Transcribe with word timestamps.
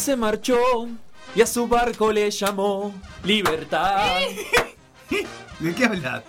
se 0.00 0.16
marchó 0.16 0.58
y 1.34 1.42
a 1.42 1.46
su 1.46 1.68
barco 1.68 2.10
le 2.12 2.30
llamó 2.30 2.92
Libertad. 3.22 4.02
¿De 5.60 5.74
qué 5.74 5.84
hablas? 5.84 6.22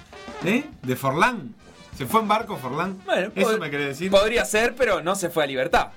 ¿Eh? 0.44 0.66
¿De 0.83 0.95
Forlán? 0.95 1.55
¿Se 1.97 2.05
fue 2.05 2.19
en 2.22 2.28
barco 2.28 2.58
Forlán? 2.58 3.00
Bueno, 3.05 3.31
¿Eso 3.33 3.58
me 3.58 3.69
querés 3.69 3.88
decir? 3.88 4.11
Podría 4.11 4.44
ser, 4.45 4.75
pero 4.75 5.02
no 5.02 5.16
se 5.16 5.30
fue 5.30 5.44
a 5.45 5.47
Libertad. 5.47 5.88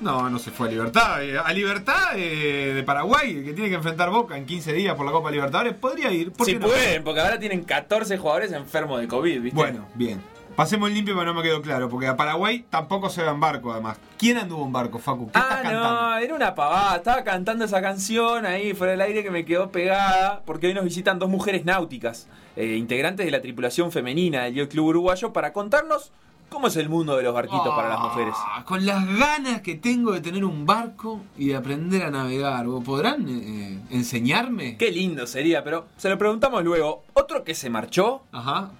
No, 0.00 0.30
no 0.30 0.38
se 0.38 0.50
fue 0.50 0.68
a 0.68 0.70
Libertad. 0.70 1.22
Eh, 1.24 1.38
A 1.38 1.52
Libertad 1.52 2.16
eh, 2.16 2.72
de 2.74 2.82
Paraguay, 2.84 3.44
que 3.44 3.52
tiene 3.52 3.68
que 3.68 3.76
enfrentar 3.76 4.10
Boca 4.10 4.36
en 4.36 4.46
15 4.46 4.72
días 4.72 4.94
por 4.94 5.04
la 5.06 5.12
Copa 5.12 5.30
Libertadores, 5.30 5.74
podría 5.74 6.12
ir. 6.12 6.32
¿Por 6.32 6.46
Si 6.46 6.52
qué 6.54 6.58
no? 6.60 6.66
pueden, 6.66 7.02
porque 7.04 7.20
ahora 7.20 7.38
tienen 7.38 7.64
14 7.64 8.16
jugadores 8.18 8.52
enfermos 8.52 9.00
de 9.00 9.08
COVID, 9.08 9.40
¿viste? 9.40 9.56
Bueno, 9.56 9.86
bien. 9.94 10.20
Pasemos 10.56 10.88
limpio, 10.92 11.14
pero 11.16 11.26
no 11.26 11.34
me 11.34 11.42
quedó 11.42 11.60
claro, 11.60 11.88
porque 11.88 12.06
a 12.06 12.16
Paraguay 12.16 12.64
tampoco 12.70 13.10
se 13.10 13.24
va 13.24 13.32
en 13.32 13.40
barco, 13.40 13.72
además. 13.72 13.98
¿Quién 14.16 14.38
anduvo 14.38 14.64
en 14.64 14.72
barco, 14.72 15.00
Facu? 15.00 15.26
¿Qué 15.26 15.32
Ah, 15.38 15.40
estás 15.40 15.62
cantando? 15.62 16.00
no, 16.10 16.16
era 16.18 16.34
una 16.34 16.54
pavada. 16.54 16.96
Estaba 16.96 17.24
cantando 17.24 17.64
esa 17.64 17.82
canción 17.82 18.46
ahí 18.46 18.72
fuera 18.72 18.92
del 18.92 19.00
aire 19.00 19.24
que 19.24 19.32
me 19.32 19.44
quedó 19.44 19.70
pegada. 19.72 20.42
Porque 20.46 20.68
hoy 20.68 20.74
nos 20.74 20.84
visitan 20.84 21.18
dos 21.18 21.28
mujeres 21.28 21.64
náuticas, 21.64 22.28
eh, 22.54 22.76
integrantes 22.76 23.26
de 23.26 23.32
la 23.32 23.42
tripulación 23.42 23.90
femenina 23.90 24.44
del 24.44 24.68
Club 24.68 24.86
Uruguayo, 24.86 25.32
para 25.32 25.52
contarnos 25.52 26.12
cómo 26.50 26.68
es 26.68 26.76
el 26.76 26.88
mundo 26.88 27.16
de 27.16 27.24
los 27.24 27.34
barquitos 27.34 27.74
para 27.74 27.88
las 27.88 27.98
mujeres. 27.98 28.34
Ah, 28.38 28.62
Con 28.64 28.86
las 28.86 29.04
ganas 29.18 29.60
que 29.60 29.74
tengo 29.74 30.12
de 30.12 30.20
tener 30.20 30.44
un 30.44 30.64
barco 30.66 31.20
y 31.36 31.48
de 31.48 31.56
aprender 31.56 32.04
a 32.04 32.10
navegar, 32.12 32.64
¿vos 32.68 32.84
¿podrán 32.84 33.26
eh, 33.28 33.80
enseñarme? 33.90 34.76
Qué 34.76 34.92
lindo 34.92 35.26
sería, 35.26 35.64
pero 35.64 35.86
se 35.96 36.08
lo 36.08 36.16
preguntamos 36.16 36.62
luego. 36.62 37.02
Otro 37.14 37.42
que 37.42 37.56
se 37.56 37.70
marchó 37.70 38.22
Ajá. 38.30 38.70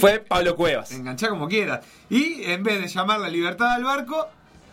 Fue 0.00 0.20
Pablo 0.20 0.56
Cuevas. 0.56 0.92
Enganchá 0.92 1.28
como 1.28 1.48
quieras. 1.48 1.80
Y 2.10 2.44
en 2.44 2.62
vez 2.62 2.80
de 2.80 2.88
llamar 2.88 3.20
la 3.20 3.28
libertad 3.28 3.72
al 3.72 3.84
barco, 3.84 4.28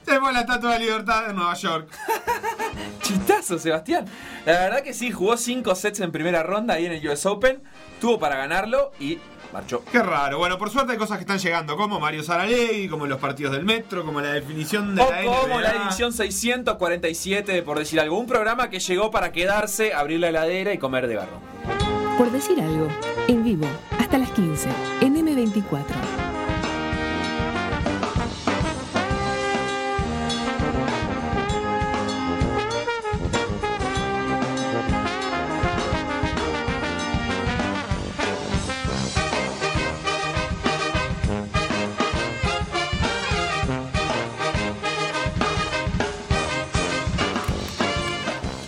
tenemos 0.06 0.34
la 0.34 0.42
estatua 0.42 0.74
de 0.74 0.80
libertad 0.80 1.28
de 1.28 1.34
Nueva 1.34 1.54
York. 1.54 1.88
Chistazo, 3.02 3.60
Sebastián. 3.60 4.06
La 4.46 4.54
verdad 4.54 4.82
que 4.82 4.94
sí, 4.94 5.12
jugó 5.12 5.38
5 5.38 5.76
sets 5.76 6.00
en 6.00 6.12
primera 6.12 6.44
ronda 6.44 6.76
ahí 6.76 6.86
en 6.86 6.94
el 6.94 7.08
US 7.08 7.26
Open. 7.26 7.62
Tuvo 8.00 8.20
para 8.20 8.36
ganarlo 8.36 8.92
y 9.00 9.20
marchó. 9.54 9.84
Qué 9.92 10.02
raro. 10.02 10.38
Bueno, 10.38 10.58
por 10.58 10.70
suerte 10.70 10.94
hay 10.94 10.98
cosas 10.98 11.18
que 11.18 11.22
están 11.24 11.40
llegando, 11.40 11.76
como 11.78 12.00
Mario 12.00 12.24
Saralegui, 12.24 12.88
como 12.88 13.06
los 13.06 13.20
partidos 13.20 13.54
del 13.54 13.66
metro, 13.66 14.06
como 14.06 14.22
la 14.22 14.32
definición 14.34 14.96
de 14.96 15.02
O 15.02 15.12
la 15.12 15.24
como 15.24 15.60
NBA. 15.60 15.62
la 15.62 15.72
edición 15.86 16.14
647, 16.14 17.52
de 17.52 17.62
por 17.64 17.78
decir 17.78 18.00
algo. 18.00 18.18
Un 18.18 18.28
programa 18.28 18.70
que 18.70 18.80
llegó 18.80 19.12
para 19.12 19.32
quedarse, 19.32 19.94
abrir 19.94 20.20
la 20.20 20.30
heladera 20.30 20.74
y 20.74 20.78
comer 20.78 21.08
de 21.08 21.16
garro. 21.16 21.40
Por 22.18 22.32
decir 22.32 22.60
algo, 22.62 22.88
en 23.28 23.44
vivo, 23.44 23.66
hasta 24.00 24.18
las 24.18 24.30
15, 24.32 24.70
en 25.02 25.11
M24. 25.42 25.86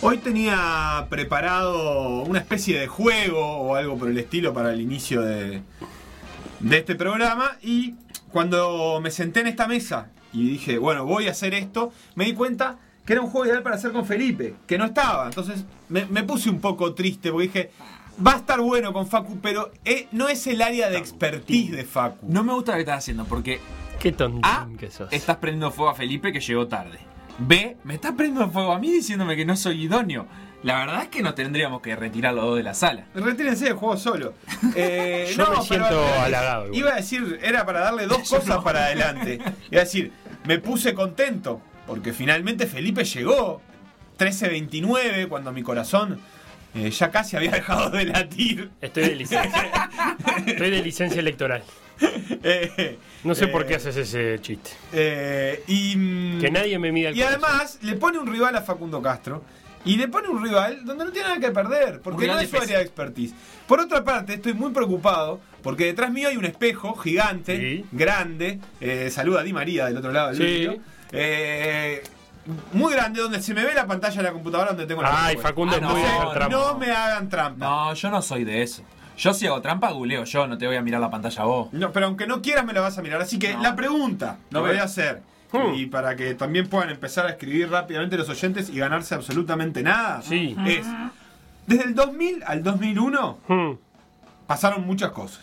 Hoy 0.06 0.18
tenía 0.18 1.06
preparado 1.08 2.22
una 2.24 2.38
especie 2.38 2.78
de 2.78 2.86
juego 2.88 3.40
o 3.40 3.74
algo 3.74 3.96
por 3.96 4.08
el 4.08 4.18
estilo 4.18 4.52
para 4.52 4.72
el 4.72 4.80
inicio 4.80 5.22
de, 5.22 5.62
de 6.60 6.78
este 6.78 6.94
programa 6.94 7.56
y 7.62 7.94
cuando 8.32 9.00
me 9.02 9.10
senté 9.10 9.40
en 9.40 9.46
esta 9.48 9.66
mesa 9.68 10.08
y 10.32 10.48
dije, 10.48 10.78
bueno, 10.78 11.04
voy 11.04 11.28
a 11.28 11.30
hacer 11.30 11.54
esto, 11.54 11.92
me 12.14 12.24
di 12.24 12.34
cuenta 12.34 12.78
que 13.04 13.12
era 13.12 13.22
un 13.22 13.28
juego 13.30 13.46
ideal 13.46 13.62
para 13.62 13.76
hacer 13.76 13.92
con 13.92 14.04
Felipe, 14.06 14.54
que 14.66 14.78
no 14.78 14.86
estaba. 14.86 15.26
Entonces 15.26 15.64
me, 15.88 16.06
me 16.06 16.22
puse 16.24 16.50
un 16.50 16.60
poco 16.60 16.94
triste 16.94 17.30
porque 17.30 17.46
dije, 17.46 17.70
va 18.24 18.32
a 18.32 18.36
estar 18.36 18.60
bueno 18.60 18.92
con 18.92 19.06
Facu, 19.06 19.38
pero 19.40 19.70
eh, 19.84 20.08
no 20.12 20.28
es 20.28 20.46
el 20.46 20.62
área 20.62 20.88
de 20.90 20.98
expertise 20.98 21.72
de 21.72 21.84
Facu. 21.84 22.26
No 22.28 22.42
me 22.42 22.52
gusta 22.54 22.72
lo 22.72 22.76
que 22.76 22.82
estás 22.82 22.98
haciendo 22.98 23.24
porque 23.24 23.60
Qué 24.00 24.12
tontín 24.12 24.40
A, 24.44 24.68
que 24.78 24.90
sos. 24.90 25.12
estás 25.12 25.36
prendiendo 25.36 25.70
fuego 25.70 25.90
a 25.90 25.94
Felipe 25.94 26.32
que 26.32 26.40
llegó 26.40 26.66
tarde. 26.66 26.98
B, 27.38 27.76
me 27.84 27.94
estás 27.94 28.12
prendiendo 28.12 28.50
fuego 28.50 28.72
a 28.72 28.78
mí 28.78 28.90
diciéndome 28.90 29.36
que 29.36 29.44
no 29.44 29.56
soy 29.56 29.82
idóneo. 29.84 30.26
La 30.64 30.78
verdad 30.80 31.02
es 31.02 31.08
que 31.08 31.22
nos 31.22 31.34
tendríamos 31.34 31.80
que 31.82 31.94
retirar 31.94 32.34
los 32.34 32.44
dos 32.46 32.56
de 32.56 32.62
la 32.64 32.74
sala. 32.74 33.04
Retírense 33.14 33.66
del 33.66 33.74
juego 33.74 33.96
solo. 33.96 34.34
Eh, 34.74 35.32
Yo 35.36 35.44
me 35.44 35.50
pero 35.50 35.62
siento 35.62 36.04
eh, 36.04 36.18
halagado 36.18 36.64
igual. 36.66 36.78
Iba 36.80 36.92
a 36.92 36.96
decir, 36.96 37.38
era 37.42 37.64
para 37.66 37.80
darle 37.80 38.06
dos 38.06 38.28
cosas 38.28 38.62
para 38.64 38.86
adelante. 38.86 39.38
Iba 39.70 39.80
a 39.82 39.84
decir, 39.84 40.10
me 40.46 40.58
puse 40.58 40.94
contento, 40.94 41.60
porque 41.86 42.12
finalmente 42.12 42.66
Felipe 42.66 43.04
llegó. 43.04 43.60
13.29, 44.18 45.28
cuando 45.28 45.52
mi 45.52 45.62
corazón 45.62 46.20
eh, 46.74 46.90
ya 46.90 47.10
casi 47.10 47.36
había 47.36 47.50
dejado 47.60 47.90
de 47.90 48.06
latir. 48.06 48.70
Estoy 48.80 49.08
de 49.08 49.14
licencia. 49.16 49.90
Estoy 50.46 50.70
de 50.70 50.82
licencia 50.82 51.20
electoral. 51.20 51.62
Eh, 52.42 52.98
No 53.22 53.34
sé 53.34 53.48
por 53.48 53.66
qué 53.66 53.76
haces 53.76 53.96
ese 53.96 54.38
chiste. 54.40 54.70
eh, 54.92 55.62
y, 55.66 55.94
mm, 55.96 56.40
Que 56.40 56.50
nadie 56.50 56.78
me 56.78 56.90
mida 56.90 57.10
el 57.10 57.16
Y 57.16 57.20
corazón. 57.20 57.42
además 57.44 57.78
le 57.82 57.94
pone 57.96 58.18
un 58.18 58.26
rival 58.32 58.56
a 58.56 58.62
Facundo 58.62 59.00
Castro. 59.02 59.42
Y 59.84 59.96
le 59.96 60.08
pone 60.08 60.28
un 60.28 60.42
rival 60.42 60.84
donde 60.84 61.04
no 61.04 61.12
tiene 61.12 61.28
nada 61.28 61.40
que 61.40 61.50
perder, 61.50 62.00
porque 62.00 62.26
no 62.26 62.38
es 62.38 62.48
su 62.48 62.56
área 62.56 62.78
de 62.78 62.84
expertise. 62.84 63.34
Por 63.66 63.80
otra 63.80 64.02
parte, 64.04 64.34
estoy 64.34 64.54
muy 64.54 64.70
preocupado 64.72 65.40
porque 65.62 65.84
detrás 65.86 66.10
mío 66.10 66.28
hay 66.28 66.36
un 66.36 66.44
espejo 66.46 66.94
gigante, 66.96 67.56
Sí. 67.58 67.84
grande. 67.92 68.60
Eh, 68.80 69.10
saluda 69.10 69.40
a 69.40 69.42
Di 69.42 69.52
María 69.52 69.86
del 69.86 69.96
otro 69.98 70.10
lado 70.12 70.32
del 70.32 70.36
Sí. 70.36 70.80
Eh, 71.12 72.02
muy 72.72 72.92
grande, 72.92 73.20
donde 73.20 73.40
se 73.40 73.54
me 73.54 73.64
ve 73.64 73.72
la 73.74 73.86
pantalla 73.86 74.16
de 74.16 74.22
la 74.22 74.32
computadora 74.32 74.68
donde 74.70 74.86
tengo 74.86 75.00
la 75.02 75.26
Ay. 75.26 75.36
Facundo 75.36 75.74
Ah, 75.74 75.76
es 75.76 75.82
no, 75.82 76.48
no. 76.48 76.48
No 76.72 76.78
me 76.78 76.90
hagan 76.90 77.28
trampa. 77.28 77.64
No, 77.64 77.94
yo 77.94 78.10
no 78.10 78.20
soy 78.22 78.44
de 78.44 78.62
eso. 78.62 78.82
Yo 79.16 79.32
si 79.32 79.46
hago 79.46 79.62
trampa, 79.62 79.90
googleo 79.92 80.24
yo, 80.24 80.46
no 80.46 80.58
te 80.58 80.66
voy 80.66 80.76
a 80.76 80.82
mirar 80.82 81.00
la 81.00 81.08
pantalla 81.10 81.42
a 81.42 81.46
vos. 81.46 81.72
No, 81.72 81.92
pero 81.92 82.06
aunque 82.06 82.26
no 82.26 82.42
quieras 82.42 82.64
me 82.66 82.72
la 82.72 82.80
vas 82.80 82.98
a 82.98 83.02
mirar. 83.02 83.20
Así 83.22 83.38
que 83.38 83.54
No. 83.54 83.62
la 83.62 83.76
pregunta 83.76 84.38
No 84.50 84.60
lo 84.60 84.66
voy 84.66 84.76
a 84.78 84.84
hacer. 84.84 85.22
Hmm. 85.58 85.74
Y 85.74 85.86
para 85.86 86.16
que 86.16 86.34
también 86.34 86.68
puedan 86.68 86.90
empezar 86.90 87.26
a 87.26 87.30
escribir 87.30 87.70
rápidamente 87.70 88.16
los 88.16 88.28
oyentes 88.28 88.70
y 88.70 88.78
ganarse 88.78 89.14
absolutamente 89.14 89.82
nada. 89.82 90.22
Sí. 90.22 90.56
Es, 90.66 90.86
desde 91.66 91.84
el 91.84 91.94
2000 91.94 92.42
al 92.46 92.62
2001 92.62 93.38
Hmm, 93.48 93.72
pasaron 94.46 94.86
muchas 94.86 95.12
cosas. 95.12 95.40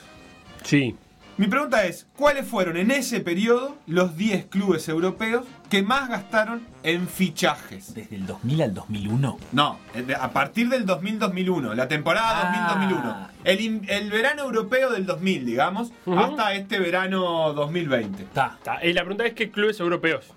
Sí. 0.64 0.96
Mi 1.42 1.48
pregunta 1.48 1.86
es, 1.88 2.06
¿cuáles 2.16 2.46
fueron 2.48 2.78
en 2.78 2.92
ese 2.92 3.20
periodo 3.20 3.76
los 3.88 4.16
10 4.16 4.46
clubes 4.46 4.88
europeos 4.88 5.44
que 5.72 5.82
más 5.82 6.08
gastaron 6.08 6.62
en 6.84 7.08
fichajes? 7.08 7.96
Desde 7.96 8.18
el 8.18 8.28
2000 8.28 8.62
al 8.62 8.74
2001. 8.76 9.40
No, 9.52 9.80
eh, 9.96 10.06
a 10.20 10.30
partir 10.34 10.70
del 10.70 10.86
2000-2001, 10.86 11.74
la 11.74 11.88
temporada 11.88 12.42
Ah. 12.44 13.32
2000-2001. 13.44 13.88
El, 13.90 14.12
verano 14.12 14.44
europeo 14.44 14.92
del 14.92 15.08
2000, 15.08 15.44
digamos, 15.44 15.92
hasta 16.16 16.54
este 16.54 16.78
verano 16.78 17.54
2020. 17.54 18.22
Está. 18.22 18.60
Ta, 18.62 18.86
Y 18.86 18.94
la 18.94 19.02
pregunta 19.02 19.26
es: 19.26 19.34
¿qué 19.34 19.50
clubes 19.50 19.80
europeos 19.80 20.36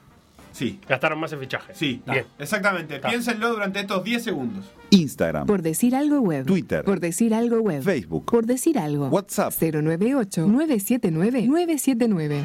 Sí, 0.54 0.78
gastaron 0.88 1.18
más 1.18 1.32
en 1.32 1.40
fichajes? 1.40 1.76
sí, 1.76 2.00
Bien. 2.06 2.24
exactamente. 2.38 3.00
Ta. 3.00 3.08
Piénsenlo 3.08 3.50
durante 3.50 3.80
estos 3.80 4.04
10 4.04 4.22
segundos. 4.22 4.64
Instagram, 4.90 5.46
Por 5.46 5.62
decir 5.62 5.96
algo 5.96 6.20
web. 6.20 6.46
Twitter. 6.46 6.84
Por 6.84 7.00
decir 7.00 7.34
algo 7.34 7.58
web. 7.60 7.82
Facebook, 7.82 8.24
Por 8.26 8.46
decir 8.46 8.78
algo. 8.78 9.08
WhatsApp. 9.08 9.52
098-979-979. 9.52 12.44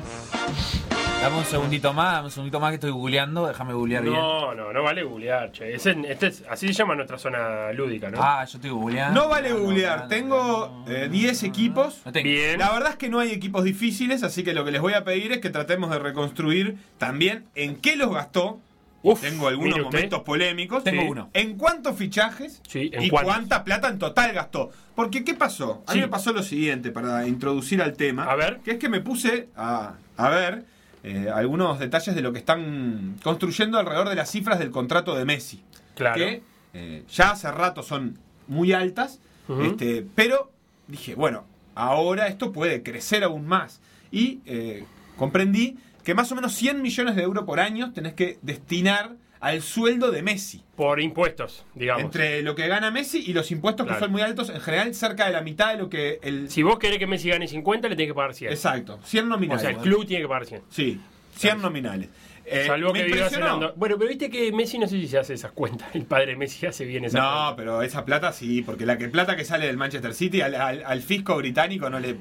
Dame 1.22 1.38
un 1.38 1.44
segundito 1.46 1.92
más, 1.94 2.14
dame 2.14 2.26
un 2.28 2.32
segundito 2.32 2.60
más 2.62 2.70
que 2.72 2.76
estoy 2.76 2.92
googleando, 2.92 3.46
déjame 3.48 3.74
googlear 3.74 4.04
bien. 4.04 4.16
No, 4.16 4.56
no, 4.56 4.72
no 4.72 4.84
vale 4.84 5.04
googlear, 5.04 5.52
che. 5.52 5.74
Es 5.76 5.86
en- 5.86 6.06
este 6.06 6.28
es- 6.28 6.44
así 6.50 6.68
se 6.68 6.74
llama 6.74 6.96
nuestra 6.96 7.18
zona 7.18 7.74
lúdica, 7.74 8.10
¿no? 8.10 8.20
Ah, 8.22 8.46
yo 8.46 8.58
estoy 8.58 8.70
googleando. 8.72 9.20
No 9.22 9.28
vale 9.28 9.52
googlear, 9.52 10.08
tengo 10.08 10.86
eh, 10.88 11.10
10 11.12 11.44
equipos. 11.44 12.02
No 12.06 12.14
tengo. 12.14 12.24
Bien. 12.30 12.58
La 12.58 12.72
verdad 12.72 12.92
es 12.92 12.96
que 12.96 13.10
no 13.10 13.20
hay 13.20 13.32
equipos 13.32 13.66
difíciles, 13.66 14.24
así 14.24 14.44
que 14.44 14.54
lo 14.54 14.64
que 14.64 14.72
les 14.72 14.80
voy 14.80 14.94
a 14.94 15.04
pedir 15.04 15.34
es 15.34 15.40
que 15.40 15.50
tratemos 15.50 15.90
de 15.92 16.00
reconstruir 16.00 16.78
también 16.98 17.46
en 17.56 17.76
qué 17.76 17.98
los 17.98 18.14
gastó. 18.14 18.60
Uf, 19.04 19.22
Tengo 19.22 19.48
algunos 19.50 19.74
mire 19.76 19.82
usted. 19.86 19.98
momentos 19.98 20.22
polémicos. 20.24 20.84
Tengo 20.86 21.02
Sí. 21.02 21.08
uno. 21.10 21.30
¿En 21.34 21.58
cuántos 21.58 21.98
fichajes? 21.98 22.62
Sí, 22.68 22.90
¿en 22.94 23.04
¿Y 23.04 23.10
cuántos? 23.10 23.34
cuánta 23.34 23.64
plata 23.66 23.90
en 23.90 24.00
total 24.00 24.34
gastó? 24.34 24.72
Porque, 24.96 25.24
¿qué 25.26 25.34
pasó? 25.34 25.84
A 25.88 25.92
mí 25.94 26.00
Sí. 26.00 26.02
me 26.02 26.08
pasó 26.10 26.32
lo 26.34 26.44
siguiente 26.44 26.92
para 26.92 27.28
introducir 27.28 27.82
al 27.82 27.94
tema. 27.94 28.24
A 28.26 28.36
ver. 28.36 28.60
Que 28.64 28.72
es 28.72 28.78
que 28.78 28.88
me 28.90 29.00
puse 29.02 29.50
a, 29.56 29.94
a 30.18 30.30
ver 30.30 30.66
eh, 31.04 31.30
algunos 31.34 31.80
detalles 31.80 32.16
de 32.16 32.22
lo 32.22 32.34
que 32.34 32.40
están 32.40 33.18
construyendo 33.24 33.80
alrededor 33.80 34.10
de 34.10 34.16
las 34.16 34.30
cifras 34.30 34.60
del 34.60 34.72
contrato 34.72 35.16
de 35.16 35.26
Messi. 35.26 35.64
Claro. 35.96 36.16
Que 36.16 36.44
eh, 36.74 37.04
ya 37.10 37.32
hace 37.32 37.52
rato 37.52 37.84
son 37.84 38.18
muy 38.48 38.74
altas. 38.74 39.20
Este, 39.64 40.06
pero 40.14 40.52
dije, 40.88 41.16
bueno, 41.16 41.44
ahora 41.74 42.28
esto 42.28 42.52
puede 42.52 42.84
crecer 42.84 43.24
aún 43.24 43.48
más. 43.48 43.82
Y 44.12 44.42
eh, 44.46 44.86
comprendí 45.18 45.78
que 46.04 46.14
más 46.14 46.32
o 46.32 46.36
menos 46.36 46.54
100 46.54 46.82
millones 46.82 47.16
de 47.16 47.24
euros 47.24 47.46
por 47.46 47.60
año 47.60 47.92
tenés 47.92 48.14
que 48.14 48.38
destinar 48.42 49.16
al 49.42 49.62
sueldo 49.62 50.12
de 50.12 50.22
Messi. 50.22 50.64
Por 50.76 51.00
impuestos, 51.00 51.66
digamos. 51.76 52.04
Entre 52.04 52.42
lo 52.42 52.56
que 52.56 52.68
gana 52.68 52.92
Messi 52.92 53.24
y 53.26 53.34
los 53.34 53.52
impuestos 53.52 53.86
Claro. 53.86 54.00
que 54.00 54.06
son 54.06 54.12
muy 54.12 54.22
altos, 54.22 54.50
en 54.50 54.60
general 54.62 54.94
cerca 54.96 55.26
de 55.28 55.32
la 55.34 55.42
mitad 55.42 55.72
de 55.72 55.78
lo 55.78 55.90
que 55.90 56.20
el... 56.22 56.50
Si 56.50 56.62
vos 56.64 56.78
querés 56.80 57.00
que 57.00 57.08
Messi 57.08 57.30
gane 57.30 57.48
50, 57.48 57.88
le 57.90 57.96
tenés 57.96 58.10
que 58.12 58.16
pagar 58.16 58.34
100. 58.34 58.52
Exacto, 58.52 59.00
100 59.04 59.26
O 59.26 59.28
nominales. 59.30 59.62
sea, 59.62 59.72
el 59.72 59.78
club 59.78 60.06
tiene 60.06 60.24
que 60.24 60.28
pagar 60.28 60.46
100. 60.46 60.62
Sí. 60.70 61.00
100 61.36 61.62
nominales. 61.62 62.10
Eh, 62.52 62.64
Salvo 62.66 62.92
que 62.92 63.04
viva 63.04 63.30
cenando. 63.30 63.74
Bueno, 63.76 63.96
pero 63.98 64.10
viste 64.10 64.30
que 64.30 64.52
Messi 64.52 64.80
no 64.80 64.88
sé 64.88 65.00
si 65.00 65.08
se 65.08 65.20
hace 65.20 65.36
esas 65.36 65.52
cuentas. 65.52 65.88
El 65.94 66.04
padre 66.06 66.28
de 66.28 66.36
Messi 66.36 66.66
hace 66.66 66.84
bien 66.84 67.06
esas 67.06 67.22
No, 67.22 67.30
cuentas. 67.30 67.54
pero 67.58 67.82
esa 67.84 68.04
plata 68.06 68.32
sí, 68.34 68.64
porque 68.64 68.86
la 68.88 68.98
que 68.98 69.08
plata 69.08 69.36
que 69.36 69.46
sale 69.46 69.68
del 69.68 69.78
Manchester 69.78 70.14
City 70.16 70.42
al, 70.42 70.56
al- 70.56 70.84
al 70.84 71.02
fisco 71.02 71.38
británico 71.38 71.90
no 71.92 72.00
le, 72.00 72.16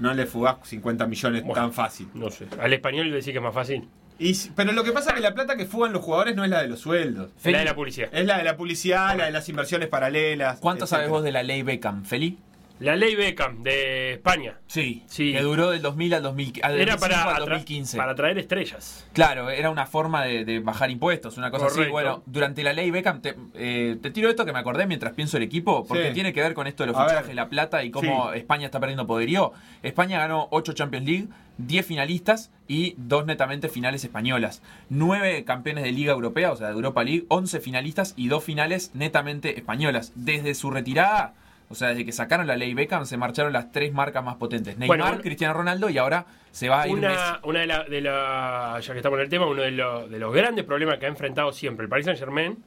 no 0.00 0.14
le 0.14 0.24
fugás 0.26 0.56
50 0.64 1.06
millones 1.06 1.42
Bueno. 1.42 1.54
tan 1.54 1.72
fácil. 1.74 2.08
No 2.14 2.30
sé. 2.30 2.46
Al 2.58 2.72
español 2.72 3.08
le 3.10 3.16
decís 3.16 3.32
que 3.32 3.38
es 3.38 3.42
más 3.42 3.52
fácil. 3.54 3.86
Y, 4.18 4.36
pero 4.54 4.72
lo 4.72 4.84
que 4.84 4.92
pasa 4.92 5.10
es 5.10 5.16
que 5.16 5.20
la 5.20 5.34
plata 5.34 5.56
que 5.56 5.66
fugan 5.66 5.92
los 5.92 6.02
jugadores 6.02 6.36
no 6.36 6.44
es 6.44 6.50
la 6.50 6.62
de 6.62 6.68
los 6.68 6.80
sueldos. 6.80 7.30
La 7.44 7.58
de 7.58 7.64
la 7.64 7.74
publicidad. 7.74 8.08
Es 8.12 8.26
la 8.26 8.38
de 8.38 8.44
la 8.44 8.56
publicidad, 8.56 9.16
la 9.16 9.26
de 9.26 9.32
las 9.32 9.48
inversiones 9.48 9.88
paralelas. 9.88 10.58
¿Cuánto 10.60 10.86
sabes 10.86 11.08
vos 11.08 11.24
de 11.24 11.32
la 11.32 11.42
ley 11.42 11.62
Beckham, 11.62 12.04
Feli? 12.04 12.38
La 12.84 12.96
ley 12.96 13.14
Beckham 13.14 13.62
de 13.62 14.12
España. 14.12 14.58
Sí. 14.66 15.02
Sí. 15.06 15.32
Que 15.32 15.40
duró 15.40 15.70
del 15.70 15.80
2000 15.82 16.14
al, 16.14 16.22
2000, 16.22 16.52
al 16.62 16.80
Era 16.80 16.92
2005 16.96 17.00
para, 17.00 17.22
al 17.22 17.42
atra- 17.42 17.48
2015. 17.50 17.96
para 17.96 18.14
traer 18.14 18.38
estrellas. 18.38 19.06
Claro, 19.12 19.48
era 19.50 19.70
una 19.70 19.86
forma 19.86 20.22
de, 20.24 20.44
de 20.44 20.60
bajar 20.60 20.90
impuestos, 20.90 21.38
una 21.38 21.50
cosa 21.50 21.66
así. 21.66 21.84
Bueno, 21.90 22.22
durante 22.26 22.62
la 22.62 22.72
ley 22.72 22.90
Beckham, 22.90 23.22
te, 23.22 23.36
eh, 23.54 23.96
te 24.02 24.10
tiro 24.10 24.28
esto 24.28 24.44
que 24.44 24.52
me 24.52 24.58
acordé 24.58 24.86
mientras 24.86 25.14
pienso 25.14 25.36
el 25.38 25.42
equipo, 25.44 25.86
porque 25.86 26.08
Sí. 26.08 26.14
tiene 26.14 26.32
que 26.32 26.42
ver 26.42 26.52
con 26.54 26.66
esto 26.66 26.82
de 26.82 26.88
los 26.88 26.96
A 26.96 27.04
fichajes, 27.04 27.28
ver. 27.28 27.36
la 27.36 27.48
plata 27.48 27.82
y 27.84 27.90
cómo 27.90 28.30
Sí. 28.32 28.38
España 28.38 28.66
está 28.66 28.80
perdiendo 28.80 29.06
poderío. 29.06 29.52
España 29.82 30.18
ganó 30.18 30.48
8 30.50 30.72
Champions 30.74 31.06
League, 31.06 31.28
10 31.56 31.86
finalistas 31.86 32.50
y 32.68 32.94
2 32.98 33.24
netamente 33.26 33.68
finales 33.68 34.04
españolas. 34.04 34.60
9 34.90 35.44
campeones 35.44 35.84
de 35.84 35.92
Liga 35.92 36.12
Europea, 36.12 36.52
o 36.52 36.56
sea, 36.56 36.68
de 36.68 36.74
Europa 36.74 37.02
League, 37.04 37.24
11 37.28 37.60
finalistas 37.60 38.12
y 38.16 38.28
2 38.28 38.44
finales 38.44 38.90
netamente 38.94 39.56
españolas. 39.56 40.12
Desde 40.14 40.54
su 40.54 40.70
retirada. 40.70 41.34
O 41.74 41.76
sea, 41.76 41.88
desde 41.88 42.04
que 42.04 42.12
sacaron 42.12 42.46
la 42.46 42.54
ley 42.56 42.72
Beckham 42.72 43.04
se 43.04 43.16
marcharon 43.16 43.52
las 43.52 43.72
tres 43.72 43.92
marcas 43.92 44.22
más 44.24 44.36
potentes. 44.36 44.78
Neymar, 44.78 44.96
Bueno, 44.98 45.20
Cristiano 45.22 45.54
Ronaldo 45.54 45.90
y 45.90 45.98
ahora 45.98 46.24
se 46.52 46.68
va 46.68 46.82
a 46.82 46.88
ir 46.88 46.94
Messi. 46.96 47.12
Una, 47.14 47.40
una 47.42 47.60
de 47.60 47.66
las, 47.66 47.88
de 47.90 48.00
la- 48.00 48.78
ya 48.80 48.92
que 48.92 48.98
estamos 49.00 49.18
en 49.18 49.24
el 49.24 49.28
tema, 49.28 49.46
uno 49.46 49.62
de 49.62 49.72
los, 49.72 50.08
de 50.08 50.18
los 50.20 50.32
grandes 50.32 50.64
problemas 50.64 50.98
que 50.98 51.06
ha 51.06 51.08
enfrentado 51.08 51.52
siempre 51.52 51.82
el 51.84 51.88
Paris 51.90 52.04
Saint 52.06 52.18
Germain 52.20 52.62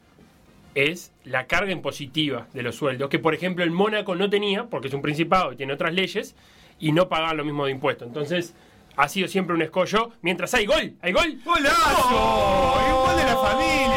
es 0.76 1.12
la 1.24 1.48
carga 1.48 1.72
impositiva 1.72 2.48
de 2.54 2.62
los 2.64 2.76
sueldos, 2.76 3.10
que 3.10 3.18
por 3.20 3.34
ejemplo 3.34 3.64
el 3.64 3.72
Mónaco 3.72 4.14
no 4.16 4.30
tenía, 4.30 4.66
porque 4.66 4.90
es 4.90 4.94
un 4.94 5.02
principado 5.02 5.54
y 5.54 5.56
tiene 5.56 5.74
otras 5.74 5.94
leyes, 5.94 6.36
y 6.80 6.92
no 6.92 7.10
pagaban 7.10 7.38
lo 7.38 7.44
mismo 7.46 7.66
de 7.66 7.72
impuestos. 7.72 8.08
Entonces, 8.08 8.54
ha 8.96 9.08
sido 9.08 9.28
siempre 9.28 9.56
un 9.56 9.62
escollo, 9.64 10.12
mientras 10.22 10.54
hay 10.54 10.66
gol, 10.68 10.94
hay 11.02 11.12
gol. 11.14 11.40
¡Golazo! 11.44 12.76
¡Y 12.88 12.92
un 12.92 13.06
gol 13.08 13.18
de 13.18 13.24
la 13.24 13.38
familia, 13.38 13.88
papá! 13.88 13.97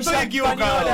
estoy 0.00 0.24
equivocado? 0.24 0.88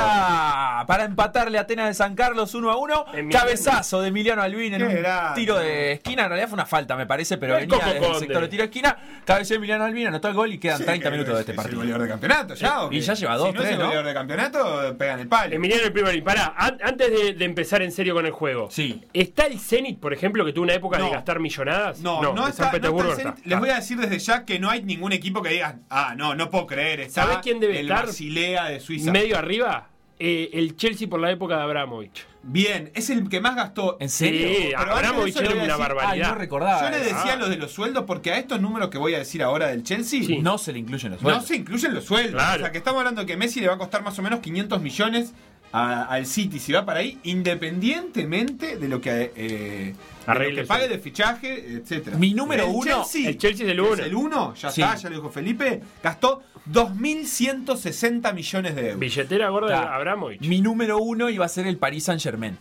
Para 0.87 1.05
empatarle 1.05 1.59
a 1.59 1.63
Atenas 1.63 1.89
de 1.89 1.95
San 1.95 2.15
Carlos 2.15 2.55
1 2.55 2.71
a 2.71 2.77
1. 2.77 3.05
En 3.15 3.27
mi- 3.29 3.33
Cabezazo 3.35 4.01
de 4.03 4.09
Emiliano 4.09 4.43
Albín 4.43 4.75
en 4.75 4.83
un 4.83 4.95
grande. 4.95 5.41
tiro 5.41 5.57
de 5.59 5.93
esquina. 5.93 6.25
En 6.25 6.29
realidad 6.29 6.49
fue 6.49 6.55
una 6.57 6.67
falta, 6.67 6.97
me 6.97 7.07
parece, 7.07 7.39
pero 7.39 7.57
El 7.57 7.63
venía 7.67 7.77
Coco 7.79 7.87
desde 7.87 7.99
el 7.99 8.05
Conde. 8.05 8.19
sector 8.21 8.43
de 8.43 8.49
tiro 8.49 8.61
de 8.63 8.67
esquina. 8.67 8.97
Cabeció 9.25 9.57
Emiliano 9.57 9.85
Albín, 9.85 10.07
anotó 10.07 10.29
el 10.29 10.35
gol 10.35 10.53
y 10.53 10.59
quedan 10.59 10.79
Sí, 10.79 10.85
30 10.85 11.05
que 11.05 11.11
minutos 11.11 11.35
de 11.35 11.41
este 11.41 11.53
es 11.53 11.57
partido. 11.57 11.73
el 11.81 11.87
goleador 11.87 12.03
de 12.03 12.09
campeonato 12.09 12.55
ya? 12.55 12.83
¿o 12.85 12.93
Y 12.93 13.01
ya 13.01 13.15
lleva 13.15 13.37
dos, 13.37 13.49
si 13.49 13.55
no 13.55 13.61
tres, 13.61 13.73
es 13.73 13.79
el 13.79 13.83
¿no? 13.95 14.03
de 14.03 14.15
campeonato, 14.15 14.95
pegan 14.99 15.21
el 15.21 15.29
palo. 15.29 15.55
Emiliano 15.55 15.85
el 15.85 15.93
primero. 15.93 16.15
Y 16.15 16.21
pará, 16.23 16.55
an- 16.57 16.79
antes 16.83 17.11
de, 17.11 17.33
de 17.35 17.45
empezar 17.45 17.83
en 17.83 17.93
serio 17.93 18.15
con 18.15 18.27
el 18.27 18.33
juego. 18.33 18.69
Sí. 18.71 19.03
¿Está 19.13 19.47
el 19.47 19.59
Zenit, 19.59 19.99
por 20.01 20.13
ejemplo, 20.13 20.45
que 20.45 20.53
tuvo 20.53 20.65
una 20.65 20.75
época 20.75 20.99
No. 20.99 21.07
de 21.07 21.11
gastar 21.13 21.41
millonadas? 21.41 22.01
No, 22.01 22.21
no, 22.23 22.31
en 22.45 22.49
está, 22.51 22.65
San 22.65 22.73
Petersburgo 22.73 23.03
no 23.05 23.09
no 23.11 23.17
está. 23.19 23.31
Zenit. 23.33 23.47
Les 23.47 23.57
Ah. 23.57 23.61
voy 23.61 23.71
a 23.71 23.75
decir 23.77 23.99
desde 23.99 24.19
ya 24.19 24.45
que 24.45 24.59
no 24.59 24.71
hay 24.71 24.83
ningún 24.83 25.13
equipo 25.13 25.43
que 25.43 25.51
diga, 25.51 25.79
ah, 25.91 26.15
no, 26.17 26.35
no 26.35 26.51
puedo 26.51 26.67
creer. 26.67 27.01
Está 27.01 27.23
¿Sabés 27.23 27.39
quién 27.39 27.61
debe 27.61 27.81
el 27.81 27.89
estar? 27.91 28.07
Basilea 28.07 28.65
de 28.67 28.81
Suiza. 28.81 28.94
Medio 29.03 29.39
arriba, 29.39 29.89
eh, 30.19 30.51
el 30.53 30.77
Chelsea 30.77 31.09
por 31.09 31.21
la 31.21 31.31
época 31.31 31.57
de 31.57 31.63
Abramovich. 31.63 32.25
Bien, 32.47 32.91
es 32.95 33.09
el 33.09 33.27
que 33.31 33.41
más 33.41 33.57
gastó. 33.57 33.97
¿En 34.01 34.09
serio? 34.11 34.47
Sí, 34.49 34.67
Pero 34.77 34.93
Abramovich 34.93 35.37
era 35.37 35.65
una 35.65 35.77
barbaridad. 35.79 36.29
no 36.29 36.35
recordaba. 36.35 36.83
Yo 36.85 36.91
le 36.91 36.99
decía 37.03 37.33
Ah. 37.33 37.37
lo 37.37 37.49
de 37.49 37.57
los 37.57 37.73
sueldos 37.73 38.05
porque 38.07 38.33
a 38.33 38.39
estos 38.39 38.61
números 38.61 38.91
que 38.91 38.99
voy 38.99 39.15
a 39.15 39.19
decir 39.19 39.43
ahora 39.43 39.69
del 39.69 39.83
Chelsea 39.83 40.23
Sí. 40.23 40.39
No 40.39 40.59
se 40.59 40.73
le 40.75 40.79
incluyen 40.81 41.13
los 41.13 41.23
no 41.23 41.29
sueldos. 41.31 41.47
se 41.49 41.57
incluyen 41.57 41.95
los 41.95 42.05
sueldos. 42.05 42.35
Claro. 42.35 42.57
O 42.63 42.65
sea, 42.65 42.73
que 42.73 42.79
estamos 42.79 42.99
hablando 42.99 43.23
de 43.23 43.27
que 43.27 43.37
Messi 43.39 43.61
le 43.61 43.69
va 43.69 43.75
a 43.75 43.79
costar 43.79 44.03
más 44.03 44.19
o 44.19 44.23
menos 44.23 44.41
500 44.41 44.81
millones 44.83 45.33
a- 45.77 46.05
al 46.05 46.25
City 46.25 46.61
si 46.61 46.73
va 46.73 46.87
para 46.87 47.01
ahí, 47.01 47.19
independientemente 47.25 48.77
de 48.77 48.89
lo 48.89 49.01
que, 49.01 49.33
eh, 49.35 49.35
de 49.37 49.95
lo 50.27 50.33
Arregle 50.33 50.55
que 50.55 50.61
el 50.61 50.67
pague 50.67 50.89
de 50.89 50.99
fichaje, 50.99 51.75
etcétera. 51.79 52.17
Mi 52.17 52.33
número 52.33 52.65
El 52.65 52.71
uno- 52.75 53.03
Chelsea, 53.03 53.29
el 53.29 53.37
Chelsea 53.39 53.67
es 53.67 53.73
el 53.73 53.81
uno. 53.81 54.03
el 54.03 54.15
uno, 54.15 54.55
ya 54.55 54.71
Sí. 54.71 54.81
está, 54.83 54.95
ya 54.97 55.09
lo 55.11 55.17
dijo 55.17 55.31
Felipe, 55.31 55.81
gastó 56.03 56.43
2.160 56.67 58.33
millones 58.33 58.75
de 58.77 58.83
euros. 58.83 59.01
Billetera 59.01 59.49
gorda 59.51 59.69
de. 59.69 59.75
Abramovich. 59.87 60.41
Mi 60.43 60.61
número 60.61 60.99
uno 60.99 61.29
iba 61.29 61.45
a 61.45 61.49
ser 61.49 61.67
el 61.67 61.77
Paris 61.77 62.05
Saint 62.05 62.23
Germain. 62.23 62.57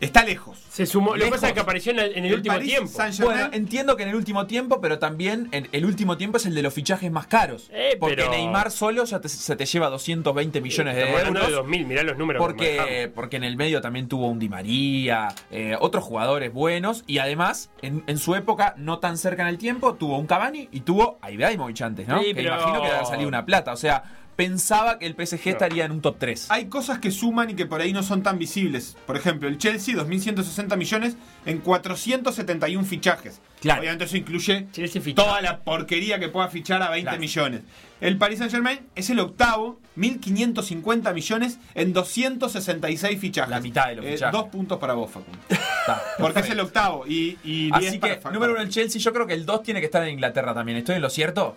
Está 0.00 0.24
lejos. 0.24 0.58
Se 0.70 0.86
sumó. 0.86 1.16
Lo 1.16 1.24
que 1.24 1.30
pasa 1.30 1.48
es 1.48 1.54
que 1.54 1.60
apareció 1.60 1.90
en 1.92 1.98
el, 1.98 2.12
en 2.12 2.18
el 2.24 2.26
El 2.26 2.34
último 2.36 2.58
tiempo. 2.60 2.88
Saint-Germain- 2.88 3.24
Bueno, 3.24 3.48
entiendo 3.52 3.96
que 3.96 4.04
en 4.04 4.10
el 4.10 4.14
último 4.14 4.46
tiempo, 4.46 4.80
pero 4.80 4.98
también 5.00 5.48
en 5.50 5.68
el 5.72 5.84
último 5.84 6.16
tiempo 6.16 6.36
es 6.36 6.46
el 6.46 6.54
de 6.54 6.62
los 6.62 6.72
fichajes 6.72 7.10
más 7.10 7.26
caros. 7.26 7.68
Eh, 7.72 7.96
porque 7.98 8.14
pero- 8.16 8.30
Neymar 8.30 8.70
solo 8.70 9.04
ya 9.04 9.20
te- 9.20 9.28
se 9.28 9.56
te 9.56 9.66
lleva 9.66 9.88
220 9.90 10.60
millones 10.60 10.94
de 10.94 11.02
hablando 11.02 11.40
euros. 11.40 11.46
de 11.48 11.52
2000, 11.56 11.86
mirá 11.86 12.02
los 12.04 12.16
números. 12.16 12.40
que 12.40 12.46
Porque, 12.76 13.12
porque 13.14 13.36
en 13.38 13.44
el 13.44 13.56
medio 13.56 13.80
también 13.80 14.06
tuvo 14.08 14.28
un 14.28 14.38
Di 14.38 14.48
María, 14.48 15.28
eh, 15.50 15.76
otros 15.80 16.04
jugadores 16.04 16.52
buenos 16.52 17.02
y 17.08 17.18
además 17.18 17.70
en, 17.82 18.04
en 18.06 18.18
su 18.18 18.34
época 18.36 18.74
no 18.76 19.00
tan 19.00 19.18
cerca 19.18 19.42
en 19.42 19.48
el 19.48 19.58
tiempo 19.58 19.94
tuvo 19.94 20.16
un 20.18 20.26
Cavani 20.28 20.68
y 20.70 20.80
tuvo 20.80 21.18
a 21.22 21.30
Ibrahimovic 21.32 21.80
antes, 21.82 22.06
¿no? 22.06 22.20
Sí, 22.20 22.26
que 22.26 22.34
pero- 22.36 22.54
imagino 22.54 22.74
que 22.80 22.84
debe 22.86 22.94
haber 22.98 23.06
salido 23.08 23.28
una 23.28 23.44
plata. 23.44 23.72
O 23.72 23.76
sea, 23.76 24.04
pensaba 24.38 25.00
que 25.00 25.06
el 25.06 25.14
PSG 25.16 25.48
estaría 25.48 25.84
en 25.84 25.90
un 25.90 26.00
top 26.00 26.14
3. 26.20 26.46
Hay 26.50 26.66
cosas 26.66 27.00
que 27.00 27.10
suman 27.10 27.50
y 27.50 27.54
que 27.54 27.66
por 27.66 27.80
ahí 27.80 27.92
no 27.92 28.04
son 28.04 28.22
tan 28.22 28.38
visibles. 28.38 28.96
Por 29.04 29.16
ejemplo, 29.16 29.48
el 29.48 29.58
Chelsea, 29.58 29.96
2.160 29.96 30.76
millones 30.76 31.16
en 31.44 31.58
471 31.58 32.84
fichajes. 32.86 33.40
Claro. 33.60 33.80
Obviamente 33.80 34.04
eso 34.04 34.16
incluye 34.16 34.68
toda 35.16 35.42
la 35.42 35.58
porquería 35.62 36.20
que 36.20 36.28
pueda 36.28 36.46
fichar 36.46 36.80
a 36.82 36.90
20 36.90 37.02
Claro. 37.08 37.18
millones. 37.20 37.62
El 38.00 38.16
Paris 38.16 38.38
Saint 38.38 38.52
Germain 38.52 38.78
es 38.94 39.10
el 39.10 39.18
octavo, 39.18 39.80
1.550 39.96 41.12
millones 41.12 41.58
en 41.74 41.92
266 41.92 43.18
fichajes. 43.18 43.50
La 43.50 43.58
mitad 43.58 43.88
de 43.88 43.96
los 43.96 44.04
Eh, 44.04 44.12
fichajes. 44.12 44.32
dos 44.32 44.48
puntos 44.50 44.78
para 44.78 44.94
vos, 44.94 45.10
Facundo. 45.10 45.36
Porque 46.20 46.38
es 46.38 46.50
el 46.50 46.60
octavo 46.60 47.04
y, 47.08 47.36
y 47.42 47.72
10 47.72 47.88
Así 47.88 47.98
que, 47.98 48.20
número 48.32 48.52
uno 48.52 48.62
el 48.62 48.68
Chelsea, 48.68 49.00
yo 49.00 49.12
creo 49.12 49.26
que 49.26 49.34
el 49.34 49.44
2 49.44 49.64
tiene 49.64 49.80
que 49.80 49.86
estar 49.86 50.04
en 50.04 50.10
Inglaterra 50.10 50.54
también. 50.54 50.78
¿Estoy 50.78 50.94
en 50.94 51.02
lo 51.02 51.10
cierto? 51.10 51.56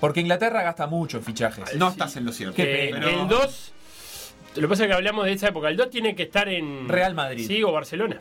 Porque 0.00 0.20
Inglaterra 0.20 0.62
gasta 0.62 0.86
mucho 0.86 1.18
en 1.18 1.24
fichajes. 1.24 1.74
No 1.76 1.88
estás 1.88 2.16
en 2.16 2.24
lo 2.24 2.32
cierto. 2.32 2.54
Qué 2.56 2.62
Eh, 2.88 2.92
pena. 2.92 3.06
Pero- 3.06 3.22
El 3.22 3.28
2. 3.28 3.72
Lo 4.56 4.62
que 4.62 4.68
pasa 4.68 4.84
es 4.84 4.88
que 4.88 4.94
hablamos 4.94 5.24
de 5.26 5.32
esa 5.32 5.48
época. 5.48 5.68
El 5.68 5.76
2 5.76 5.90
tiene 5.90 6.14
que 6.14 6.24
estar 6.24 6.48
en. 6.48 6.88
Real 6.88 7.14
Madrid. 7.14 7.46
Sí, 7.46 7.62
o 7.62 7.72
Barcelona. 7.72 8.20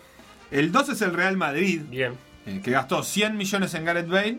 El 0.52 0.72
2 0.72 0.90
es 0.90 1.02
el 1.02 1.14
Real 1.14 1.38
Madrid. 1.38 1.82
Bien. 1.90 2.14
eh, 2.46 2.62
que 2.64 2.72
gastó 2.72 3.02
100 3.04 3.36
millones 3.38 3.74
en 3.74 3.86
Gareth 3.86 4.08
Bale 4.08 4.38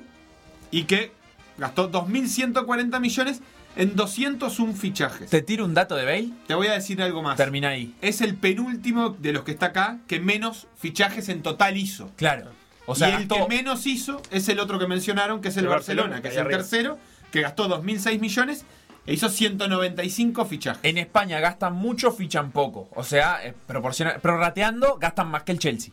y 0.70 0.84
que 0.84 1.10
gastó 1.58 1.88
2.140 1.90 3.00
millones 3.00 3.40
en 3.76 3.96
201 3.96 4.74
fichajes. 4.74 5.28
Te 5.28 5.42
tiro 5.42 5.64
un 5.64 5.74
dato 5.74 5.96
de 5.96 6.04
Bale, 6.04 6.28
Te 6.46 6.54
voy 6.54 6.68
a 6.68 6.72
decir 6.72 7.02
algo 7.02 7.22
más. 7.22 7.36
termina 7.36 7.70
ahí. 7.70 7.94
Es 8.00 8.20
el 8.20 8.34
penúltimo 8.36 9.10
de 9.18 9.32
los 9.32 9.42
que 9.44 9.50
está 9.52 9.66
acá 9.66 9.98
que 10.06 10.20
menos 10.20 10.66
fichajes 10.78 11.28
en 11.28 11.42
total 11.42 11.76
hizo. 11.76 12.10
Claro. 12.16 12.50
O 12.86 12.94
sea, 12.94 13.08
y 13.08 13.12
el 13.12 13.18
gastó- 13.26 13.48
que 13.48 13.56
menos 13.56 13.86
hizo 13.86 14.22
es 14.30 14.48
el 14.48 14.60
otro 14.60 14.78
que 14.78 14.86
mencionaron, 14.86 15.40
que 15.40 15.48
es 15.48 15.56
el, 15.56 15.64
El 15.64 15.70
Barcelona, 15.70 16.10
Barcelona, 16.10 16.22
que 16.22 16.28
es 16.28 16.34
el 16.34 16.40
arriba. 16.42 16.58
tercero, 16.58 16.98
que 17.30 17.40
gastó 17.42 17.68
2.006 17.68 18.18
millones 18.20 18.64
e 19.06 19.14
hizo 19.14 19.28
195 19.28 20.44
fichajes. 20.46 20.80
en 20.82 20.98
España 20.98 21.38
gastan 21.40 21.74
mucho, 21.74 22.10
fichan 22.12 22.50
poco. 22.50 22.88
O 22.94 23.04
sea, 23.04 23.38
eh, 23.44 23.54
proporciona- 23.68 24.18
prorrateando, 24.18 24.96
gastan 24.98 25.28
más 25.28 25.42
que 25.44 25.52
el 25.52 25.58
Chelsea. 25.58 25.92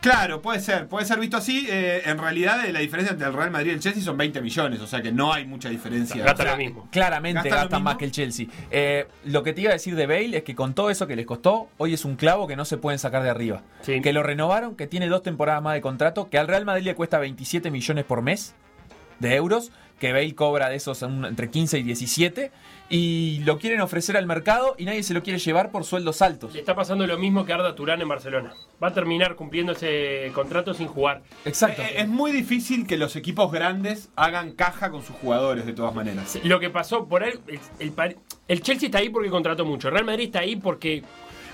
Claro, 0.00 0.42
puede 0.42 0.60
ser, 0.60 0.86
puede 0.86 1.06
ser 1.06 1.18
visto 1.18 1.38
así. 1.38 1.66
Eh, 1.70 2.02
en 2.04 2.18
realidad, 2.18 2.66
eh, 2.66 2.72
la 2.74 2.80
diferencia 2.80 3.12
entre 3.12 3.26
el 3.26 3.32
Real 3.32 3.50
Madrid 3.50 3.70
y 3.70 3.74
el 3.74 3.80
Chelsea 3.80 4.02
son 4.02 4.18
20 4.18 4.42
millones, 4.42 4.80
o 4.82 4.86
sea 4.86 5.00
que 5.00 5.10
no 5.10 5.32
hay 5.32 5.46
mucha 5.46 5.70
diferencia. 5.70 6.22
Gasta 6.22 6.42
O 6.42 6.44
sea, 6.44 6.52
lo 6.52 6.58
mismo. 6.58 6.88
Claramente 6.92 7.48
gastan 7.48 7.68
mismo. 7.68 7.80
más 7.84 7.96
que 7.96 8.04
el 8.04 8.10
Chelsea. 8.12 8.46
Eh, 8.70 9.06
lo 9.24 9.42
que 9.42 9.54
te 9.54 9.62
iba 9.62 9.70
a 9.70 9.72
decir 9.72 9.96
de 9.96 10.06
Bale 10.06 10.36
es 10.36 10.42
que 10.42 10.54
con 10.54 10.74
todo 10.74 10.90
eso 10.90 11.06
que 11.06 11.16
les 11.16 11.24
costó, 11.24 11.68
hoy 11.78 11.94
es 11.94 12.04
un 12.04 12.16
clavo 12.16 12.46
que 12.46 12.54
no 12.54 12.66
se 12.66 12.76
pueden 12.76 12.98
sacar 12.98 13.22
de 13.22 13.30
arriba. 13.30 13.62
Sí. 13.80 14.02
Que 14.02 14.12
lo 14.12 14.22
renovaron, 14.22 14.76
que 14.76 14.86
tiene 14.86 15.06
dos 15.06 15.22
temporadas 15.22 15.62
más 15.62 15.72
de 15.72 15.80
contrato, 15.80 16.28
que 16.28 16.36
al 16.36 16.48
Real 16.48 16.66
Madrid 16.66 16.84
le 16.84 16.94
cuesta 16.94 17.18
27 17.18 17.70
millones 17.70 18.04
por 18.04 18.20
mes 18.20 18.54
de 19.20 19.34
euros, 19.36 19.72
que 19.98 20.12
Bale 20.12 20.34
cobra 20.34 20.68
de 20.68 20.76
esos 20.76 21.02
entre 21.02 21.50
15 21.50 21.78
y 21.78 21.82
17, 21.82 22.50
y 22.90 23.40
lo 23.44 23.58
quieren 23.58 23.80
ofrecer 23.80 24.16
al 24.16 24.26
mercado 24.26 24.74
y 24.76 24.84
nadie 24.84 25.02
se 25.02 25.14
lo 25.14 25.22
quiere 25.22 25.38
llevar 25.38 25.70
por 25.70 25.84
sueldos 25.84 26.20
altos. 26.20 26.52
Le 26.52 26.60
está 26.60 26.74
pasando 26.74 27.06
lo 27.06 27.16
mismo 27.16 27.44
que 27.46 27.52
Arda 27.52 27.74
Turán 27.74 28.02
en 28.02 28.08
Barcelona. 28.08 28.52
Va 28.82 28.88
a 28.88 28.92
terminar 28.92 29.36
cumpliendo 29.36 29.72
ese 29.72 30.30
contrato 30.34 30.74
sin 30.74 30.88
jugar. 30.88 31.22
Exacto. 31.46 31.80
Eh, 31.82 31.94
Es 32.02 32.08
muy 32.08 32.30
difícil 32.32 32.86
que 32.86 32.96
los 32.98 33.16
equipos 33.16 33.50
grandes 33.50 34.10
hagan 34.16 34.52
caja 34.52 34.90
con 34.90 35.02
sus 35.02 35.16
jugadores 35.16 35.64
de 35.64 35.72
todas 35.72 35.94
maneras. 35.94 36.38
Lo 36.44 36.60
que 36.60 36.68
pasó 36.70 37.06
por 37.08 37.22
él, 37.22 37.40
el, 37.78 37.92
el 38.48 38.60
Chelsea 38.62 38.88
está 38.88 38.98
ahí 38.98 39.08
porque 39.08 39.30
contrató 39.30 39.64
mucho. 39.64 39.88
El 39.88 39.94
Real 39.94 40.04
Madrid 40.06 40.26
está 40.26 40.40
ahí 40.40 40.56
porque 40.56 41.02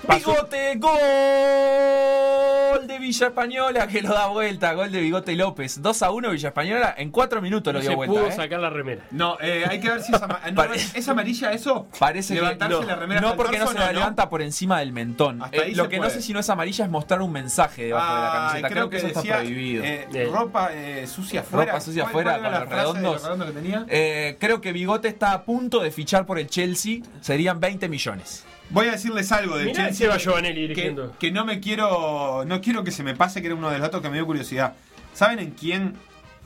pasó, 0.05 0.31
¡Bigote! 0.31 0.75
¡Gol! 0.77 2.50
Gol 2.81 2.87
de 2.87 2.97
Villa 2.97 3.27
Española 3.27 3.85
que 3.87 4.01
lo 4.01 4.09
da 4.11 4.25
vuelta. 4.27 4.73
Gol 4.73 4.91
de 4.91 5.01
Bigote 5.01 5.35
López. 5.35 5.83
2 5.83 6.01
a 6.01 6.09
1 6.09 6.31
Villa 6.31 6.47
Española. 6.49 6.95
En 6.97 7.11
4 7.11 7.39
minutos 7.39 7.71
No 7.71 7.77
lo 7.77 7.83
se 7.83 7.89
dio 7.89 7.95
vuelta. 7.95 8.13
pudo 8.15 8.27
¿eh? 8.27 8.31
sacar 8.31 8.59
la 8.59 8.71
remera. 8.71 9.03
No, 9.11 9.37
eh, 9.39 9.65
hay 9.69 9.79
que 9.79 9.87
ver 9.89 10.01
si 10.01 10.11
es, 10.11 10.19
ama- 10.19 10.39
no, 10.51 10.55
Pare- 10.55 10.75
¿es 10.95 11.07
amarilla 11.07 11.51
eso. 11.51 11.87
Parece 11.99 12.33
Levantarse 12.33 12.79
que 12.79 12.85
la 12.87 12.95
remera 12.95 13.21
no 13.21 13.35
porque 13.35 13.59
no 13.59 13.67
se 13.67 13.77
la 13.77 13.91
levanta 13.93 14.29
por 14.29 14.41
encima 14.41 14.79
del 14.79 14.93
mentón. 14.93 15.43
Hasta 15.43 15.57
Eh, 15.57 15.61
ahí 15.65 15.75
lo 15.75 15.83
se 15.83 15.89
que 15.91 15.99
no 15.99 16.09
sé 16.09 16.23
si 16.23 16.33
no 16.33 16.39
es 16.39 16.49
amarilla 16.49 16.85
es 16.85 16.89
mostrar 16.91 17.21
un 17.21 17.31
mensaje 17.31 17.83
debajo 17.85 18.15
de 18.15 18.21
la 18.21 18.31
camiseta. 18.33 18.67
creo, 18.69 18.71
Creo, 18.71 18.89
que, 18.89 18.97
eso 18.97 19.07
decía, 19.07 19.21
está 19.33 19.37
prohibido. 19.43 19.83
eh, 19.83 20.29
ropa 20.33 20.69
eh, 20.73 21.05
sucia 21.05 21.41
afuera. 21.41 21.65
Ropa 21.73 21.81
sucia 21.81 22.01
¿Cuál- 22.03 22.09
afuera 22.09 22.31
para 22.37 22.49
la 22.51 22.59
los 22.61 22.69
redondos. 22.69 23.23
redondo 23.23 23.45
que 23.45 23.51
tenía? 23.51 23.85
Eh, 23.89 24.37
creo 24.39 24.59
que 24.59 24.71
Bigote 24.71 25.07
está 25.07 25.33
a 25.33 25.43
punto 25.43 25.81
de 25.81 25.91
fichar 25.91 26.25
por 26.25 26.39
el 26.39 26.47
Chelsea. 26.47 27.01
Serían 27.21 27.59
20 27.59 27.87
millones. 27.89 28.43
Voy 28.71 28.87
a 28.87 28.91
decirles 28.91 29.31
algo 29.31 29.57
del 29.57 29.67
Mirá 29.67 29.85
Chelsea. 29.87 30.17
Giovanelli 30.17 30.61
que, 30.61 30.67
dirigiendo. 30.67 31.15
que 31.19 31.31
no 31.31 31.45
me 31.45 31.59
quiero. 31.59 32.43
No 32.45 32.61
quiero 32.61 32.83
que 32.83 32.91
se 32.91 33.03
me 33.03 33.15
pase, 33.15 33.41
que 33.41 33.47
era 33.47 33.55
uno 33.55 33.67
de 33.69 33.77
los 33.77 33.81
datos 33.87 34.01
que 34.01 34.09
me 34.09 34.15
dio 34.15 34.25
curiosidad. 34.25 34.73
¿Saben 35.13 35.39
en 35.39 35.51
quién 35.51 35.95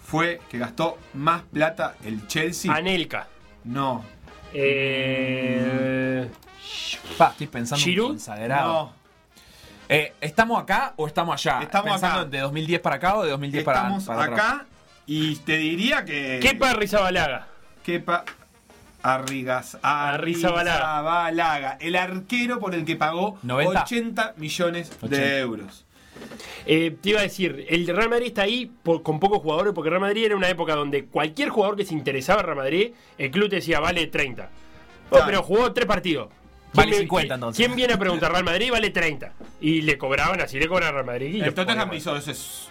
fue 0.03 0.41
que 0.49 0.57
gastó 0.57 0.97
más 1.13 1.43
plata 1.43 1.95
el 2.03 2.25
Chelsea? 2.27 2.73
Anelka. 2.73 3.27
No. 3.63 4.03
Eh, 4.53 6.27
Pa, 7.17 7.29
estoy 7.31 7.47
pensando 7.47 7.83
¿Giroud? 7.83 8.07
consagrado. 8.09 8.73
No. 8.73 8.93
Eh, 9.87 10.13
¿Estamos 10.19 10.59
acá 10.61 10.93
o 10.95 11.05
estamos 11.05 11.35
allá? 11.35 11.61
Estamos 11.61 11.91
Pensando 11.91 12.21
acá. 12.21 12.29
de 12.29 12.39
2010 12.39 12.81
para 12.81 12.95
acá 12.95 13.17
o 13.17 13.23
de 13.23 13.29
2010 13.31 13.63
para, 13.63 13.77
Estamos 13.79 14.03
para 14.05 14.23
atrás. 14.23 14.39
acá 14.39 14.65
y 15.05 15.35
te 15.37 15.57
diría 15.57 16.03
que. 16.05 16.39
Kepa 16.41 16.73
Rizabalaga. 16.73 17.47
Kepa 17.83 18.25
Arrigas, 19.13 19.77
Arrizabalaga. 19.83 21.77
El 21.79 21.95
arquero 21.95 22.59
por 22.59 22.73
el 22.75 22.85
que 22.85 22.95
pagó 22.95 23.37
90. 23.43 23.83
80 23.83 24.33
millones 24.37 24.91
80. 25.01 25.17
de 25.17 25.39
euros. 25.39 25.85
Eh, 26.65 26.95
te 27.01 27.09
iba 27.09 27.19
a 27.19 27.23
decir, 27.23 27.65
el 27.69 27.85
Real 27.87 28.09
Madrid 28.09 28.27
está 28.27 28.43
ahí 28.43 28.71
por- 28.83 29.03
con 29.03 29.19
pocos 29.19 29.39
jugadores, 29.41 29.73
porque 29.73 29.89
Real 29.89 30.01
Madrid 30.01 30.25
era 30.25 30.35
una 30.35 30.49
época 30.49 30.73
donde 30.75 31.05
cualquier 31.05 31.49
jugador 31.49 31.75
que 31.75 31.85
se 31.85 31.93
interesaba 31.93 32.39
en 32.39 32.45
Real 32.47 32.57
Madrid, 32.57 32.91
el 33.17 33.31
club 33.31 33.49
te 33.49 33.57
decía, 33.57 33.79
vale 33.79 34.07
30. 34.07 34.49
Oh, 35.07 35.09
Claro. 35.11 35.25
pero 35.27 35.43
jugó 35.43 35.71
tres 35.73 35.85
partidos. 35.85 36.29
Vale 36.75 36.89
¿Quién 36.91 36.99
me- 36.99 37.03
50 37.05 37.33
qui- 37.33 37.35
entonces. 37.35 37.65
¿Quién 37.65 37.75
viene 37.75 37.93
a 37.93 37.97
preguntar 37.99 38.31
Real 38.31 38.43
Madrid? 38.43 38.71
Vale 38.71 38.89
30. 38.89 39.31
Y 39.61 39.81
le 39.81 39.97
cobraban 39.97 40.41
así, 40.41 40.59
le 40.59 40.67
cobraban 40.67 40.89
a 40.89 40.97
Real 40.97 41.05
Madrid. 41.05 41.35
y 41.35 41.41
El 41.41 41.53
Tottenham 41.53 41.93
hizo, 41.93 42.15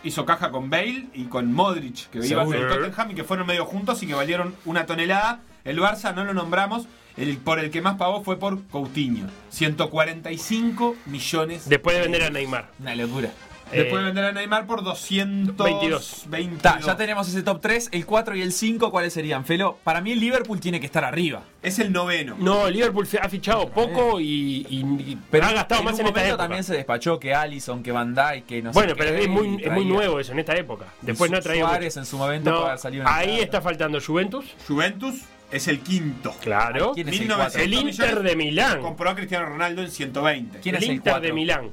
hizo 0.05 0.25
caja 0.27 0.51
con 0.51 0.71
Bale 0.71 1.07
y 1.15 1.25
con 1.25 1.53
Modric, 1.53 2.11
que 2.11 2.25
iban 2.27 2.49
del 2.51 2.69
Tottenham 2.69 3.11
y 3.11 3.15
que 3.15 3.25
fueron 3.25 3.47
medio 3.47 3.65
juntos 3.65 4.03
y 4.03 4.07
que 4.07 4.15
valieron 4.15 4.55
una 4.65 4.87
tonelada. 4.87 5.41
El 5.65 5.79
Barça 5.79 6.15
no 6.15 6.25
lo 6.25 6.35
nombramos, 6.35 6.87
el, 7.17 7.39
por 7.39 7.59
el 7.59 7.71
que 7.71 7.81
más 7.81 7.97
pagó 7.97 8.23
fue 8.23 8.39
por 8.39 8.63
Coutinho. 8.67 9.27
145 9.49 10.97
millones. 11.07 11.69
Después 11.69 11.97
de 11.97 12.03
vender 12.03 12.23
a 12.25 12.31
Neymar. 12.31 12.69
Una 12.81 12.95
locura. 12.95 13.31
Después 13.73 13.95
de 13.95 14.01
Eh, 14.01 14.05
vender 14.05 14.25
a 14.25 14.33
Neymar 14.33 14.67
por 14.67 14.83
222. 14.85 16.25
22. 16.29 16.63
Ta, 16.63 16.81
ya 16.81 16.97
tenemos 16.97 17.29
ese 17.29 17.43
top 17.43 17.61
3, 17.61 17.89
el 17.93 18.07
4 18.07 18.37
y 18.37 18.43
el 18.43 18.53
5, 18.53 18.91
¿cuáles 18.91 19.13
serían? 19.13 19.45
Felo, 19.45 19.79
para 19.85 20.01
mí 20.01 20.13
el 20.13 20.21
Liverpool 20.21 20.61
tiene 20.61 20.81
que 20.81 20.87
estar 20.87 21.05
arriba. 21.05 21.43
Es 21.63 21.79
el 21.79 21.93
noveno. 21.93 22.37
No, 22.39 22.69
Liverpool 22.71 23.07
se 23.07 23.19
ha 23.19 23.29
fichado 23.29 23.69
poco 23.71 24.21
y, 24.21 24.67
y- 24.69 24.81
y- 25.13 25.19
Pero 25.31 25.47
ha 25.47 25.53
gastado 25.53 25.81
en 25.81 25.85
más 25.87 25.95
un 25.95 26.01
en 26.01 26.07
esta 26.07 26.19
momento 26.19 26.29
época. 26.35 26.43
también 26.45 26.65
se 26.65 26.75
despachó 26.75 27.19
que 27.19 27.35
Allison, 27.35 27.83
que 27.83 27.91
Van 27.93 28.15
Dijk, 28.15 28.47
que 28.47 28.63
no 28.63 28.73
sé 28.73 28.79
Bueno, 28.79 28.95
qué, 28.95 28.99
pero 29.03 29.17
es 29.17 29.29
muy, 29.29 29.63
es 29.63 29.73
muy 29.73 29.85
nuevo 29.85 30.21
eso 30.21 30.33
en 30.33 30.39
esta 30.41 30.55
época. 30.57 30.87
Después 31.01 31.31
no 31.31 31.39
ha 31.39 31.41
traído. 31.41 31.67
Suárez 31.67 31.95
mucho. 31.95 32.01
en 32.01 32.07
su 32.07 32.19
momento 32.19 32.51
No, 32.51 32.57
puede 32.57 32.69
haber 32.69 32.79
salido 32.81 33.03
una 33.03 33.17
ahí 33.17 33.41
está 33.41 33.61
faltando 33.61 33.99
Juventus. 34.01 34.45
Juventus 34.69 35.15
es 35.51 35.69
el 35.69 35.81
quinto. 35.81 36.35
Claro. 36.41 36.93
¿Quién 36.95 37.09
es 37.09 37.15
el 37.15 37.21
1900 37.21 37.37
cuatro? 37.37 37.63
El 37.63 37.75
Inter 37.89 38.23
de 38.23 38.37
Milán. 38.37 38.83
Compró 38.83 39.11
a 39.11 39.15
Cristiano 39.15 39.47
Ronaldo 39.47 39.83
en 39.83 39.91
120. 39.91 40.59
¿Quién 40.61 40.75
el 40.77 40.83
es 40.83 40.89
el 40.89 40.95
Inter 40.97 41.13
cuatro? 41.15 41.27
de 41.29 41.33
Milán. 41.33 41.71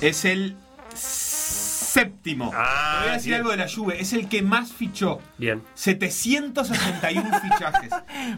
Es 0.00 0.24
el 0.24 0.56
séptimo. 1.94 2.50
Ah, 2.54 2.96
Te 2.98 3.02
voy 3.04 3.10
a 3.10 3.12
decir 3.14 3.28
bien. 3.30 3.40
algo 3.40 3.50
de 3.52 3.56
la 3.56 3.68
Juve. 3.68 4.00
Es 4.00 4.12
el 4.12 4.28
que 4.28 4.42
más 4.42 4.72
fichó. 4.72 5.20
Bien. 5.38 5.62
761 5.74 7.40
fichajes. 7.42 7.90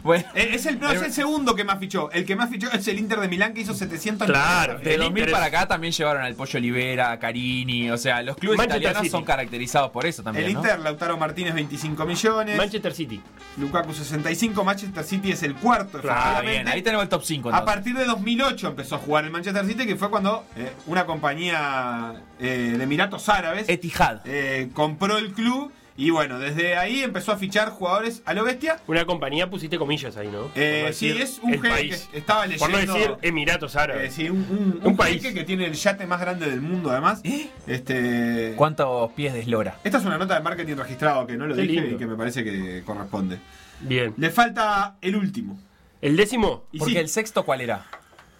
Bueno, 0.03 0.25
Eh, 0.35 0.49
Es 0.53 0.65
el, 0.65 0.79
no, 0.79 0.91
es 0.91 1.01
el 1.01 1.11
segundo 1.11 1.55
que 1.55 1.63
más 1.63 1.79
fichó. 1.79 2.11
El 2.11 2.25
que 2.25 2.35
más 2.35 2.49
fichó 2.49 2.69
es 2.71 2.87
el 2.87 2.99
Inter 2.99 3.19
de 3.19 3.27
Milán 3.27 3.53
que 3.53 3.61
hizo 3.61 3.73
700 3.73 4.27
Claro. 4.27 4.79
de 4.79 4.93
el 4.95 5.01
2000 5.01 5.17
Inter 5.23 5.31
para 5.33 5.45
acá 5.45 5.67
también 5.67 5.91
llevaron 5.93 6.21
al 6.23 6.35
Pollo 6.35 6.57
Olivera, 6.57 7.11
a 7.11 7.19
Carini, 7.19 7.89
o 7.89 7.97
sea, 7.97 8.21
los 8.21 8.37
clubes 8.37 8.57
Manchester 8.57 8.81
italianos 8.81 9.01
City. 9.03 9.11
son 9.11 9.23
caracterizados 9.25 9.91
por 9.91 10.05
eso 10.05 10.23
también, 10.23 10.45
El 10.47 10.53
¿no? 10.53 10.59
Inter, 10.59 10.79
Lautaro 10.79 11.17
Martínez, 11.17 11.53
25 11.55 12.05
millones. 12.05 12.57
Manchester 12.57 12.93
City. 12.93 13.21
Lukaku, 13.57 13.93
65. 13.93 14.63
Manchester 14.63 15.03
City 15.03 15.31
es 15.31 15.41
el 15.43 15.55
cuarto, 15.55 15.99
Claro, 15.99 16.15
Ah, 16.19 16.21
efectivamente. 16.33 16.51
bien, 16.63 16.67
ahí 16.67 16.81
tenemos 16.83 17.03
el 17.03 17.09
top 17.09 17.23
5 17.23 17.49
A 17.53 17.65
partir 17.65 17.95
de 17.95 18.05
2008 18.05 18.67
empezó 18.67 18.95
a 18.95 18.99
jugar 18.99 19.25
el 19.25 19.31
Manchester 19.31 19.65
City, 19.65 19.85
que 19.87 19.95
fue 19.95 20.09
cuando 20.09 20.45
eh, 20.55 20.71
una 20.85 21.05
compañía 21.05 22.13
eh, 22.39 22.75
de 22.77 22.83
Emiratos 22.83 23.27
Árabes 23.29 23.46
Etihad. 23.67 24.21
eh, 24.25 24.69
compró 24.73 25.17
el 25.17 25.33
club. 25.33 25.71
Y 25.99 26.11
bueno, 26.11 26.37
desde 26.37 26.77
ahí 26.77 27.01
empezó 27.01 27.31
a 27.31 27.37
fichar 27.37 27.69
jugadores 27.71 28.21
a 28.25 28.35
lo 28.35 28.43
bestia. 28.43 28.77
Una 28.85 29.05
compañía 29.05 29.49
pusiste 29.49 29.79
comillas 29.79 30.15
ahí, 30.15 30.27
¿no? 30.27 30.51
Eh, 30.53 30.91
sí, 30.93 31.09
es 31.09 31.39
un 31.41 31.53
jeque 31.53 31.69
país. 31.69 32.07
que 32.11 32.19
estaba 32.19 32.45
Por 32.59 32.69
no 32.69 32.77
leyendo- 32.77 32.93
decir 32.93 33.11
Emiratos 33.23 33.73
Eh, 33.73 33.79
Árabes. 33.79 34.13
sí, 34.13 34.29
un, 34.29 34.37
un, 34.47 34.79
Un 34.83 34.91
un 34.91 34.95
país. 34.95 35.23
que 35.25 35.43
tiene 35.43 35.65
el 35.65 35.73
yate 35.73 36.05
más 36.05 36.21
grande 36.21 36.47
del 36.51 36.61
mundo, 36.61 36.91
además. 36.91 37.21
¿Eh? 37.23 37.49
Este, 37.65 38.53
¿Cuántos 38.55 39.11
pies 39.13 39.33
de 39.33 39.39
eslora? 39.39 39.79
esta 39.83 39.97
es 39.97 40.05
una 40.05 40.19
nota 40.19 40.35
de 40.35 40.41
marketing 40.41 40.75
registrado 40.75 41.25
que 41.25 41.35
no 41.35 41.47
lo 41.47 41.55
Qué 41.55 41.61
dije 41.63 41.73
lindo. 41.81 41.95
y 41.95 41.97
que 41.97 42.05
me 42.05 42.15
parece 42.15 42.43
que 42.43 42.83
corresponde. 42.85 43.39
Bien. 43.81 44.13
Le 44.17 44.29
falta 44.29 44.97
el 45.01 45.15
último. 45.15 45.59
¿El 45.99 46.15
décimo? 46.15 46.65
Y 46.71 46.77
Porque 46.77 46.93
sí. 46.93 46.99
el 46.99 47.09
sexto, 47.09 47.43
¿cuál 47.43 47.61
era? 47.61 47.85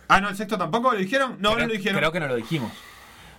Ah, 0.10 0.22
no, 0.22 0.30
el 0.30 0.36
sexto 0.38 0.60
tampoco 0.60 0.92
lo 0.94 1.00
dijeron. 1.00 1.38
No, 1.40 1.54
creo, 1.56 1.62
no 1.66 1.68
lo 1.70 1.74
dijeron. 1.74 1.98
creo 1.98 2.12
que 2.12 2.20
no 2.20 2.28
lo 2.28 2.36
dijimos. 2.36 2.72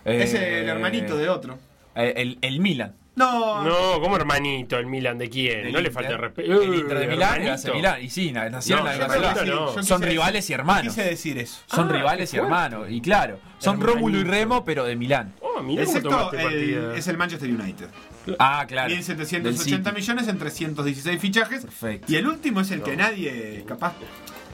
Es 0.09 0.35
Eh, 0.35 0.61
el 0.61 0.69
hermanito 0.69 1.17
de 1.17 1.29
otro. 1.29 1.59
eh, 1.95 2.15
El, 2.17 2.39
el 2.43 2.61
Milan. 2.61 2.95
No, 3.17 3.65
No, 3.65 4.01
como 4.01 4.15
hermanito, 4.15 4.79
el 4.79 4.87
Milan 4.87 5.19
de 5.19 5.29
quién. 5.29 5.73
No 5.73 5.81
le 5.81 5.91
falta 5.91 6.17
respeto. 6.17 6.63
El 6.63 6.73
Inter 6.73 6.99
de 7.01 7.07
Milán, 7.09 7.43
el. 7.43 8.05
Y 8.05 8.11
sí, 8.11 8.31
na- 8.31 8.49
nacieron 8.49 8.85
No, 8.85 8.93
la 8.93 9.45
no. 9.45 9.83
Son 9.83 10.01
rivales 10.01 10.45
decir- 10.45 10.51
y 10.51 10.55
hermanos. 10.55 10.95
Quise 10.95 11.09
decir 11.09 11.37
eso. 11.39 11.59
Son 11.67 11.89
Ah, 11.89 11.93
rivales 11.93 12.33
y 12.33 12.37
hermanos. 12.37 12.87
Y 12.89 13.01
claro, 13.01 13.41
son. 13.59 13.81
Rómulo 13.81 14.19
y 14.21 14.23
Remo, 14.25 14.65
pero 14.65 14.85
de 14.85 14.95
Milán. 14.95 15.35
Oh, 15.41 15.59
El 15.59 15.89
partida. 16.03 16.97
es 16.97 17.09
el 17.09 17.17
Manchester 17.17 17.51
United. 17.51 17.89
Ah, 18.39 18.65
claro. 18.69 18.89
1780 18.91 19.49
Del 19.49 19.59
City. 19.59 19.93
millones 19.93 20.29
en 20.29 20.39
316 20.39 21.21
fichajes. 21.21 21.63
Perfecto. 21.65 22.13
Y 22.13 22.17
el 22.17 22.29
último 22.29 22.61
es 22.61 22.71
el 22.71 22.83
que 22.83 22.97
nadie, 22.97 23.65
capaz, 23.67 23.95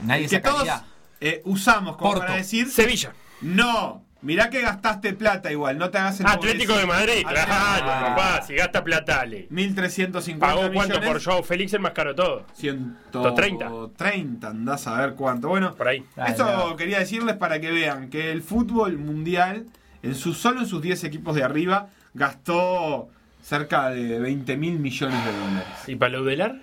Nadie 0.04 0.25
el 0.25 0.30
que 0.30 0.40
todos 0.40 0.66
sacaría. 0.66 0.84
eh, 1.20 1.42
usamos 1.44 1.96
como 1.99 2.12
Porto. 2.12 2.26
para 2.26 2.37
decir, 2.37 2.70
Sevilla. 2.70 3.12
no, 3.42 4.04
mirá 4.24 4.50
que 4.50 4.60
gastaste 4.60 5.12
plata 5.12 5.52
igual, 5.52 5.78
no 5.78 5.90
te 5.90 5.98
hagas 5.98 6.18
el 6.20 6.26
Atlético 6.26 6.76
de 6.76 6.86
Madrid, 6.86 7.22
Atlético. 7.24 7.30
claro, 7.46 7.86
Ah. 7.88 8.14
papá, 8.16 8.42
si 8.42 8.54
gasta 8.54 8.82
plata, 8.82 9.16
dale. 9.18 9.46
1350 9.50 10.46
¿Pagó 10.46 10.72
cuánto 10.72 10.98
millones. 10.98 11.08
por 11.08 11.22
Joao 11.22 11.42
Félix 11.42 11.72
el 11.74 11.80
más 11.80 11.92
caro 11.92 12.10
de 12.10 12.16
todo? 12.16 12.46
130. 12.54 13.70
30, 13.96 14.48
andás 14.48 14.86
a 14.86 15.00
ver 15.00 15.14
cuánto. 15.14 15.48
Bueno, 15.48 15.74
Por 15.74 15.88
ahí. 15.88 16.04
Ah, 16.16 16.26
esto 16.28 16.44
no. 16.44 16.76
quería 16.76 16.98
decirles 16.98 17.36
para 17.36 17.60
que 17.60 17.70
vean 17.70 18.10
que 18.10 18.32
el 18.32 18.42
fútbol 18.42 18.98
mundial, 18.98 19.66
en 20.02 20.14
su, 20.14 20.34
solo 20.34 20.60
en 20.60 20.66
sus 20.66 20.82
10 20.82 21.04
equipos 21.04 21.34
de 21.36 21.44
arriba, 21.44 21.88
gastó 22.14 23.08
cerca 23.42 23.90
de 23.90 24.18
20 24.18 24.56
mil 24.56 24.78
millones 24.78 25.24
de 25.24 25.32
dólares. 25.32 25.68
¿Y 25.86 25.96
para 25.96 26.12
Laudelar? 26.12 26.56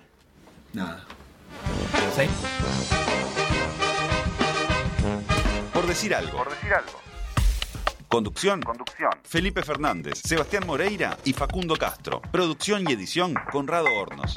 Nada. 0.74 1.04
Sí. 2.16 2.24
Por 5.74 5.86
decir 5.88 6.14
algo. 6.16 6.38
Por 6.38 6.50
decir 6.50 6.74
algo. 6.74 6.92
Conducción. 8.12 8.62
Conducción. 8.62 9.10
Felipe 9.24 9.64
Fernández, 9.64 10.22
Sebastián 10.26 10.68
Moreira 10.68 11.18
y 11.24 11.32
Facundo 11.32 11.78
Castro. 11.78 12.22
Producción 12.30 12.84
y 12.90 12.92
edición 12.92 13.34
Conrado 13.50 13.88
Hornos. 13.98 14.34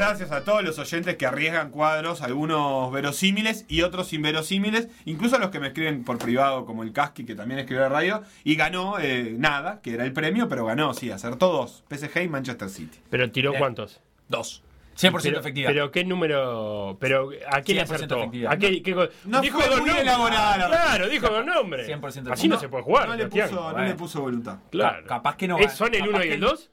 Gracias 0.00 0.32
a 0.32 0.44
todos 0.44 0.62
los 0.64 0.78
oyentes 0.78 1.16
que 1.16 1.26
arriesgan 1.26 1.70
cuadros, 1.70 2.22
algunos 2.22 2.90
verosímiles 2.90 3.66
y 3.68 3.82
otros 3.82 4.12
inverosímiles, 4.12 4.88
incluso 5.04 5.36
a 5.36 5.38
los 5.38 5.50
que 5.50 5.60
me 5.60 5.68
escriben 5.68 6.04
por 6.04 6.18
privado, 6.18 6.64
como 6.64 6.82
el 6.82 6.92
Casqui, 6.92 7.24
que 7.24 7.34
también 7.34 7.60
escribió 7.60 7.82
de 7.84 7.88
radio, 7.90 8.22
y 8.42 8.56
ganó 8.56 8.98
eh, 8.98 9.34
nada, 9.38 9.80
que 9.82 9.92
era 9.94 10.04
el 10.04 10.12
premio, 10.12 10.48
pero 10.48 10.64
ganó, 10.64 10.94
sí, 10.94 11.10
acertó 11.10 11.52
dos, 11.52 11.84
PSG 11.90 12.22
y 12.24 12.28
Manchester 12.28 12.68
City. 12.70 12.98
¿Pero 13.10 13.30
tiró 13.30 13.50
Bien. 13.50 13.60
cuántos? 13.60 14.00
Dos. 14.28 14.62
100% 14.98 15.22
pero, 15.22 15.40
efectiva. 15.40 15.68
¿Pero 15.68 15.90
qué 15.90 16.04
número? 16.04 16.96
¿Pero 17.00 17.30
a 17.50 17.62
qué 17.62 17.74
le 17.74 17.82
100% 17.82 17.94
acertó? 17.94 18.18
efectiva. 18.18 18.52
¿A 18.52 18.58
qué, 18.58 18.82
No 19.24 19.40
dijo 19.40 19.58
fue 19.60 19.68
dos 19.70 19.80
muy 19.80 19.90
elaborada. 19.90 20.66
Claro, 20.68 21.08
dijo 21.08 21.28
dos 21.28 21.44
nombres. 21.46 21.88
100% 21.88 22.30
Así 22.32 22.48
no, 22.48 22.56
no, 22.56 22.60
se 22.60 22.68
puede 22.68 22.84
jugar. 22.84 23.08
No 23.08 23.14
le 23.16 23.26
puso, 23.28 23.72
no 23.72 23.82
le 23.82 23.94
puso 23.94 24.20
voluntad. 24.20 24.58
Claro. 24.70 25.02
Ca- 25.04 25.16
capaz 25.16 25.36
que 25.36 25.48
no 25.48 25.58
¿Es- 25.58 25.68
gan- 25.72 25.76
¿Son 25.76 25.94
el 25.94 26.00
capaz 26.00 26.16
1 26.16 26.24
y 26.24 26.28
el 26.30 26.40
2? 26.40 26.70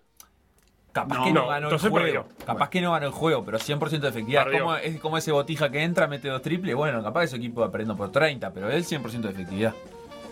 Capaz 1.02 1.18
No, 1.20 1.24
que 1.26 1.32
no, 1.32 1.42
no, 1.42 1.48
ganó 1.48 1.70
el 1.70 1.78
juego. 1.78 1.96
perdió. 1.96 2.26
Capaz 2.46 2.70
que 2.70 2.82
no 2.82 2.92
ganó 2.92 3.06
el 3.06 3.12
juego, 3.12 3.44
pero 3.46 3.60
100% 3.60 4.00
de 4.00 4.10
efectividad. 4.10 4.44
Perdió. 4.46 4.60
Como, 4.64 4.76
es 4.78 5.00
como 5.00 5.18
ese 5.18 5.32
botija 5.32 5.70
que 5.70 5.84
entra, 5.84 6.08
mete 6.08 6.28
dos 6.28 6.42
triples. 6.42 6.76
Bueno, 6.76 7.04
capaz 7.04 7.22
que 7.22 7.28
su 7.28 7.36
equipo 7.36 7.62
va 7.62 7.70
perdiendo 7.72 7.96
por 7.96 8.12
30, 8.12 8.52
pero 8.52 8.70
él 8.72 8.84
100% 8.84 9.22
de 9.22 9.30
efectividad. 9.30 9.74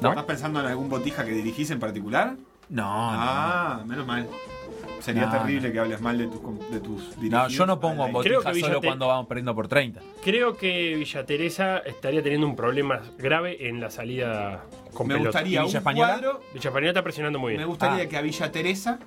¿No? 0.01 0.09
¿Estás 0.09 0.25
pensando 0.25 0.59
en 0.61 0.65
algún 0.65 0.89
botija 0.89 1.23
que 1.23 1.31
dirigís 1.31 1.69
en 1.69 1.79
particular? 1.79 2.33
No, 2.69 3.11
no. 3.11 3.17
Ah, 3.21 3.81
menos 3.85 4.07
mal. 4.07 4.27
sería 5.01 5.27
No, 5.27 5.31
terrible 5.33 5.71
que 5.71 5.79
hables 5.79 6.01
mal 6.01 6.17
de 6.17 6.25
tus, 6.25 6.71
de 6.71 6.79
tus 6.79 7.17
No, 7.19 7.47
yo 7.47 7.65
no 7.67 7.79
pongo 7.79 8.07
botija 8.07 8.41
solo 8.41 8.53
Villa 8.55 8.79
cuando 8.83 9.07
vamos 9.07 9.27
perdiendo 9.27 9.53
por 9.53 9.67
30. 9.67 10.01
Creo 10.23 10.57
que 10.57 10.95
Villa 10.95 11.23
Teresa 11.27 11.77
estaría 11.79 12.23
teniendo 12.23 12.47
un 12.47 12.55
problema 12.55 13.01
grave 13.19 13.67
en 13.69 13.79
la 13.79 13.91
salida 13.91 14.63
con 14.95 15.05
Me 15.07 15.13
pelota. 15.13 15.29
gustaría 15.29 15.59
¿Y 15.59 15.61
un 15.61 15.65
Villa 15.67 15.77
Española? 15.77 16.07
cuadro 16.19 16.41
Villa 16.55 16.69
Española 16.69 16.89
está 16.89 17.03
presionando 17.03 17.37
muy 17.37 17.51
bien. 17.51 17.61
Me 17.61 17.67
gustaría 17.67 18.05
Ah. 18.05 18.09
que 18.09 18.17
a 18.17 18.21
Villa 18.21 18.51
Teresa 18.51 18.99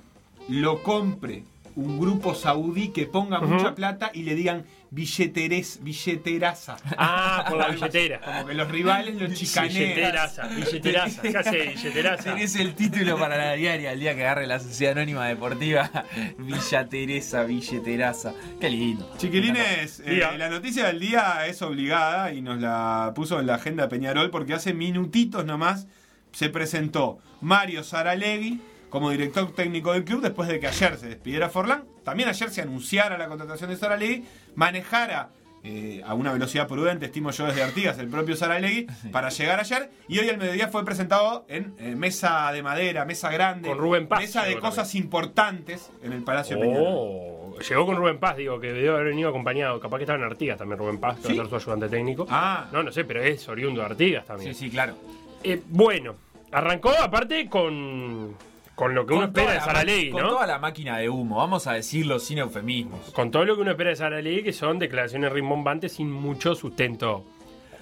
lo 0.49 0.83
compre 0.83 1.43
un 1.75 1.99
grupo 1.99 2.35
saudí 2.35 2.89
que 2.89 3.05
ponga 3.05 3.39
mucha 3.39 3.73
plata 3.73 4.11
y 4.13 4.23
le 4.23 4.35
digan 4.35 4.65
billeteres, 4.91 5.79
billeteraza. 5.81 6.77
Ah, 6.97 7.45
por 7.47 7.57
la 7.57 7.67
billetera. 7.71 8.19
Como 8.19 8.47
que 8.47 8.53
los 8.53 8.69
rivales 8.69 9.15
lo 9.15 9.33
chicanean. 9.33 9.73
Billeteraza, 9.73 10.47
billeteraza. 10.47 11.21
¿Qué 11.21 11.37
hace 11.37 11.57
billeteraza? 11.69 12.23
Tenés 12.33 12.55
el 12.55 12.73
título 12.73 13.17
para 13.17 13.37
la 13.37 13.53
diaria 13.53 13.93
el 13.93 13.99
día 13.99 14.15
que 14.15 14.21
agarre 14.21 14.47
la 14.47 14.59
Sociedad 14.59 14.97
Anónima 14.97 15.27
Deportiva. 15.27 15.89
Villa 16.37 16.89
Teresa, 16.89 17.43
Billeteraza. 17.43 18.33
Qué 18.59 18.69
lindo. 18.69 19.09
Chiquilines, 19.17 20.01
eh, 20.05 20.21
la 20.37 20.49
noticia 20.49 20.87
del 20.87 20.99
día 20.99 21.45
es 21.47 21.61
obligada 21.61 22.33
y 22.33 22.41
nos 22.41 22.59
la 22.59 23.13
puso 23.15 23.39
en 23.39 23.47
la 23.47 23.55
agenda 23.55 23.87
Peñarol 23.87 24.31
porque 24.31 24.53
hace 24.53 24.73
minutitos 24.73 25.45
nomás 25.45 25.87
se 26.31 26.49
presentó 26.49 27.19
Mario 27.41 27.83
Saralegui 27.83 28.59
como 28.89 29.11
director 29.11 29.51
técnico 29.53 29.93
del 29.93 30.03
club 30.03 30.21
después 30.21 30.47
de 30.49 30.59
que 30.59 30.67
ayer 30.67 30.97
se 30.97 31.07
despidiera 31.07 31.49
Forlán. 31.49 31.83
También 32.03 32.29
ayer 32.29 32.49
se 32.49 32.61
anunciara 32.61 33.17
la 33.17 33.27
contratación 33.27 33.69
de 33.69 33.77
Saralegui, 33.77 34.25
manejara 34.55 35.29
eh, 35.63 36.01
a 36.05 36.13
una 36.13 36.31
velocidad 36.31 36.67
prudente, 36.67 37.07
estimo 37.07 37.31
yo 37.31 37.45
desde 37.45 37.61
Artigas, 37.61 37.99
el 37.99 38.07
propio 38.07 38.35
Saralegui, 38.35 38.87
para 39.11 39.29
llegar 39.29 39.59
ayer. 39.59 39.89
Y 40.07 40.19
hoy 40.19 40.29
al 40.29 40.37
mediodía 40.37 40.69
fue 40.69 40.85
presentado 40.85 41.45
en 41.49 41.75
eh, 41.79 41.95
mesa 41.95 42.51
de 42.51 42.63
madera, 42.63 43.05
mesa 43.05 43.29
grande, 43.29 43.67
Con 43.67 43.77
Rubén 43.77 44.07
Paz 44.07 44.21
mesa 44.21 44.43
de 44.45 44.57
cosas 44.57 44.95
importantes 44.95 45.91
en 46.01 46.13
el 46.13 46.23
Palacio 46.23 46.59
Peñarol. 46.59 46.85
Oh, 46.87 47.55
llegó 47.67 47.85
con 47.85 47.97
Rubén 47.97 48.19
Paz, 48.19 48.37
digo, 48.37 48.59
que 48.59 48.71
debió 48.71 48.93
haber 48.93 49.07
venido 49.07 49.29
acompañado. 49.29 49.79
Capaz 49.79 49.97
que 49.97 50.03
estaba 50.03 50.17
en 50.17 50.25
Artigas 50.25 50.57
también 50.57 50.79
Rubén 50.79 50.97
Paz, 50.97 51.17
que 51.19 51.27
¿Sí? 51.27 51.37
va 51.37 51.43
a 51.43 51.49
ser 51.49 51.59
su 51.59 51.69
ayudante 51.69 51.89
técnico. 51.89 52.25
Ah. 52.29 52.67
No, 52.71 52.81
no 52.81 52.91
sé, 52.91 53.03
pero 53.03 53.21
es 53.21 53.47
oriundo 53.49 53.81
de 53.81 53.87
Artigas 53.87 54.25
también. 54.25 54.53
Sí, 54.53 54.65
sí, 54.65 54.69
claro. 54.71 54.95
Eh, 55.43 55.61
bueno, 55.67 56.15
arrancó 56.51 56.91
aparte 57.01 57.49
con, 57.49 58.35
con 58.79 58.95
lo 58.95 59.05
que 59.05 59.11
uno 59.13 59.23
Con 59.23 59.29
espera 59.31 59.53
de 59.55 59.59
Saralegui, 59.59 60.09
ma- 60.11 60.13
Con 60.13 60.21
¿no? 60.23 60.29
toda 60.35 60.47
la 60.47 60.57
máquina 60.57 60.97
de 60.99 61.09
humo, 61.09 61.35
vamos 61.35 61.67
a 61.67 61.73
decirlo 61.73 62.17
sin 62.17 62.37
eufemismos. 62.37 63.11
Con 63.11 63.29
todo 63.29 63.43
lo 63.43 63.55
que 63.57 63.61
uno 63.63 63.71
espera 63.71 63.89
de 63.89 63.97
Saralegui, 63.97 64.41
que 64.41 64.53
son 64.53 64.79
declaraciones 64.79 65.33
rimbombantes 65.33 65.91
sin 65.91 66.09
mucho 66.09 66.55
sustento 66.55 67.25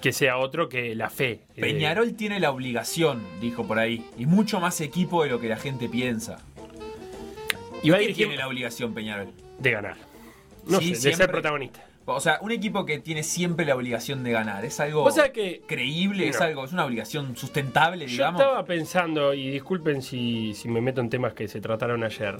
que 0.02 0.12
sea 0.12 0.38
otro 0.38 0.68
que 0.68 0.96
la 0.96 1.08
fe. 1.08 1.42
Eh, 1.54 1.60
Peñarol 1.60 2.14
tiene 2.14 2.40
la 2.40 2.50
obligación, 2.50 3.22
dijo 3.40 3.64
por 3.64 3.78
ahí, 3.78 4.04
y 4.18 4.26
mucho 4.26 4.58
más 4.58 4.80
equipo 4.80 5.22
de 5.22 5.30
lo 5.30 5.38
que 5.40 5.48
la 5.48 5.56
gente 5.56 5.88
piensa. 5.88 6.38
y 7.82 7.90
va 7.90 7.98
a 7.98 8.00
¿Qué 8.00 8.12
tiene 8.12 8.36
la 8.36 8.48
obligación 8.48 8.92
Peñarol? 8.92 9.28
de 9.60 9.70
ganar. 9.70 9.96
No 10.66 10.80
Sí, 10.80 10.96
sé, 10.96 11.10
de 11.10 11.14
ser 11.16 11.30
protagonista. 11.30 11.84
O 12.14 12.20
sea, 12.20 12.38
un 12.42 12.50
equipo 12.52 12.84
que 12.86 12.98
tiene 12.98 13.22
siempre 13.22 13.66
la 13.66 13.76
obligación 13.76 14.24
de 14.24 14.30
ganar, 14.32 14.64
¿es 14.64 14.80
algo 14.80 15.04
O 15.04 15.10
sea 15.10 15.32
que 15.32 15.62
creíble? 15.66 16.28
¿Es 16.28 16.40
algo, 16.40 16.64
es 16.64 16.72
una 16.72 16.84
obligación 16.86 17.36
sustentable, 17.36 18.06
Yo 18.06 18.12
digamos? 18.12 18.40
estaba 18.40 18.64
pensando, 18.64 19.34
y 19.34 19.50
disculpen 19.50 20.00
si, 20.02 20.54
si 20.54 20.68
me 20.68 20.80
meto 20.80 21.00
en 21.00 21.10
temas 21.10 21.34
que 21.34 21.48
se 21.48 21.60
trataron 21.60 22.02
ayer, 22.04 22.36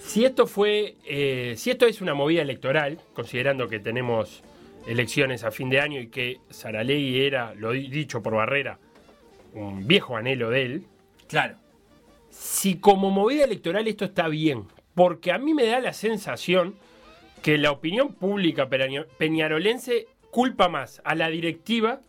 si 0.00 0.24
esto 0.24 0.46
fue, 0.46 0.96
eh, 1.06 1.54
si 1.56 1.70
esto 1.70 1.86
es 1.86 2.00
una 2.00 2.14
movida 2.14 2.42
electoral, 2.42 2.98
considerando 3.14 3.68
que 3.68 3.80
tenemos 3.80 4.42
elecciones 4.86 5.44
a 5.44 5.50
fin 5.50 5.70
de 5.70 5.80
año 5.80 6.00
y 6.00 6.08
que 6.08 6.40
Saralegui 6.50 7.20
era, 7.24 7.54
lo 7.54 7.72
di- 7.72 7.88
dicho 7.88 8.22
por 8.22 8.34
Barrera, 8.34 8.78
un 9.54 9.86
viejo 9.86 10.16
anhelo 10.16 10.50
de 10.50 10.62
él, 10.62 10.84
Claro. 11.26 11.56
si 12.30 12.76
como 12.76 13.10
movida 13.10 13.44
electoral 13.44 13.88
esto 13.88 14.04
está 14.04 14.28
bien, 14.28 14.64
porque 14.94 15.32
a 15.32 15.38
mí 15.38 15.54
me 15.54 15.64
da 15.66 15.80
la 15.80 15.92
sensación 15.94 16.74
que 17.44 17.58
la 17.58 17.70
opinión 17.72 18.14
pública 18.14 18.70
peña- 18.70 19.04
peñarolense 19.18 20.06
culpa 20.30 20.70
más 20.70 21.02
a 21.04 21.14
la 21.14 21.28
directiva 21.28 22.00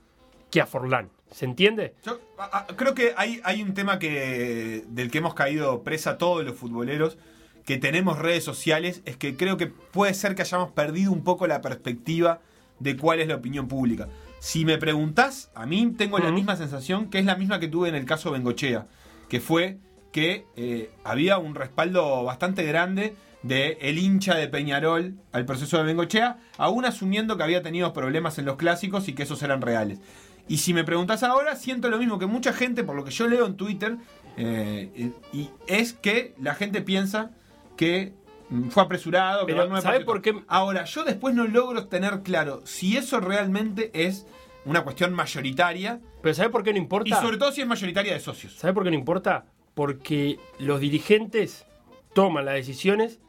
que 0.50 0.62
a 0.62 0.66
Forlán. 0.66 1.10
¿Se 1.30 1.44
entiende? 1.44 1.94
Yo 2.06 2.22
a- 2.38 2.60
a- 2.60 2.68
creo 2.68 2.96
que 2.96 3.14
hay, 3.18 3.42
hay 3.44 3.62
un 3.62 3.74
tema 3.74 4.00
que 4.00 4.86
del 4.88 5.12
que 5.12 5.18
hemos 5.18 5.34
caído 5.34 5.84
presa 5.84 6.18
todos 6.18 6.46
los 6.46 6.56
futboleros, 6.56 7.18
que 7.66 7.78
tenemos 7.78 8.18
redes 8.18 8.46
sociales, 8.46 9.02
es 9.04 9.18
que 9.18 9.36
creo 9.36 9.58
que 9.58 9.68
puede 9.68 10.14
ser 10.14 10.36
que 10.36 10.44
hayamos 10.44 10.72
perdido 10.72 11.12
un 11.12 11.26
poco 11.26 11.48
la 11.48 11.60
perspectiva 11.62 12.40
de 12.80 12.96
cuál 12.96 13.20
es 13.20 13.28
la 13.28 13.36
opinión 13.36 13.68
pública. 13.68 14.08
Si 14.40 14.64
me 14.64 14.78
preguntás, 14.78 15.52
a 15.54 15.66
mí 15.66 15.94
tengo 15.98 16.18
la 16.20 16.32
misma 16.32 16.56
sensación 16.56 17.10
que 17.10 17.20
es 17.20 17.26
la 17.26 17.36
misma 17.36 17.60
que 17.60 17.68
tuve 17.68 17.90
en 17.90 17.96
el 17.96 18.06
caso 18.06 18.32
Bengochea, 18.32 18.88
que 19.28 19.42
fue 19.42 19.80
que 20.14 20.46
eh, 20.56 20.92
había 21.04 21.38
un 21.40 21.56
respaldo 21.56 22.24
bastante 22.24 22.64
grande 22.64 23.16
de 23.46 23.78
el 23.82 24.00
hincha 24.00 24.36
de 24.36 24.48
Peñarol 24.48 25.14
al 25.32 25.46
proceso 25.46 25.78
de 25.78 25.84
Bengochea, 25.84 26.38
aún 26.58 26.84
asumiendo 26.84 27.38
que 27.38 27.44
había 27.44 27.62
tenido 27.62 27.94
problemas 27.94 28.40
en 28.40 28.46
los 28.46 28.56
clásicos 28.56 29.08
y 29.08 29.14
que 29.14 29.24
esos 29.24 29.44
eran 29.44 29.62
reales. 29.62 30.00
Y 30.48 30.58
si 30.58 30.74
me 30.74 30.84
preguntas 30.84 31.22
ahora, 31.22 31.56
siento 31.56 31.90
lo 31.90 32.00
mismo 32.00 32.18
que 32.18 32.26
mucha 32.26 32.54
gente, 32.54 32.84
por 32.84 32.96
lo 32.96 33.04
que 33.04 33.12
yo 33.12 33.28
leo 33.28 33.46
en 33.46 33.56
Twitter, 33.56 33.98
eh, 34.38 35.12
y 35.32 35.50
es 35.68 35.94
que 35.94 36.34
la 36.42 36.56
gente 36.56 36.82
piensa 36.82 37.32
que 37.78 38.14
fue 38.72 38.82
apresurado, 38.82 39.46
que 39.46 39.54
Pero, 39.54 39.70
9%. 39.70 39.82
¿sabe 39.82 40.00
por 40.02 40.22
qué? 40.24 40.34
Ahora, 40.48 40.86
yo 40.86 41.04
después 41.04 41.36
no 41.36 41.46
logro 41.46 41.88
tener 41.88 42.22
claro 42.24 42.62
si 42.66 42.98
eso 42.98 43.20
realmente 43.20 43.92
es 43.94 44.26
una 44.66 44.84
cuestión 44.84 45.14
mayoritaria 45.14 46.00
Pero 46.24 46.34
¿sabe 46.34 46.50
por 46.50 46.64
qué 46.64 46.72
no 46.74 46.80
importa? 46.80 47.10
y 47.10 47.14
sobre 47.14 47.38
todo 47.38 47.52
si 47.52 47.62
es 47.62 47.68
mayoritaria 47.68 48.14
de 48.14 48.20
socios. 48.20 48.54
¿Sabe 48.54 48.74
por 48.74 48.84
qué 48.84 48.90
no 48.90 48.98
importa? 48.98 49.46
Porque 49.76 50.40
los 50.58 50.80
dirigentes 50.80 51.66
toman 52.14 52.46
las 52.46 52.56
decisiones 52.56 53.20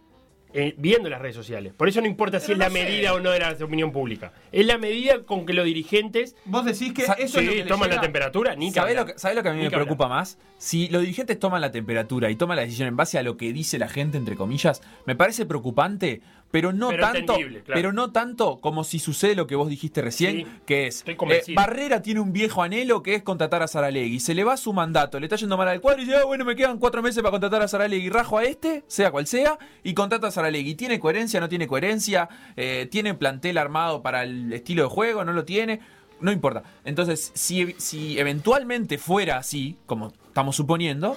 eh, 0.59 0.75
viendo 0.79 1.11
las 1.11 1.21
redes 1.21 1.37
sociales. 1.37 1.75
Por 1.77 1.87
eso 1.89 2.01
no 2.01 2.07
importa 2.07 2.41
si 2.41 2.47
Pero 2.47 2.55
es 2.55 2.59
la 2.61 2.67
sé. 2.79 2.85
medida 2.85 3.13
o 3.13 3.21
no 3.21 3.31
de 3.31 3.39
la 3.41 3.53
opinión 3.63 3.93
pública. 3.93 4.33
Es 4.53 4.65
la 4.65 4.79
medida 4.79 5.23
con 5.25 5.45
que 5.45 5.53
los 5.53 5.67
dirigentes 5.67 6.35
Vos 6.47 6.65
decís 6.65 6.93
que 6.95 7.03
Sa- 7.03 7.13
eso 7.13 7.41
es 7.41 7.47
lo 7.47 7.53
sí, 7.53 7.59
que 7.59 7.65
toman 7.65 7.91
la 7.91 8.01
temperatura, 8.01 8.57
ni 8.57 8.71
¿Sabés 8.73 8.97
lo, 8.97 9.05
que, 9.05 9.19
sabés 9.19 9.37
lo 9.37 9.43
que 9.43 9.51
a 9.51 9.53
mí 9.53 9.59
Ni 9.59 9.65
me 9.65 9.71
preocupa 9.71 10.05
hablar. 10.05 10.21
más? 10.21 10.39
Si 10.59 10.89
los 10.89 11.03
dirigentes 11.03 11.39
toman 11.39 11.61
la 11.61 11.71
temperatura 11.71 12.31
y 12.31 12.37
toman 12.37 12.57
la 12.57 12.63
decisión 12.63 12.89
en 12.89 12.97
base 12.97 13.19
a 13.19 13.23
lo 13.23 13.37
que 13.37 13.53
dice 13.53 13.79
la 13.79 13.89
gente, 13.89 14.17
entre 14.17 14.35
comillas, 14.37 14.81
me 15.05 15.15
parece 15.15 15.45
preocupante, 15.45 16.23
pero 16.51 16.73
no 16.73 16.89
Pero 16.89 17.03
tanto, 17.03 17.35
claro. 17.35 17.63
pero 17.67 17.93
no 17.93 18.13
tanto 18.13 18.59
como 18.59 18.85
si 18.85 18.99
sucede 18.99 19.35
lo 19.35 19.47
que 19.47 19.57
vos 19.57 19.69
dijiste 19.69 20.01
recién, 20.01 20.37
Sí, 20.37 20.47
que 20.65 20.87
es 20.87 21.05
eh. 21.07 21.55
Barrera 21.55 22.03
tiene 22.03 22.21
un 22.21 22.33
viejo 22.33 22.63
anhelo 22.63 23.03
que 23.03 23.15
es 23.15 23.23
contratar 23.23 23.63
a 23.63 23.69
Saralegui, 23.69 24.21
se 24.21 24.35
le 24.35 24.45
va 24.45 24.57
su 24.57 24.73
mandato, 24.73 25.19
le 25.19 25.27
está 25.27 25.37
yendo 25.37 25.57
mal 25.57 25.69
al 25.69 25.81
cuadro 25.81 26.03
y 26.03 26.05
dice, 26.07 26.17
ah, 26.19 26.25
bueno, 26.25 26.45
me 26.45 26.57
quedan 26.57 26.79
cuatro 26.79 27.03
meses 27.03 27.23
para 27.23 27.33
contratar 27.33 27.63
a 27.63 27.69
Saralegui, 27.69 28.09
rajo 28.11 28.39
a 28.39 28.45
este, 28.45 28.85
sea 28.87 29.11
cual 29.11 29.27
sea, 29.27 29.59
y 29.83 29.95
contrata 29.95 30.29
a 30.29 30.31
Saralegui. 30.31 30.75
¿Tiene 30.77 31.01
coherencia, 31.01 31.41
no 31.41 31.49
tiene 31.49 31.67
coherencia? 31.67 32.29
Eh, 32.57 32.89
¿Tiene 32.91 33.15
plantel 33.15 33.59
armado 33.59 34.03
para 34.03 34.23
el 34.23 34.53
estilo 34.53 34.85
de 34.85 34.89
juego, 34.89 35.25
no 35.25 35.33
lo 35.33 35.45
tiene? 35.45 35.81
No 36.21 36.33
importa. 36.33 36.63
Entonces, 36.85 37.33
si, 37.35 37.75
si 37.79 38.19
eventualmente 38.19 38.99
fuera 38.99 39.37
así, 39.37 39.77
como 39.87 40.13
estamos 40.29 40.57
suponiendo, 40.57 41.17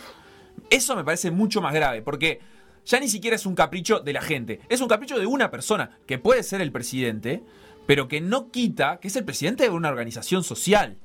eso 0.69 0.95
me 0.95 1.03
parece 1.03 1.31
mucho 1.31 1.61
más 1.61 1.73
grave, 1.73 2.01
porque 2.01 2.41
ya 2.89 2.99
ni 2.99 3.07
siquiera 3.07 3.35
es 3.35 3.45
un 3.45 3.55
capricho 3.55 3.99
de 3.99 4.13
la 4.13 4.21
gente, 4.21 4.59
es 4.69 4.81
un 4.81 4.87
capricho 4.87 5.17
de 5.19 5.25
una 5.25 5.51
persona, 5.51 5.97
que 6.07 6.17
puede 6.17 6.43
ser 6.43 6.59
el 6.61 6.71
presidente, 6.71 7.43
pero 7.85 8.07
que 8.07 8.19
no 8.21 8.49
quita 8.51 8.99
que 8.99 9.07
es 9.09 9.15
el 9.15 9.23
presidente 9.25 9.63
de 9.63 9.69
una 9.69 9.89
organización 9.89 10.43
social. 10.43 10.97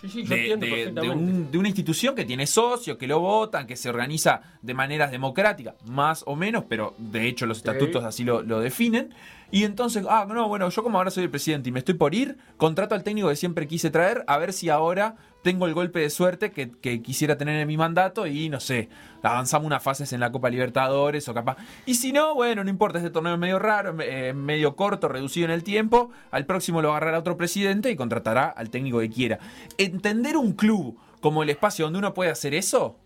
Sí, 0.00 0.08
sí, 0.08 0.22
yo 0.24 0.30
De, 0.30 0.40
entiendo 0.52 0.66
de- 0.66 0.70
de 0.72 0.76
perfectamente. 0.78 1.16
un- 1.24 1.50
de 1.52 1.58
una 1.58 1.68
institución 1.68 2.14
que 2.16 2.24
tiene 2.24 2.46
socios, 2.48 2.96
que 2.96 3.06
lo 3.06 3.20
votan, 3.20 3.68
que 3.68 3.76
se 3.76 3.88
organiza 3.88 4.40
de 4.60 4.74
maneras 4.74 5.12
democráticas, 5.12 5.74
más 5.86 6.24
o 6.26 6.34
menos, 6.34 6.64
pero 6.68 6.94
de 6.98 7.28
hecho 7.28 7.46
los 7.46 7.58
estatutos 7.58 8.02
así 8.02 8.24
lo, 8.24 8.42
lo 8.42 8.58
definen. 8.58 9.14
Y 9.52 9.62
entonces, 9.64 10.04
ah, 10.08 10.26
no, 10.28 10.48
bueno, 10.48 10.68
yo 10.70 10.82
como 10.82 10.98
ahora 10.98 11.10
soy 11.12 11.24
el 11.24 11.30
presidente 11.30 11.68
y 11.68 11.72
me 11.72 11.78
estoy 11.78 11.94
por 11.94 12.14
ir, 12.16 12.36
contrato 12.56 12.94
al 12.96 13.04
técnico 13.04 13.28
que 13.28 13.36
siempre 13.36 13.68
quise 13.68 13.90
traer, 13.90 14.24
a 14.26 14.38
ver 14.38 14.52
si 14.52 14.70
ahora 14.70 15.14
tengo 15.42 15.66
el 15.66 15.74
golpe 15.74 15.98
de 16.00 16.08
suerte 16.10 16.50
que, 16.52 16.70
que 16.70 17.02
quisiera 17.02 17.36
tener 17.36 17.60
en 17.60 17.66
mi 17.68 17.76
mandato 17.76 18.26
y 18.26 18.48
no 18.48 18.60
sé, 18.60 18.88
avanzamos 19.22 19.66
unas 19.66 19.82
fases 19.82 20.12
en 20.12 20.20
la 20.20 20.30
Copa 20.32 20.48
Libertadores 20.50 21.28
o 21.28 21.34
capaz. 21.34 21.56
Y 21.86 21.94
si 21.96 22.12
no, 22.12 22.34
bueno, 22.34 22.62
no 22.64 22.70
importa, 22.70 22.98
este 22.98 23.10
torneo 23.10 23.34
es 23.34 23.38
medio 23.40 23.58
raro, 23.58 23.94
eh, 24.00 24.32
medio 24.34 24.76
corto, 24.76 25.08
reducido 25.08 25.44
en 25.46 25.50
el 25.50 25.64
tiempo, 25.64 26.10
al 26.30 26.46
próximo 26.46 26.80
lo 26.80 26.90
agarrará 26.90 27.18
otro 27.18 27.36
presidente 27.36 27.90
y 27.90 27.96
contratará 27.96 28.46
al 28.48 28.70
técnico 28.70 29.00
que 29.00 29.10
quiera. 29.10 29.38
Entender 29.78 30.36
un 30.36 30.52
club 30.52 30.96
como 31.20 31.42
el 31.42 31.50
espacio 31.50 31.84
donde 31.86 31.98
uno 31.98 32.14
puede 32.14 32.30
hacer 32.30 32.54
eso, 32.54 32.96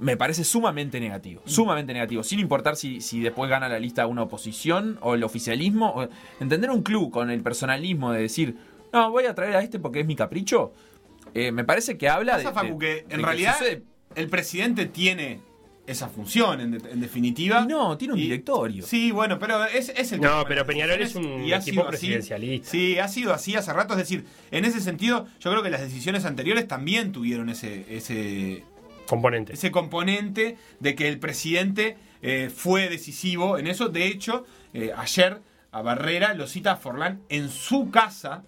me 0.00 0.16
parece 0.16 0.44
sumamente 0.44 1.00
negativo. 1.00 1.42
Sumamente 1.44 1.92
negativo. 1.92 2.22
Sin 2.22 2.38
importar 2.38 2.76
si, 2.76 3.00
si 3.00 3.20
después 3.20 3.50
gana 3.50 3.68
la 3.68 3.80
lista 3.80 4.06
una 4.06 4.22
oposición 4.22 4.96
o 5.00 5.14
el 5.14 5.24
oficialismo. 5.24 5.90
o- 5.94 6.08
entender 6.38 6.70
un 6.70 6.82
club 6.82 7.10
con 7.10 7.30
el 7.30 7.42
personalismo 7.42 8.12
de 8.12 8.20
decir, 8.22 8.56
no, 8.92 9.10
voy 9.10 9.24
a 9.24 9.34
traer 9.34 9.56
a 9.56 9.60
este 9.62 9.80
porque 9.80 10.00
es 10.00 10.06
mi 10.06 10.14
capricho. 10.14 10.72
Eh, 11.46 11.52
me 11.52 11.64
parece 11.64 11.96
que 11.98 12.08
habla 12.08 12.36
de. 12.38 12.44
Facu, 12.44 12.78
que 12.78 12.86
de 12.86 13.06
en 13.10 13.22
realidad 13.22 13.56
el 14.14 14.28
presidente 14.28 14.86
tiene 14.86 15.40
esa 15.86 16.08
función, 16.08 16.60
en, 16.60 16.70
de- 16.72 16.90
en 16.90 17.00
definitiva. 17.00 17.62
Y 17.64 17.66
no, 17.68 17.96
tiene 17.96 18.12
un 18.14 18.20
Y- 18.20 18.22
directorio. 18.24 18.84
Sí, 18.86 19.10
bueno, 19.10 19.38
pero 19.38 19.64
es, 19.64 19.88
es 19.96 20.12
el 20.12 20.20
No, 20.20 20.44
pero 20.46 20.66
Peñarol 20.66 21.00
es 21.00 21.14
un 21.14 21.42
y 21.44 21.52
equipo 21.52 21.80
así. 21.82 21.88
presidencialista. 21.88 22.68
Sí, 22.70 22.98
ha 22.98 23.08
sido 23.08 23.32
así 23.32 23.54
hace 23.56 23.72
rato. 23.72 23.94
Es 23.94 23.98
decir, 24.00 24.24
en 24.50 24.64
ese 24.66 24.80
sentido, 24.80 25.26
yo 25.40 25.50
creo 25.50 25.62
que 25.62 25.70
las 25.70 25.80
decisiones 25.80 26.24
anteriores 26.26 26.68
también 26.68 27.12
tuvieron 27.12 27.48
ese, 27.48 27.86
ese, 27.88 28.64
Componente. 29.06 29.54
ese 29.54 29.70
componente 29.70 30.58
de 30.80 30.94
que 30.94 31.08
el 31.08 31.18
presidente 31.18 31.96
eh, 32.20 32.50
fue 32.54 32.90
decisivo 32.90 33.56
en 33.56 33.66
eso. 33.66 33.88
De 33.88 34.06
hecho, 34.08 34.44
eh, 34.74 34.92
ayer 34.94 35.40
a 35.72 35.80
Barrera 35.80 36.34
lo 36.34 36.46
cita 36.46 36.72
a 36.72 36.76
Forlán 36.76 37.20
en 37.30 37.48
su 37.48 37.90
casa 37.90 38.42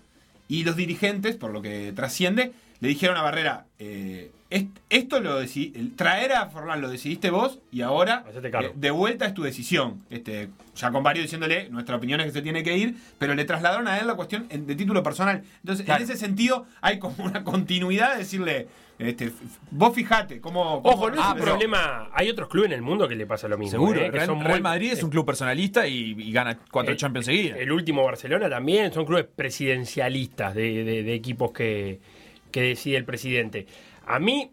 y 0.49 0.65
los 0.65 0.77
dirigentes, 0.77 1.37
por 1.37 1.53
lo 1.53 1.63
que 1.63 1.93
trasciende, 1.97 2.53
le 2.81 2.89
dijeron 2.89 3.17
a 3.17 3.23
Barrera, 3.23 3.67
eh, 3.79 4.31
est- 4.49 4.69
esto 4.89 5.21
lo 5.21 5.41
el- 5.41 5.95
traer 5.97 6.33
a 6.33 6.47
Forlán 6.51 6.81
lo 6.81 6.89
decidiste 6.91 7.31
vos 7.31 7.59
y 7.71 7.83
ahora 7.83 8.25
eh, 8.35 8.73
de 8.75 8.91
vuelta 8.91 9.27
es 9.27 9.35
tu 9.35 9.43
decisión. 9.43 10.03
Este, 10.11 10.49
ya 10.75 10.91
con 10.91 11.03
varios 11.03 11.25
diciéndole, 11.25 11.69
nuestra 11.71 11.97
opinión 11.97 12.21
es 12.21 12.27
que 12.27 12.33
se 12.33 12.43
tiene 12.43 12.63
que 12.63 12.77
ir, 12.77 12.95
pero 13.19 13.35
le 13.35 13.45
trasladaron 13.45 13.87
a 13.87 13.99
él 13.99 14.07
la 14.07 14.15
cuestión 14.15 14.49
de 14.49 14.75
título 14.75 15.03
personal. 15.03 15.43
Entonces, 15.63 15.85
Claro. 15.85 16.03
en 16.05 16.11
ese 16.11 16.19
sentido, 16.19 16.67
hay 16.81 16.99
como 16.99 17.15
una 17.25 17.45
continuidad 17.45 18.13
de 18.13 18.19
decirle, 18.21 18.69
este, 18.99 19.31
vos 19.71 19.95
fijate 19.95 20.41
cómo... 20.41 20.83
cómo- 20.83 20.95
Ojo, 20.95 21.09
no 21.11 21.15
es 21.17 21.21
Ah, 21.23 21.29
un 21.33 21.35
pero- 21.39 21.45
problema. 21.53 22.09
Hay 22.15 22.29
otros 22.29 22.49
clubes 22.49 22.69
en 22.71 22.75
el 22.77 22.83
mundo 22.83 23.09
que 23.09 23.15
le 23.17 23.27
pasa 23.27 23.47
lo 23.49 23.57
mismo. 23.57 23.71
Seguro, 23.73 24.01
¿eh? 24.01 24.05
que 24.07 24.11
Real, 24.13 24.27
son 24.27 24.41
Real 24.41 24.51
muy- 24.53 24.61
Madrid 24.63 24.93
es 24.93 25.03
un 25.03 25.11
club 25.11 25.25
personalista 25.27 25.87
y, 25.87 26.15
y 26.19 26.33
gana 26.33 26.59
cuatro 26.71 26.93
el- 26.93 26.99
Champions 26.99 27.27
seguidas. 27.27 27.59
El 27.59 27.73
último 27.73 28.05
Barcelona 28.05 28.49
también, 28.51 28.93
son 28.93 29.05
clubes 29.07 29.27
presidencialistas 29.75 30.55
de, 30.55 30.85
de- 30.85 31.03
de 31.03 31.15
equipos 31.15 31.51
que, 31.53 32.01
que 32.51 32.63
decide 32.63 32.97
el 32.97 33.05
presidente. 33.05 33.67
A 34.07 34.19
mí, 34.19 34.51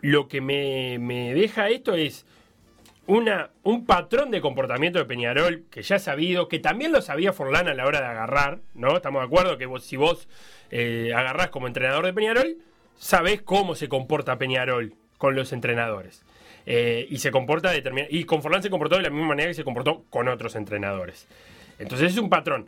lo 0.00 0.28
que 0.28 0.40
me, 0.40 0.98
me 0.98 1.34
deja 1.34 1.68
esto 1.68 1.94
es 1.94 2.26
una, 3.06 3.50
un 3.62 3.86
patrón 3.86 4.30
de 4.30 4.40
comportamiento 4.40 4.98
de 4.98 5.04
Peñarol 5.04 5.64
que 5.70 5.82
ya 5.82 5.96
he 5.96 6.00
sabido, 6.00 6.48
que 6.48 6.58
también 6.58 6.92
lo 6.92 7.00
sabía 7.00 7.32
Forlán 7.32 7.68
a 7.68 7.74
la 7.74 7.86
hora 7.86 8.00
de 8.00 8.06
agarrar, 8.06 8.58
¿no? 8.74 8.96
Estamos 8.96 9.22
de 9.22 9.26
acuerdo 9.26 9.58
que 9.58 9.66
vos- 9.66 9.84
si 9.84 9.96
vos 9.96 10.28
eh, 10.70 11.12
agarrás 11.14 11.48
como 11.48 11.66
entrenador 11.68 12.04
de 12.04 12.12
Peñarol, 12.12 12.56
sabés 12.98 13.42
cómo 13.42 13.74
se 13.74 13.88
comporta 13.88 14.38
Peñarol 14.38 14.94
con 15.18 15.34
los 15.36 15.52
entrenadores. 15.52 16.22
Eh, 16.68 17.06
y 17.08 17.18
se 17.18 17.30
comporta 17.30 17.70
determinado. 17.70 18.12
Y 18.12 18.24
con 18.24 18.42
Forlán 18.42 18.60
se 18.62 18.70
comportó 18.70 18.96
de 18.96 19.02
la 19.02 19.10
misma 19.10 19.28
manera 19.28 19.48
que 19.48 19.54
se 19.54 19.62
comportó 19.62 20.04
con 20.10 20.26
otros 20.26 20.56
entrenadores. 20.56 21.28
Entonces 21.78 22.10
es 22.12 22.18
un 22.18 22.28
patrón. 22.28 22.66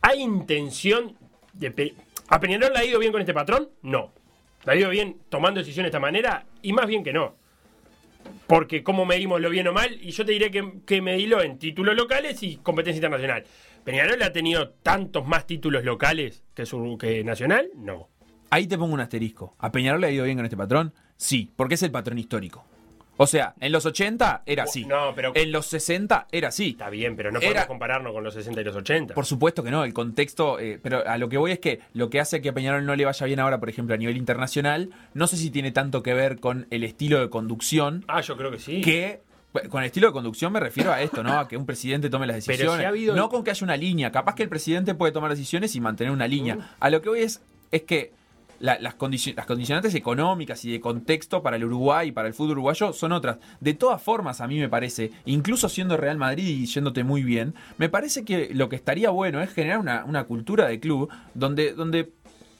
¿Hay 0.00 0.20
intención 0.20 1.16
de... 1.52 1.92
¿A 2.32 2.40
Peñarol 2.40 2.72
le 2.72 2.78
ha 2.78 2.84
ido 2.86 2.98
bien 2.98 3.12
con 3.12 3.20
este 3.20 3.34
patrón? 3.34 3.68
No. 3.82 4.10
¿Le 4.64 4.72
ha 4.72 4.74
ido 4.74 4.88
bien 4.88 5.18
tomando 5.28 5.60
decisiones 5.60 5.92
de 5.92 5.96
esta 5.96 6.00
manera? 6.00 6.46
Y 6.62 6.72
más 6.72 6.86
bien 6.86 7.04
que 7.04 7.12
no. 7.12 7.34
Porque 8.46 8.82
cómo 8.82 9.04
medimos 9.04 9.38
lo 9.38 9.50
bien 9.50 9.68
o 9.68 9.74
mal, 9.74 9.98
y 10.00 10.12
yo 10.12 10.24
te 10.24 10.32
diré 10.32 10.50
que, 10.50 10.80
que 10.86 10.96
en 10.96 11.58
títulos 11.58 11.94
locales 11.94 12.42
y 12.42 12.56
competencia 12.56 13.00
internacional. 13.00 13.44
¿Peñarol 13.84 14.22
ha 14.22 14.32
tenido 14.32 14.70
tantos 14.70 15.26
más 15.26 15.46
títulos 15.46 15.84
locales 15.84 16.42
que, 16.54 16.64
su, 16.64 16.96
que 16.98 17.22
nacional? 17.22 17.68
No. 17.76 18.08
Ahí 18.48 18.66
te 18.66 18.78
pongo 18.78 18.94
un 18.94 19.00
asterisco. 19.00 19.54
¿A 19.58 19.70
Peñarol 19.70 20.00
le 20.00 20.06
ha 20.06 20.10
ido 20.10 20.24
bien 20.24 20.38
con 20.38 20.46
este 20.46 20.56
patrón? 20.56 20.94
Sí, 21.18 21.52
porque 21.54 21.74
es 21.74 21.82
el 21.82 21.90
patrón 21.90 22.16
histórico. 22.16 22.64
O 23.22 23.26
sea, 23.28 23.54
en 23.60 23.70
los 23.70 23.86
80 23.86 24.42
era 24.46 24.64
así. 24.64 24.84
No, 24.84 25.12
pero- 25.14 25.30
En 25.36 25.52
los 25.52 25.66
60 25.66 26.26
era 26.32 26.48
así. 26.48 26.70
Está 26.70 26.90
bien, 26.90 27.14
pero 27.14 27.30
no 27.30 27.38
Era- 27.38 27.48
podemos 27.48 27.66
compararnos 27.66 28.12
con 28.12 28.24
los 28.24 28.34
60 28.34 28.60
y 28.60 28.64
los 28.64 28.74
80. 28.74 29.14
Por 29.14 29.26
supuesto 29.26 29.62
que 29.62 29.70
no, 29.70 29.84
el 29.84 29.92
contexto, 29.94 30.58
eh, 30.58 30.80
pero 30.82 31.06
a 31.06 31.16
lo 31.18 31.28
que 31.28 31.36
voy 31.38 31.52
es 31.52 31.60
que 31.60 31.78
lo 31.94 32.10
que 32.10 32.18
hace 32.18 32.42
que 32.42 32.48
a 32.48 32.52
Peñarol 32.52 32.84
no 32.84 32.96
le 32.96 33.04
vaya 33.04 33.24
bien 33.26 33.38
ahora, 33.38 33.60
por 33.60 33.68
ejemplo, 33.68 33.94
a 33.94 33.98
nivel 33.98 34.16
internacional, 34.16 34.90
no 35.14 35.26
sé 35.28 35.36
si 35.36 35.50
tiene 35.50 35.70
tanto 35.70 36.02
que 36.02 36.14
ver 36.14 36.40
con 36.40 36.66
el 36.70 36.82
estilo 36.82 37.20
de 37.20 37.30
conducción, 37.30 38.04
Ah, 38.08 38.20
yo 38.22 38.36
creo 38.36 38.50
que 38.50 38.58
sí. 38.58 38.80
que 38.80 39.20
con 39.70 39.82
el 39.82 39.86
estilo 39.86 40.08
de 40.08 40.12
conducción 40.14 40.52
me 40.52 40.58
refiero 40.60 40.92
a 40.92 41.00
esto, 41.02 41.22
¿no? 41.22 41.38
A 41.38 41.46
que 41.46 41.56
un 41.56 41.66
presidente 41.66 42.10
tome 42.10 42.26
las 42.26 42.36
decisiones. 42.44 42.78
si 42.78 42.84
ha 42.84 42.88
habido- 42.88 43.14
No 43.14 43.28
con 43.28 43.44
que 43.44 43.50
haya 43.50 43.64
una 43.64 43.76
línea. 43.76 44.10
Capaz 44.10 44.34
que 44.34 44.42
el 44.42 44.48
presidente 44.48 44.94
puede 44.94 45.12
tomar 45.12 45.30
decisiones 45.30 45.76
y 45.76 45.80
mantener 45.80 46.12
una 46.12 46.26
línea. 46.26 46.56
Mm. 46.56 46.60
A 46.80 46.90
lo 46.90 47.02
que 47.02 47.08
voy 47.10 47.20
es, 47.20 47.42
es 47.70 47.82
que 47.82 48.12
la- 48.62 48.78
las, 48.78 48.96
condici- 48.96 49.34
las 49.36 49.44
condicionantes 49.44 49.94
económicas 49.94 50.64
y 50.64 50.72
de 50.72 50.80
contexto 50.80 51.42
para 51.42 51.56
el 51.56 51.64
Uruguay 51.64 52.08
y 52.08 52.12
para 52.12 52.28
el 52.28 52.34
fútbol 52.34 52.52
uruguayo 52.52 52.94
son 52.94 53.12
otras. 53.12 53.36
De 53.60 53.74
todas 53.74 54.00
formas, 54.00 54.40
a 54.40 54.46
mí 54.48 54.58
me 54.58 54.70
parece, 54.70 55.10
incluso 55.26 55.68
siendo 55.68 55.96
Real 55.98 56.16
Madrid 56.16 56.46
y 56.46 56.64
yéndote 56.66 57.04
muy 57.04 57.22
bien, 57.22 57.54
me 57.76 57.90
parece 57.90 58.24
que 58.24 58.48
lo 58.54 58.70
que 58.70 58.76
estaría 58.76 59.10
bueno 59.10 59.42
es 59.42 59.52
generar 59.52 59.78
una, 59.80 60.04
una 60.06 60.24
cultura 60.24 60.66
de 60.68 60.80
club 60.80 61.10
donde, 61.34 61.74
donde 61.74 62.12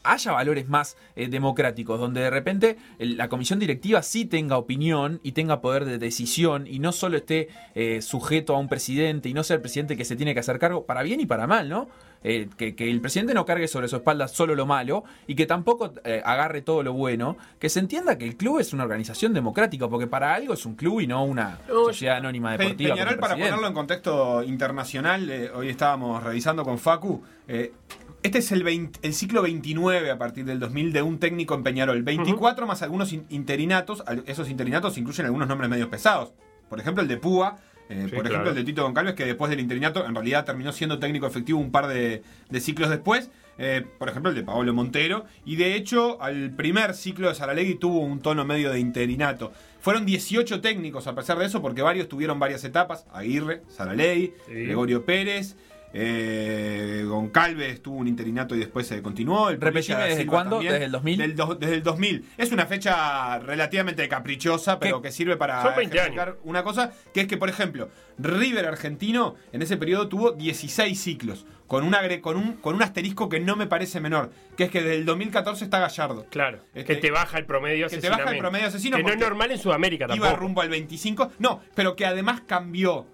haya 0.04 0.32
valores 0.32 0.68
más 0.68 0.96
eh, 1.14 1.28
democráticos, 1.28 2.00
donde 2.00 2.22
de 2.22 2.30
repente 2.30 2.76
la 2.98 3.28
comisión 3.28 3.60
directiva 3.60 4.02
sí 4.02 4.24
tenga 4.24 4.58
opinión 4.58 5.20
y 5.22 5.30
tenga 5.30 5.60
poder 5.60 5.84
de 5.84 5.98
decisión 5.98 6.66
y 6.66 6.80
no 6.80 6.90
solo 6.90 7.16
esté 7.18 7.48
eh, 7.76 8.02
sujeto 8.02 8.56
a 8.56 8.58
un 8.58 8.68
presidente 8.68 9.28
y 9.28 9.34
no 9.34 9.44
sea 9.44 9.54
el 9.56 9.62
presidente 9.62 9.96
que 9.96 10.04
se 10.04 10.16
tiene 10.16 10.34
que 10.34 10.40
hacer 10.40 10.58
cargo 10.58 10.86
para 10.86 11.04
bien 11.04 11.20
y 11.20 11.26
para 11.26 11.46
mal, 11.46 11.68
¿no? 11.68 11.88
Eh, 12.24 12.48
que, 12.56 12.76
que 12.76 12.88
el 12.90 13.00
presidente 13.00 13.34
no 13.34 13.44
cargue 13.44 13.66
sobre 13.66 13.88
su 13.88 13.96
espalda 13.96 14.28
solo 14.28 14.54
lo 14.54 14.64
malo 14.64 15.02
y 15.26 15.34
que 15.34 15.44
tampoco 15.46 15.92
eh, 16.04 16.22
agarre 16.24 16.62
todo 16.62 16.82
lo 16.84 16.92
bueno, 16.92 17.36
que 17.58 17.68
se 17.68 17.80
entienda 17.80 18.16
que 18.16 18.24
el 18.24 18.36
club 18.36 18.60
es 18.60 18.72
una 18.72 18.84
organización 18.84 19.32
democrática, 19.34 19.88
porque 19.88 20.06
para 20.06 20.32
algo 20.34 20.54
es 20.54 20.64
un 20.64 20.76
club 20.76 21.00
y 21.00 21.06
no 21.08 21.24
una 21.24 21.58
sociedad 21.86 22.18
anónima 22.18 22.52
deportiva. 22.56 22.94
Peñarol, 22.94 23.18
para 23.18 23.34
ponerlo 23.50 23.66
en 23.66 23.74
contexto 23.74 24.42
internacional, 24.44 25.28
eh, 25.30 25.50
hoy 25.54 25.68
estábamos 25.68 26.22
revisando 26.22 26.62
con 26.64 26.78
Facu. 26.78 27.22
este 27.48 28.38
es 28.38 28.52
el, 28.52 28.62
20 28.62 29.00
el 29.02 29.14
ciclo 29.14 29.42
29 29.42 30.10
a 30.10 30.16
partir 30.18 30.44
del 30.44 30.60
2000 30.60 30.92
de 30.92 31.02
un 31.02 31.18
técnico 31.18 31.54
en 31.54 31.64
Peñarol. 31.64 32.02
24 32.02 32.66
más 32.68 32.82
algunos 32.82 33.12
in- 33.12 33.26
interinatos. 33.30 34.04
Esos 34.26 34.48
interinatos 34.48 34.96
incluyen 34.96 35.26
algunos 35.26 35.48
nombres 35.48 35.68
medios 35.68 35.88
pesados. 35.88 36.32
Por 36.68 36.78
ejemplo, 36.78 37.02
el 37.02 37.08
de 37.08 37.16
Púa. 37.16 37.58
Eh, 37.92 38.06
Sí, 38.08 38.16
por 38.16 38.26
ejemplo, 38.26 38.30
claro. 38.30 38.48
el 38.50 38.54
de 38.56 38.64
Tito 38.64 38.82
Goncalves, 38.82 39.14
que 39.14 39.24
después 39.26 39.50
del 39.50 39.60
interinato 39.60 40.04
en 40.06 40.14
realidad 40.14 40.44
terminó 40.44 40.72
siendo 40.72 40.98
técnico 40.98 41.26
efectivo 41.26 41.58
un 41.58 41.70
par 41.70 41.86
de, 41.88 42.22
de 42.48 42.60
ciclos 42.60 42.90
después. 42.90 43.30
Eh, 43.58 43.84
por 43.98 44.08
ejemplo, 44.08 44.30
el 44.30 44.36
de 44.36 44.42
Pablo 44.42 44.72
Montero. 44.72 45.26
Y 45.44 45.56
de 45.56 45.74
hecho, 45.74 46.20
al 46.22 46.50
primer 46.52 46.94
ciclo 46.94 47.28
de 47.28 47.34
Saralegui 47.34 47.74
tuvo 47.74 48.00
un 48.00 48.20
tono 48.20 48.44
medio 48.44 48.70
de 48.72 48.80
interinato. 48.80 49.52
Fueron 49.80 50.06
18 50.06 50.60
técnicos 50.60 51.06
a 51.06 51.14
pesar 51.14 51.38
de 51.38 51.44
eso, 51.46 51.60
porque 51.60 51.82
varios 51.82 52.08
tuvieron 52.08 52.38
varias 52.38 52.64
etapas. 52.64 53.04
Aguirre, 53.12 53.62
Saralegui, 53.68 54.32
Sí. 54.46 54.52
Gregorio 54.54 55.04
Pérez. 55.04 55.56
Eh, 55.94 57.04
Goncalves 57.06 57.82
tuvo 57.82 57.98
un 57.98 58.08
interinato 58.08 58.54
y 58.54 58.58
después 58.58 58.86
se 58.86 59.02
continuó. 59.02 59.50
El 59.50 59.60
Repetime, 59.60 60.02
¿desde 60.04 60.16
Silva 60.22 60.32
cuándo? 60.32 60.56
también. 60.56 60.72
¿Desde 60.72 60.84
el 60.86 60.92
2000? 60.92 61.18
Del 61.18 61.36
do- 61.36 61.54
desde 61.54 61.74
el 61.74 61.82
2000. 61.82 62.24
Es 62.38 62.52
una 62.52 62.66
fecha 62.66 63.38
relativamente 63.40 64.08
caprichosa, 64.08 64.78
pero 64.78 65.00
¿Qué? 65.02 65.08
que 65.08 65.12
sirve 65.12 65.36
para 65.36 65.62
Son 65.62 65.74
20 65.76 65.96
ejemplificar 65.96 66.36
una 66.44 66.62
cosa, 66.62 66.92
que 67.12 67.20
es 67.22 67.26
que, 67.26 67.36
por 67.36 67.48
ejemplo, 67.48 67.90
River 68.18 68.66
argentino 68.66 69.34
en 69.52 69.62
ese 69.62 69.76
periodo 69.76 70.08
tuvo 70.08 70.32
16 70.32 70.98
ciclos, 71.00 71.46
con, 71.66 71.84
un 71.84 71.94
agre- 71.94 72.20
con, 72.20 72.36
un, 72.36 72.54
con 72.54 72.74
un 72.74 72.82
asterisco 72.82 73.28
que 73.28 73.40
no 73.40 73.56
me 73.56 73.66
parece 73.66 74.00
menor, 74.00 74.30
que 74.56 74.64
es 74.64 74.70
que 74.70 74.80
desde 74.80 74.96
el 74.96 75.04
2014 75.04 75.64
está 75.64 75.78
Gallardo. 75.80 76.26
Claro, 76.30 76.58
Este, 76.74 76.94
que 76.94 77.00
te 77.00 77.10
baja 77.10 77.38
el 77.38 77.46
promedio 77.46 77.88
que 77.88 77.98
te 77.98 78.08
baja 78.10 78.30
el 78.30 78.38
promedio 78.38 78.66
asesino 78.68 78.96
Que 78.96 79.02
no 79.02 79.10
es 79.10 79.18
normal 79.18 79.50
en 79.50 79.58
Sudamérica 79.58 80.06
tampoco. 80.06 80.26
Iba 80.28 80.36
rumbo 80.38 80.60
al 80.62 80.68
25. 80.68 81.32
No, 81.38 81.60
pero 81.74 81.96
que 81.96 82.06
además 82.06 82.42
cambió 82.46 83.06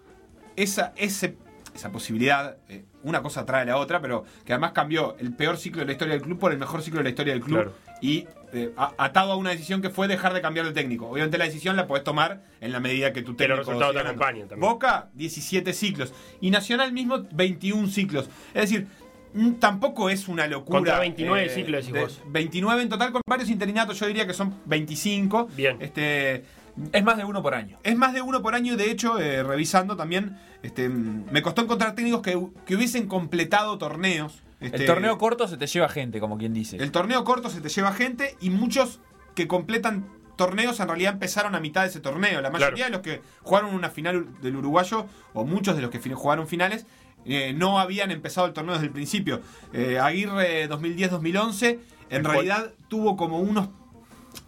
esa, 0.57 0.93
ese, 0.97 1.37
esa 1.79 1.91
posibilidad. 1.91 2.57
eh, 2.69 2.85
una 3.05 3.23
cosa 3.23 3.47
trae 3.47 3.65
la 3.65 3.77
otra, 3.77 4.01
pero 4.01 4.25
que 4.45 4.53
además 4.53 4.73
cambió 4.73 5.17
el 5.19 5.33
peor 5.33 5.57
ciclo 5.57 5.81
de 5.81 5.87
la 5.87 5.93
historia 5.93 6.15
del 6.15 6.23
club 6.23 6.39
por 6.39 6.53
el 6.53 6.59
mejor 6.59 6.83
ciclo 6.83 6.99
de 6.99 7.05
la 7.05 7.11
historia 7.11 7.33
del 7.33 7.43
club. 7.43 7.57
Claro. 7.57 7.75
Y 8.03 8.27
eh, 8.53 8.73
a- 8.77 8.93
atado 8.99 9.33
a 9.33 9.37
una 9.37 9.51
decisión 9.51 9.81
que 9.83 9.91
fue 9.91 10.09
dejar 10.09 10.35
de 10.35 10.41
cambiar 10.41 10.67
el 10.67 10.73
técnico. 10.73 11.09
Obviamente 11.09 11.39
la 11.39 11.45
decisión 11.45 11.77
la 11.77 11.87
podés 11.87 12.03
tomar 12.05 12.43
en 12.61 12.73
la 12.73 12.81
medida 12.81 13.13
que 13.13 13.23
tu 13.23 13.37
Que 13.37 13.47
los 13.49 13.59
técnico 13.67 13.81
resultados 13.81 14.15
te 14.19 14.19
también. 14.19 14.49
Boca, 14.61 15.09
17 15.15 15.73
ciclos. 15.73 16.13
Y 16.41 16.51
Nacional 16.51 16.93
mismo, 16.93 17.25
21 17.33 17.89
ciclos. 17.89 18.29
Es 18.55 18.63
decir, 18.71 18.87
mm, 19.35 19.53
tampoco 19.55 20.11
es 20.11 20.27
una 20.29 20.47
locura. 20.49 20.79
Contra 20.79 20.99
29 20.99 21.49
ciclos, 21.51 21.81
decís 21.83 21.93
de- 21.95 22.01
vos. 22.01 22.21
29 22.27 22.83
en 22.83 22.89
total 22.89 23.13
con 23.13 23.23
varios 23.29 23.49
interinatos, 23.51 23.99
yo 24.01 24.07
diría 24.07 24.27
que 24.27 24.35
son 24.35 24.55
25. 24.67 25.49
Bien. 25.57 25.77
Este, 25.81 26.45
Es 26.93 27.03
más 27.05 27.17
de 27.17 27.25
uno 27.25 27.43
por 27.43 27.55
año. 27.55 27.79
es 27.83 27.97
más 27.97 28.13
de 28.15 28.23
uno 28.23 28.41
por 28.43 28.55
año 28.55 28.75
y 28.75 28.77
de 28.77 28.91
hecho, 28.91 29.19
eh, 29.19 29.43
revisando 29.43 29.97
también, 29.97 30.37
este, 30.63 30.89
me 30.89 31.43
costó 31.43 31.63
encontrar 31.63 31.95
técnicos 31.95 32.23
que, 32.23 32.39
que 32.67 32.77
hubiesen 32.77 33.07
completado 33.07 33.79
torneos. 33.79 34.43
Este, 34.61 34.79
El 34.79 34.87
torneo 34.87 35.19
corto 35.19 35.47
se 35.47 35.57
te 35.57 35.67
lleva 35.67 35.89
gente, 35.89 36.21
como 36.21 36.37
quien 36.37 36.53
dice. 36.53 36.77
El 36.77 36.91
torneo 36.91 37.25
corto 37.25 37.49
se 37.49 37.61
te 37.61 37.69
lleva 37.69 37.93
gente 37.93 38.37
y 38.41 38.51
muchos 38.51 39.01
que 39.35 39.47
completan 39.47 40.07
torneos 40.37 40.81
en 40.81 40.89
realidad 40.89 41.13
empezaron 41.15 41.55
a 41.55 41.61
mitad 41.61 41.83
de 41.83 41.89
ese 41.89 42.01
torneo. 42.01 42.41
La 42.41 42.51
mayoría 42.51 42.87
de 42.87 42.91
los 42.91 43.01
que 43.01 43.21
jugaron 43.43 43.75
una 43.75 43.91
final 43.91 44.27
del 44.41 44.57
uruguayo, 44.57 45.07
o 45.35 45.45
muchos 45.45 45.77
de 45.77 45.83
los 45.83 45.91
que 45.91 45.99
jugaron 45.99 46.49
finales, 46.49 46.87
eh, 47.25 47.53
no 47.53 47.79
habían 47.79 48.11
empezado 48.11 48.47
el 48.47 48.53
torneo 48.53 48.75
desde 48.75 48.87
el 48.87 48.93
principio. 48.93 49.43
Eh, 49.73 49.99
Aguirre 49.99 50.69
2010-2011 50.69 51.79
en 52.11 52.17
El 52.17 52.25
realidad 52.25 52.73
tuvo 52.89 53.17
como 53.17 53.41
unos 53.41 53.69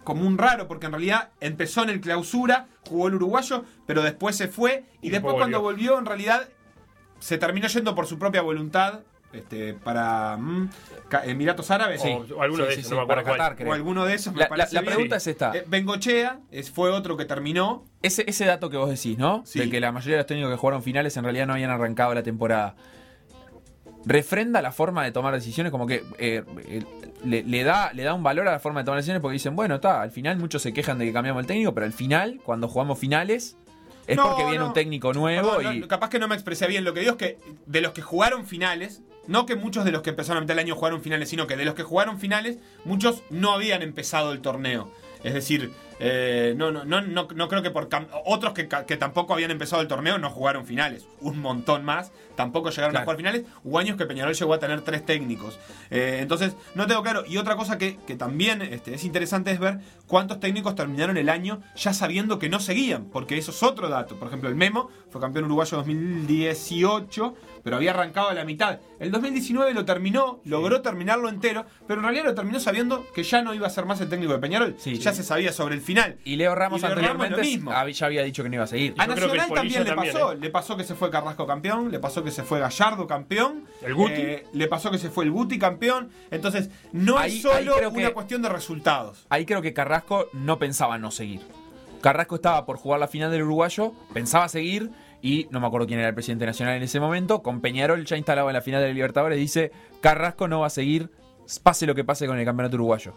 como 0.04 0.26
un 0.26 0.38
raro, 0.38 0.66
porque 0.68 0.86
en 0.86 0.92
realidad 0.92 1.30
empezó 1.40 1.82
en 1.82 1.90
el 1.90 2.00
clausura, 2.00 2.66
jugó 2.88 3.08
el 3.08 3.14
uruguayo, 3.14 3.64
pero 3.86 4.02
después 4.02 4.36
se 4.36 4.48
fue 4.48 4.84
y, 5.00 5.08
Y 5.08 5.10
después 5.10 5.12
después 5.12 5.34
cuando 5.36 5.60
volvió. 5.60 5.98
en 5.98 6.06
realidad 6.06 6.48
se 7.18 7.38
terminó 7.38 7.68
yendo 7.68 7.94
por 7.94 8.06
su 8.06 8.18
propia 8.18 8.42
voluntad 8.42 9.00
este, 9.32 9.74
para 9.74 10.36
mm, 10.38 10.70
Emiratos 11.24 11.70
Árabes. 11.70 12.02
O, 12.04 12.34
o 12.36 12.42
alguno 12.42 12.64
Sí, 12.64 12.68
de 12.70 12.74
sí, 12.74 12.80
esos, 12.80 12.88
sí, 12.90 12.94
no 12.96 13.02
me 13.02 13.06
para 13.06 13.20
acuerdo 13.20 13.38
Qatar. 13.38 13.68
O 13.68 13.72
alguno 13.72 14.04
de 14.04 14.14
esos 14.14 14.32
me 14.34 14.40
La, 14.40 14.48
parece 14.48 14.80
pregunta 14.82 15.20
Sí. 15.20 15.30
es 15.30 15.34
esta. 15.34 15.52
Eh, 15.56 15.64
Bengochea 15.68 16.40
es, 16.50 16.70
fue 16.70 16.90
otro 16.90 17.16
que 17.16 17.24
terminó. 17.26 17.84
Ese, 18.02 18.24
ese 18.26 18.44
dato 18.46 18.70
que 18.70 18.76
vos 18.76 18.88
decís, 18.90 19.18
¿no? 19.18 19.42
Sí. 19.46 19.60
De 19.60 19.70
que 19.70 19.78
la 19.80 19.92
mayoría 19.92 20.16
de 20.16 20.22
los 20.22 20.26
técnicos 20.26 20.50
que 20.50 20.56
jugaron 20.56 20.82
finales 20.82 21.16
en 21.16 21.22
realidad 21.24 21.46
no 21.46 21.52
habían 21.52 21.70
arrancado 21.70 22.12
la 22.14 22.22
temporada. 22.24 22.74
Refrenda 24.04 24.62
la 24.62 24.72
forma 24.72 25.04
de 25.04 25.12
tomar 25.12 25.34
decisiones, 25.34 25.70
como 25.70 25.86
que 25.86 26.02
eh, 26.18 26.42
le, 27.24 27.42
le 27.42 27.64
da, 27.64 27.92
le 27.92 28.02
da 28.02 28.14
un 28.14 28.22
valor 28.22 28.48
a 28.48 28.52
la 28.52 28.58
forma 28.60 28.80
de 28.80 28.84
tomar 28.84 28.98
decisiones 28.98 29.20
porque 29.20 29.34
dicen, 29.34 29.54
bueno, 29.56 29.74
está, 29.76 30.00
al 30.00 30.10
final 30.10 30.38
muchos 30.38 30.62
se 30.62 30.72
quejan 30.72 30.98
de 30.98 31.04
que 31.04 31.12
cambiamos 31.12 31.40
el 31.40 31.46
técnico, 31.46 31.74
pero 31.74 31.86
al 31.86 31.92
final, 31.92 32.40
cuando 32.42 32.66
jugamos 32.68 32.98
finales, 32.98 33.56
es 34.06 34.16
No, 34.16 34.28
porque 34.28 34.44
viene 34.44 34.58
no. 34.58 34.68
un 34.68 34.72
técnico 34.72 35.12
nuevo 35.12 35.56
Perdón, 35.56 35.76
y. 35.76 35.80
no, 35.80 35.88
capaz 35.88 36.08
que 36.08 36.18
no 36.18 36.28
me 36.28 36.34
expresé 36.34 36.66
bien. 36.66 36.84
Lo 36.84 36.94
que 36.94 37.00
digo 37.00 37.12
es 37.12 37.18
que 37.18 37.38
de 37.66 37.80
los 37.80 37.92
que 37.92 38.02
jugaron 38.02 38.46
finales, 38.46 39.02
no 39.26 39.46
que 39.46 39.54
muchos 39.54 39.84
de 39.84 39.92
los 39.92 40.02
que 40.02 40.10
empezaron 40.10 40.38
a 40.38 40.40
mitad 40.40 40.54
del 40.54 40.64
año 40.64 40.74
jugaron 40.74 41.02
finales, 41.02 41.28
sino 41.28 41.46
que 41.46 41.56
de 41.56 41.64
los 41.64 41.74
que 41.74 41.82
jugaron 41.82 42.18
finales, 42.18 42.58
muchos 42.84 43.22
no 43.30 43.52
habían 43.52 43.82
empezado 43.82 44.32
el 44.32 44.40
torneo. 44.40 44.90
Es 45.22 45.34
decir, 45.34 45.70
eh, 46.00 46.54
no, 46.56 46.70
no, 46.72 46.84
no, 46.84 47.00
no, 47.02 47.28
no 47.34 47.48
creo 47.48 47.62
que 47.62 47.70
por 47.70 47.88
otros 48.24 48.54
que, 48.54 48.68
que 48.68 48.96
tampoco 48.96 49.34
habían 49.34 49.50
empezado 49.50 49.82
el 49.82 49.88
torneo 49.88 50.18
no 50.18 50.30
jugaron 50.30 50.66
finales. 50.66 51.06
Un 51.20 51.40
montón 51.40 51.84
más 51.84 52.10
tampoco 52.36 52.70
llegaron 52.70 52.92
Claro. 52.92 53.02
a 53.02 53.04
jugar 53.04 53.16
finales. 53.18 53.44
Hubo 53.64 53.78
años 53.78 53.96
que 53.98 54.06
Peñarol 54.06 54.34
llegó 54.34 54.54
a 54.54 54.58
tener 54.58 54.80
tres 54.80 55.04
técnicos. 55.04 55.58
Eh, 55.90 56.18
entonces, 56.22 56.54
no 56.74 56.86
tengo 56.86 57.02
claro. 57.02 57.24
Y 57.26 57.36
otra 57.36 57.54
cosa 57.56 57.76
que, 57.76 57.98
que 58.06 58.16
también 58.16 58.62
este, 58.62 58.94
es 58.94 59.04
interesante 59.04 59.50
es 59.50 59.58
ver 59.60 59.80
cuántos 60.06 60.40
técnicos 60.40 60.74
terminaron 60.74 61.18
el 61.18 61.28
año 61.28 61.60
ya 61.76 61.92
sabiendo 61.92 62.38
que 62.38 62.48
no 62.48 62.58
seguían. 62.60 63.04
Porque 63.06 63.36
eso 63.36 63.50
es 63.50 63.62
otro 63.62 63.90
dato. 63.90 64.16
Por 64.16 64.28
ejemplo, 64.28 64.48
el 64.48 64.54
Memo 64.54 64.88
fue 65.10 65.20
campeón 65.20 65.44
uruguayo 65.44 65.76
2018, 65.76 67.34
pero 67.62 67.76
había 67.76 67.90
arrancado 67.90 68.28
a 68.30 68.34
la 68.34 68.44
mitad. 68.44 68.80
El 68.98 69.10
2019 69.10 69.74
lo 69.74 69.84
terminó, 69.84 70.40
logró 70.44 70.80
terminarlo 70.80 71.28
entero, 71.28 71.66
pero 71.86 72.00
en 72.00 72.04
realidad 72.04 72.24
lo 72.24 72.34
terminó 72.34 72.58
sabiendo 72.60 73.06
que 73.14 73.22
ya 73.22 73.42
no 73.42 73.52
iba 73.54 73.66
a 73.66 73.70
ser 73.70 73.84
más 73.84 74.00
el 74.00 74.08
técnico 74.08 74.32
de 74.32 74.38
Peñarol. 74.38 74.76
Sí. 74.78 74.94
ya 74.98 75.12
se 75.12 75.22
sabía 75.22 75.52
sobre 75.52 75.74
el 75.74 75.82
final. 75.90 76.16
Y 76.24 76.36
Leo 76.36 76.54
Ramos 76.54 76.78
Y 76.78 76.82
Leo 76.82 76.94
Ramos 76.94 77.04
anteriormente 77.08 77.36
lo 77.36 77.42
mismo. 77.42 77.90
ya 77.92 78.06
había 78.06 78.22
dicho 78.22 78.42
que 78.42 78.48
no 78.48 78.54
iba 78.56 78.64
a 78.64 78.68
seguir. 78.68 78.94
A 78.98 79.06
Nacional 79.06 79.48
también 79.52 79.84
le 79.84 79.90
también, 79.90 80.12
pasó. 80.14 80.32
¿eh? 80.32 80.38
Le 80.40 80.50
pasó 80.50 80.76
que 80.76 80.84
se 80.84 80.94
fue 80.94 81.10
Carrasco 81.10 81.46
campeón, 81.46 81.90
le 81.90 81.98
pasó 81.98 82.22
que 82.24 82.30
se 82.30 82.42
fue 82.42 82.60
Gallardo 82.60 83.06
campeón. 83.06 83.66
¿El 83.82 83.94
Guti? 83.94 84.12
eh, 84.16 84.46
le 84.52 84.66
pasó 84.68 84.90
que 84.90 84.98
se 84.98 85.10
fue 85.10 85.24
el 85.24 85.30
Guti 85.30 85.58
campeón. 85.58 86.10
Entonces, 86.30 86.70
no 86.92 87.18
Ahí- 87.18 87.36
es 87.36 87.42
solo 87.42 87.74
creo 87.76 87.90
una 87.90 88.08
que- 88.08 88.12
cuestión 88.14 88.42
de 88.42 88.48
resultados. 88.48 89.26
Ahí 89.28 89.44
creo 89.46 89.62
que 89.62 89.72
Carrasco 89.72 90.28
no 90.32 90.58
pensaba 90.58 90.98
no 90.98 91.10
seguir. 91.10 91.40
Carrasco 92.00 92.36
estaba 92.36 92.64
por 92.64 92.76
jugar 92.78 92.98
la 93.00 93.08
final 93.08 93.30
del 93.30 93.42
uruguayo, 93.42 93.92
pensaba 94.14 94.48
seguir 94.48 94.90
y 95.20 95.48
no 95.50 95.60
me 95.60 95.66
acuerdo 95.66 95.86
quién 95.86 95.98
era 95.98 96.08
el 96.08 96.14
presidente 96.14 96.46
nacional 96.46 96.76
en 96.76 96.82
ese 96.82 96.98
momento. 96.98 97.42
Con 97.42 97.60
Peñarol 97.60 98.04
ya 98.06 98.16
instalado 98.16 98.48
en 98.48 98.54
la 98.54 98.62
final 98.62 98.80
de 98.80 98.88
la 98.88 98.94
Libertadores, 98.94 99.38
dice: 99.38 99.70
Carrasco 100.00 100.48
no 100.48 100.60
va 100.60 100.68
a 100.68 100.70
seguir, 100.70 101.10
pase 101.62 101.86
lo 101.86 101.94
que 101.94 102.04
pase 102.04 102.26
con 102.26 102.38
el 102.38 102.44
campeonato 102.46 102.76
uruguayo. 102.76 103.12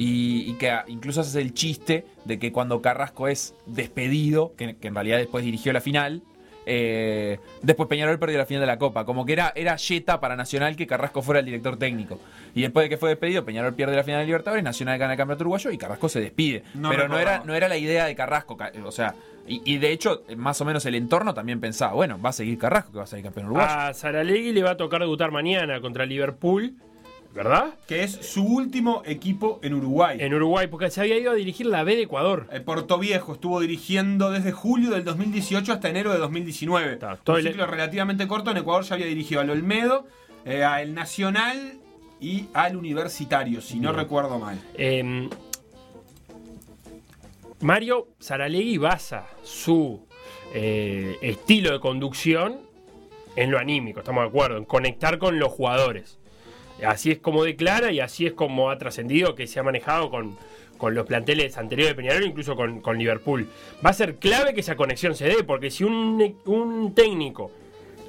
Y, 0.00 0.48
y 0.48 0.54
que 0.54 0.72
incluso 0.86 1.22
hace 1.22 1.40
el 1.40 1.52
chiste 1.54 2.06
de 2.24 2.38
que 2.38 2.52
cuando 2.52 2.80
Carrasco 2.80 3.26
es 3.26 3.56
despedido, 3.66 4.54
que, 4.56 4.76
que 4.76 4.86
en 4.88 4.94
realidad 4.94 5.18
después 5.18 5.44
dirigió 5.44 5.72
la 5.72 5.80
final, 5.80 6.22
eh, 6.70 7.40
después 7.62 7.88
Peñarol 7.88 8.18
perdió 8.18 8.38
la 8.38 8.46
final 8.46 8.60
de 8.60 8.66
la 8.66 8.78
Copa. 8.78 9.04
Como 9.04 9.24
que 9.26 9.32
era, 9.32 9.52
era 9.56 9.74
yeta 9.76 10.20
para 10.20 10.36
Nacional 10.36 10.76
que 10.76 10.86
Carrasco 10.86 11.22
fuera 11.22 11.40
el 11.40 11.46
director 11.46 11.76
técnico. 11.78 12.20
Y 12.54 12.60
después 12.62 12.84
de 12.84 12.90
que 12.90 12.96
fue 12.96 13.08
despedido, 13.08 13.44
Peñarol 13.44 13.74
pierde 13.74 13.96
la 13.96 14.04
final 14.04 14.20
de 14.20 14.26
Libertadores, 14.26 14.62
Nacional 14.62 14.98
gana 14.98 15.14
el 15.14 15.16
campeonato 15.16 15.42
uruguayo 15.44 15.70
y 15.72 15.78
Carrasco 15.78 16.08
se 16.08 16.20
despide. 16.20 16.62
No 16.74 16.90
Pero 16.90 17.08
no 17.08 17.18
era, 17.18 17.42
no 17.44 17.54
era 17.54 17.68
la 17.68 17.76
idea 17.78 18.04
de 18.04 18.14
Carrasco. 18.14 18.56
ca- 18.56 18.70
O 18.84 18.92
sea, 18.92 19.14
y, 19.48 19.62
y 19.64 19.78
de 19.78 19.90
hecho, 19.92 20.22
más 20.36 20.60
o 20.60 20.64
menos 20.64 20.84
el 20.86 20.94
entorno 20.94 21.32
también 21.34 21.58
pensaba, 21.58 21.94
bueno, 21.94 22.20
va 22.20 22.28
a 22.30 22.34
seguir 22.34 22.58
Carrasco 22.58 22.92
que 22.92 22.98
va 22.98 23.04
a 23.04 23.08
ser 23.08 23.22
campeón 23.22 23.46
uruguayo. 23.46 23.68
A 23.68 23.94
Saralegui 23.94 24.52
le 24.52 24.62
va 24.62 24.72
a 24.72 24.76
tocar 24.76 25.00
debutar 25.00 25.30
mañana 25.32 25.80
contra 25.80 26.04
Liverpool, 26.04 26.74
¿verdad? 27.34 27.74
Que 27.86 28.02
es 28.02 28.12
su 28.12 28.42
último 28.44 29.02
equipo 29.06 29.60
en 29.62 29.74
Uruguay. 29.74 30.18
En 30.20 30.34
Uruguay, 30.34 30.66
porque 30.66 30.90
se 30.90 31.00
había 31.00 31.18
ido 31.18 31.30
a 31.30 31.34
dirigir 31.34 31.66
la 31.66 31.84
B 31.84 31.94
de 31.96 32.02
Ecuador. 32.02 32.48
Eh, 32.52 32.60
Porto 32.60 32.98
Viejo 32.98 33.34
estuvo 33.34 33.60
dirigiendo 33.60 34.30
desde 34.30 34.50
julio 34.52 34.90
del 34.90 35.04
2018 35.04 35.72
hasta 35.72 35.88
enero 35.88 36.12
de 36.12 36.18
2019. 36.18 36.94
Está, 36.94 37.16
todo 37.16 37.36
Un 37.36 37.42
el- 37.42 37.48
ciclo 37.52 37.66
relativamente 37.66 38.26
corto. 38.26 38.50
En 38.50 38.56
Ecuador 38.56 38.82
ya 38.84 38.94
había 38.94 39.06
dirigido 39.06 39.40
al 39.40 39.50
Olmedo, 39.50 40.06
eh, 40.44 40.64
al 40.64 40.94
Nacional 40.94 41.74
y 42.20 42.46
al 42.54 42.76
Universitario, 42.76 43.60
si 43.60 43.78
no 43.78 43.92
recuerdo 43.92 44.38
mal. 44.38 44.58
Eh, 44.74 45.28
Mario 47.60 48.08
Saralegui 48.18 48.78
basa 48.78 49.26
su 49.42 50.06
eh, 50.54 51.16
estilo 51.22 51.72
de 51.72 51.80
conducción 51.80 52.60
en 53.36 53.50
lo 53.50 53.58
anímico, 53.58 54.00
estamos 54.00 54.22
de 54.24 54.28
acuerdo, 54.28 54.56
en 54.58 54.64
conectar 54.64 55.18
con 55.18 55.38
los 55.38 55.52
jugadores. 55.52 56.17
Así 56.86 57.10
es 57.10 57.18
como 57.18 57.44
declara 57.44 57.90
y 57.92 58.00
así 58.00 58.26
es 58.26 58.32
como 58.32 58.70
ha 58.70 58.78
trascendido 58.78 59.34
que 59.34 59.46
se 59.46 59.58
ha 59.58 59.62
manejado 59.62 60.10
con, 60.10 60.36
con 60.76 60.94
los 60.94 61.06
planteles 61.06 61.56
anteriores 61.58 61.96
de 61.96 62.02
Peñarol, 62.02 62.24
incluso 62.24 62.54
con, 62.54 62.80
con 62.80 62.98
Liverpool. 62.98 63.48
Va 63.84 63.90
a 63.90 63.92
ser 63.92 64.16
clave 64.16 64.54
que 64.54 64.60
esa 64.60 64.76
conexión 64.76 65.14
se 65.14 65.26
dé, 65.26 65.42
porque 65.44 65.70
si 65.70 65.84
un, 65.84 66.36
un 66.46 66.94
técnico 66.94 67.50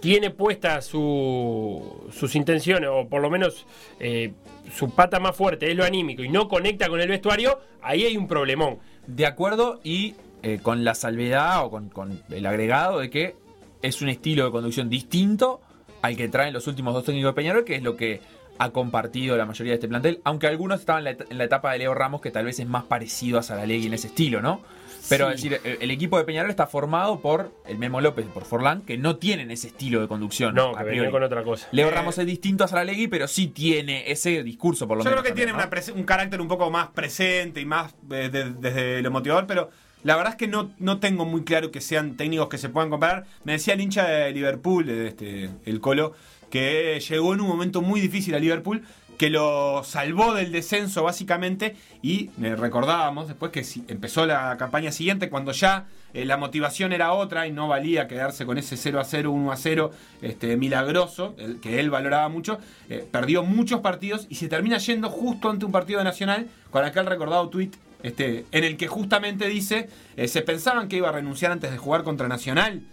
tiene 0.01 0.29
puestas 0.29 0.85
su- 0.85 2.07
sus 2.11 2.35
intenciones, 2.35 2.89
o 2.93 3.07
por 3.09 3.21
lo 3.21 3.29
menos 3.29 3.65
eh, 3.99 4.31
su 4.71 4.91
pata 4.91 5.19
más 5.19 5.35
fuerte 5.35 5.69
es 5.69 5.75
lo 5.75 5.83
anímico, 5.83 6.23
y 6.23 6.29
no 6.29 6.47
conecta 6.47 6.87
con 6.89 7.01
el 7.01 7.09
vestuario, 7.09 7.59
ahí 7.81 8.05
hay 8.05 8.15
un 8.15 8.27
problemón. 8.27 8.77
De 9.07 9.25
acuerdo 9.25 9.79
y 9.83 10.15
eh, 10.43 10.59
con 10.61 10.83
la 10.85 10.93
salvedad 10.93 11.65
o 11.65 11.71
con, 11.71 11.89
con 11.89 12.21
el 12.29 12.45
agregado 12.45 12.99
de 12.99 13.09
que 13.09 13.35
es 13.81 14.01
un 14.01 14.09
estilo 14.09 14.45
de 14.45 14.51
conducción 14.51 14.89
distinto 14.89 15.59
al 16.01 16.15
que 16.15 16.29
traen 16.29 16.53
los 16.53 16.67
últimos 16.67 16.93
dos 16.93 17.03
técnicos 17.03 17.31
de 17.31 17.35
Peñarol, 17.35 17.65
que 17.65 17.75
es 17.75 17.83
lo 17.83 17.97
que 17.97 18.21
ha 18.59 18.69
compartido 18.71 19.35
la 19.37 19.45
mayoría 19.45 19.71
de 19.71 19.75
este 19.75 19.87
plantel, 19.87 20.21
aunque 20.23 20.47
algunos 20.47 20.79
estaban 20.81 20.99
en 20.99 21.03
la, 21.05 21.09
et- 21.11 21.31
en 21.31 21.37
la 21.37 21.45
etapa 21.45 21.71
de 21.71 21.79
Leo 21.79 21.93
Ramos, 21.93 22.21
que 22.21 22.29
tal 22.29 22.45
vez 22.45 22.59
es 22.59 22.67
más 22.67 22.83
parecido 22.83 23.39
a 23.39 23.43
Saralegui 23.43 23.87
en 23.87 23.93
ese 23.93 24.07
estilo, 24.07 24.41
¿no? 24.41 24.61
Pero 25.07 25.27
Sí. 25.29 25.33
es 25.35 25.41
decir, 25.41 25.61
el, 25.63 25.77
el 25.81 25.91
equipo 25.91 26.17
de 26.17 26.25
Peñarol 26.25 26.49
está 26.51 26.67
formado 26.67 27.19
por 27.21 27.51
el 27.65 27.77
Memo 27.77 27.99
López 28.01 28.25
y 28.25 28.29
por 28.29 28.43
Forlán, 28.45 28.81
que 28.81 28.97
no 28.97 29.15
tienen 29.15 29.49
ese 29.49 29.67
estilo 29.67 30.01
de 30.01 30.07
conducción. 30.07 30.53
No, 30.53 30.75
a 30.75 30.79
que 30.79 30.83
venía 30.89 31.09
con 31.09 31.23
otra 31.23 31.41
cosa. 31.43 31.67
Leo 31.71 31.87
Eh, 31.87 31.91
Ramos 31.91 32.17
es 32.17 32.25
distinto 32.27 32.63
a 32.65 32.67
Saralegui, 32.67 33.07
pero 33.07 33.27
sí 33.27 33.47
tiene 33.47 34.11
ese 34.11 34.43
discurso, 34.43 34.87
por 34.87 34.97
lo 34.97 35.03
Yo 35.03 35.09
menos. 35.09 35.23
creo 35.23 35.33
que 35.33 35.37
tiene 35.41 35.53
un 35.95 36.03
carácter 36.03 36.41
un 36.41 36.47
poco 36.47 36.69
más 36.69 36.89
presente 36.89 37.61
y 37.61 37.65
más 37.65 37.95
eh, 38.11 38.29
de- 38.31 38.51
desde 38.51 39.01
lo 39.01 39.09
motivador, 39.09 39.47
pero 39.47 39.69
la 40.03 40.15
verdad 40.15 40.33
es 40.33 40.37
que 40.37 40.47
no, 40.47 40.71
no 40.79 40.99
tengo 40.99 41.25
muy 41.25 41.43
claro 41.43 41.71
que 41.71 41.81
sean 41.81 42.15
técnicos 42.17 42.49
que 42.49 42.57
se 42.57 42.69
puedan 42.69 42.89
comparar. 42.89 43.25
Me 43.45 43.53
decía 43.53 43.73
el 43.73 43.81
hincha 43.81 44.05
de 44.07 44.31
Liverpool, 44.31 44.89
eh, 44.89 45.07
este, 45.07 45.49
el 45.65 45.79
Colo, 45.79 46.13
que 46.49 46.99
llegó 47.07 47.33
en 47.33 47.41
un 47.41 47.47
momento 47.47 47.81
muy 47.81 48.01
difícil 48.01 48.35
a 48.35 48.39
Liverpool, 48.39 48.83
que 49.19 49.29
lo 49.29 49.83
salvó 49.83 50.33
del 50.33 50.53
descenso 50.53 51.03
básicamente 51.03 51.75
y 52.01 52.29
eh, 52.41 52.55
recordábamos 52.55 53.27
después 53.27 53.51
que 53.51 53.65
empezó 53.89 54.25
la 54.25 54.55
campaña 54.55 54.93
siguiente 54.93 55.29
cuando 55.29 55.51
ya 55.51 55.87
eh, 56.13 56.23
la 56.23 56.37
motivación 56.37 56.93
era 56.93 57.11
otra 57.11 57.45
y 57.45 57.51
no 57.51 57.67
valía 57.67 58.07
quedarse 58.07 58.45
con 58.45 58.57
ese 58.57 58.77
0 58.77 58.97
a 58.97 59.03
0, 59.03 59.31
1 59.31 59.51
a 59.51 59.57
0 59.57 59.91
este, 60.21 60.55
milagroso, 60.55 61.35
que 61.61 61.81
él 61.81 61.89
valoraba 61.89 62.29
mucho, 62.29 62.59
eh, 62.89 63.05
perdió 63.11 63.43
muchos 63.43 63.81
partidos 63.81 64.25
y 64.29 64.35
se 64.35 64.47
termina 64.47 64.77
yendo 64.77 65.09
justo 65.09 65.49
ante 65.49 65.65
un 65.65 65.73
partido 65.73 65.99
de 65.99 66.05
Nacional 66.05 66.47
con 66.71 66.85
aquel 66.85 67.05
recordado 67.05 67.49
tuit 67.49 67.75
este, 68.03 68.45
en 68.53 68.63
el 68.63 68.77
que 68.77 68.87
justamente 68.87 69.49
dice, 69.49 69.89
se 70.27 70.41
pensaban 70.43 70.87
que 70.87 70.95
iba 70.95 71.09
a 71.09 71.11
renunciar 71.11 71.51
antes 71.51 71.71
de 71.71 71.77
jugar 71.77 72.03
contra 72.03 72.29
Nacional. 72.29 72.83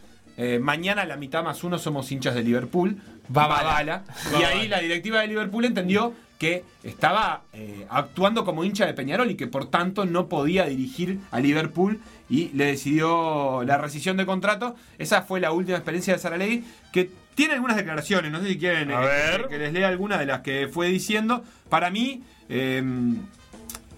Mañana 0.61 1.07
la 1.07 1.16
mitad 1.16 1.42
más 1.42 1.64
uno 1.64 1.79
somos 1.79 2.11
hinchas 2.12 2.35
de 2.35 2.42
Liverpool. 2.42 3.01
Va 3.35 3.47
bala. 3.47 4.05
Y 4.39 4.43
ahí 4.43 4.69
la 4.69 4.81
directiva 4.81 5.21
de 5.21 5.29
Liverpool 5.29 5.65
entendió 5.65 6.12
que 6.39 6.65
estaba 6.83 7.43
eh, 7.53 7.87
actuando 7.89 8.45
como 8.45 8.62
hincha 8.62 8.85
de 8.85 8.93
Peñarol 8.93 9.31
y 9.31 9.37
que 9.37 9.47
por 9.47 9.71
tanto 9.71 10.05
no 10.05 10.29
podía 10.29 10.67
dirigir 10.67 11.19
a 11.31 11.41
Liverpool 11.41 12.01
y 12.29 12.49
le 12.49 12.67
decidió 12.67 13.62
la 13.65 13.79
rescisión 13.79 14.17
de 14.17 14.27
contrato. 14.27 14.77
Esa 14.99 15.23
fue 15.23 15.41
la 15.41 15.53
última 15.53 15.79
experiencia 15.79 16.12
de 16.12 16.19
Saralegui, 16.19 16.65
que 16.93 17.11
tiene 17.35 17.55
algunas 17.55 17.77
declaraciones, 17.77 18.33
no 18.33 18.41
sé 18.41 18.49
si 18.49 18.59
quieren 18.59 18.91
A 18.91 19.03
eh, 19.03 19.07
ver. 19.07 19.47
que, 19.49 19.59
les 19.59 19.73
lea 19.73 19.89
alguna 19.89 20.19
de 20.19 20.27
las 20.27 20.41
que 20.41 20.69
fue 20.71 20.89
diciendo. 20.89 21.43
Para 21.71 21.91
mí, 21.91 22.23
eh, 22.49 22.83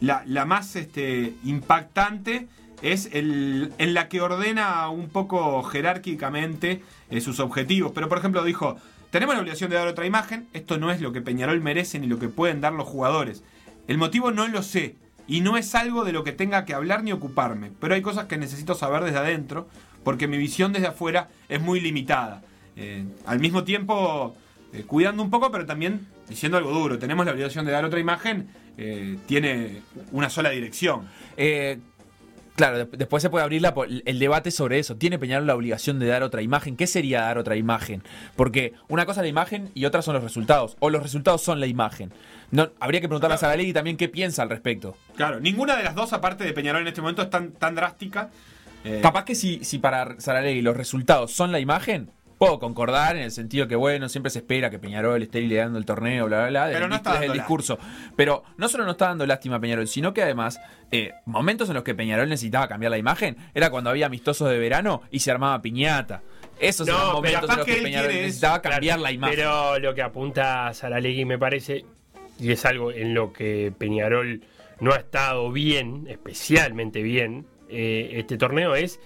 la, 0.00 0.22
la 0.26 0.44
más 0.44 0.76
este, 0.76 1.34
impactante 1.44 2.46
es 2.82 3.08
el, 3.12 3.72
en 3.78 3.94
la 3.94 4.08
que 4.08 4.20
ordena 4.20 4.88
un 4.88 5.08
poco 5.08 5.62
jerárquicamente 5.64 6.82
eh, 7.10 7.20
sus 7.20 7.40
objetivos. 7.40 7.92
Pero, 7.94 8.08
por 8.08 8.18
ejemplo, 8.18 8.44
dijo, 8.44 8.78
tenemos 9.10 9.34
la 9.34 9.40
obligación 9.40 9.70
de 9.70 9.76
dar 9.76 9.88
otra 9.88 10.06
imagen, 10.06 10.48
esto 10.52 10.78
no 10.78 10.90
es 10.90 11.00
lo 11.00 11.12
que 11.12 11.22
Peñarol 11.22 11.60
merece 11.60 11.98
ni 11.98 12.06
lo 12.06 12.18
que 12.18 12.28
pueden 12.28 12.60
dar 12.60 12.72
los 12.72 12.86
jugadores. 12.86 13.42
El 13.86 13.98
motivo 13.98 14.30
no 14.30 14.46
lo 14.48 14.62
sé 14.62 14.96
y 15.26 15.40
no 15.40 15.56
es 15.56 15.74
algo 15.74 16.04
de 16.04 16.12
lo 16.12 16.24
que 16.24 16.32
tenga 16.32 16.64
que 16.64 16.74
hablar 16.74 17.02
ni 17.02 17.12
ocuparme, 17.12 17.70
pero 17.80 17.94
hay 17.94 18.02
cosas 18.02 18.26
que 18.26 18.36
necesito 18.36 18.74
saber 18.74 19.04
desde 19.04 19.18
adentro 19.18 19.68
porque 20.04 20.28
mi 20.28 20.38
visión 20.38 20.72
desde 20.72 20.88
afuera 20.88 21.28
es 21.48 21.60
muy 21.60 21.80
limitada. 21.80 22.42
Eh, 22.76 23.04
al 23.26 23.40
mismo 23.40 23.64
tiempo, 23.64 24.36
eh, 24.72 24.84
cuidando 24.86 25.22
un 25.22 25.30
poco, 25.30 25.50
pero 25.50 25.66
también 25.66 26.06
diciendo 26.28 26.58
algo 26.58 26.70
duro. 26.70 26.98
Tenemos 26.98 27.26
la 27.26 27.32
obligación 27.32 27.64
de 27.64 27.72
dar 27.72 27.84
otra 27.84 27.98
imagen, 27.98 28.48
eh, 28.76 29.18
tiene 29.26 29.82
una 30.12 30.30
sola 30.30 30.50
dirección. 30.50 31.08
Claro, 32.58 32.76
de- 32.78 32.96
después 32.96 33.22
se 33.22 33.30
puede 33.30 33.44
abrir 33.44 33.62
la 33.62 33.72
el 34.04 34.18
debate 34.18 34.50
sobre 34.50 34.80
eso. 34.80 34.96
¿Tiene 34.96 35.16
Peñarol 35.18 35.46
la 35.46 35.54
obligación 35.54 36.00
de 36.00 36.06
dar 36.06 36.24
otra 36.24 36.42
imagen? 36.42 36.76
¿Qué 36.76 36.88
sería 36.88 37.20
dar 37.22 37.38
otra 37.38 37.54
imagen? 37.54 38.02
Porque 38.34 38.74
una 38.88 39.06
cosa 39.06 39.20
es 39.20 39.24
la 39.24 39.28
imagen 39.28 39.70
y 39.74 39.84
otra 39.84 40.02
son 40.02 40.14
los 40.14 40.24
resultados. 40.24 40.76
O 40.80 40.90
los 40.90 41.02
resultados 41.02 41.40
son 41.40 41.60
la 41.60 41.66
imagen. 41.68 42.12
No, 42.50 42.68
habría 42.80 43.00
que 43.00 43.06
preguntarle 43.08 43.36
a 43.36 43.38
Saralegui 43.38 43.72
también 43.72 43.96
qué 43.96 44.08
piensa 44.08 44.42
al 44.42 44.50
respecto. 44.50 44.96
Claro, 45.14 45.38
ninguna 45.38 45.76
de 45.76 45.84
las 45.84 45.94
dos, 45.94 46.12
aparte 46.12 46.42
de 46.42 46.52
Peñarol 46.52 46.82
en 46.82 46.88
este 46.88 47.00
momento, 47.00 47.22
es 47.22 47.30
tan, 47.30 47.52
tan 47.52 47.76
drástica. 47.76 48.30
Eh, 48.84 49.00
Capaz 49.02 49.24
que 49.24 49.34
si, 49.34 49.64
si 49.64 49.78
para 49.78 50.20
Saralegui 50.20 50.60
los 50.62 50.76
resultados 50.76 51.32
son 51.32 51.52
la 51.52 51.60
imagen, 51.60 52.10
Puedo 52.38 52.60
concordar 52.60 53.16
en 53.16 53.22
el 53.22 53.32
sentido 53.32 53.66
que, 53.66 53.74
bueno, 53.74 54.08
siempre 54.08 54.30
se 54.30 54.38
espera 54.38 54.70
que 54.70 54.78
Peñarol 54.78 55.20
esté 55.22 55.40
liderando 55.40 55.76
el 55.76 55.84
torneo, 55.84 56.26
bla, 56.26 56.38
bla, 56.38 56.48
bla. 56.48 56.66
Pero 56.66 56.80
del 56.80 56.88
no 56.90 56.96
está 56.96 57.24
el 57.24 57.32
discurso. 57.32 57.78
Pero 58.14 58.44
no 58.56 58.68
solo 58.68 58.84
no 58.84 58.92
está 58.92 59.08
dando 59.08 59.26
lástima 59.26 59.56
a 59.56 59.60
Peñarol, 59.60 59.88
sino 59.88 60.14
que 60.14 60.22
además, 60.22 60.60
eh, 60.92 61.14
momentos 61.24 61.68
en 61.68 61.74
los 61.74 61.82
que 61.82 61.96
Peñarol 61.96 62.28
necesitaba 62.28 62.68
cambiar 62.68 62.92
la 62.92 62.98
imagen 62.98 63.36
era 63.54 63.70
cuando 63.70 63.90
había 63.90 64.06
amistosos 64.06 64.48
de 64.50 64.58
verano 64.58 65.02
y 65.10 65.18
se 65.18 65.32
armaba 65.32 65.60
piñata. 65.60 66.22
Esos 66.60 66.86
No, 66.86 66.94
eran 66.94 67.06
pero 67.06 67.14
momentos 67.14 67.50
en 67.50 67.56
los 67.56 67.66
que 67.66 67.74
que 67.74 67.82
Peñarol 67.82 68.12
necesitaba 68.12 68.60
Claro, 68.60 68.74
cambiar 68.76 68.98
la 69.00 69.12
imagen. 69.12 69.36
Pero 69.36 69.78
lo 69.80 69.94
que 69.94 70.02
apunta 70.02 70.72
Saralegui 70.74 71.24
me 71.24 71.38
parece, 71.38 71.84
y 72.38 72.52
es 72.52 72.64
algo 72.64 72.92
en 72.92 73.14
lo 73.14 73.32
que 73.32 73.72
Peñarol 73.76 74.42
no 74.80 74.92
ha 74.92 74.96
estado 74.98 75.50
bien, 75.50 76.06
especialmente 76.08 77.02
bien, 77.02 77.46
eh, 77.68 78.10
este 78.12 78.38
torneo, 78.38 78.76
es 78.76 79.00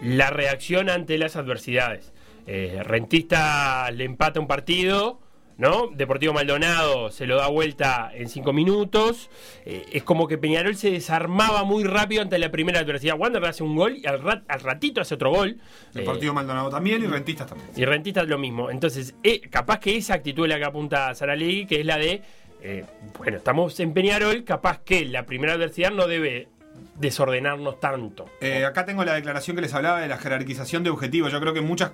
la 0.00 0.30
reacción 0.30 0.88
ante 0.88 1.18
las 1.18 1.34
adversidades. 1.36 2.12
Eh, 2.52 2.82
Rentista 2.82 3.88
le 3.92 4.02
empata 4.04 4.40
un 4.40 4.48
partido, 4.48 5.20
¿no? 5.56 5.86
Deportivo 5.94 6.32
Maldonado 6.32 7.10
se 7.12 7.24
lo 7.26 7.36
da 7.36 7.46
vuelta 7.46 8.10
en 8.12 8.28
cinco 8.28 8.52
minutos. 8.52 9.30
Eh, 9.64 9.84
es 9.92 10.02
como 10.02 10.26
que 10.26 10.36
Peñarol 10.36 10.74
se 10.74 10.90
desarmaba 10.90 11.62
muy 11.62 11.84
rápido 11.84 12.22
ante 12.22 12.38
la 12.40 12.50
primera 12.50 12.80
adversidad. 12.80 13.14
Wander 13.16 13.44
hace 13.44 13.62
un 13.62 13.76
gol 13.76 13.98
y 13.98 14.06
al, 14.06 14.20
rat- 14.20 14.42
al 14.48 14.60
ratito 14.60 15.00
hace 15.00 15.14
otro 15.14 15.30
gol. 15.30 15.50
Eh, 15.94 15.98
Deportivo 16.00 16.34
Maldonado 16.34 16.70
también 16.70 17.04
y 17.04 17.06
Rentistas 17.06 17.46
también. 17.46 17.70
y 17.76 17.84
Rentistas 17.84 18.26
lo 18.26 18.36
mismo. 18.36 18.68
Entonces, 18.70 19.14
eh, 19.22 19.42
capaz 19.48 19.78
que 19.78 19.96
esa 19.96 20.14
actitud 20.14 20.44
es 20.46 20.48
la 20.48 20.58
que 20.58 20.64
apunta 20.64 21.14
Saralegui, 21.14 21.66
que 21.66 21.78
es 21.80 21.86
la 21.86 21.98
de, 21.98 22.22
eh, 22.62 22.84
bueno, 23.16 23.36
estamos 23.36 23.78
en 23.78 23.92
Peñarol, 23.94 24.42
capaz 24.42 24.80
que 24.80 25.04
la 25.04 25.24
primera 25.24 25.52
adversidad 25.52 25.92
no 25.92 26.08
debe 26.08 26.48
desordenarnos 26.96 27.80
tanto. 27.80 28.26
Eh, 28.40 28.64
acá 28.64 28.84
tengo 28.84 29.04
la 29.04 29.14
declaración 29.14 29.56
que 29.56 29.62
les 29.62 29.72
hablaba 29.74 30.00
de 30.00 30.08
la 30.08 30.18
jerarquización 30.18 30.82
de 30.84 30.90
objetivos. 30.90 31.32
Yo 31.32 31.40
creo 31.40 31.52
que 31.54 31.60
muchas 31.60 31.92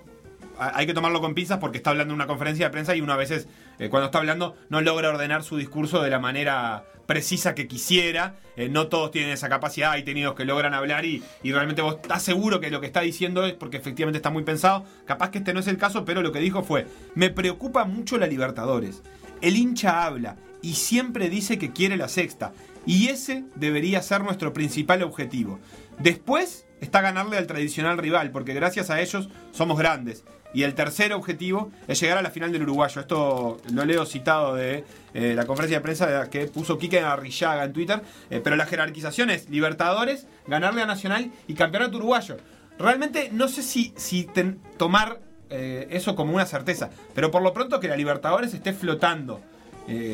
hay 0.58 0.86
que 0.86 0.94
tomarlo 0.94 1.20
con 1.20 1.34
pinzas 1.34 1.58
porque 1.58 1.78
está 1.78 1.90
hablando 1.90 2.12
en 2.12 2.16
una 2.16 2.26
conferencia 2.26 2.66
de 2.66 2.70
prensa 2.70 2.94
y 2.96 3.00
uno 3.00 3.12
a 3.12 3.16
veces 3.16 3.48
eh, 3.78 3.88
cuando 3.88 4.06
está 4.06 4.18
hablando 4.18 4.56
no 4.68 4.80
logra 4.80 5.10
ordenar 5.10 5.42
su 5.42 5.56
discurso 5.56 6.02
de 6.02 6.10
la 6.10 6.18
manera 6.18 6.84
precisa 7.06 7.54
que 7.54 7.68
quisiera. 7.68 8.36
Eh, 8.56 8.68
no 8.68 8.88
todos 8.88 9.10
tienen 9.10 9.30
esa 9.30 9.48
capacidad, 9.48 9.92
hay 9.92 10.02
tenidos 10.02 10.34
que 10.34 10.44
logran 10.44 10.74
hablar 10.74 11.04
y, 11.04 11.22
y 11.42 11.52
realmente 11.52 11.82
vos 11.82 11.96
estás 12.02 12.22
seguro 12.22 12.60
que 12.60 12.70
lo 12.70 12.80
que 12.80 12.86
está 12.86 13.00
diciendo 13.00 13.44
es 13.44 13.54
porque 13.54 13.76
efectivamente 13.76 14.18
está 14.18 14.30
muy 14.30 14.44
pensado. 14.44 14.84
Capaz 15.04 15.30
que 15.30 15.38
este 15.38 15.54
no 15.54 15.60
es 15.60 15.68
el 15.68 15.78
caso, 15.78 16.04
pero 16.04 16.22
lo 16.22 16.32
que 16.32 16.40
dijo 16.40 16.62
fue, 16.62 16.86
me 17.14 17.30
preocupa 17.30 17.84
mucho 17.84 18.18
la 18.18 18.26
Libertadores. 18.26 19.02
El 19.40 19.56
hincha 19.56 20.04
habla 20.04 20.36
y 20.62 20.74
siempre 20.74 21.28
dice 21.28 21.58
que 21.58 21.72
quiere 21.72 21.96
la 21.96 22.08
sexta. 22.08 22.52
Y 22.86 23.08
ese 23.08 23.44
debería 23.56 24.00
ser 24.02 24.22
nuestro 24.22 24.52
principal 24.52 25.02
objetivo. 25.02 25.58
Después 25.98 26.66
está 26.80 27.00
ganarle 27.00 27.36
al 27.36 27.46
tradicional 27.46 27.98
rival, 27.98 28.30
porque 28.30 28.54
gracias 28.54 28.90
a 28.90 29.00
ellos 29.00 29.28
somos 29.52 29.78
grandes. 29.78 30.24
Y 30.56 30.62
el 30.62 30.72
tercer 30.72 31.12
objetivo 31.12 31.70
es 31.86 32.00
llegar 32.00 32.16
a 32.16 32.22
la 32.22 32.30
final 32.30 32.50
del 32.50 32.62
uruguayo. 32.62 33.02
Esto 33.02 33.60
lo 33.74 33.84
leo 33.84 34.06
citado 34.06 34.54
de 34.54 34.84
eh, 35.12 35.34
la 35.36 35.44
conferencia 35.44 35.76
de 35.76 35.82
prensa 35.82 36.30
que 36.30 36.46
puso 36.46 36.78
Quique 36.78 36.98
Arrillaga 37.00 37.62
en 37.64 37.74
Twitter. 37.74 38.00
Eh, 38.30 38.40
pero 38.42 38.56
la 38.56 38.64
jerarquización 38.64 39.28
es 39.28 39.50
Libertadores, 39.50 40.26
ganarle 40.46 40.80
a 40.80 40.86
Nacional 40.86 41.30
y 41.46 41.52
Campeonato 41.52 41.98
Uruguayo. 41.98 42.38
Realmente 42.78 43.28
no 43.32 43.48
sé 43.48 43.62
si, 43.62 44.26
tomar 44.78 45.20
eh, 45.50 45.88
eso 45.90 46.16
como 46.16 46.32
una 46.34 46.46
certeza. 46.46 46.88
Pero 47.14 47.30
por 47.30 47.42
lo 47.42 47.52
pronto 47.52 47.78
que 47.78 47.88
la 47.88 47.96
Libertadores 47.96 48.54
esté 48.54 48.72
flotando 48.72 49.42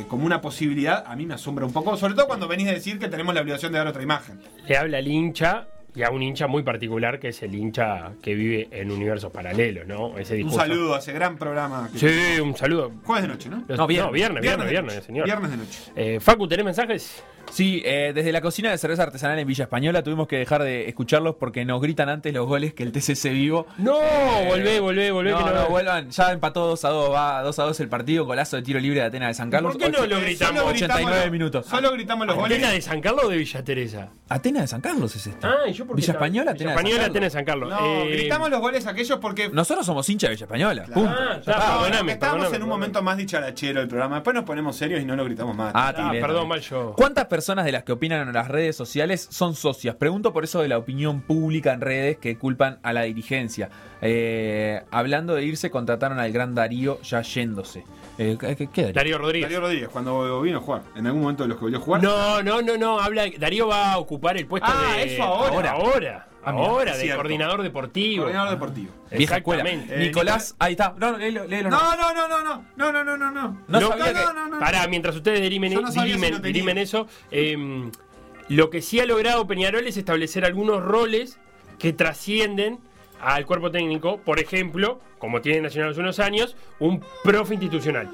como 0.08 0.26
una 0.26 0.42
posibilidad, 0.42 1.04
a 1.06 1.16
mí 1.16 1.24
me 1.24 1.34
asombra 1.34 1.64
un 1.64 1.72
poco. 1.72 1.96
Sobre 1.96 2.14
todo 2.14 2.26
cuando 2.26 2.48
venís 2.48 2.68
a 2.68 2.72
decir 2.72 2.98
que 2.98 3.08
tenemos 3.08 3.32
la 3.32 3.42
obligación 3.42 3.70
de 3.70 3.78
dar 3.78 3.86
otra 3.86 4.02
imagen. 4.02 4.40
Le 4.66 4.76
habla 4.76 4.98
al 4.98 5.06
hincha 5.06 5.68
y 5.94 6.02
a 6.02 6.10
un 6.10 6.22
hincha 6.22 6.46
muy 6.46 6.62
particular 6.62 7.20
que 7.20 7.28
es 7.28 7.42
el 7.42 7.54
hincha 7.54 8.12
que 8.22 8.34
vive 8.34 8.68
en 8.70 8.90
universos 8.90 9.30
paralelos, 9.30 9.86
¿no? 9.86 10.16
Ese 10.18 10.42
Un 10.42 10.50
saludo 10.50 10.94
a 10.94 10.98
ese 10.98 11.12
gran 11.12 11.36
programa. 11.36 11.90
que- 11.92 11.98
Sí, 11.98 12.40
un 12.40 12.56
saludo. 12.56 12.92
Jueves 13.04 13.22
de 13.22 13.28
noche, 13.28 13.48
¿no? 13.50 13.62
Los- 13.68 13.78
No, 13.78 13.86
viernes. 13.86 14.12
viernes, 14.12 14.42
viernes, 14.42 14.64
de 14.66 14.70
viernes, 14.70 14.94
noche. 14.94 15.06
señor. 15.06 15.24
Viernes 15.26 15.50
de 15.50 15.56
noche. 15.58 15.78
Eh, 15.96 16.18
Facu, 16.20 16.48
¿tenés 16.48 16.64
mensajes? 16.64 17.22
Sí, 17.50 17.82
eh, 17.84 18.12
desde 18.14 18.32
la 18.32 18.40
cocina 18.40 18.70
de 18.70 18.78
cerveza 18.78 19.02
artesanal 19.02 19.38
en 19.38 19.46
Villa 19.46 19.64
Española 19.64 20.02
tuvimos 20.02 20.26
que 20.26 20.36
dejar 20.38 20.62
de 20.62 20.88
escucharlos 20.88 21.34
porque 21.36 21.64
nos 21.64 21.80
gritan 21.82 22.08
antes 22.08 22.32
los 22.32 22.46
goles 22.46 22.72
que 22.72 22.82
el 22.82 22.92
TCC 22.92 23.30
vivo. 23.30 23.66
No, 23.78 23.98
volvé, 24.48 24.80
volvé, 24.80 25.10
volvé. 25.10 25.30
no, 25.32 25.44
que 25.44 25.50
no, 25.52 25.66
vuelvan. 25.68 26.10
Ya 26.10 26.32
empató 26.32 26.66
2 26.66 26.84
a 26.84 26.88
2, 26.88 27.10
va 27.12 27.42
2 27.42 27.58
a 27.58 27.62
2 27.64 27.80
el 27.80 27.88
partido, 27.88 28.24
golazo 28.24 28.56
de 28.56 28.62
tiro 28.62 28.80
libre 28.80 29.00
de 29.00 29.06
Atenas 29.06 29.28
de 29.28 29.34
San 29.34 29.50
Carlos. 29.50 29.72
¿Por 29.76 29.82
qué 29.82 29.90
no 29.90 30.06
lo 30.06 30.16
Eh, 30.18 30.20
gritamos? 30.22 30.60
solo 30.60 30.70
89 30.72 31.30
minutos. 31.30 31.66
Solo 31.66 31.92
gritamos 31.92 32.26
los 32.26 32.36
goles. 32.36 32.56
¿Atena 32.58 32.72
de 32.72 32.80
San 32.80 33.00
Carlos 33.00 33.24
o 33.24 33.28
de 33.28 33.36
Villa 33.36 33.62
Teresa? 33.64 34.08
Atenas 34.28 34.62
de 34.62 34.68
San 34.68 34.80
Carlos 34.80 35.14
es 35.14 35.26
esta. 35.26 35.48
Ah, 35.50 35.68
¿y 35.68 35.72
yo 35.72 35.86
por 35.86 35.96
qué 35.96 36.00
Villa 36.00 36.12
Española, 36.14 36.52
Villa 36.52 36.72
Atenas 36.72 36.74
de 36.74 36.80
San 36.82 36.86
Española, 36.86 37.02
Carlos. 37.02 37.10
Atenas 37.10 37.32
de 37.32 37.38
San 37.38 37.44
Carlos. 37.44 37.70
No, 37.70 38.02
Eh, 38.02 38.08
gritamos 38.16 38.50
los 38.50 38.60
goles 38.60 38.86
aquellos 38.86 39.18
porque. 39.18 39.48
Nosotros 39.50 39.84
somos 39.84 40.08
hincha 40.08 40.28
de 40.28 40.34
Villa 40.34 40.44
Española. 40.46 40.82
Claro. 40.84 40.94
Punto. 41.02 41.16
Ah, 41.18 41.32
Ya 41.44 41.52
está. 41.52 41.52
No, 41.52 41.82
perdóname, 41.82 42.12
estábamos 42.12 42.38
perdóname, 42.40 42.56
en 42.56 42.62
un 42.62 42.68
momento 42.70 43.02
más 43.02 43.16
dicharachero 43.18 43.80
del 43.80 43.88
programa. 43.88 44.16
Después 44.16 44.34
nos 44.34 44.44
ponemos 44.44 44.74
serios 44.74 45.00
y 45.02 45.04
no 45.04 45.16
lo 45.16 45.24
gritamos 45.24 45.54
más. 45.54 45.72
Ah, 45.74 45.92
Ah, 45.94 46.10
perdón, 46.12 46.48
mal 46.48 46.60
yo. 46.60 46.94
¿Cuántas 46.96 47.26
personas 47.32 47.64
de 47.64 47.72
las 47.72 47.82
que 47.84 47.92
opinan 47.92 48.28
en 48.28 48.34
las 48.34 48.48
redes 48.48 48.76
sociales 48.76 49.26
son 49.30 49.54
socias? 49.54 49.94
Pregunto 49.96 50.34
por 50.34 50.44
eso 50.44 50.60
de 50.60 50.68
la 50.68 50.76
opinión 50.76 51.22
pública 51.22 51.72
en 51.72 51.80
redes 51.80 52.18
que 52.18 52.36
culpan 52.36 52.78
a 52.82 52.92
la 52.92 53.04
dirigencia. 53.04 53.70
Eh, 54.02 54.82
hablando 54.90 55.34
de 55.34 55.42
irse, 55.44 55.70
contrataron 55.70 56.18
al 56.18 56.30
gran 56.30 56.54
Darío 56.54 57.00
ya 57.00 57.22
yéndose. 57.22 57.84
Eh, 58.18 58.36
¿qué, 58.38 58.68
Darío? 58.82 58.92
Darío 58.92 59.18
Rodríguez. 59.18 59.48
Darío 59.48 59.60
Rodríguez, 59.62 59.88
cuando 59.88 60.42
vino 60.42 60.58
a 60.58 60.60
jugar. 60.60 60.82
En 60.94 61.06
algún 61.06 61.22
momento 61.22 61.44
de 61.44 61.48
los 61.48 61.56
que 61.56 61.62
volvió 61.64 61.78
a 61.78 61.80
jugar. 61.80 62.02
No, 62.02 62.42
no, 62.42 62.60
no, 62.60 62.76
no. 62.76 63.00
Habla, 63.00 63.24
Darío 63.38 63.66
va 63.66 63.92
a 63.94 63.98
ocupar 63.98 64.36
el 64.36 64.46
puesto 64.46 64.68
Ah, 64.70 64.96
de. 64.98 65.14
eso 65.14 65.22
ahora. 65.22 65.70
Ahora. 65.70 66.28
Ah, 66.44 66.50
ahora, 66.50 66.94
de 66.94 67.00
cierto. 67.02 67.16
coordinador 67.18 67.62
deportivo. 67.62 68.22
Coordinador 68.24 68.50
deportivo. 68.50 68.92
Vieja 69.10 69.36
escuela. 69.36 69.62
Exactamente. 69.62 69.94
Eh, 70.02 70.06
Nicolás, 70.08 70.56
ahí 70.58 70.72
está. 70.72 70.94
No, 70.98 71.16
léelo, 71.16 71.46
léelo, 71.46 71.70
no. 71.70 71.78
No, 71.78 71.96
no, 71.96 72.14
no, 72.14 72.28
no, 72.28 72.42
no. 72.42 72.64
No, 72.76 72.92
no, 72.92 73.04
no, 73.04 73.16
no, 73.16 73.30
no. 73.30 73.60
No 73.68 73.80
Lo- 73.80 73.88
sabía 73.88 74.06
que- 74.06 74.12
no, 74.14 74.32
no, 74.32 74.48
no. 74.48 74.58
Pará, 74.58 74.86
mientras 74.88 75.14
ustedes 75.14 75.40
dirimen, 75.40 75.70
si 75.92 76.78
eso, 76.78 77.06
eh, 77.30 77.90
lo 78.48 78.70
que 78.70 78.82
sí 78.82 78.98
ha 79.00 79.06
logrado 79.06 79.46
Peñarol 79.46 79.86
es 79.86 79.96
establecer 79.96 80.44
algunos 80.44 80.82
roles 80.82 81.38
que 81.78 81.92
trascienden 81.92 82.80
al 83.20 83.46
cuerpo 83.46 83.70
técnico. 83.70 84.18
Por 84.18 84.40
ejemplo, 84.40 85.00
como 85.18 85.40
tiene 85.40 85.60
Nacional 85.60 85.92
hace 85.92 86.00
unos 86.00 86.18
años, 86.18 86.56
un 86.80 87.04
profe 87.22 87.54
institucional. 87.54 88.10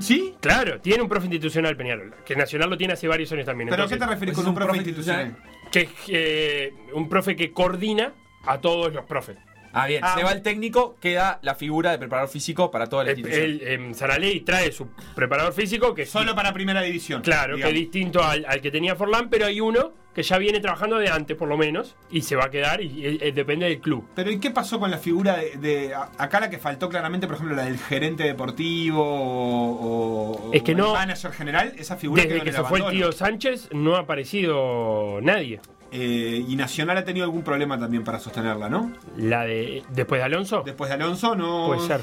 ¿Sí? 0.00 0.34
Claro, 0.40 0.80
tiene 0.80 1.02
un 1.02 1.08
profe 1.08 1.26
institucional 1.26 1.76
Peñarol, 1.76 2.14
que 2.24 2.36
Nacional 2.36 2.70
lo 2.70 2.76
tiene 2.76 2.92
hace 2.92 3.08
varios 3.08 3.32
años 3.32 3.46
también. 3.46 3.70
¿Pero 3.70 3.84
a 3.84 3.88
qué 3.88 3.96
te 3.96 4.06
refieres 4.06 4.34
pues 4.34 4.36
con 4.36 4.44
un 4.46 4.48
un 4.50 4.54
profe 4.54 4.66
profe 4.72 4.78
institucional? 4.78 5.36
Que 5.70 5.80
es 5.80 5.88
eh, 6.08 6.74
un 6.94 7.08
profe 7.08 7.36
que 7.36 7.52
coordina 7.52 8.12
a 8.44 8.60
todos 8.60 8.92
los 8.92 9.04
profes. 9.04 9.36
Ah, 9.72 9.86
bien. 9.86 10.00
Ah, 10.02 10.14
se 10.16 10.24
va 10.24 10.32
el 10.32 10.42
técnico, 10.42 10.96
queda 11.00 11.38
la 11.42 11.54
figura 11.54 11.92
de 11.92 11.98
preparador 11.98 12.28
físico 12.28 12.70
para 12.72 12.88
toda 12.88 13.04
la 13.04 13.12
El, 13.12 13.18
institución. 13.20 13.50
el, 13.50 13.68
em, 13.68 13.94
Saraley 13.94 14.40
trae 14.40 14.72
su 14.72 14.88
preparador 15.14 15.52
físico 15.52 15.94
que 15.94 16.02
es 16.02 16.10
Solo 16.10 16.34
para 16.34 16.52
primera 16.52 16.82
división. 16.82 17.22
Claro, 17.22 17.54
digamos. 17.54 17.72
que 17.72 17.78
es 17.78 17.84
distinto 17.84 18.22
al, 18.22 18.44
al 18.48 18.60
que 18.60 18.70
tenía 18.72 18.96
Forlán, 18.96 19.30
pero 19.30 19.46
hay 19.46 19.60
uno 19.60 19.92
que 20.14 20.22
ya 20.24 20.38
viene 20.38 20.58
trabajando 20.60 20.98
de 20.98 21.08
antes, 21.08 21.36
por 21.36 21.48
lo 21.48 21.56
menos, 21.56 21.94
y 22.10 22.22
se 22.22 22.34
va 22.36 22.46
a 22.46 22.50
quedar, 22.50 22.80
y, 22.82 23.18
eh, 23.20 23.32
depende 23.32 23.66
del 23.66 23.80
club. 23.80 24.04
Pero 24.14 24.30
¿y 24.30 24.40
qué 24.40 24.50
pasó 24.50 24.80
con 24.80 24.90
la 24.90 24.98
figura 24.98 25.36
de, 25.36 25.56
de- 25.56 25.94
a- 25.94 26.10
acá 26.18 26.40
la 26.40 26.50
que 26.50 26.58
faltó 26.58 26.88
claramente, 26.88 27.26
por 27.26 27.36
ejemplo, 27.36 27.54
la 27.56 27.64
del 27.64 27.78
gerente 27.78 28.24
deportivo 28.24 29.02
o, 29.04 30.48
o- 30.48 30.52
Es 30.52 30.62
que 30.62 30.74
no- 30.74 30.88
el 30.88 30.92
manager 30.94 31.32
general? 31.32 31.72
Esa 31.78 31.96
figura 31.96 32.22
Desde 32.22 32.40
que 32.42 32.50
el 32.50 32.54
se 32.56 32.64
fue 32.64 32.80
el 32.80 32.88
tío 32.90 33.12
Sánchez, 33.12 33.68
no 33.72 33.96
ha 33.96 34.00
aparecido 34.00 35.20
nadie. 35.22 35.60
Eh, 35.92 36.44
y 36.48 36.54
Nacional 36.56 36.96
ha 36.98 37.04
tenido 37.04 37.24
algún 37.24 37.42
problema 37.42 37.78
también 37.78 38.04
para 38.04 38.18
sostenerla, 38.20 38.68
¿no? 38.68 38.92
La 39.16 39.44
de 39.44 39.82
después 39.90 40.20
de 40.20 40.24
Alonso, 40.24 40.62
Después 40.64 40.88
de 40.88 40.94
Alonso 40.94 41.34
no 41.34 41.66
puede 41.66 41.86
ser. 41.86 42.00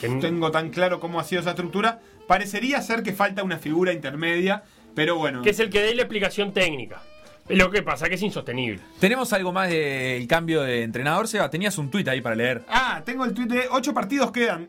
Que 0.00 0.06
n- 0.06 0.20
tengo 0.20 0.50
tan 0.50 0.70
claro 0.70 1.00
cómo 1.00 1.20
ha 1.20 1.24
sido 1.24 1.40
esa 1.42 1.50
estructura. 1.50 2.00
Parecería 2.26 2.80
ser 2.82 3.02
que 3.02 3.12
falta 3.12 3.42
una 3.42 3.58
figura 3.58 3.92
intermedia, 3.92 4.62
pero 4.94 5.16
bueno. 5.16 5.42
que 5.42 5.50
es 5.50 5.60
el 5.60 5.68
que 5.70 5.80
dé 5.82 5.94
la 5.94 6.02
explicación 6.02 6.52
técnica. 6.52 7.02
Lo 7.48 7.70
que 7.70 7.82
pasa 7.82 8.08
que 8.08 8.16
es 8.16 8.22
insostenible. 8.22 8.80
¿Tenemos 8.98 9.32
algo 9.32 9.52
más 9.52 9.68
del 9.70 10.26
cambio 10.26 10.62
de 10.62 10.82
entrenador, 10.82 11.28
Seba? 11.28 11.48
Tenías 11.48 11.78
un 11.78 11.90
tuit 11.90 12.08
ahí 12.08 12.20
para 12.20 12.34
leer. 12.34 12.64
Ah, 12.68 13.02
tengo 13.04 13.24
el 13.24 13.32
tweet 13.34 13.46
de 13.46 13.68
8 13.70 13.94
partidos 13.94 14.32
quedan. 14.32 14.68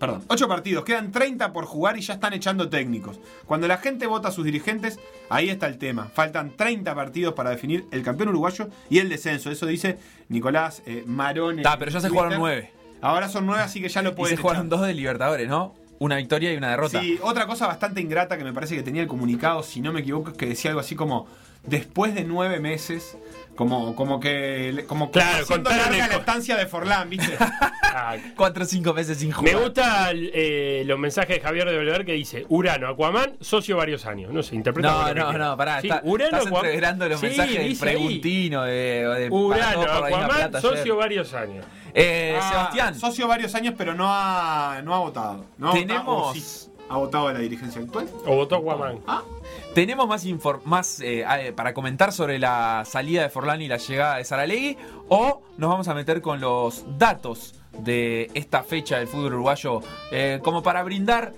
Perdón, 0.00 0.24
8 0.26 0.48
partidos, 0.48 0.84
quedan 0.84 1.12
30 1.12 1.52
por 1.52 1.64
jugar 1.64 1.96
y 1.96 2.00
ya 2.00 2.14
están 2.14 2.32
echando 2.32 2.68
técnicos. 2.68 3.20
Cuando 3.46 3.68
la 3.68 3.76
gente 3.78 4.08
vota 4.08 4.28
a 4.28 4.32
sus 4.32 4.44
dirigentes, 4.44 4.98
ahí 5.30 5.48
está 5.48 5.68
el 5.68 5.78
tema. 5.78 6.10
Faltan 6.12 6.50
30 6.56 6.92
partidos 6.92 7.34
para 7.34 7.50
definir 7.50 7.84
el 7.92 8.02
campeón 8.02 8.30
uruguayo 8.30 8.68
y 8.90 8.98
el 8.98 9.08
descenso. 9.08 9.48
Eso 9.52 9.66
dice 9.66 9.98
Nicolás 10.28 10.82
eh, 10.86 11.04
Marone. 11.06 11.62
Está, 11.62 11.78
pero 11.78 11.92
ya 11.92 12.00
se 12.00 12.08
jugaron 12.08 12.30
Twitter. 12.30 12.40
nueve. 12.40 12.72
Ahora 13.00 13.28
son 13.28 13.46
9, 13.46 13.62
así 13.62 13.80
que 13.80 13.88
ya 13.88 14.02
lo 14.02 14.10
Y 14.10 14.14
pueden 14.14 14.36
se 14.36 14.42
jugaron 14.42 14.66
echar. 14.66 14.78
dos 14.78 14.86
de 14.88 14.94
Libertadores, 14.94 15.48
¿no? 15.48 15.74
Una 16.00 16.16
victoria 16.16 16.52
y 16.52 16.56
una 16.56 16.70
derrota. 16.70 17.00
Sí, 17.00 17.18
otra 17.22 17.46
cosa 17.46 17.68
bastante 17.68 18.00
ingrata 18.00 18.36
que 18.36 18.42
me 18.42 18.52
parece 18.52 18.74
que 18.74 18.82
tenía 18.82 19.02
el 19.02 19.08
comunicado, 19.08 19.62
si 19.62 19.80
no 19.80 19.92
me 19.92 20.00
equivoco, 20.00 20.30
es 20.32 20.36
que 20.36 20.46
decía 20.46 20.72
algo 20.72 20.80
así 20.80 20.96
como 20.96 21.28
después 21.64 22.14
de 22.14 22.24
nueve 22.24 22.60
meses, 22.60 23.16
como, 23.54 23.94
como 23.94 24.18
que 24.18 24.84
como 24.88 25.10
Claro, 25.10 25.46
contaron 25.46 25.78
larga 25.78 26.08
la 26.08 26.14
estancia 26.16 26.56
de 26.56 26.66
Forlán, 26.66 27.08
¿viste? 27.10 27.36
Ah, 27.94 28.16
Cuatro 28.38 28.62
o 28.62 28.66
cinco 28.66 28.94
meses 28.94 29.18
sin 29.18 29.32
jugar. 29.32 29.54
me 29.54 29.60
gusta 29.60 30.12
eh, 30.14 30.82
los 30.86 30.98
mensajes 30.98 31.36
de 31.36 31.42
Javier 31.42 31.68
de 31.68 31.76
Oliver 31.76 32.06
que 32.06 32.14
dice 32.14 32.46
Urano, 32.48 32.88
Aquaman, 32.88 33.32
socio 33.42 33.76
varios 33.76 34.06
años. 34.06 34.32
No 34.32 34.42
sé, 34.42 34.54
interpreta 34.54 35.12
No, 35.12 35.32
no, 35.32 35.38
no, 35.38 35.56
pará. 35.58 35.78
Sí, 35.82 35.88
está- 35.88 36.00
Urano, 36.02 36.38
estás 36.38 36.50
Aquaman- 36.50 37.08
los 37.10 37.20
Sí, 37.20 37.26
mensajes 37.26 37.54
del 37.58 37.76
preguntino 37.76 38.62
de, 38.62 38.72
de 38.72 39.28
para 39.28 39.34
Urano, 39.34 39.82
Aquaman, 39.82 40.30
ayer. 40.54 40.60
socio 40.62 40.96
varios 40.96 41.34
años. 41.34 41.66
Eh, 41.92 42.34
Ah, 42.40 42.48
Sebastián, 42.50 42.94
Socio 42.98 43.28
varios 43.28 43.54
años, 43.54 43.74
pero 43.76 43.92
no 43.92 44.06
ha, 44.08 44.80
no 44.82 44.94
ha 44.94 44.98
votado. 45.00 45.44
No 45.58 45.68
ha 45.68 45.74
Tenemos- 45.74 46.06
votado, 46.06 46.28
o 46.30 46.34
sí, 46.34 46.70
ha 46.88 46.96
votado 46.96 47.28
a 47.28 47.34
la 47.34 47.40
dirigencia 47.40 47.82
actual. 47.82 48.08
O 48.24 48.36
votó 48.36 48.58
Guamán. 48.60 49.00
Ah, 49.06 49.22
¿tenemos 49.74 50.08
más, 50.08 50.26
más 50.64 51.00
eh, 51.00 51.24
eh, 51.40 51.52
para 51.52 51.74
comentar 51.74 52.12
sobre 52.12 52.38
la 52.38 52.84
salida 52.86 53.22
de 53.22 53.28
Forlán 53.28 53.62
y 53.62 53.68
la 53.68 53.78
llegada 53.78 54.16
de 54.16 54.24
Saralegui? 54.24 54.76
¿O 55.08 55.42
nos 55.56 55.70
vamos 55.70 55.88
a 55.88 55.94
meter 55.94 56.20
con 56.20 56.40
los 56.40 56.84
datos 56.98 57.54
de 57.78 58.30
esta 58.34 58.62
fecha 58.62 58.98
del 58.98 59.08
fútbol 59.08 59.34
uruguayo? 59.34 59.80
eh, 60.10 60.40
como 60.42 60.62
para 60.62 60.82
brindar 60.82 61.32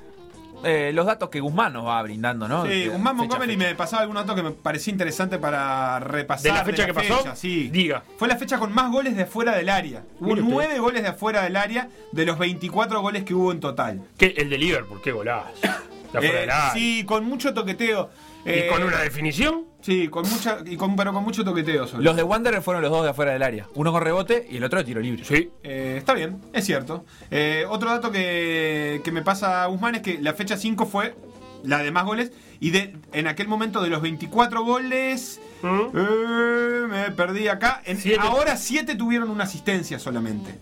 eh, 0.65 0.93
los 0.95 1.05
datos 1.05 1.29
que 1.29 1.41
Guzmán 1.41 1.75
nos 1.75 1.87
va 1.87 2.03
brindando, 2.03 2.49
¿no? 2.49 2.65
sí, 2.67 2.89
Guzmán 2.89 3.17
Montgomery 3.17 3.57
me 3.57 3.75
pasaba 3.75 4.03
algún 4.03 4.17
dato 4.17 4.35
que 4.35 4.43
me 4.43 4.51
parecía 4.51 4.93
interesante 4.93 5.39
para 5.39 6.01
repasar. 6.01 6.53
¿De 6.53 6.59
la 6.59 6.65
fecha 6.65 6.87
que 6.87 6.95
pasó? 6.95 7.23
sí. 7.35 7.69
Diga. 7.69 8.03
Fue 8.17 8.29
la 8.29 8.37
fecha 8.37 8.59
con 8.59 8.73
más 8.73 8.91
goles 8.91 9.15
de 9.15 9.25
afuera 9.25 9.55
del 9.57 9.69
área. 9.69 10.03
Hubo 10.21 10.37
nueve 10.37 10.79
goles 10.79 11.03
de 11.03 11.09
afuera 11.09 11.43
del 11.43 11.57
área 11.57 11.89
de 12.13 12.25
los 12.25 12.39
24 12.39 13.03
goles 13.03 13.25
que 13.25 13.35
hubo 13.35 13.53
en 13.53 13.61
total. 13.61 14.03
¿Qué? 14.17 14.35
El 14.37 14.49
de 14.49 14.59
Liverpool, 14.59 15.01
qué 15.03 15.13
golazo. 15.13 15.51
Eh, 16.23 16.49
sí, 16.75 17.05
con 17.05 17.25
mucho 17.25 17.53
toqueteo. 17.55 18.11
Y 18.47 18.51
Eh, 18.51 18.67
con 18.71 18.83
una 18.83 18.99
definición. 19.01 19.65
Sí, 19.81 20.09
con 20.09 20.29
mucha, 20.29 20.59
y 20.67 20.77
con, 20.77 20.97
pero 20.97 21.13
con 21.13 21.25
mucho 21.25 21.45
toqueteo. 21.45 21.87
sobre 21.87 22.05
Los 22.05 22.15
de 22.17 22.23
Wanderer 22.23 22.61
fueron 22.63 22.83
los 22.83 22.91
dos 22.91 23.03
de 23.05 23.11
afuera 23.11 23.33
del 23.33 23.43
área. 23.43 23.67
Uno 23.75 23.91
con 23.93 24.03
rebote 24.03 24.47
y 24.51 24.59
el 24.59 24.65
otro 24.65 24.79
de 24.79 24.85
tiro 24.85 25.01
libre. 25.01 25.25
Sí. 25.25 25.51
Eh, 25.63 25.95
está 25.99 26.13
bien, 26.15 26.41
es 26.53 26.65
cierto. 26.65 27.05
Eh, 27.31 27.65
otro 27.69 27.91
dato 27.91 28.11
que, 28.13 29.01
que 29.03 29.13
me 29.13 29.23
pasa 29.23 29.63
a 29.63 29.67
Guzmán 29.67 29.95
es 29.95 30.03
que 30.03 30.19
la 30.21 30.35
fecha 30.35 30.57
5 30.59 30.85
fue 30.87 31.15
la 31.63 31.79
de 31.83 31.91
más 31.91 32.05
goles. 32.05 32.33
Y 32.61 32.71
de, 32.71 32.95
en 33.13 33.27
aquel 33.27 33.49
momento 33.49 33.83
de 33.83 33.89
los 33.91 34.01
24 34.03 34.63
goles. 34.65 35.41
¿Mm? 35.63 35.97
eh, 35.97 36.87
me 36.89 37.11
perdí 37.13 37.49
acá. 37.49 37.81
En- 37.87 37.97
Siete. 37.99 38.21
ahora 38.21 38.57
7 38.59 38.95
tuvieron 38.95 39.31
una 39.31 39.45
asistencia 39.45 39.99
solamente. 39.99 40.55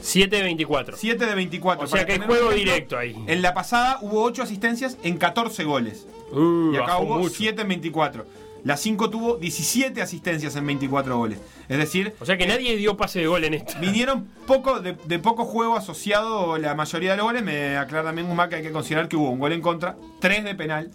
7 0.00 0.36
de 0.36 0.42
24. 0.42 0.96
7 0.96 1.26
de 1.26 1.34
24. 1.34 1.84
O 1.84 1.88
sea 1.88 2.06
que 2.06 2.12
hay 2.12 2.18
juego 2.18 2.50
ejemplo, 2.52 2.56
directo 2.56 2.98
ahí. 2.98 3.16
En 3.26 3.42
la 3.42 3.54
pasada 3.54 3.98
hubo 4.02 4.22
8 4.22 4.42
asistencias 4.42 4.98
en 5.02 5.18
14 5.18 5.64
goles. 5.64 6.06
Uh, 6.32 6.72
Y 6.74 6.76
acá 6.76 6.98
hubo 6.98 7.18
mucho. 7.18 7.34
7 7.34 7.62
en 7.62 7.68
24. 7.68 8.26
La 8.64 8.76
5 8.76 9.08
tuvo 9.10 9.36
17 9.36 10.02
asistencias 10.02 10.56
en 10.56 10.66
24 10.66 11.16
goles. 11.16 11.38
Es 11.68 11.78
decir, 11.78 12.14
O 12.20 12.26
sea 12.26 12.36
que 12.36 12.46
nadie 12.46 12.76
dio 12.76 12.96
pase 12.96 13.20
de 13.20 13.26
gol 13.26 13.44
en 13.44 13.54
esta. 13.54 13.78
Vinieron 13.78 14.26
poco 14.46 14.80
de, 14.80 14.96
de 15.04 15.18
poco 15.20 15.44
juego 15.44 15.76
asociado 15.76 16.58
la 16.58 16.74
mayoría 16.74 17.12
de 17.12 17.18
los 17.18 17.26
goles. 17.26 17.42
Me 17.44 17.76
aclara 17.76 18.04
también 18.04 18.26
Guzmán 18.26 18.48
que 18.50 18.56
hay 18.56 18.62
que 18.62 18.72
considerar 18.72 19.08
que 19.08 19.16
hubo 19.16 19.30
un 19.30 19.38
gol 19.38 19.52
en 19.52 19.60
contra, 19.60 19.96
tres 20.20 20.42
de 20.44 20.54
penal 20.56 20.90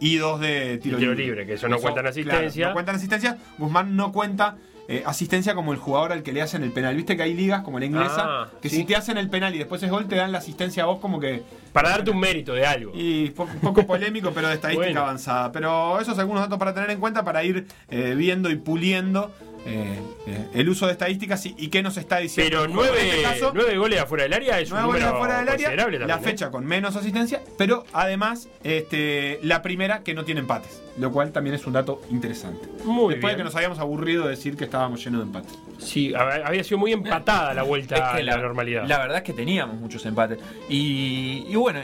y 0.00 0.16
dos 0.16 0.40
de 0.40 0.78
tiro, 0.78 0.98
tiro 0.98 1.14
libre, 1.14 1.46
que 1.46 1.54
eso 1.54 1.68
no 1.68 1.78
cuentan 1.78 2.06
asistencia. 2.08 2.50
claro, 2.52 2.70
no 2.70 2.74
cuentan 2.74 2.96
asistencia. 2.96 3.38
Guzmán 3.58 3.94
no 3.96 4.10
cuenta 4.12 4.56
eh, 4.88 5.02
asistencia 5.06 5.54
como 5.54 5.72
el 5.72 5.78
jugador 5.78 6.12
al 6.12 6.22
que 6.22 6.32
le 6.32 6.42
hacen 6.42 6.62
el 6.62 6.70
penal. 6.72 6.94
Viste 6.96 7.16
que 7.16 7.22
hay 7.22 7.34
ligas 7.34 7.62
como 7.62 7.78
la 7.78 7.86
inglesa 7.86 8.22
Ah, 8.26 8.48
que 8.60 8.68
sí. 8.68 8.76
si 8.76 8.84
te 8.84 8.96
hacen 8.96 9.16
el 9.18 9.30
penal 9.30 9.54
y 9.54 9.58
después 9.58 9.82
es 9.82 9.90
gol, 9.90 10.06
te 10.08 10.16
dan 10.16 10.30
la 10.32 10.38
asistencia 10.38 10.82
a 10.82 10.86
vos 10.86 10.98
como 11.00 11.18
que. 11.20 11.42
Para 11.72 11.88
darte 11.90 12.10
un 12.10 12.20
mérito 12.20 12.52
de 12.52 12.66
algo. 12.66 12.92
Y 12.94 13.30
po- 13.30 13.44
un 13.52 13.60
poco 13.60 13.86
polémico, 13.86 14.30
pero 14.34 14.48
de 14.48 14.54
estadística 14.54 14.86
Bueno. 14.86 15.00
avanzada. 15.02 15.50
Pero 15.52 15.98
esos 16.00 16.18
algunos 16.18 16.42
datos 16.42 16.58
para 16.58 16.74
tener 16.74 16.90
en 16.90 17.00
cuenta 17.00 17.24
para 17.24 17.42
ir 17.44 17.66
eh, 17.88 18.14
viendo 18.16 18.50
y 18.50 18.56
puliendo 18.56 19.32
eh, 19.66 19.98
eh, 20.26 20.46
el 20.54 20.68
uso 20.68 20.86
de 20.86 20.92
estadísticas 20.92 21.44
y, 21.46 21.54
y 21.58 21.68
qué 21.68 21.82
nos 21.82 21.96
está 21.96 22.18
diciendo. 22.18 22.50
Pero 22.62 22.68
nueve, 22.72 22.98
En 23.00 23.06
este 23.08 23.22
caso, 23.22 23.52
nueve 23.54 23.76
goles 23.76 24.00
afuera 24.00 24.24
del 24.24 24.32
área 24.34 24.60
es 24.60 24.70
un 24.70 24.80
número 24.82 25.08
afuera 25.08 25.38
del 25.40 25.48
área, 25.48 25.66
considerable 25.68 25.98
la 26.00 26.16
¿eh? 26.16 26.20
fecha 26.22 26.50
con 26.50 26.64
menos 26.66 26.96
asistencia, 26.96 27.40
pero 27.56 27.84
además 27.92 28.48
este, 28.62 29.38
la 29.42 29.62
primera 29.62 30.02
que 30.02 30.14
no 30.14 30.24
tiene 30.24 30.40
empates, 30.40 30.82
lo 30.98 31.10
cual 31.12 31.32
también 31.32 31.54
es 31.56 31.66
un 31.66 31.72
dato 31.72 32.02
interesante. 32.10 32.68
Muy 32.84 33.14
Después 33.14 33.32
de 33.32 33.38
que 33.38 33.44
nos 33.44 33.54
habíamos 33.56 33.78
aburrido 33.78 34.24
de 34.24 34.30
decir 34.30 34.56
que 34.56 34.64
estábamos 34.64 35.04
llenos 35.04 35.20
de 35.20 35.26
empates. 35.26 35.52
Sí, 35.78 36.10
hab- 36.12 36.42
había 36.44 36.62
sido 36.64 36.78
muy 36.78 36.92
empatada 36.92 37.52
la 37.54 37.62
vuelta 37.62 37.96
Es 37.96 38.00
a 38.02 38.22
la, 38.22 38.36
normalidad. 38.36 38.84
La 38.86 38.98
verdad 38.98 39.18
es 39.18 39.22
que 39.24 39.32
teníamos 39.32 39.76
muchos 39.76 40.04
empates. 40.06 40.38
Y, 40.68 41.46
y 41.48 41.56
bueno, 41.56 41.80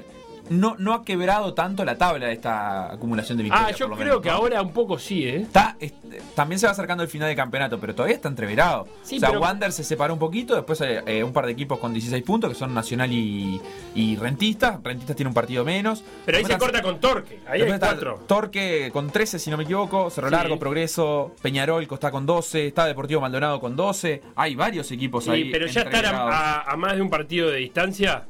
no, 0.51 0.77
no 0.79 0.93
ha 0.95 1.05
quebrado 1.05 1.55
tanto 1.55 1.85
la 1.85 1.97
tabla 1.97 2.27
de 2.27 2.33
esta 2.35 2.93
acumulación 2.93 3.39
de 3.39 3.45
victorias. 3.45 3.71
ah, 3.73 3.77
yo 3.77 3.87
por 3.89 3.91
lo 3.91 3.97
creo 3.97 4.09
menos, 4.15 4.23
que 4.23 4.29
¿no? 4.29 4.35
ahora 4.35 4.63
un 4.63 4.73
poco 4.73 4.99
sí, 4.99 5.27
¿eh? 5.27 5.37
Está, 5.37 5.77
es- 5.81 5.95
también 6.35 6.59
se 6.59 6.67
va 6.67 6.73
acercando 6.73 7.03
el 7.03 7.09
final 7.09 7.29
del 7.29 7.37
campeonato, 7.37 7.79
pero 7.81 7.95
todavía 7.95 8.17
está 8.17 8.29
entreverado. 8.29 8.87
Sí, 9.03 9.17
o 9.17 9.21
sea, 9.21 9.29
pero- 9.31 9.41
Wander 9.41 9.73
se 9.73 9.85
separó 9.85 10.13
un 10.13 10.19
poquito, 10.19 10.55
después 10.55 10.81
eh, 10.83 11.03
eh, 11.07 11.25
un 11.25 11.33
par 11.33 11.47
de 11.47 11.53
equipos 11.53 11.79
con 11.79 11.93
16 11.93 12.23
puntos, 12.25 12.51
que 12.51 12.57
son 12.57 12.75
Nacional 12.75 13.11
y, 13.13 13.61
y 13.95 14.17
Rentistas. 14.17 14.81
Rentistas 14.83 15.17
tiene 15.17 15.29
un 15.29 15.35
partido 15.35 15.65
menos. 15.65 16.03
Pero 16.27 16.39
ahí 16.39 16.45
se 16.45 16.59
corta 16.59 16.83
con 16.83 17.01
Torque. 17.01 17.41
Ahí 17.47 17.63
hay 17.63 17.69
Después 17.71 17.79
cuatro. 17.81 18.21
Torque 18.27 18.91
con 18.93 19.11
13, 19.11 19.39
si 19.39 19.51
no 19.51 19.57
me 19.57 19.65
equivoco. 19.65 20.11
Cerro 20.11 20.29
Sí. 20.29 20.35
Largo, 20.35 20.59
Progreso, 20.59 21.35
Peñarol 21.43 21.85
está 21.91 22.11
con 22.11 22.27
12. 22.27 22.67
Está 22.67 22.87
Deportivo 22.87 23.21
Maldonado 23.21 23.61
con 23.61 23.77
12. 23.77 24.23
Hay 24.37 24.55
varios 24.57 24.91
equipos 24.91 25.25
Sí, 25.25 25.31
ahí. 25.31 25.51
pero 25.51 25.67
ya 25.67 25.83
estar 25.83 25.95
entreverados. 25.95 26.33
a, 26.35 26.61
a- 26.63 26.73
a 26.73 26.77
más 26.77 26.97
de 26.97 27.03
un 27.03 27.11
partido 27.11 27.49
de 27.51 27.59
distancia 27.59 28.25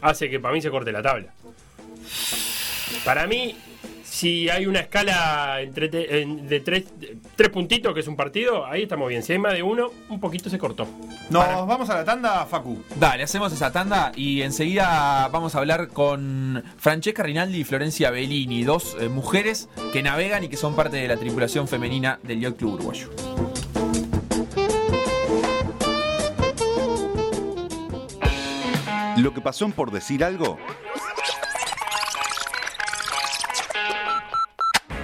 hace 0.00 0.30
que 0.30 0.38
para 0.38 0.54
mí 0.54 0.60
se 0.60 0.70
corte 0.70 0.92
la 0.92 1.02
tabla. 1.02 1.32
Para 3.04 3.26
mí, 3.26 3.54
si 4.04 4.48
hay 4.48 4.66
una 4.66 4.80
escala 4.80 5.60
entre 5.60 5.88
te- 5.88 6.22
en- 6.22 6.48
de 6.48 6.60
tres, 6.60 6.84
tres 7.36 7.50
puntitos, 7.50 7.92
que 7.94 8.00
es 8.00 8.08
un 8.08 8.16
partido, 8.16 8.66
ahí 8.66 8.82
estamos 8.84 9.08
bien. 9.08 9.22
Si 9.22 9.32
hay 9.32 9.38
más 9.38 9.52
de 9.52 9.62
uno, 9.62 9.90
un 10.08 10.18
poquito 10.18 10.48
se 10.50 10.58
cortó. 10.58 10.86
Nos 11.30 11.44
Para- 11.44 11.60
vamos 11.62 11.88
a 11.90 11.94
la 11.96 12.04
tanda, 12.04 12.44
Facu. 12.46 12.82
Dale, 12.96 13.22
hacemos 13.22 13.52
esa 13.52 13.70
tanda 13.70 14.12
y 14.16 14.42
enseguida 14.42 15.28
vamos 15.28 15.54
a 15.54 15.58
hablar 15.58 15.88
con 15.88 16.64
Francesca 16.78 17.22
Rinaldi 17.22 17.60
y 17.60 17.64
Florencia 17.64 18.10
Bellini, 18.10 18.64
dos 18.64 18.96
eh, 18.98 19.08
mujeres 19.08 19.68
que 19.92 20.02
navegan 20.02 20.42
y 20.44 20.48
que 20.48 20.56
son 20.56 20.74
parte 20.74 20.96
de 20.96 21.06
la 21.08 21.16
tripulación 21.18 21.68
femenina 21.68 22.18
del 22.22 22.40
Yacht 22.40 22.56
Club 22.56 22.74
Uruguayo. 22.74 23.10
Lo 29.16 29.34
que 29.34 29.40
pasó 29.40 29.64
en 29.64 29.72
por 29.72 29.90
decir 29.90 30.22
algo. 30.22 30.58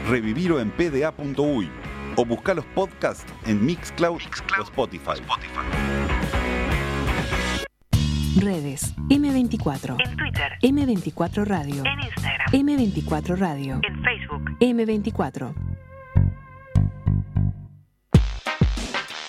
Revivirlo 0.08 0.60
en 0.60 0.70
pda.uy 0.70 1.70
o 2.16 2.24
buscar 2.24 2.54
los 2.56 2.64
podcasts 2.66 3.24
en 3.46 3.64
Mixcloud, 3.64 4.20
o 4.58 4.62
Spotify. 4.62 5.20
Redes. 8.36 8.94
M24. 9.08 9.96
En 10.04 10.16
Twitter, 10.16 10.52
M24 10.62 11.44
Radio. 11.44 11.82
en 11.84 12.00
Instagram, 12.00 12.52
M24 12.52 13.36
Radio. 13.38 13.80
en 13.82 14.02
Facebook. 14.02 14.58
M24. 14.60 15.54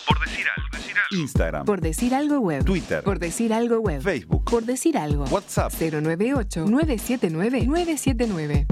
Por 0.08 0.20
decir 0.20 0.46
algo. 0.56 1.22
Instagram, 1.22 1.66
Por 1.66 1.82
decir 1.82 2.14
algo 2.16 2.40
web. 2.40 2.66
Twitter, 2.66 3.04
Por 3.04 3.20
decir 3.20 3.54
algo 3.54 3.80
web. 3.80 4.02
Facebook, 4.02 4.44
Por 4.46 4.64
decir 4.66 4.98
algo. 4.98 5.24
WhatsApp. 5.26 5.72
098 5.80 6.66
979 6.68 7.66
979. 7.66 8.68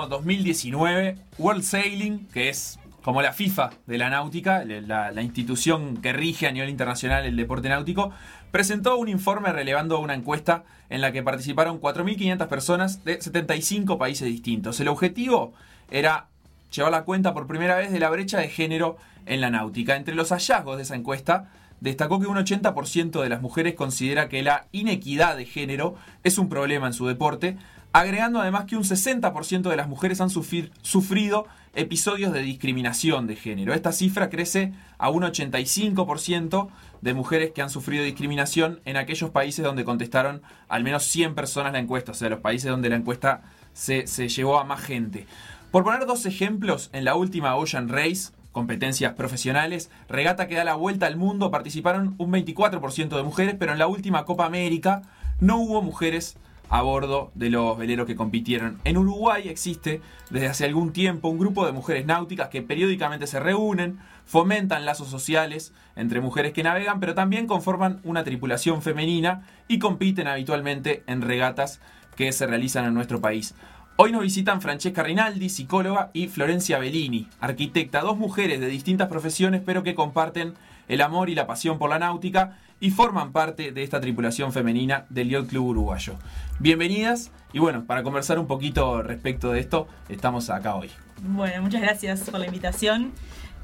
Año 0.00 0.08
2019, 0.08 1.16
World 1.38 1.62
Sailing, 1.62 2.26
que 2.28 2.48
es 2.48 2.78
como 3.02 3.22
la 3.22 3.32
FIFA 3.32 3.70
de 3.86 3.98
la 3.98 4.10
náutica, 4.10 4.64
la, 4.64 5.10
la 5.10 5.22
institución 5.22 5.98
que 5.98 6.12
rige 6.12 6.46
a 6.46 6.52
nivel 6.52 6.68
internacional 6.68 7.24
el 7.24 7.36
deporte 7.36 7.68
náutico, 7.68 8.12
presentó 8.50 8.96
un 8.96 9.08
informe 9.08 9.52
relevando 9.52 10.00
una 10.00 10.14
encuesta 10.14 10.64
en 10.90 11.00
la 11.00 11.12
que 11.12 11.22
participaron 11.22 11.80
4.500 11.80 12.48
personas 12.48 13.04
de 13.04 13.20
75 13.20 13.98
países 13.98 14.26
distintos. 14.26 14.80
El 14.80 14.88
objetivo 14.88 15.52
era 15.90 16.26
llevar 16.74 16.92
la 16.92 17.04
cuenta 17.04 17.32
por 17.32 17.46
primera 17.46 17.76
vez 17.76 17.90
de 17.90 18.00
la 18.00 18.10
brecha 18.10 18.38
de 18.38 18.48
género 18.48 18.96
en 19.26 19.40
la 19.40 19.50
náutica. 19.50 19.96
Entre 19.96 20.14
los 20.14 20.30
hallazgos 20.30 20.76
de 20.76 20.82
esa 20.82 20.96
encuesta, 20.96 21.48
destacó 21.80 22.20
que 22.20 22.26
un 22.26 22.36
80% 22.36 23.22
de 23.22 23.28
las 23.28 23.40
mujeres 23.40 23.74
considera 23.74 24.28
que 24.28 24.42
la 24.42 24.66
inequidad 24.72 25.36
de 25.36 25.46
género 25.46 25.94
es 26.22 26.38
un 26.38 26.48
problema 26.48 26.88
en 26.88 26.92
su 26.92 27.06
deporte, 27.06 27.56
agregando 27.92 28.40
además 28.40 28.66
que 28.66 28.76
un 28.76 28.84
60% 28.84 29.68
de 29.68 29.76
las 29.76 29.88
mujeres 29.88 30.20
han 30.20 30.30
sufrido 30.30 31.46
episodios 31.74 32.32
de 32.32 32.42
discriminación 32.42 33.26
de 33.26 33.36
género. 33.36 33.74
Esta 33.74 33.92
cifra 33.92 34.30
crece 34.30 34.72
a 34.98 35.10
un 35.10 35.22
85% 35.22 36.68
de 37.00 37.14
mujeres 37.14 37.52
que 37.52 37.62
han 37.62 37.70
sufrido 37.70 38.04
discriminación 38.04 38.80
en 38.84 38.96
aquellos 38.96 39.30
países 39.30 39.64
donde 39.64 39.84
contestaron 39.84 40.42
al 40.68 40.84
menos 40.84 41.04
100 41.04 41.34
personas 41.34 41.72
la 41.72 41.78
encuesta, 41.78 42.12
o 42.12 42.14
sea, 42.14 42.28
los 42.28 42.40
países 42.40 42.70
donde 42.70 42.90
la 42.90 42.96
encuesta 42.96 43.42
se, 43.72 44.06
se 44.06 44.28
llevó 44.28 44.58
a 44.58 44.64
más 44.64 44.80
gente. 44.80 45.26
Por 45.70 45.84
poner 45.84 46.06
dos 46.06 46.26
ejemplos, 46.26 46.90
en 46.92 47.04
la 47.04 47.14
última 47.14 47.54
Ocean 47.54 47.88
Race, 47.88 48.32
competencias 48.52 49.14
profesionales, 49.14 49.90
regata 50.08 50.48
que 50.48 50.56
da 50.56 50.64
la 50.64 50.74
vuelta 50.74 51.06
al 51.06 51.16
mundo, 51.16 51.50
participaron 51.50 52.16
un 52.18 52.32
24% 52.32 53.16
de 53.16 53.22
mujeres, 53.22 53.54
pero 53.58 53.72
en 53.72 53.78
la 53.78 53.86
última 53.86 54.24
Copa 54.24 54.46
América 54.46 55.02
no 55.38 55.58
hubo 55.58 55.82
mujeres 55.82 56.36
a 56.70 56.82
bordo 56.82 57.32
de 57.34 57.50
los 57.50 57.76
veleros 57.76 58.06
que 58.06 58.14
compitieron. 58.14 58.80
En 58.84 58.96
Uruguay 58.96 59.48
existe 59.48 60.00
desde 60.30 60.46
hace 60.46 60.64
algún 60.64 60.92
tiempo 60.92 61.28
un 61.28 61.38
grupo 61.38 61.66
de 61.66 61.72
mujeres 61.72 62.06
náuticas 62.06 62.48
que 62.48 62.62
periódicamente 62.62 63.26
se 63.26 63.40
reúnen, 63.40 63.98
fomentan 64.24 64.86
lazos 64.86 65.08
sociales 65.08 65.74
entre 65.96 66.20
mujeres 66.20 66.52
que 66.52 66.62
navegan, 66.62 67.00
pero 67.00 67.14
también 67.14 67.48
conforman 67.48 68.00
una 68.04 68.22
tripulación 68.22 68.82
femenina 68.82 69.42
y 69.66 69.80
compiten 69.80 70.28
habitualmente 70.28 71.02
en 71.08 71.22
regatas 71.22 71.80
que 72.14 72.30
se 72.32 72.46
realizan 72.46 72.84
en 72.84 72.94
nuestro 72.94 73.20
país. 73.20 73.54
Hoy 73.96 74.12
nos 74.12 74.22
visitan 74.22 74.62
Francesca 74.62 75.02
Rinaldi, 75.02 75.50
psicóloga, 75.50 76.10
y 76.14 76.28
Florencia 76.28 76.78
Bellini, 76.78 77.28
arquitecta, 77.40 78.00
dos 78.00 78.16
mujeres 78.16 78.60
de 78.60 78.68
distintas 78.68 79.08
profesiones, 79.08 79.60
pero 79.66 79.82
que 79.82 79.94
comparten 79.94 80.54
el 80.88 81.02
amor 81.02 81.28
y 81.28 81.34
la 81.34 81.46
pasión 81.46 81.78
por 81.78 81.90
la 81.90 81.98
náutica 81.98 82.56
y 82.80 82.90
forman 82.90 83.32
parte 83.32 83.72
de 83.72 83.82
esta 83.82 84.00
tripulación 84.00 84.52
femenina 84.52 85.06
del 85.10 85.28
Yacht 85.28 85.48
Club 85.48 85.66
Uruguayo. 85.66 86.14
Bienvenidas 86.58 87.30
y 87.52 87.58
bueno, 87.58 87.84
para 87.84 88.02
conversar 88.02 88.38
un 88.38 88.46
poquito 88.46 89.02
respecto 89.02 89.52
de 89.52 89.60
esto, 89.60 89.86
estamos 90.08 90.48
acá 90.48 90.74
hoy. 90.74 90.90
Bueno, 91.22 91.62
muchas 91.62 91.82
gracias 91.82 92.20
por 92.30 92.40
la 92.40 92.46
invitación. 92.46 93.12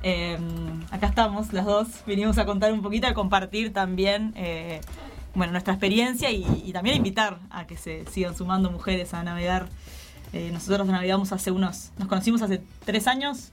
Eh, 0.02 0.38
acá 0.90 1.06
estamos 1.06 1.52
las 1.54 1.64
dos, 1.64 1.88
vinimos 2.06 2.36
a 2.36 2.44
contar 2.44 2.72
un 2.72 2.82
poquito, 2.82 3.06
a 3.06 3.14
compartir 3.14 3.72
también 3.72 4.34
eh, 4.36 4.82
bueno, 5.34 5.52
nuestra 5.52 5.72
experiencia 5.72 6.30
y, 6.30 6.44
y 6.64 6.72
también 6.72 6.94
a 6.94 6.96
invitar 6.98 7.38
a 7.50 7.66
que 7.66 7.76
se 7.78 8.04
sigan 8.06 8.36
sumando 8.36 8.70
mujeres 8.70 9.14
a 9.14 9.22
navegar. 9.24 9.66
Eh, 10.32 10.50
nosotros 10.52 10.86
navegamos 10.86 11.32
hace 11.32 11.50
unos, 11.50 11.92
nos 11.98 12.08
conocimos 12.08 12.42
hace 12.42 12.60
tres 12.84 13.06
años, 13.06 13.52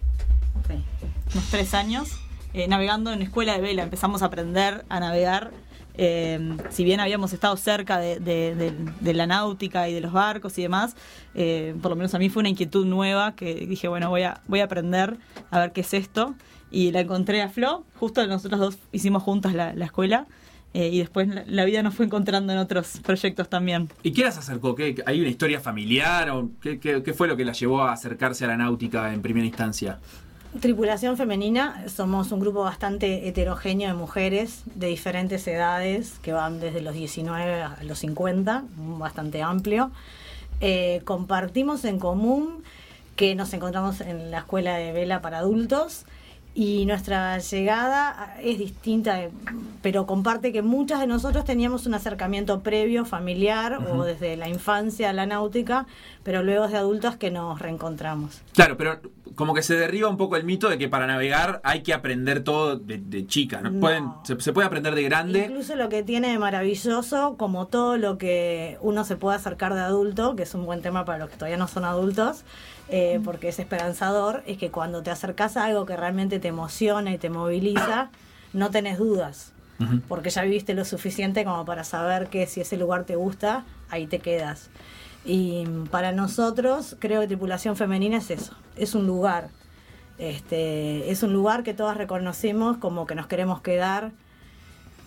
sí, 0.68 0.84
unos 1.32 1.50
tres 1.50 1.74
años, 1.74 2.20
eh, 2.54 2.68
navegando 2.68 3.12
en 3.12 3.22
escuela 3.22 3.54
de 3.54 3.62
vela, 3.62 3.84
empezamos 3.84 4.22
a 4.22 4.26
aprender 4.26 4.86
a 4.90 5.00
navegar. 5.00 5.52
Eh, 5.96 6.58
si 6.72 6.84
bien 6.84 7.00
habíamos 7.00 7.34
estado 7.34 7.56
cerca 7.56 8.00
de, 8.00 8.20
de- 8.20 8.56
de- 8.56 8.74
de 9.00 9.14
la 9.14 9.28
náutica 9.28 9.88
y 9.90 9.94
de 9.94 10.02
los 10.02 10.12
barcos 10.12 10.58
y 10.58 10.64
demás, 10.64 10.96
eh, 11.36 11.76
por 11.82 11.92
lo 11.92 11.96
menos 11.96 12.16
a 12.16 12.20
mí 12.20 12.30
fue 12.30 12.40
una 12.40 12.50
inquietud 12.50 12.86
nueva 12.88 13.36
que 13.36 13.54
dije, 13.68 13.88
bueno, 13.88 14.10
voy 14.10 14.24
a, 14.24 14.42
voy 14.48 14.62
a 14.62 14.64
aprender 14.64 15.18
a 15.52 15.60
ver 15.60 15.72
qué 15.72 15.82
es 15.82 15.94
esto. 15.94 16.34
Y 16.72 16.92
la 16.92 17.02
encontré 17.02 17.44
a 17.44 17.50
Flo, 17.50 17.86
justo 18.00 18.26
nosotros 18.26 18.60
dos 18.60 18.78
hicimos 18.92 19.22
juntas 19.22 19.54
la, 19.54 19.76
la 19.76 19.86
escuela 19.86 20.26
eh, 20.74 20.90
y 20.92 20.98
después 20.98 21.28
la, 21.28 21.44
la 21.46 21.66
vida 21.66 21.84
nos 21.84 21.94
fue 21.94 22.08
encontrando 22.08 22.52
en 22.52 22.58
otros 22.58 23.00
proyectos 23.04 23.48
también. 23.48 23.90
¿Y 24.02 24.12
qué 24.14 24.24
las 24.24 24.40
acercó? 24.40 24.74
¿Qué, 24.74 24.96
¿Hay 25.06 25.20
una 25.20 25.30
historia 25.30 25.60
familiar? 25.60 26.32
o 26.32 26.50
qué, 26.60 26.80
qué- 26.80 27.04
qué 27.04 27.14
fue 27.14 27.28
lo 27.28 27.38
que 27.38 27.46
las 27.46 27.60
llevó 27.60 27.84
a 27.84 27.92
acercarse 27.94 28.46
a 28.46 28.48
la 28.48 28.58
náutica 28.58 29.14
en 29.14 29.22
primera 29.22 29.46
instancia? 29.46 30.00
Tripulación 30.62 31.18
femenina, 31.18 31.84
somos 31.88 32.32
un 32.32 32.40
grupo 32.40 32.62
bastante 32.62 33.28
heterogéneo 33.28 33.88
de 33.88 33.96
mujeres 33.96 34.62
de 34.76 34.88
diferentes 34.88 35.48
edades, 35.48 36.20
que 36.22 36.32
van 36.32 36.60
desde 36.60 36.82
los 36.82 36.94
19 36.94 37.64
a 37.64 37.78
los 37.84 37.98
50, 37.98 38.64
bastante 39.00 39.42
amplio. 39.42 39.90
Eh, 40.62 41.02
compartimos 41.06 41.84
en 41.86 41.98
común 41.98 42.64
que 43.16 43.34
nos 43.34 43.52
encontramos 43.54 44.00
en 44.02 44.30
la 44.30 44.40
escuela 44.40 44.78
de 44.78 44.92
vela 44.92 45.24
para 45.24 45.40
adultos 45.40 46.06
y 46.56 46.86
nuestra 46.86 47.40
llegada 47.40 48.36
es 48.42 48.60
distinta, 48.60 49.20
pero 49.82 50.06
comparte 50.06 50.52
que 50.52 50.62
muchas 50.62 51.00
de 51.00 51.08
nosotros 51.08 51.46
teníamos 51.46 51.88
un 51.88 51.96
acercamiento 51.96 52.62
previo, 52.62 53.06
familiar 53.06 53.80
o 53.92 54.04
desde 54.04 54.38
la 54.38 54.48
infancia 54.48 55.10
a 55.10 55.14
la 55.14 55.26
náutica, 55.26 55.88
pero 56.22 56.44
luego 56.44 56.68
de 56.68 56.78
adultos 56.78 57.16
que 57.16 57.32
nos 57.32 57.60
reencontramos. 57.60 58.42
Claro, 58.54 58.78
pero 58.78 59.00
como 59.34 59.56
que 59.56 59.64
se 59.64 59.76
derriba 59.76 60.10
un 60.10 60.18
poco 60.18 60.36
el 60.36 60.44
mito 60.44 60.70
de 60.70 60.78
que 60.78 60.88
para 60.88 61.08
navegar 61.08 61.60
hay 61.64 61.82
que 61.82 61.92
aprender 61.92 62.44
todo 62.44 62.78
de, 62.78 63.00
de 63.00 63.26
chica. 63.26 63.62
¿no? 63.62 63.72
No. 63.72 63.80
Pueden, 63.80 64.10
se, 64.24 64.40
se 64.40 64.54
puede 64.54 64.68
aprender 64.68 64.94
de 64.94 65.04
grande. 65.04 65.46
Incluso 65.50 65.76
lo 65.76 65.90
que 65.90 66.04
tiene 66.04 66.32
de 66.32 66.38
maravilloso, 66.38 67.36
como 67.38 67.66
todo 67.66 67.98
lo 67.98 68.20
que 68.20 68.78
uno 68.82 69.06
se 69.06 69.16
puede 69.16 69.38
acercar 69.38 69.74
de 69.74 69.82
adulto, 69.82 70.36
que 70.36 70.44
es 70.44 70.54
un 70.54 70.66
buen 70.68 70.84
tema 70.84 71.04
para 71.04 71.18
los 71.18 71.30
que 71.30 71.38
todavía 71.38 71.58
no 71.58 71.68
son 71.68 71.84
adultos, 71.84 72.44
eh, 72.96 73.20
porque 73.24 73.48
es 73.48 73.58
esperanzador, 73.58 74.44
es 74.46 74.60
que 74.60 74.70
cuando 74.70 75.02
te 75.02 75.10
acercas 75.10 75.58
a 75.58 75.66
algo 75.66 75.84
que 75.88 75.98
realmente 75.98 76.38
te 76.38 76.50
emociona 76.50 77.12
y 77.12 77.18
te 77.18 77.32
moviliza, 77.32 78.12
no 78.54 78.70
tenés 78.70 79.00
dudas. 79.00 79.52
Porque 80.08 80.30
ya 80.30 80.44
viviste 80.44 80.76
lo 80.76 80.86
suficiente 80.86 81.44
como 81.44 81.66
para 81.66 81.84
saber 81.84 82.28
que 82.28 82.46
si 82.46 82.62
ese 82.62 82.78
lugar 82.78 83.04
te 83.04 83.16
gusta, 83.16 83.66
ahí 83.90 84.06
te 84.06 84.20
quedas. 84.20 84.70
Y 85.26 85.66
para 85.90 86.12
nosotros, 86.12 86.96
creo 87.00 87.22
que 87.22 87.28
tripulación 87.28 87.76
femenina 87.76 88.18
es 88.18 88.30
eso, 88.30 88.54
es 88.78 88.94
un 88.94 89.08
lugar. 89.08 89.50
Este, 90.20 91.10
es 91.10 91.24
un 91.24 91.34
lugar 91.34 91.64
que 91.64 91.74
todas 91.74 91.98
reconocemos 91.98 92.78
como 92.78 93.08
que 93.08 93.16
nos 93.16 93.26
queremos 93.26 93.60
quedar, 93.62 94.12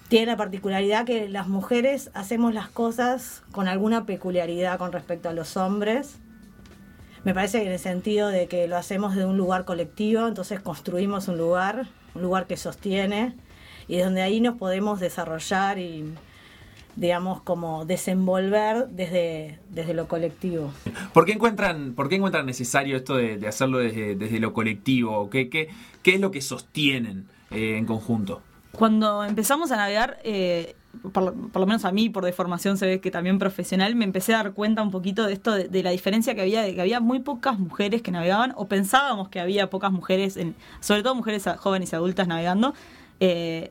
tiene 0.08 0.26
la 0.26 0.36
particularidad 0.36 1.06
que 1.06 1.28
las 1.28 1.46
mujeres 1.46 2.10
hacemos 2.14 2.52
las 2.52 2.68
cosas 2.68 3.44
con 3.52 3.68
alguna 3.68 4.06
peculiaridad 4.06 4.76
con 4.76 4.90
respecto 4.90 5.28
a 5.28 5.32
los 5.32 5.56
hombres. 5.56 6.18
Me 7.26 7.34
parece 7.34 7.58
que 7.58 7.66
en 7.66 7.72
el 7.72 7.80
sentido 7.80 8.28
de 8.28 8.46
que 8.46 8.68
lo 8.68 8.76
hacemos 8.76 9.16
de 9.16 9.26
un 9.26 9.36
lugar 9.36 9.64
colectivo, 9.64 10.28
entonces 10.28 10.60
construimos 10.60 11.26
un 11.26 11.36
lugar, 11.36 11.88
un 12.14 12.22
lugar 12.22 12.46
que 12.46 12.56
sostiene 12.56 13.34
y 13.88 13.98
donde 13.98 14.22
ahí 14.22 14.40
nos 14.40 14.56
podemos 14.56 15.00
desarrollar 15.00 15.80
y, 15.80 16.04
digamos, 16.94 17.42
como 17.42 17.84
desenvolver 17.84 18.86
desde, 18.90 19.58
desde 19.70 19.92
lo 19.92 20.06
colectivo. 20.06 20.72
¿Por 21.12 21.24
qué 21.24 21.32
encuentran, 21.32 21.94
por 21.94 22.08
qué 22.08 22.14
encuentran 22.14 22.46
necesario 22.46 22.96
esto 22.96 23.16
de, 23.16 23.38
de 23.38 23.48
hacerlo 23.48 23.78
desde, 23.78 24.14
desde 24.14 24.38
lo 24.38 24.52
colectivo? 24.52 25.28
¿Qué, 25.28 25.50
qué, 25.50 25.68
qué 26.04 26.14
es 26.14 26.20
lo 26.20 26.30
que 26.30 26.40
sostienen 26.40 27.26
eh, 27.50 27.76
en 27.76 27.86
conjunto? 27.86 28.40
Cuando 28.70 29.24
empezamos 29.24 29.72
a 29.72 29.76
navegar, 29.78 30.20
eh, 30.22 30.76
por, 31.12 31.22
lo- 31.24 31.34
por 31.34 31.60
lo 31.60 31.66
menos 31.66 31.84
a 31.84 31.92
mí, 31.92 32.08
por 32.08 32.24
deformación 32.24 32.76
se 32.78 32.86
ve 32.86 33.00
que 33.00 33.10
también 33.10 33.38
profesional, 33.38 33.94
me 33.94 34.04
empecé 34.04 34.34
a 34.34 34.38
dar 34.38 34.52
cuenta 34.52 34.82
un 34.82 34.90
poquito 34.90 35.26
de 35.26 35.32
esto, 35.32 35.52
de, 35.52 35.68
de 35.68 35.82
la 35.82 35.90
diferencia 35.90 36.34
que 36.34 36.40
había, 36.42 36.62
de 36.62 36.74
que 36.74 36.80
había 36.80 37.00
muy 37.00 37.20
pocas 37.20 37.58
mujeres 37.58 38.02
que 38.02 38.10
navegaban, 38.10 38.52
o 38.56 38.66
pensábamos 38.66 39.28
que 39.28 39.40
había 39.40 39.70
pocas 39.70 39.92
mujeres, 39.92 40.36
en, 40.36 40.54
sobre 40.80 41.02
todo 41.02 41.14
mujeres 41.14 41.44
jóvenes 41.58 41.92
y 41.92 41.96
adultas 41.96 42.26
navegando. 42.28 42.74
eh, 43.20 43.70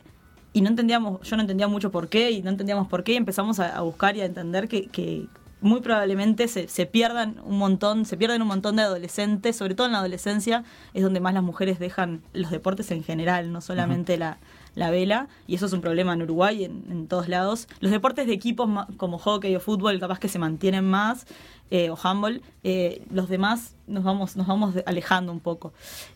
y 0.54 0.62
no 0.62 0.70
entendíamos, 0.70 1.22
yo 1.28 1.36
no 1.36 1.42
entendía 1.42 1.68
mucho 1.68 1.92
por 1.92 2.08
qué, 2.08 2.32
y 2.32 2.42
no 2.42 2.50
entendíamos 2.50 2.88
por 2.88 3.04
qué, 3.04 3.12
y 3.12 3.16
empezamos 3.18 3.60
a, 3.60 3.76
a 3.76 3.82
buscar 3.82 4.16
y 4.16 4.22
a 4.22 4.26
entender 4.26 4.70
que, 4.70 4.88
que 4.88 5.28
muy 5.60 5.82
probablemente 5.82 6.48
se, 6.48 6.70
se 6.70 6.86
pierdan 6.86 7.42
un 7.44 7.58
montón, 7.58 8.06
se 8.06 8.16
pierden 8.16 8.42
un 8.42 8.48
montón 8.48 8.78
de 8.78 8.84
adolescentes, 8.84 9.58
sobre 9.58 9.76
todo 9.76 9.88
en 9.88 9.94
la 9.94 10.00
adolescencia, 10.00 10.64
es 10.94 11.04
donde 11.04 11.20
más 11.20 11.34
las 11.34 11.44
mujeres 11.44 11.78
dejan 11.78 12.22
los 12.32 12.52
deportes 12.52 12.90
en 12.92 13.04
general, 13.04 13.52
no 13.52 13.60
solamente 13.60 14.16
la, 14.18 14.38
la 14.76 14.92
vela, 14.92 15.28
y 15.48 15.56
eso 15.56 15.66
es 15.66 15.74
un 15.74 15.82
problema 15.82 16.14
en 16.14 16.22
Uruguay, 16.22 16.66
en, 16.66 17.08
todos 17.08 17.28
lados. 17.30 17.68
Los 17.80 17.92
deportes 17.92 18.28
de 18.28 18.34
equipos 18.34 18.70
como 18.98 19.18
hockey 19.18 19.56
o 19.56 19.60
fútbol 19.60 20.00
capaz 20.00 20.20
que 20.20 20.28
se 20.28 20.38
mantienen 20.40 20.86
más, 20.86 21.26
eh, 21.72 21.90
o 21.90 21.98
handball, 22.02 22.42
eh, 22.64 23.02
los 23.12 23.28
demás 23.30 23.74
nos 23.88 24.04
vamos, 24.04 24.36
nos 24.36 24.46
vamos 24.48 24.76
alejando 24.86 25.32
un 25.32 25.40
poco. 25.40 25.74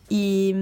Y, 0.09 0.53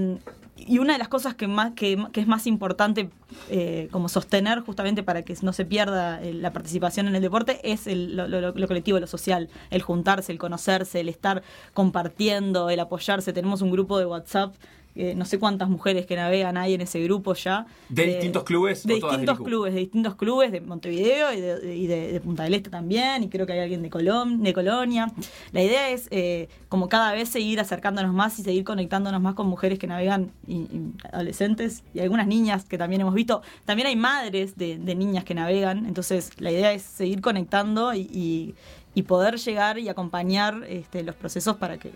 y 0.55 0.79
una 0.79 0.93
de 0.93 0.99
las 0.99 1.07
cosas 1.07 1.35
que, 1.35 1.47
más, 1.47 1.73
que, 1.73 2.03
que 2.13 2.21
es 2.21 2.27
más 2.27 2.47
importante 2.47 3.09
eh, 3.49 3.89
como 3.91 4.09
sostener 4.09 4.61
justamente 4.61 5.03
para 5.03 5.21
que 5.23 5.35
no 5.41 5.53
se 5.53 5.65
pierda 5.65 6.21
eh, 6.23 6.33
la 6.33 6.51
participación 6.53 7.07
en 7.07 7.15
el 7.15 7.21
deporte 7.21 7.59
es 7.69 7.85
el- 7.87 8.15
lo, 8.15 8.27
lo- 8.27 8.51
lo 8.53 8.67
colectivo, 8.67 8.99
lo 8.99 9.07
social, 9.07 9.49
el 9.69 9.81
juntarse, 9.81 10.31
el 10.31 10.37
conocerse, 10.39 10.99
el 11.01 11.09
estar 11.09 11.43
compartiendo, 11.73 12.69
el 12.69 12.79
apoyarse. 12.79 13.33
Tenemos 13.33 13.61
un 13.61 13.71
grupo 13.71 13.97
de 13.99 14.05
WhatsApp, 14.05 14.55
eh, 14.97 15.13
no 15.15 15.25
sé 15.25 15.39
cuántas 15.39 15.69
mujeres 15.69 16.05
que 16.05 16.15
navegan 16.15 16.57
ahí 16.57 16.73
en 16.73 16.81
ese 16.81 17.01
grupo 17.03 17.33
ya. 17.35 17.65
¿De 17.89 18.05
distintos 18.05 18.43
clubes 18.43 18.85
De 18.85 18.95
distintos 18.95 19.39
clubes, 19.39 19.73
de 19.73 19.79
distintos 19.79 20.15
clubes 20.15 20.51
de 20.51 20.61
Montevideo 20.61 21.33
y 21.33 21.41
de, 21.41 21.75
y 21.75 21.87
de- 21.87 22.11
de 22.13 22.19
Punta 22.19 22.43
del 22.43 22.53
Este 22.53 22.69
también, 22.69 23.23
y 23.23 23.29
creo 23.29 23.45
que 23.45 23.53
hay 23.53 23.59
alguien 23.59 23.81
de, 23.81 23.89
Colom, 23.89 24.41
de 24.41 24.53
Colonia. 24.53 25.11
La 25.51 25.61
idea 25.63 25.89
es 25.89 26.07
eh, 26.11 26.49
como 26.69 26.89
cada 26.89 27.11
vez 27.13 27.29
seguir 27.29 27.59
acercándonos 27.59 28.13
más 28.13 28.37
y 28.39 28.43
seguir 28.43 28.63
conectándonos 28.63 29.21
más 29.21 29.35
con 29.35 29.47
mujeres 29.47 29.79
que 29.79 29.87
navegan, 29.87 30.31
y, 30.47 30.55
y 30.55 30.93
adolescentes 31.11 31.83
y 31.93 31.99
algunas 31.99 32.27
niñas 32.27 32.65
que 32.65 32.77
también 32.77 33.01
hemos 33.01 33.13
visto. 33.13 33.41
También 33.65 33.87
hay 33.87 33.95
madres 33.95 34.57
de, 34.57 34.77
niñas 34.77 35.23
que 35.23 35.33
navegan, 35.35 35.85
entonces 35.85 36.31
la 36.39 36.51
idea 36.51 36.73
es 36.73 36.81
seguir 36.81 37.21
conectando 37.21 37.93
y, 37.93 38.01
y- 38.11 38.55
y 38.95 39.03
poder 39.03 39.37
llegar 39.37 39.77
y 39.77 39.89
acompañar 39.89 40.63
este, 40.67 41.03
los 41.03 41.13
procesos 41.15 41.57
para 41.57 41.77
que 41.77 41.91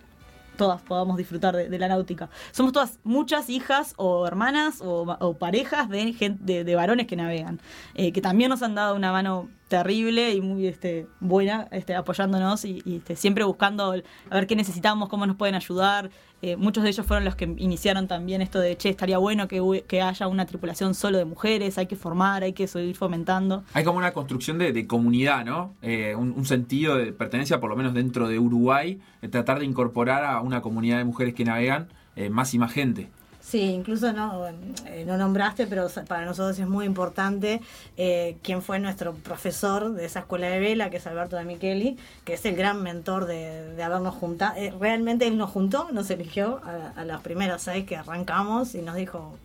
todas 0.57 0.81
podamos 0.81 1.17
disfrutar 1.17 1.55
de, 1.55 1.79
la 1.79 1.87
náutica. 1.87 2.29
Somos 2.51 2.73
todas 2.73 2.99
muchas 3.03 3.49
hijas 3.49 3.93
o 3.97 4.27
hermanas 4.27 4.81
o, 4.81 5.03
o 5.19 5.33
parejas 5.33 5.89
de, 5.89 6.37
de, 6.39 6.63
de 6.63 6.75
varones 6.75 7.07
que 7.07 7.15
navegan, 7.15 7.59
eh, 7.95 8.11
que 8.11 8.21
también 8.21 8.49
nos 8.49 8.61
han 8.61 8.75
dado 8.75 8.95
una 8.95 9.11
mano 9.11 9.49
terrible 9.71 10.33
y 10.33 10.41
muy 10.41 10.67
este, 10.67 11.07
buena 11.21 11.69
este, 11.71 11.95
apoyándonos 11.95 12.65
y, 12.65 12.83
este, 12.85 13.15
siempre 13.15 13.45
buscando 13.45 13.93
a 14.29 14.35
ver 14.35 14.45
qué 14.45 14.57
necesitamos, 14.57 15.07
cómo 15.07 15.25
nos 15.25 15.37
pueden 15.37 15.55
ayudar. 15.55 16.11
Eh, 16.41 16.57
muchos 16.57 16.83
de 16.83 16.89
ellos 16.89 17.05
fueron 17.05 17.23
los 17.23 17.35
que 17.35 17.45
iniciaron 17.57 18.05
también 18.05 18.41
esto 18.41 18.59
de, 18.59 18.75
che, 18.75 18.89
estaría 18.89 19.17
bueno 19.17 19.47
que, 19.47 20.01
haya 20.01 20.27
una 20.27 20.45
tripulación 20.45 20.93
solo 20.93 21.19
de 21.19 21.23
mujeres, 21.23 21.77
hay 21.77 21.87
que 21.87 21.95
formar, 21.95 22.43
hay 22.43 22.51
que 22.51 22.67
seguir 22.67 22.97
fomentando. 22.97 23.63
Hay 23.73 23.85
como 23.85 23.97
una 23.97 24.11
construcción 24.11 24.57
de, 24.57 24.87
comunidad, 24.87 25.45
¿no? 25.45 25.73
Eh, 25.81 26.15
un, 26.15 26.45
sentido 26.45 26.97
de 26.97 27.13
pertenencia, 27.13 27.61
por 27.61 27.69
lo 27.69 27.77
menos 27.77 27.93
dentro 27.93 28.27
de 28.27 28.39
Uruguay, 28.39 28.99
tratar 29.29 29.59
de 29.59 29.65
incorporar 29.65 30.25
a 30.25 30.41
una 30.41 30.61
comunidad 30.61 30.97
de 30.97 31.05
mujeres 31.05 31.33
que 31.33 31.45
navegan 31.45 31.87
eh, 32.17 32.29
más 32.29 32.53
y 32.53 32.59
más 32.59 32.73
gente. 32.73 33.09
Sí, 33.51 33.59
incluso 33.63 34.13
no, 34.13 34.47
eh, 34.47 35.03
no 35.05 35.17
nombraste, 35.17 35.67
pero 35.67 35.87
para 36.07 36.23
nosotros 36.25 36.57
es 36.57 36.67
muy 36.69 36.85
importante 36.85 37.59
eh, 37.97 38.37
quién 38.43 38.61
fue 38.61 38.79
nuestro 38.79 39.13
profesor 39.13 39.91
de 39.91 40.05
esa 40.05 40.19
escuela 40.19 40.47
de 40.47 40.59
vela, 40.61 40.89
que 40.89 40.97
es 40.97 41.05
Alberto 41.05 41.35
de 41.35 41.43
Micheli, 41.43 41.97
que 42.23 42.35
es 42.35 42.45
el 42.45 42.55
gran 42.55 42.81
mentor 42.81 43.25
de, 43.25 43.73
de 43.75 43.83
habernos 43.83 44.15
juntado. 44.15 44.53
Eh, 44.55 44.73
realmente 44.79 45.27
él 45.27 45.37
nos 45.37 45.49
juntó, 45.49 45.89
nos 45.91 46.09
eligió 46.11 46.61
a, 46.63 46.99
a 47.01 47.03
las 47.03 47.19
primeras 47.19 47.61
seis 47.63 47.85
que 47.85 47.97
arrancamos 47.97 48.73
y 48.73 48.81
nos 48.81 48.95
dijo, 48.95 49.35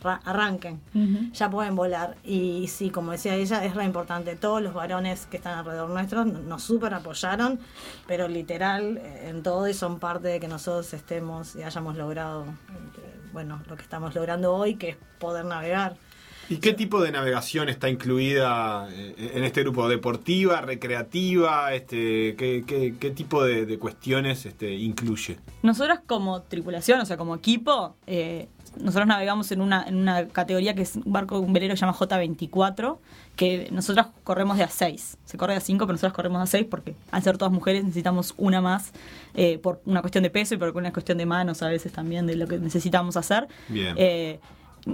"Ra- 0.00 0.20
arranquen, 0.24 0.80
ya 1.32 1.50
pueden 1.50 1.74
volar. 1.74 2.16
Y 2.22 2.68
sí, 2.68 2.88
como 2.90 3.10
decía 3.10 3.34
ella, 3.34 3.64
es 3.64 3.74
re 3.74 3.84
importante. 3.84 4.36
Todos 4.36 4.62
los 4.62 4.74
varones 4.74 5.26
que 5.26 5.38
están 5.38 5.58
alrededor 5.58 5.90
nuestros 5.90 6.24
n- 6.26 6.38
nos 6.46 6.62
súper 6.62 6.94
apoyaron, 6.94 7.58
pero 8.06 8.28
literal 8.28 8.96
eh, 8.98 9.26
en 9.28 9.42
todo 9.42 9.66
y 9.68 9.74
son 9.74 9.98
parte 9.98 10.28
de 10.28 10.38
que 10.38 10.46
nosotros 10.46 10.94
estemos 10.94 11.56
y 11.56 11.64
hayamos 11.64 11.96
logrado, 11.96 12.44
bueno, 13.32 13.62
lo 13.68 13.76
que 13.76 13.82
estamos 13.82 14.14
logrando 14.14 14.54
hoy, 14.54 14.74
que 14.74 14.90
es 14.90 14.96
poder 15.18 15.44
navegar. 15.44 15.96
¿Y 16.50 16.56
qué 16.56 16.72
tipo 16.72 17.00
de 17.00 17.12
navegación 17.12 17.68
está 17.68 17.88
incluida 17.88 18.88
eh, 18.90 19.32
en 19.34 19.44
este 19.44 19.62
grupo? 19.62 19.88
¿Deportiva, 19.88 20.60
recreativa? 20.60 21.72
Este, 21.72 22.34
¿qué, 22.36 22.64
qué, 22.66 22.96
qué 22.98 23.10
tipo 23.12 23.44
de, 23.44 23.66
de 23.66 23.78
cuestiones 23.78 24.44
este, 24.46 24.74
incluye? 24.74 25.38
Nosotros 25.62 26.00
como 26.08 26.42
tripulación, 26.42 26.98
o 27.00 27.06
sea, 27.06 27.16
como 27.16 27.36
equipo, 27.36 27.94
eh, 28.08 28.48
nosotros 28.78 29.06
navegamos 29.06 29.50
en 29.52 29.60
una, 29.60 29.82
en 29.84 29.96
una 29.96 30.28
categoría 30.28 30.74
que 30.74 30.82
es 30.82 30.96
un 30.96 31.12
barco, 31.12 31.38
un 31.40 31.52
velero 31.52 31.72
que 31.74 31.76
se 31.78 31.86
llama 31.86 31.96
J24, 31.96 32.98
que 33.36 33.68
nosotros 33.72 34.06
corremos 34.24 34.56
de 34.58 34.64
a 34.64 34.68
6. 34.68 35.18
Se 35.24 35.36
corre 35.38 35.54
de 35.54 35.58
a 35.58 35.60
5, 35.60 35.86
pero 35.86 35.92
nosotros 35.94 36.12
corremos 36.12 36.38
de 36.40 36.42
a 36.44 36.46
6 36.46 36.66
porque 36.70 36.94
al 37.10 37.22
ser 37.22 37.38
todas 37.38 37.52
mujeres 37.52 37.82
necesitamos 37.84 38.34
una 38.36 38.60
más 38.60 38.92
eh, 39.34 39.58
por 39.58 39.80
una 39.86 40.00
cuestión 40.02 40.22
de 40.22 40.30
peso 40.30 40.54
y 40.54 40.58
por 40.58 40.76
una 40.76 40.92
cuestión 40.92 41.18
de 41.18 41.26
manos 41.26 41.62
a 41.62 41.68
veces 41.68 41.92
también 41.92 42.26
de 42.26 42.36
lo 42.36 42.46
que 42.46 42.58
necesitamos 42.58 43.16
hacer. 43.16 43.48
Bien. 43.68 43.94
Eh, 43.98 44.40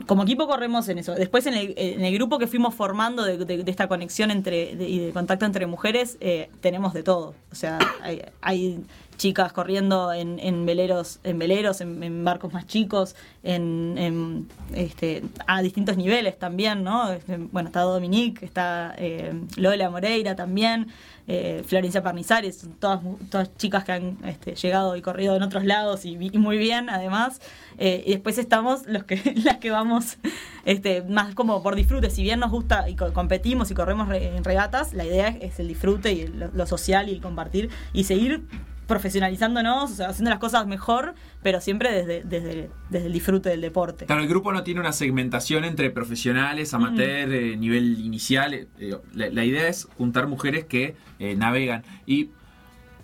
como 0.07 0.24
equipo 0.24 0.49
corremos 0.49 0.89
en 0.89 0.99
eso. 0.99 1.14
Después 1.14 1.47
en 1.47 1.55
el, 1.55 1.72
en 1.77 2.05
el 2.05 2.12
grupo 2.14 2.39
que 2.39 2.49
fuimos 2.49 2.74
formando 2.74 3.22
de, 3.22 3.39
de- 3.39 3.62
de 3.62 3.70
esta 3.70 3.87
conexión 3.87 4.33
entre 4.33 4.74
de- 4.74 4.89
y 4.89 4.99
de 4.99 5.12
contacto 5.12 5.47
entre 5.47 5.66
mujeres, 5.66 6.16
eh, 6.20 6.51
tenemos 6.61 6.93
de 6.93 7.05
todo. 7.05 7.35
O 7.53 7.55
sea, 7.55 7.79
hay, 8.03 8.20
hay 8.41 8.81
chicas 9.17 9.53
corriendo 9.53 10.12
en, 10.12 10.67
veleros, 10.67 11.21
en 11.25 11.39
veleros, 11.39 11.81
en, 11.81 12.25
barcos 12.25 12.53
más 12.53 12.67
chicos, 12.67 13.17
en, 13.43 14.47
este, 14.75 15.23
a 15.47 15.62
distintos 15.62 15.97
niveles 15.97 16.39
también, 16.39 16.83
¿no? 16.85 17.11
Este, 17.12 17.37
Bueno, 17.39 17.69
está 17.69 17.81
Dominique, 17.83 18.45
está 18.45 18.95
eh, 18.99 19.33
Lola 19.57 19.89
Moreira 19.91 20.37
también, 20.37 20.89
eh, 21.29 21.62
Florencia 21.67 22.03
Parnizares, 22.03 22.69
todas, 22.79 23.01
todas 23.31 23.57
chicas 23.57 23.85
que 23.85 23.93
han 23.93 24.19
este, 24.25 24.55
llegado 24.55 24.97
y 24.97 25.03
corrido 25.03 25.35
en 25.37 25.43
otros 25.43 25.64
lados 25.64 26.05
y, 26.05 26.17
muy 26.39 26.59
bien 26.59 26.89
además. 26.91 27.41
Eh, 27.79 28.05
y 28.07 28.12
después 28.12 28.39
estamos 28.39 28.87
los 28.87 29.05
que 29.05 29.21
las 29.45 29.57
que 29.59 29.71
vamos 29.71 30.19
este, 30.64 31.03
más 31.03 31.35
como 31.35 31.62
por 31.62 31.75
disfrute. 31.75 32.11
Si 32.11 32.23
bien 32.23 32.41
nos 32.41 32.51
gusta 32.51 32.89
y 32.89 32.95
co- 32.97 33.12
competimos 33.12 33.71
y 33.71 33.75
corremos 33.75 34.09
re- 34.09 34.37
en 34.37 34.45
regatas, 34.45 34.93
la 34.95 35.05
idea 35.05 35.29
es, 35.29 35.59
el 35.59 35.69
disfrute 35.69 36.12
y 36.12 36.27
lo 36.29 36.67
social 36.67 37.09
y 37.09 37.12
el 37.12 37.21
compartir 37.21 37.71
y 37.93 38.05
seguir 38.05 38.45
profesionalizándonos, 38.87 39.91
o 39.91 39.95
sea, 39.95 40.09
haciendo 40.09 40.30
las 40.30 40.39
cosas 40.39 40.66
mejor, 40.66 41.14
pero 41.43 41.61
siempre 41.61 41.93
desde, 41.93 42.22
desde, 42.22 42.70
desde 42.91 43.07
el 43.07 43.12
disfrute 43.12 43.49
del 43.49 43.61
deporte. 43.61 44.07
Claro, 44.07 44.22
el 44.22 44.28
grupo 44.28 44.53
no 44.53 44.62
tiene 44.62 44.80
una 44.80 44.93
segmentación 44.93 45.64
entre 45.64 45.91
profesionales, 45.91 46.72
amateur, 46.74 47.32
eh, 47.32 47.57
nivel 47.57 47.99
inicial. 48.01 48.55
eh, 48.55 48.68
eh, 48.78 48.97
la, 49.12 49.28
la 49.30 49.45
idea 49.45 49.68
es 49.68 49.89
juntar 49.99 50.28
mujeres 50.28 50.64
que 50.66 50.95
eh, 51.18 51.34
navegan. 51.37 51.82
Y 52.07 52.30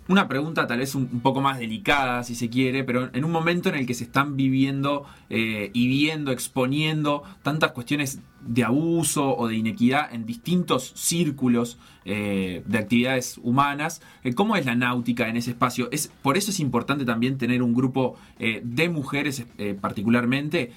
una 0.07 0.27
pregunta 0.27 0.67
tal 0.67 0.79
vez 0.79 0.95
un, 0.95 1.09
un 1.11 1.21
poco 1.21 1.41
más 1.41 1.59
delicada, 1.59 2.23
si 2.23 2.35
se 2.35 2.49
quiere, 2.49 2.83
pero 2.83 3.09
en 3.13 3.23
un 3.23 3.31
momento 3.31 3.69
en 3.69 3.75
el 3.75 3.85
que 3.85 3.93
se 3.93 4.03
están 4.03 4.35
viviendo 4.35 5.05
y 5.29 5.87
viendo, 5.87 6.31
exponiendo 6.31 7.23
tantas 7.41 7.71
cuestiones 7.71 8.19
de 8.45 8.63
abuso 8.63 9.35
o 9.37 9.47
de 9.47 9.55
inequidad 9.55 10.13
en 10.13 10.25
distintos 10.25 10.91
círculos 10.95 11.77
eh, 12.05 12.61
de 12.65 12.77
actividades 12.77 13.39
humanas, 13.41 14.01
eh, 14.23 14.33
¿cómo 14.33 14.55
es 14.57 14.65
la 14.65 14.75
náutica 14.75 15.29
en 15.29 15.37
ese 15.37 15.51
espacio? 15.51 15.87
Es, 15.91 16.11
por 16.21 16.35
eso 16.37 16.51
es 16.51 16.59
importante 16.59 17.05
también 17.05 17.37
tener 17.37 17.63
un 17.63 17.73
grupo 17.73 18.15
eh, 18.39 18.61
de 18.63 18.89
mujeres 18.89 19.45
eh, 19.57 19.77
particularmente, 19.79 20.71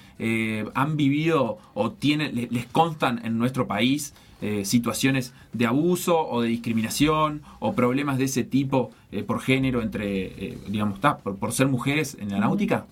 han 0.73 0.97
vivido 0.97 1.57
o 1.73 1.91
tienen, 1.91 2.35
le- 2.35 2.47
les 2.49 2.65
constan 2.65 3.21
en 3.25 3.37
nuestro 3.37 3.67
país 3.67 4.13
situaciones 4.63 5.33
de 5.53 5.65
abuso 5.65 6.27
o 6.27 6.41
de 6.41 6.49
discriminación 6.49 7.41
o 7.59 7.73
problemas 7.73 8.19
de 8.19 8.25
ese 8.25 8.43
tipo 8.43 8.91
por 9.25 9.39
género 9.41 9.81
entre, 9.81 10.57
digamos, 10.69 10.99
por, 10.99 11.37
por 11.37 11.51
ser 11.53 11.67
mujeres 11.67 12.15
en 12.19 12.29
la 12.29 12.39
náutica? 12.39 12.85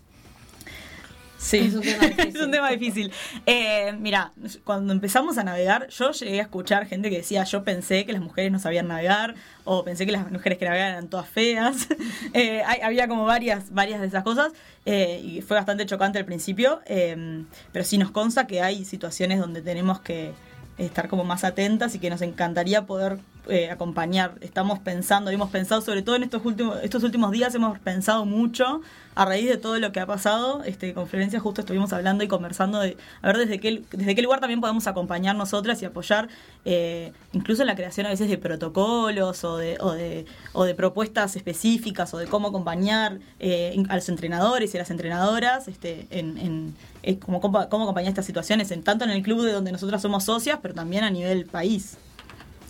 Sí, 1.38 1.58
Es 1.58 1.74
un 1.76 1.82
tema 1.82 2.08
difícil. 2.08 2.42
un 2.44 2.52
tema 2.52 2.70
difícil. 2.72 3.12
Eh, 3.46 3.94
mira, 4.00 4.32
cuando 4.64 4.94
empezamos 4.94 5.38
a 5.38 5.44
navegar, 5.44 5.88
yo 5.90 6.12
llegué 6.12 6.40
a 6.40 6.44
escuchar 6.44 6.88
gente 6.88 7.10
que 7.10 7.18
decía, 7.18 7.44
yo 7.44 7.64
pensé 7.64 8.06
que 8.06 8.14
las 8.14 8.22
mujeres 8.22 8.52
no 8.52 8.60
sabían 8.60 8.88
navegar, 8.88 9.36
o 9.64 9.84
pensé 9.84 10.06
que 10.06 10.12
las 10.12 10.32
mujeres 10.32 10.58
que 10.58 10.66
navegaban 10.66 10.94
eran 10.94 11.08
todas 11.10 11.28
feas. 11.28 11.88
Eh, 12.34 12.64
hay- 12.66 12.82
había 12.82 13.08
como 13.08 13.26
varias, 13.26 13.72
varias 13.74 14.02
de 14.02 14.08
esas 14.08 14.24
cosas, 14.24 14.52
eh, 14.86 15.22
y 15.24 15.42
fue 15.42 15.56
bastante 15.56 15.86
chocante 15.86 16.18
al 16.20 16.26
principio, 16.26 16.82
eh, 16.86 17.44
pero 17.72 17.86
sí 17.86 17.98
nos 17.98 18.12
consta 18.12 18.48
que 18.48 18.62
hay 18.62 18.84
situaciones 18.86 19.40
donde 19.40 19.62
tenemos 19.62 20.00
que 20.02 20.32
estar 20.78 21.08
como 21.08 21.24
más 21.24 21.44
atentas 21.46 21.96
y 21.96 22.00
que 22.00 22.10
nos 22.10 22.22
encantaría 22.22 22.86
poder 22.86 23.20
eh, 23.50 23.70
acompañar. 23.70 24.36
Estamos 24.42 24.80
pensando, 24.80 25.32
hemos 25.32 25.50
pensado, 25.50 25.82
sobre 25.82 26.02
todo 26.02 26.16
en 26.16 26.24
estos 26.24 26.44
últimos, 26.46 26.78
estos 26.84 27.04
últimos 27.04 27.32
días, 27.32 27.54
hemos 27.56 27.80
pensado 27.80 28.26
mucho 28.26 28.82
a 29.16 29.24
raíz 29.26 29.48
de 29.48 29.58
todo 29.58 29.80
lo 29.80 29.92
que 29.92 30.00
ha 30.00 30.06
pasado. 30.06 30.64
Este, 30.64 30.94
con 30.94 31.08
Florencia 31.08 31.40
justo 31.40 31.62
estuvimos 31.62 31.94
hablando 31.94 32.24
y 32.24 32.28
conversando 32.28 32.80
de 32.80 32.98
a 33.22 33.28
ver 33.28 33.38
desde 33.38 33.60
qué, 33.60 33.84
desde 33.92 34.16
qué 34.16 34.22
lugar 34.22 34.40
también 34.40 34.62
podemos 34.62 34.88
acompañar 34.88 35.36
nosotras 35.36 35.82
y 35.82 35.86
apoyar, 35.86 36.28
eh, 36.66 37.14
incluso 37.34 37.62
en 37.64 37.68
la 37.68 37.76
creación 37.76 38.06
a 38.08 38.10
veces 38.10 38.30
de 38.30 38.38
protocolos 38.38 39.44
o 39.44 39.58
de, 39.58 39.78
o 39.80 39.92
de, 39.94 40.26
o 40.54 40.64
de 40.66 40.76
propuestas 40.76 41.36
específicas 41.36 42.14
o 42.14 42.18
de 42.18 42.28
cómo 42.28 42.50
acompañar 42.50 43.20
eh, 43.40 43.82
a 43.90 43.96
los 43.96 44.10
entrenadores 44.10 44.74
y 44.74 44.78
a 44.78 44.82
las 44.82 44.92
entrenadoras 44.92 45.68
este, 45.68 46.08
en, 46.10 46.38
en- 46.38 46.76
en 47.04 47.16
cómo, 47.18 47.40
cómo 47.40 47.60
acompañar 47.84 48.10
estas 48.10 48.26
situaciones, 48.26 48.72
en, 48.72 48.82
tanto 48.82 49.06
en 49.06 49.12
el 49.12 49.22
club 49.22 49.44
de 49.44 49.52
donde 49.52 49.72
nosotras 49.72 50.02
somos 50.02 50.24
socias, 50.24 50.58
pero 50.62 50.74
también 50.74 51.04
a 51.04 51.12
nivel 51.12 51.46
país. 51.46 51.98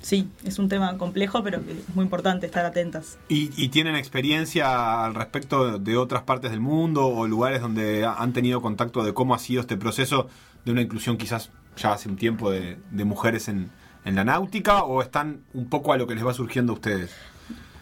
Sí, 0.06 0.30
es 0.44 0.60
un 0.60 0.70
tema 0.70 1.00
complejo, 1.00 1.42
pero 1.44 1.58
es 1.58 1.96
muy 1.96 2.04
importante 2.04 2.46
estar 2.46 2.64
atentas. 2.64 3.18
¿Y, 3.28 3.50
y 3.58 3.70
tienen 3.70 3.96
experiencia 3.96 5.04
al 5.04 5.16
respecto 5.16 5.80
de 5.80 5.98
otras 5.98 6.22
partes 6.22 6.52
del 6.52 6.60
mundo 6.60 7.08
o 7.08 7.26
lugares 7.28 7.60
donde 7.60 8.06
ha- 8.06 8.14
han 8.14 8.32
tenido 8.32 8.62
contacto 8.62 9.04
de 9.04 9.16
cómo 9.16 9.34
ha 9.34 9.40
sido 9.40 9.62
este 9.62 9.78
proceso 9.78 10.28
de 10.64 10.72
una 10.74 10.84
inclusión 10.84 11.18
quizás 11.18 11.50
ya 11.76 11.94
hace 11.94 12.08
un 12.08 12.18
tiempo 12.18 12.52
de, 12.52 12.78
de 12.92 13.04
mujeres 13.04 13.48
en, 13.48 13.72
en 14.06 14.14
la 14.14 14.24
náutica 14.24 14.84
o 14.84 15.02
están 15.02 15.40
un 15.56 15.70
poco 15.70 15.92
a 15.92 15.98
lo 15.98 16.06
que 16.06 16.14
les 16.14 16.24
va 16.24 16.36
surgiendo 16.36 16.74
a 16.74 16.76
ustedes? 16.76 17.10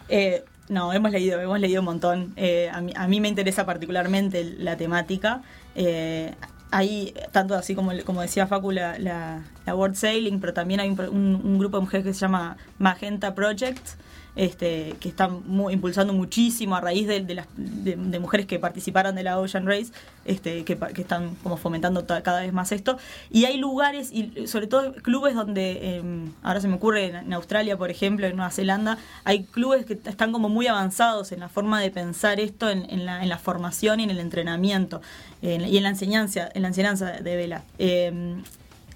Eh, 0.08 0.44
no, 0.70 0.94
hemos 0.94 1.10
leído, 1.10 1.38
hemos 1.42 1.60
leído 1.60 1.82
un 1.82 1.84
montón. 1.84 2.32
Eh, 2.36 2.70
a, 2.72 2.80
mí, 2.80 2.94
a 2.96 3.06
mí 3.06 3.20
me 3.20 3.28
interesa 3.28 3.66
particularmente 3.66 4.44
la 4.56 4.78
temática. 4.78 5.42
Eh, 5.74 6.32
hay, 6.76 7.14
tanto 7.32 7.54
así 7.54 7.74
como, 7.74 7.92
como 8.04 8.20
decía 8.22 8.46
Facu, 8.46 8.72
la, 8.72 8.98
la, 8.98 9.42
World 9.74 9.94
Sailing, 9.96 10.40
pero 10.40 10.52
también 10.52 10.80
hay 10.80 10.88
un- 10.90 11.40
un 11.44 11.58
grupo 11.58 11.76
de 11.76 11.82
mujeres 11.82 12.04
que 12.04 12.12
se 12.14 12.20
llama 12.20 12.56
Magenta 12.78 13.34
Project, 13.34 13.86
este, 14.36 14.94
que 15.00 15.08
están 15.08 15.42
impulsando 15.70 16.12
muchísimo 16.12 16.74
a 16.76 16.80
raíz 16.80 17.06
de, 17.06 17.20
las, 17.34 17.46
de, 17.56 18.18
mujeres 18.18 18.46
que 18.46 18.58
participaron 18.58 19.14
de 19.14 19.22
la 19.22 19.38
Ocean 19.38 19.66
Race, 19.66 19.92
este, 20.24 20.64
que, 20.64 20.76
que 20.76 21.02
están 21.02 21.34
como 21.42 21.56
fomentando 21.56 22.04
ta- 22.04 22.22
cada 22.22 22.40
vez 22.40 22.52
más 22.52 22.72
esto. 22.72 22.98
Y 23.30 23.44
hay 23.44 23.56
lugares, 23.58 24.10
y 24.12 24.46
sobre 24.46 24.66
todo 24.66 24.92
clubes 24.94 25.34
donde, 25.34 25.78
eh, 25.82 26.02
ahora 26.42 26.60
se 26.60 26.68
me 26.68 26.74
ocurre 26.74 27.06
en, 27.06 27.32
Australia, 27.32 27.76
por 27.76 27.90
ejemplo, 27.90 28.26
en 28.26 28.36
Nueva 28.36 28.50
Zelanda, 28.50 28.98
hay 29.24 29.44
clubes 29.44 29.86
que 29.86 29.94
están 30.04 30.32
como 30.32 30.48
muy 30.48 30.66
avanzados 30.66 31.32
en 31.32 31.40
la 31.40 31.48
forma 31.48 31.80
de 31.80 31.90
pensar 31.90 32.40
esto 32.40 32.70
en, 32.70 32.88
en 32.90 33.06
la, 33.06 33.22
en 33.22 33.28
la 33.28 33.38
formación 33.38 34.00
y 34.00 34.04
en 34.04 34.10
el 34.10 34.18
entrenamiento 34.20 35.00
en- 35.42 35.64
y 35.68 35.76
en 35.76 35.82
la 35.82 35.90
enseñanza, 35.90 36.48
en 36.54 36.62
la 36.62 36.68
enseñanza 36.68 37.12
de 37.12 37.36
vela. 37.36 37.64
Eh, 37.78 38.36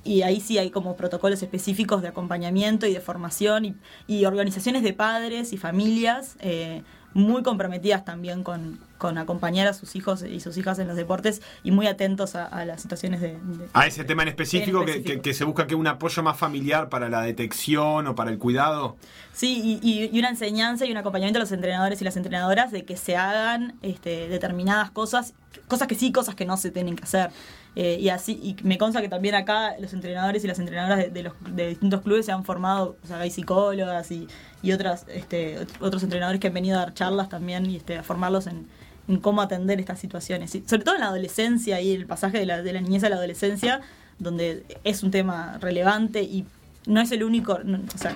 y 0.05 0.23
ahí 0.23 0.41
sí 0.41 0.59
hay 0.59 0.71
como 0.71 0.97
protocolos 0.97 1.43
específicos 1.43 2.03
de 2.03 2.09
acompañamiento 2.09 2.87
y 2.87 2.95
de 2.95 3.01
formación 3.01 3.65
y, 3.65 3.77
y 4.07 4.25
organizaciones 4.25 4.83
de 4.83 4.93
padres 4.93 5.53
y 5.53 5.57
familias 5.59 6.37
eh, 6.41 6.83
muy 7.15 7.43
comprometidas 7.43 8.05
también 8.05 8.43
con, 8.45 8.79
con 8.99 9.17
acompañar 9.19 9.67
a 9.67 9.73
sus 9.73 9.97
hijos 9.97 10.23
y 10.23 10.41
sus 10.41 10.57
hijas 10.59 10.79
en 10.79 10.87
los 10.87 10.97
deportes 10.97 11.41
y 11.65 11.71
muy 11.71 11.87
atentos 11.87 12.37
a, 12.37 12.45
a 12.47 12.65
las 12.67 12.83
situaciones 12.83 13.21
de... 13.23 13.29
de- 13.33 13.69
A 13.73 13.87
ese 13.87 14.05
tema 14.05 14.23
en 14.23 14.29
específico, 14.29 14.81
En 14.81 14.85
que- 14.87 14.91
específico. 14.93 15.23
Que, 15.23 15.31
que 15.31 15.35
se 15.35 15.45
busca 15.45 15.67
que 15.67 15.75
un 15.75 15.87
apoyo 15.87 16.23
más 16.23 16.37
familiar 16.37 16.91
para 16.91 17.09
la 17.09 17.23
detección 17.23 18.07
o 18.07 18.15
para 18.15 18.31
el 18.31 18.39
cuidado. 18.39 18.97
Sí, 19.33 19.81
y, 19.83 19.89
y- 19.89 20.11
y 20.15 20.19
una 20.19 20.29
enseñanza 20.29 20.85
y 20.85 20.93
un 20.93 20.99
acompañamiento 20.99 21.39
a 21.39 21.41
los 21.41 21.51
entrenadores 21.53 22.01
y 22.01 22.05
las 22.05 22.17
entrenadoras 22.17 22.71
de 22.73 22.85
que 22.85 22.97
se 22.97 23.17
hagan 23.17 23.77
este, 23.83 24.29
determinadas 24.29 24.91
cosas, 24.91 25.33
cosas 25.67 25.89
que 25.89 25.95
sí, 25.95 26.13
cosas 26.13 26.35
que 26.35 26.45
no 26.45 26.57
se 26.59 26.71
tienen 26.71 26.95
que 26.95 27.05
hacer. 27.05 27.31
Eh, 27.81 27.97
y 28.01 28.09
así, 28.09 28.33
y 28.43 28.57
me 28.65 28.77
consta 28.77 29.01
que 29.01 29.09
también 29.09 29.37
acá 29.37 29.77
los 29.79 29.93
entrenadores 29.93 30.43
y 30.43 30.49
las 30.49 30.59
entrenadoras 30.59 31.15
de, 31.15 31.23
los, 31.23 31.33
de 31.55 31.69
distintos 31.69 32.01
clubes 32.01 32.27
se 32.27 32.33
han 32.33 32.43
formado, 32.45 32.97
o 33.05 33.07
sea, 33.07 33.21
hay 33.21 33.31
psicólogas 33.31 34.11
y, 34.11 34.27
y 34.63 34.73
otras, 34.73 35.07
este, 35.07 35.61
ot- 35.61 35.77
otros 35.81 36.03
entrenadores 36.03 36.41
que 36.41 36.49
han 36.49 36.55
venido 36.55 36.77
a 36.77 36.81
dar 36.81 36.95
charlas 36.95 37.29
también 37.29 37.71
y 37.71 37.77
este, 37.77 37.97
a 37.97 38.03
formarlos 38.03 38.49
en, 38.49 38.67
cómo 39.23 39.43
atender 39.43 39.79
estas 39.79 40.01
situaciones. 40.01 40.53
Y 40.57 40.65
sobre 40.67 40.83
todo 40.83 40.97
en 40.97 41.03
la 41.03 41.07
adolescencia 41.07 41.81
y 41.81 41.93
el 41.93 42.07
pasaje 42.07 42.41
de 42.41 42.47
la, 42.47 42.63
de 42.63 42.73
la 42.73 42.81
niñez 42.81 43.05
a 43.05 43.11
la 43.11 43.17
adolescencia, 43.17 43.81
donde 44.19 44.65
es 44.83 45.05
un 45.05 45.13
tema 45.13 45.59
relevante 45.61 46.25
y 46.25 46.47
no 46.87 47.01
es 47.01 47.13
el 47.13 47.23
único, 47.23 47.53
o 47.53 47.99
sea, 47.99 48.13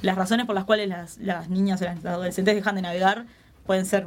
las 0.00 0.16
razones 0.16 0.46
por 0.46 0.54
las 0.54 0.64
cuales 0.64 0.88
las, 0.88 1.18
las 1.18 1.50
niñas 1.50 1.82
o 1.82 1.84
las 1.84 2.02
adolescentes 2.06 2.54
dejan 2.54 2.74
de 2.76 2.80
navegar 2.82 3.26
pueden 3.66 3.84
ser 3.84 4.06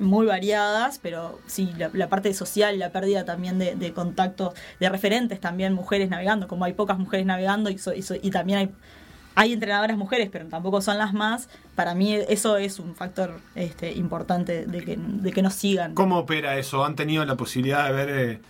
muy 0.00 0.26
variadas, 0.26 0.98
pero 1.02 1.38
sí, 1.46 1.70
la, 1.78 1.90
la 1.92 2.08
parte 2.08 2.32
social, 2.34 2.78
la 2.78 2.90
pérdida 2.90 3.24
también 3.24 3.58
de, 3.58 3.74
de 3.76 3.92
contactos, 3.92 4.54
de 4.80 4.88
referentes 4.88 5.40
también, 5.40 5.72
mujeres 5.74 6.10
navegando, 6.10 6.48
como 6.48 6.64
hay 6.64 6.72
pocas 6.72 6.98
mujeres 6.98 7.26
navegando 7.26 7.70
y, 7.70 7.78
so- 7.78 7.94
y 7.94 8.02
so- 8.02 8.16
y 8.20 8.30
también 8.30 8.58
hay, 8.58 8.70
hay 9.36 9.52
entrenadoras 9.52 9.96
mujeres, 9.96 10.28
pero 10.32 10.46
tampoco 10.46 10.80
son 10.80 10.98
las 10.98 11.12
más, 11.12 11.48
para 11.76 11.94
mí 11.94 12.14
eso 12.14 12.56
es 12.56 12.78
un 12.80 12.94
factor 12.96 13.38
este, 13.54 13.92
importante 13.92 14.66
de 14.66 14.84
que, 14.84 14.96
de 14.98 15.32
que 15.32 15.42
nos 15.42 15.54
sigan. 15.54 15.94
¿Cómo 15.94 16.18
opera 16.18 16.58
eso? 16.58 16.84
¿Han 16.84 16.96
tenido 16.96 17.24
la 17.24 17.36
posibilidad 17.36 17.86
de 17.86 17.92
ver, 17.92 18.08
eh, 18.10 18.40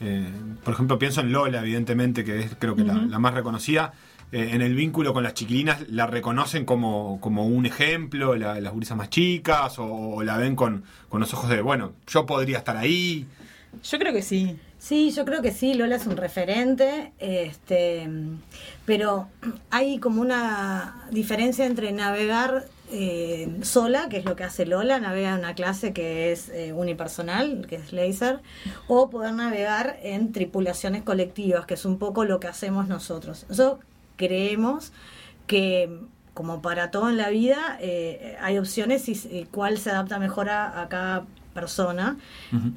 eh, 0.00 0.28
por 0.62 0.74
ejemplo, 0.74 0.98
pienso 0.98 1.22
en 1.22 1.32
Lola, 1.32 1.60
evidentemente, 1.60 2.22
que 2.24 2.40
es 2.40 2.50
creo 2.58 2.76
que 2.76 2.84
la, 2.84 2.94
la 2.94 3.18
más 3.18 3.32
reconocida, 3.32 3.92
eh, 4.32 4.50
en 4.52 4.62
el 4.62 4.74
vínculo 4.74 5.12
con 5.14 5.22
las 5.22 5.34
chiquilinas, 5.34 5.88
¿la 5.88 6.06
reconocen 6.06 6.64
como, 6.64 7.20
como 7.20 7.46
un 7.46 7.66
ejemplo, 7.66 8.34
la- 8.36 8.60
las 8.60 8.72
gurisas 8.72 8.96
más 8.96 9.10
chicas, 9.10 9.78
o, 9.78 9.86
o 9.86 10.22
la 10.22 10.36
ven 10.36 10.56
con, 10.56 10.84
con 11.08 11.20
los 11.20 11.32
ojos 11.34 11.48
de, 11.50 11.60
bueno, 11.62 11.92
yo 12.06 12.26
podría 12.26 12.58
estar 12.58 12.76
ahí? 12.76 13.26
Yo 13.82 13.98
creo 13.98 14.12
que 14.12 14.22
sí. 14.22 14.56
Sí, 14.78 15.10
yo 15.10 15.24
creo 15.24 15.42
que 15.42 15.52
sí, 15.52 15.74
Lola 15.74 15.96
es 15.96 16.06
un 16.06 16.16
referente, 16.16 17.12
este, 17.18 18.08
pero 18.84 19.28
hay 19.70 19.98
como 19.98 20.20
una 20.20 21.06
diferencia 21.10 21.64
entre 21.66 21.92
navegar 21.92 22.66
eh, 22.92 23.48
sola, 23.62 24.08
que 24.08 24.18
es 24.18 24.24
lo 24.24 24.36
que 24.36 24.44
hace 24.44 24.64
Lola, 24.66 25.00
navega 25.00 25.30
en 25.32 25.38
una 25.40 25.54
clase 25.54 25.92
que 25.92 26.30
es 26.30 26.50
eh, 26.50 26.72
unipersonal, 26.72 27.66
que 27.68 27.76
es 27.76 27.92
laser, 27.92 28.40
o 28.86 29.10
poder 29.10 29.32
navegar 29.32 29.98
en 30.02 30.30
tripulaciones 30.32 31.02
colectivas, 31.02 31.66
que 31.66 31.74
es 31.74 31.84
un 31.84 31.98
poco 31.98 32.24
lo 32.24 32.38
que 32.38 32.46
hacemos 32.48 32.86
nosotros. 32.86 33.46
Nosotros 33.48 33.84
creemos 34.16 34.92
que 35.46 36.00
como 36.34 36.60
para 36.60 36.90
todo 36.90 37.08
en 37.08 37.16
la 37.16 37.30
vida, 37.30 37.78
eh, 37.80 38.36
hay 38.42 38.58
opciones 38.58 39.08
y, 39.08 39.12
y 39.12 39.46
cuál 39.50 39.78
se 39.78 39.90
adapta 39.90 40.18
mejor 40.18 40.50
a, 40.50 40.82
a 40.82 40.88
cada 40.88 41.24
persona. 41.56 42.18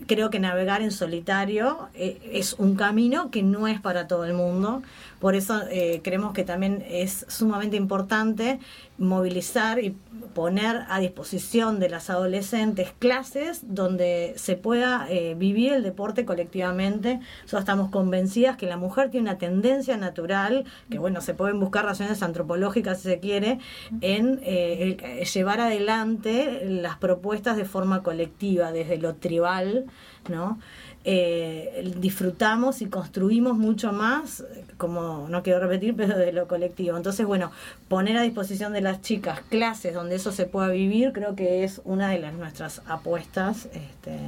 Creo 0.08 0.30
que 0.30 0.40
navegar 0.40 0.82
en 0.82 0.92
solitario 0.92 1.90
eh, 1.94 2.18
es 2.32 2.54
un 2.54 2.76
camino 2.76 3.30
que 3.30 3.44
no 3.44 3.68
es 3.68 3.82
para 3.82 4.08
todo 4.08 4.24
el 4.24 4.34
mundo. 4.34 4.82
Por 5.20 5.36
eso 5.36 5.61
eh, 5.70 6.01
creemos 6.03 6.34
que 6.34 6.43
también 6.43 6.84
es 6.88 7.26
sumamente 7.28 7.78
importante 7.78 8.59
movilizar 8.97 9.80
y 9.80 9.95
poner 10.34 10.86
a 10.89 10.99
disposición 10.99 11.80
de 11.80 11.89
las 11.89 12.09
adolescentes 12.09 12.93
clases 12.99 13.61
donde 13.63 14.34
se 14.36 14.55
pueda 14.55 15.07
eh, 15.09 15.36
vivir 15.36 15.74
el 15.74 15.84
deporte 15.84 16.26
colectivamente. 16.26 17.20
Nosotros 17.41 17.61
estamos 17.61 17.89
convencidas 17.89 18.57
que 18.57 18.65
la 18.65 18.78
mujer 18.78 19.09
tiene 19.09 19.30
una 19.30 19.38
tendencia 19.38 19.97
natural, 19.97 20.65
que 20.89 20.99
bueno, 20.99 21.22
se 21.22 21.34
pueden 21.34 21.59
buscar 21.59 21.86
razones 21.86 22.22
antropológicas 22.22 23.01
si 23.01 23.09
se 23.09 23.20
quiere, 23.20 23.59
en 24.01 24.39
eh, 24.43 25.26
llevar 25.34 25.61
adelante 25.61 26.61
las 26.65 26.97
propuestas 26.97 27.57
de 27.57 27.65
forma 27.65 28.03
colectiva, 28.03 28.72
desde 28.72 28.97
lo 28.97 29.15
tribal, 29.15 29.86
¿no? 30.30 30.59
Eh, 31.06 31.93
disfrutamos 31.97 32.82
y 32.82 32.88
construimos 32.88 33.58
mucho 33.58 33.93
más, 33.93 34.43
como 34.78 35.28
no 35.30 35.43
quiero 35.43 35.60
repetir, 35.62 35.95
pero 35.97 36.18
de 36.18 36.34
lo 36.34 36.47
colectivo. 36.47 36.97
Entonces, 36.97 37.26
bueno, 37.26 37.52
poner 37.88 38.18
a 38.18 38.22
disposición 38.22 38.74
de 38.74 38.82
las 38.82 39.02
chicas 39.02 39.39
clases 39.50 39.93
donde 39.93 40.16
eso 40.16 40.32
se 40.32 40.45
pueda 40.45 40.68
vivir, 40.70 41.14
creo 41.14 41.36
que 41.36 41.64
es 41.64 41.82
una 41.86 42.10
de 42.10 42.20
las 42.20 42.34
nuestras 42.34 42.82
apuestas 42.86 43.70
este, 43.74 44.20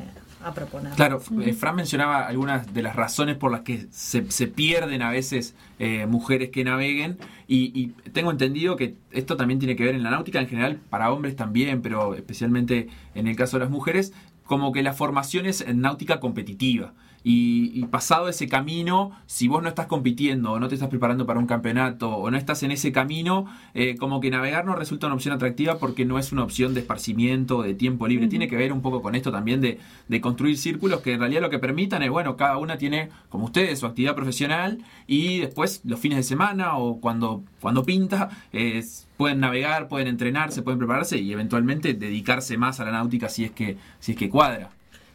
a 0.43 0.53
proponer. 0.53 0.93
Claro, 0.93 1.21
eh, 1.43 1.53
Fran 1.53 1.75
mencionaba 1.75 2.25
algunas 2.25 2.73
de 2.73 2.81
las 2.81 2.95
razones 2.95 3.35
por 3.35 3.51
las 3.51 3.61
que 3.61 3.87
se, 3.91 4.31
se 4.31 4.47
pierden 4.47 5.01
a 5.01 5.11
veces 5.11 5.55
eh, 5.77 6.05
mujeres 6.05 6.49
que 6.49 6.63
naveguen 6.63 7.17
y, 7.47 7.71
y 7.79 7.87
tengo 8.11 8.31
entendido 8.31 8.75
que 8.75 8.95
esto 9.11 9.35
también 9.35 9.59
tiene 9.59 9.75
que 9.75 9.83
ver 9.83 9.95
en 9.95 10.03
la 10.03 10.09
náutica 10.09 10.39
en 10.39 10.47
general, 10.47 10.79
para 10.89 11.11
hombres 11.11 11.35
también, 11.35 11.81
pero 11.81 12.15
especialmente 12.15 12.87
en 13.13 13.27
el 13.27 13.35
caso 13.35 13.57
de 13.57 13.65
las 13.65 13.71
mujeres, 13.71 14.13
como 14.51 14.73
que 14.73 14.83
la 14.83 14.91
formación 14.91 15.45
es 15.45 15.61
en 15.61 15.79
náutica 15.79 16.19
competitiva. 16.19 16.93
Y, 17.23 17.71
y 17.75 17.85
pasado 17.85 18.29
ese 18.29 18.47
camino, 18.47 19.11
si 19.27 19.47
vos 19.47 19.61
no 19.61 19.69
estás 19.69 19.87
compitiendo 19.87 20.53
o 20.53 20.59
no 20.59 20.67
te 20.67 20.75
estás 20.75 20.89
preparando 20.89 21.25
para 21.25 21.39
un 21.39 21.45
campeonato 21.45 22.09
o 22.09 22.31
no 22.31 22.37
estás 22.37 22.63
en 22.63 22.71
ese 22.71 22.91
camino, 22.91 23.45
eh, 23.73 23.95
como 23.97 24.19
que 24.19 24.31
navegar 24.31 24.65
no 24.65 24.75
resulta 24.75 25.07
una 25.07 25.15
opción 25.15 25.35
atractiva 25.35 25.77
porque 25.77 26.05
no 26.05 26.17
es 26.17 26.31
una 26.31 26.43
opción 26.43 26.73
de 26.73 26.81
esparcimiento, 26.81 27.61
de 27.61 27.73
tiempo 27.73 28.07
libre. 28.07 28.27
Tiene 28.27 28.47
que 28.47 28.55
ver 28.55 28.73
un 28.73 28.81
poco 28.81 29.01
con 29.01 29.15
esto 29.15 29.31
también 29.31 29.61
de, 29.61 29.79
de 30.07 30.21
construir 30.21 30.57
círculos 30.57 31.01
que 31.01 31.13
en 31.13 31.19
realidad 31.19 31.41
lo 31.41 31.49
que 31.49 31.59
permitan 31.59 32.01
es, 32.03 32.09
bueno, 32.09 32.35
cada 32.37 32.57
una 32.57 32.77
tiene, 32.77 33.09
como 33.29 33.45
ustedes, 33.45 33.79
su 33.79 33.85
actividad 33.85 34.15
profesional 34.15 34.79
y 35.07 35.39
después 35.39 35.81
los 35.85 35.99
fines 35.99 36.17
de 36.17 36.23
semana 36.23 36.77
o 36.77 36.99
cuando, 36.99 37.43
cuando 37.59 37.83
pinta, 37.83 38.29
eh, 38.53 38.83
pueden 39.17 39.39
navegar, 39.39 39.87
pueden 39.87 40.07
entrenarse, 40.07 40.63
pueden 40.63 40.79
prepararse 40.79 41.19
y 41.19 41.31
eventualmente 41.31 41.93
dedicarse 41.93 42.57
más 42.57 42.79
a 42.79 42.85
la 42.85 42.91
náutica 42.91 43.29
si 43.29 43.45
es 43.45 43.51
que, 43.51 43.77
si 43.99 44.13
es 44.13 44.17
que 44.17 44.29
cuadra. 44.29 44.71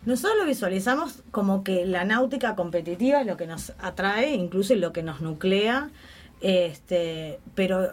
Nosotros 0.06 0.38
lo 0.40 0.46
visualizamos 0.46 1.22
como 1.30 1.62
que 1.64 1.84
la 1.84 2.04
náutica 2.04 2.54
competitiva 2.54 3.20
es 3.20 3.26
lo 3.26 3.36
que 3.36 3.46
nos 3.46 3.72
atrae, 3.78 4.34
incluso 4.34 4.72
y 4.72 4.78
lo 4.78 4.92
que 4.92 5.02
nos 5.02 5.20
nuclea, 5.20 5.90
este, 6.40 7.38
pero 7.54 7.92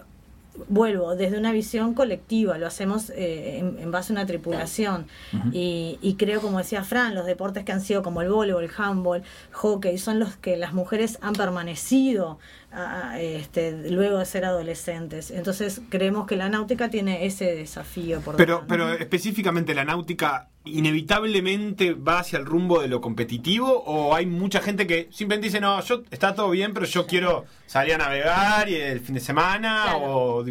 vuelvo, 0.68 1.16
desde 1.16 1.39
una 1.39 1.51
visión 1.51 1.95
colectiva, 1.95 2.59
lo 2.59 2.68
hacemos 2.68 3.09
eh, 3.09 3.57
en, 3.57 3.80
en 3.80 3.91
base 3.91 4.14
a 4.14 4.16
una 4.16 4.26
tripulación. 4.28 5.07
y, 5.51 5.97
y 6.01 6.14
creo, 6.14 6.41
como 6.41 6.59
decía 6.59 6.84
Fran, 6.84 7.16
los 7.16 7.26
deportes 7.26 7.66
que 7.66 7.72
han 7.72 7.82
sido 7.82 8.03
como 8.03 8.22
el 8.22 8.30
voleibol, 8.30 8.64
el 8.64 8.70
handball, 8.78 9.24
hockey, 9.51 9.97
son 9.97 10.20
los 10.20 10.36
que 10.36 10.55
las 10.55 10.74
mujeres 10.74 11.18
han 11.22 11.34
permanecido 11.34 12.38
ah, 12.72 13.20
este, 13.20 13.89
luego 13.89 14.20
de 14.20 14.26
ser 14.26 14.45
adolescentes. 14.45 15.32
Entonces 15.32 15.82
creemos 15.89 16.28
que 16.28 16.36
la 16.36 16.49
náutica 16.49 16.89
tiene 16.89 17.26
ese 17.26 17.55
desafío. 17.55 18.22
Por 18.22 18.36
Pero, 18.36 18.57
delante. 18.57 18.70
pero 18.70 18.93
específicamente 18.93 19.74
la 19.74 19.86
náutica 19.86 20.49
inevitablemente 20.66 21.93
va 21.93 22.20
hacia 22.20 22.39
el 22.39 22.45
rumbo 22.45 22.80
de 22.82 22.88
lo 22.88 23.01
competitivo 23.01 23.84
o 23.86 24.16
hay 24.16 24.26
mucha 24.26 24.61
gente 24.61 24.88
que 24.88 25.07
simplemente 25.11 25.47
dice 25.47 25.59
no 25.59 25.82
yo 25.82 26.03
está 26.11 26.34
todo 26.34 26.49
bien 26.49 26.74
pero 26.74 26.86
yo 26.86 27.05
quiero 27.05 27.45
salir 27.68 27.95
a 27.95 27.97
navegar 27.97 28.70
y 28.70 28.76
el 28.76 28.99
fin 28.99 29.16
de 29.16 29.22
semana 29.22 29.84
Claro. 29.91 29.99
o, 30.05 30.45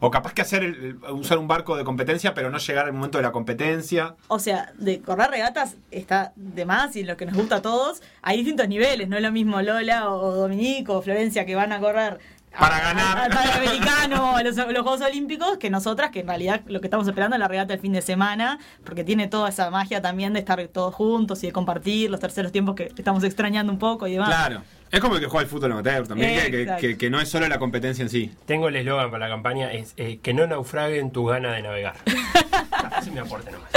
o 0.00 0.10
capaz 0.10 0.34
que 0.34 0.42
hacer 0.42 0.62
el- 0.62 0.74
el- 1.06 1.10
usar 1.12 1.38
un 1.38 1.48
barco 1.48 1.76
de 1.76 1.84
competencia 1.84 2.34
pero 2.34 2.50
no 2.50 2.58
llegar 2.58 2.86
al 2.86 2.92
momento 2.92 3.18
de 3.18 3.22
la 3.22 3.32
competencia 3.32 4.14
O 4.28 4.38
sea, 4.38 4.72
de 4.78 5.00
correr 5.00 5.30
regatas 5.30 5.76
está 5.90 6.32
de 6.36 6.64
más 6.64 6.94
y 6.96 7.02
lo 7.02 7.16
que 7.16 7.26
nos 7.26 7.34
gusta 7.34 7.56
a 7.56 7.62
todos, 7.62 8.02
hay 8.22 8.36
distintos 8.38 8.68
niveles, 8.68 9.08
no 9.08 9.16
es 9.16 9.22
lo 9.22 9.32
mismo 9.32 9.60
Lola 9.62 10.10
o 10.10 10.32
Dominico 10.32 10.94
o 10.98 11.02
Florencia 11.02 11.44
que 11.46 11.54
van 11.54 11.72
a 11.72 11.80
correr 11.80 12.18
a- 12.56 12.60
Para 12.60 12.80
ganar. 12.80 13.18
a- 13.18 13.24
al 13.24 13.30
Panamericano 13.30 14.32
o 14.32 14.36
a 14.36 14.42
los, 14.42 14.56
los 14.56 14.66
Juegos 14.82 15.00
Olímpicos 15.02 15.58
que 15.58 15.70
nosotras, 15.70 16.10
que 16.10 16.20
en 16.20 16.28
realidad 16.28 16.62
lo 16.66 16.80
que 16.80 16.86
estamos 16.86 17.06
esperando 17.06 17.36
es 17.36 17.40
la 17.40 17.48
regata 17.48 17.74
el 17.74 17.80
fin 17.80 17.92
de 17.92 18.02
semana, 18.02 18.58
porque 18.84 19.04
tiene 19.04 19.28
toda 19.28 19.48
esa 19.48 19.70
magia 19.70 20.00
también 20.02 20.32
de 20.32 20.40
estar 20.40 20.60
todos 20.68 20.94
juntos 20.94 21.42
y 21.44 21.46
de 21.48 21.52
compartir 21.52 22.10
los 22.10 22.20
terceros 22.20 22.52
tiempos 22.52 22.74
que 22.74 22.92
estamos 22.96 23.22
extrañando 23.24 23.72
un 23.72 23.78
poco 23.78 24.06
y 24.06 24.12
demás. 24.12 24.28
claro 24.28 24.62
es 24.88 25.00
como 25.00 25.16
el 25.16 25.20
que 25.20 25.26
juega 25.26 25.42
el 25.42 25.50
fútbol 25.50 25.72
amateur 25.72 26.06
también 26.06 26.40
que- 26.44 26.50
que, 26.50 26.62
Exacto. 26.62 26.80
que- 26.80 26.96
que 26.96 27.10
no 27.10 27.20
es 27.20 27.28
solo 27.28 27.48
la 27.48 27.58
competencia 27.58 28.02
en 28.02 28.08
sí 28.08 28.32
Tengo 28.46 28.68
el 28.68 28.76
eslogan 28.76 29.10
para 29.10 29.26
la 29.28 29.34
campaña, 29.34 29.72
es 29.72 29.94
eh, 29.96 30.20
que 30.22 30.32
no 30.32 30.46
naufraguen 30.46 31.10
tu 31.10 31.24
gana 31.26 31.52
de 31.52 31.62
navegar. 31.62 31.94
Es 33.00 33.10
mi 33.12 33.18
aporte 33.18 33.50
nomás. 33.50 33.68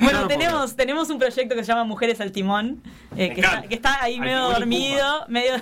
Bueno, 0.00 0.22
No, 0.22 0.28
tenemos, 0.28 0.76
tenemos 0.76 1.10
un 1.10 1.18
proyecto 1.18 1.54
que 1.54 1.62
se 1.62 1.68
llama 1.68 1.84
Mujeres 1.84 2.20
al 2.20 2.32
Timón, 2.32 2.82
eh, 3.16 3.32
que, 3.34 3.40
está, 3.40 3.62
que 3.62 3.74
está 3.74 4.02
ahí 4.02 4.14
Al 4.16 4.20
medio 4.20 4.40
dormido, 4.50 5.26
medio, 5.28 5.52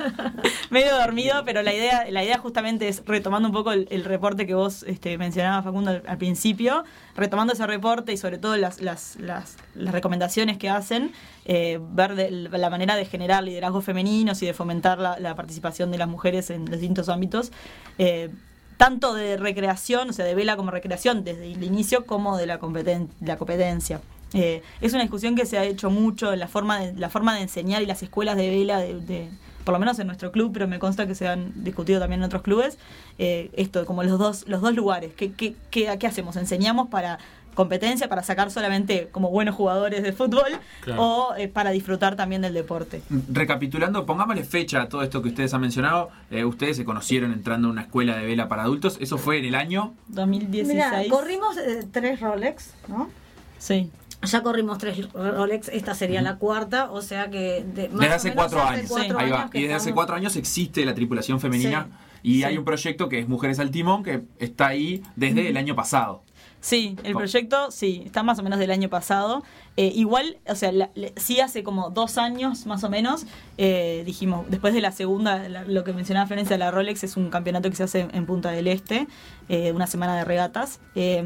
medio 0.70 0.96
dormido, 0.96 1.42
pero 1.44 1.62
la 1.62 1.74
idea, 1.74 2.06
la 2.10 2.24
idea 2.24 2.38
justamente 2.38 2.88
es 2.88 3.02
retomando 3.06 3.48
un 3.48 3.54
poco 3.54 3.72
el, 3.72 3.86
el 3.90 4.04
reporte 4.04 4.46
que 4.46 4.54
vos 4.54 4.84
este, 4.84 5.18
mencionabas, 5.18 5.64
Facundo, 5.64 5.90
al, 5.90 6.02
al 6.06 6.18
principio, 6.18 6.84
retomando 7.16 7.52
ese 7.52 7.66
reporte 7.66 8.12
y 8.12 8.16
sobre 8.16 8.38
todo 8.38 8.56
las, 8.56 8.80
las, 8.80 9.16
las, 9.16 9.56
las 9.74 9.92
recomendaciones 9.92 10.56
que 10.58 10.70
hacen, 10.70 11.12
eh, 11.44 11.78
ver 11.80 12.14
de, 12.14 12.30
la 12.30 12.70
manera 12.70 12.96
de 12.96 13.04
generar 13.04 13.44
liderazgos 13.44 13.84
femeninos 13.84 14.42
y 14.42 14.46
de 14.46 14.54
fomentar 14.54 14.98
la, 14.98 15.18
la 15.18 15.34
participación 15.34 15.90
de 15.90 15.98
las 15.98 16.08
mujeres 16.08 16.50
en 16.50 16.64
distintos 16.64 17.08
ámbitos. 17.08 17.52
eh, 17.98 18.30
tanto 18.78 19.12
de 19.12 19.36
recreación, 19.36 20.08
o 20.08 20.12
sea, 20.14 20.24
de 20.24 20.34
vela 20.34 20.56
como 20.56 20.70
recreación 20.70 21.24
desde 21.24 21.52
el 21.52 21.62
inicio, 21.62 22.06
como 22.06 22.38
de 22.38 22.46
la, 22.46 22.58
competen- 22.58 23.08
la 23.20 23.36
competencia. 23.36 24.00
Eh, 24.32 24.62
es 24.80 24.92
una 24.94 25.02
discusión 25.02 25.34
que 25.36 25.44
se 25.46 25.58
ha 25.58 25.64
hecho 25.64 25.90
mucho 25.90 26.32
en 26.32 26.38
la 26.38 26.48
forma 26.48 26.78
de, 26.80 26.92
la 26.94 27.10
forma 27.10 27.34
de 27.34 27.42
enseñar 27.42 27.82
y 27.82 27.86
las 27.86 28.02
escuelas 28.02 28.36
de 28.36 28.48
vela, 28.48 28.78
de, 28.78 29.28
por 29.64 29.72
lo 29.74 29.78
menos 29.80 29.98
en 29.98 30.06
nuestro 30.06 30.32
club, 30.32 30.50
pero 30.52 30.66
me 30.68 30.78
consta 30.78 31.06
que 31.06 31.14
se 31.14 31.26
han 31.28 31.52
discutido 31.64 31.98
también 32.00 32.20
en 32.20 32.26
otros 32.26 32.42
clubes. 32.42 32.78
eh, 33.18 33.50
esto, 33.54 33.84
como 33.84 34.02
los 34.02 34.18
dos, 34.18 34.44
los 34.46 34.60
dos 34.62 34.74
lugares. 34.74 35.12
¿Qué, 35.16 35.32
qué, 35.32 35.54
qué, 35.70 35.96
¿Qué 35.98 36.06
hacemos? 36.06 36.36
¿Enseñamos 36.36 36.88
para 36.88 37.18
competencia, 37.58 38.08
para 38.08 38.22
sacar 38.22 38.52
solamente 38.52 39.08
como 39.10 39.30
buenos 39.30 39.56
jugadores 39.56 40.04
de 40.04 40.12
fútbol 40.12 40.52
Claro. 40.82 41.02
o 41.02 41.34
eh, 41.36 41.48
para 41.48 41.70
disfrutar 41.70 42.14
también 42.14 42.40
del 42.40 42.54
deporte? 42.54 43.02
Recapitulando, 43.28 44.06
pongámosle 44.06 44.44
fecha 44.44 44.80
a 44.82 44.88
todo 44.88 45.02
esto 45.02 45.20
que 45.22 45.30
ustedes 45.30 45.52
han 45.54 45.60
mencionado. 45.60 46.10
Eh, 46.30 46.44
ustedes 46.44 46.76
se 46.76 46.84
conocieron 46.84 47.32
entrando 47.32 47.66
a 47.66 47.70
una 47.72 47.82
escuela 47.82 48.16
de 48.16 48.24
vela 48.26 48.48
para 48.48 48.62
adultos. 48.62 48.96
Eso 49.00 49.18
fue 49.18 49.38
en 49.38 49.46
el 49.46 49.54
año. 49.56 49.92
2016. 50.06 50.68
Mira, 50.68 51.02
corrimos 51.10 51.56
eh, 51.58 51.84
tres 51.90 52.20
Rolex, 52.20 52.74
¿no? 52.86 53.10
Sí. 53.58 53.90
Ya 54.22 54.42
corrimos 54.42 54.78
tres 54.78 55.12
Rolex, 55.12 55.68
esta 55.68 55.94
sería 55.94 56.22
la 56.22 56.36
cuarta, 56.36 56.90
o 56.92 57.02
sea 57.02 57.28
que... 57.30 57.64
de- 57.74 57.88
más 57.88 58.00
Desde 58.00 58.12
o 58.12 58.16
hace 58.16 58.28
menos 58.30 58.44
cuatro 58.52 58.62
años. 58.68 58.86
cuatro 58.88 59.18
Ahí 59.18 59.30
va. 59.30 59.40
años 59.42 59.50
Y 59.54 59.62
desde 59.62 59.74
hace 59.74 59.92
cuatro 59.92 60.14
años 60.16 60.36
existe 60.36 60.84
la 60.84 60.94
tripulación 60.94 61.40
femenina. 61.40 61.84
Sí. 61.88 61.90
Y 62.20 62.34
Sí. 62.38 62.44
hay 62.44 62.58
un 62.58 62.64
proyecto 62.64 63.08
que 63.08 63.20
es 63.20 63.28
Mujeres 63.28 63.58
al 63.60 63.70
Timón, 63.70 64.02
que 64.02 64.22
está 64.40 64.66
ahí 64.68 65.02
desde 65.16 65.48
el 65.48 65.56
año 65.56 65.76
pasado. 65.76 66.22
Sí, 66.60 66.96
el 67.04 67.14
proyecto, 67.14 67.70
sí, 67.70 68.02
está 68.04 68.22
más 68.22 68.38
o 68.38 68.42
menos 68.42 68.58
del 68.58 68.70
año 68.70 68.88
pasado. 68.88 69.44
Eh, 69.80 69.92
igual, 69.94 70.38
o 70.48 70.56
sea, 70.56 70.72
sí 71.14 71.38
hace 71.40 71.62
como 71.62 71.90
dos 71.90 72.18
años 72.18 72.66
más 72.66 72.82
o 72.82 72.90
menos, 72.90 73.26
eh, 73.58 74.02
dijimos, 74.04 74.44
después 74.50 74.74
de 74.74 74.80
la 74.80 74.90
segunda, 74.90 75.48
lo 75.48 75.84
que 75.84 75.92
mencionaba 75.92 76.26
Florencia, 76.26 76.58
la 76.58 76.72
Rolex 76.72 77.04
es 77.04 77.16
un 77.16 77.30
campeonato 77.30 77.70
que 77.70 77.76
se 77.76 77.84
hace 77.84 78.08
en 78.12 78.26
Punta 78.26 78.50
del 78.50 78.66
Este, 78.66 79.06
eh, 79.48 79.70
una 79.70 79.86
semana 79.86 80.16
de 80.16 80.24
regatas. 80.24 80.80
Eh, 80.96 81.22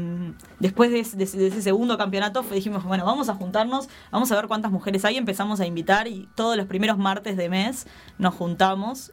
después 0.59 0.91
de, 0.91 0.99
ese- 0.99 1.61
segundo 1.63 1.97
campeonato 1.97 2.43
dijimos, 2.43 2.83
bueno, 2.83 3.05
vamos 3.05 3.27
a 3.27 3.33
juntarnos, 3.33 3.89
vamos 4.11 4.31
a 4.31 4.35
ver 4.35 4.45
cuántas 4.47 4.71
mujeres 4.71 5.03
hay, 5.03 5.17
empezamos 5.17 5.59
a 5.59 5.65
invitar 5.65 6.07
y 6.07 6.29
todos 6.35 6.55
los 6.55 6.67
primeros 6.67 6.99
martes 6.99 7.35
de 7.37 7.49
mes 7.49 7.87
nos 8.19 8.35
juntamos, 8.35 9.11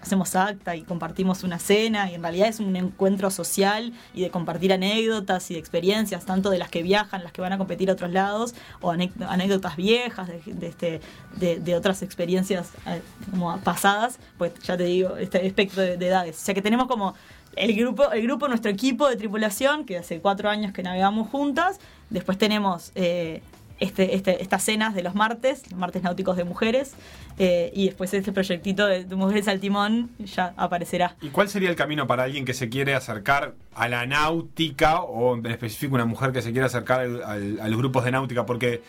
hacemos 0.00 0.34
acta 0.36 0.74
y 0.74 0.84
compartimos 0.84 1.44
una 1.44 1.58
cena 1.58 2.10
y 2.10 2.14
en 2.14 2.22
realidad 2.22 2.48
es 2.48 2.60
un 2.60 2.74
encuentro 2.76 3.30
social 3.30 3.92
y 4.14 4.22
de 4.22 4.30
compartir 4.30 4.72
anécdotas 4.72 5.50
y 5.50 5.54
de 5.54 5.60
experiencias, 5.60 6.24
tanto 6.24 6.48
de 6.48 6.56
las 6.56 6.70
que 6.70 6.82
viajan, 6.82 7.22
las 7.22 7.32
que 7.32 7.42
van 7.42 7.52
a 7.52 7.58
competir 7.58 7.90
a 7.90 7.92
otros 7.92 8.10
lados, 8.10 8.54
o 8.80 8.90
anécdotas 8.90 9.76
viejas 9.76 10.28
de, 10.28 10.66
este, 10.66 11.00
de, 11.36 11.76
otras 11.76 12.02
experiencias 12.02 12.70
eh, 12.86 13.02
como 13.30 13.58
pasadas, 13.60 14.18
pues 14.38 14.52
ya 14.62 14.76
te 14.76 14.84
digo, 14.84 15.16
este 15.16 15.46
espectro 15.46 15.82
de, 15.82 15.96
de 15.96 16.06
edades. 16.06 16.36
O 16.36 16.44
sea 16.44 16.54
que 16.54 16.62
tenemos 16.62 16.86
como 16.86 17.14
el 17.56 17.74
grupo, 17.74 18.10
el 18.12 18.22
grupo, 18.22 18.48
nuestro 18.48 18.70
equipo 18.70 19.08
de 19.08 19.16
tripulación, 19.16 19.84
que 19.84 19.98
hace 19.98 20.20
cuatro 20.20 20.48
años 20.48 20.72
que 20.72 20.82
navegamos 20.82 21.28
juntas, 21.28 21.80
después 22.08 22.38
tenemos 22.38 22.92
eh, 22.94 23.42
este, 23.80 24.14
este, 24.14 24.42
estas 24.42 24.62
cenas 24.62 24.94
de 24.94 25.02
los 25.02 25.14
martes, 25.14 25.62
los 25.70 25.78
martes 25.78 26.02
náuticos 26.02 26.36
de 26.36 26.44
mujeres, 26.44 26.92
eh, 27.38 27.72
y 27.74 27.86
después 27.86 28.12
este 28.14 28.30
proyectito 28.32 28.86
de, 28.86 29.04
de 29.04 29.16
Mujeres 29.16 29.48
al 29.48 29.58
Timón 29.60 30.10
ya 30.18 30.52
aparecerá. 30.56 31.16
¿Y 31.22 31.28
cuál 31.30 31.48
sería 31.48 31.70
el 31.70 31.76
camino 31.76 32.06
para 32.06 32.24
alguien 32.24 32.44
que 32.44 32.54
se 32.54 32.68
quiere 32.68 32.94
acercar 32.94 33.54
a 33.74 33.88
la 33.88 34.06
náutica 34.06 35.00
o 35.00 35.34
en 35.36 35.46
específico 35.46 35.94
una 35.94 36.04
mujer 36.04 36.32
que 36.32 36.42
se 36.42 36.52
quiere 36.52 36.66
acercar 36.66 37.00
a 37.00 37.36
los 37.68 37.78
grupos 37.78 38.04
de 38.04 38.10
náutica? 38.10 38.46
Porque 38.46 38.82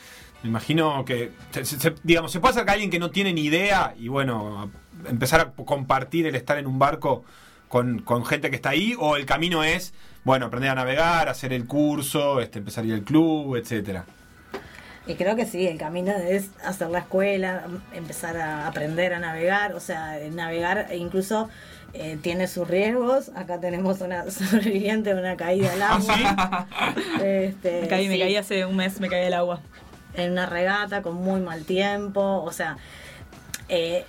me 0.43 0.49
imagino 0.49 1.05
que, 1.05 1.31
se- 1.63 1.95
digamos, 2.03 2.31
se 2.31 2.39
puede 2.39 2.51
acercar 2.51 2.71
a 2.71 2.73
alguien 2.73 2.91
que 2.91 2.99
no 2.99 3.09
tiene 3.11 3.31
ni 3.33 3.41
idea 3.45 3.95
y 3.97 4.07
bueno, 4.09 4.69
empezar 5.07 5.39
a 5.39 5.51
compartir 5.51 6.27
el 6.27 6.35
estar 6.35 6.57
en 6.57 6.67
un 6.67 6.77
barco 6.79 7.23
con, 7.69 8.03
gente 8.25 8.49
que 8.49 8.57
está 8.57 8.71
ahí 8.71 8.95
o 8.99 9.15
el 9.15 9.25
camino 9.25 9.63
es, 9.63 9.93
bueno, 10.25 10.47
aprender 10.47 10.71
a 10.71 10.75
navegar, 10.75 11.29
hacer 11.29 11.53
el 11.53 11.65
curso, 11.67 12.41
este, 12.41 12.59
empezar 12.59 12.83
a 12.83 12.87
club, 13.05 13.55
etcétera. 13.55 14.05
Y 15.07 15.15
creo 15.15 15.35
que 15.35 15.45
sí, 15.45 15.67
el 15.67 15.77
camino 15.77 16.11
es 16.11 16.49
hacer 16.63 16.89
la 16.89 16.99
escuela, 16.99 17.63
empezar 17.93 18.37
a 18.37 18.67
aprender 18.67 19.13
a 19.13 19.19
navegar, 19.19 19.73
o 19.73 19.79
sea, 19.79 20.19
navegar 20.31 20.87
e 20.91 20.97
incluso 20.97 21.49
eh, 21.93 22.17
tiene 22.21 22.47
sus 22.47 22.67
riesgos. 22.67 23.31
Acá 23.35 23.59
tenemos 23.59 23.99
una 24.01 24.29
sobreviviente 24.31 25.13
de 25.13 25.19
una 25.19 25.35
caída 25.37 25.73
al 25.73 25.81
agua. 25.81 26.67
Este, 27.23 27.81
Me 27.81 27.87
caí, 27.87 28.07
me 28.07 28.19
caí 28.19 28.35
hace 28.35 28.65
un 28.65 28.75
mes, 28.75 28.99
me 28.99 29.09
caí 29.09 29.23
del 29.23 29.33
agua. 29.33 29.59
En 30.13 30.31
una 30.31 30.45
regata 30.45 31.01
con 31.01 31.15
muy 31.15 31.39
mal 31.41 31.63
tiempo, 31.65 32.43
o 32.43 32.51
sea, 32.51 32.77
eh, 33.69 34.05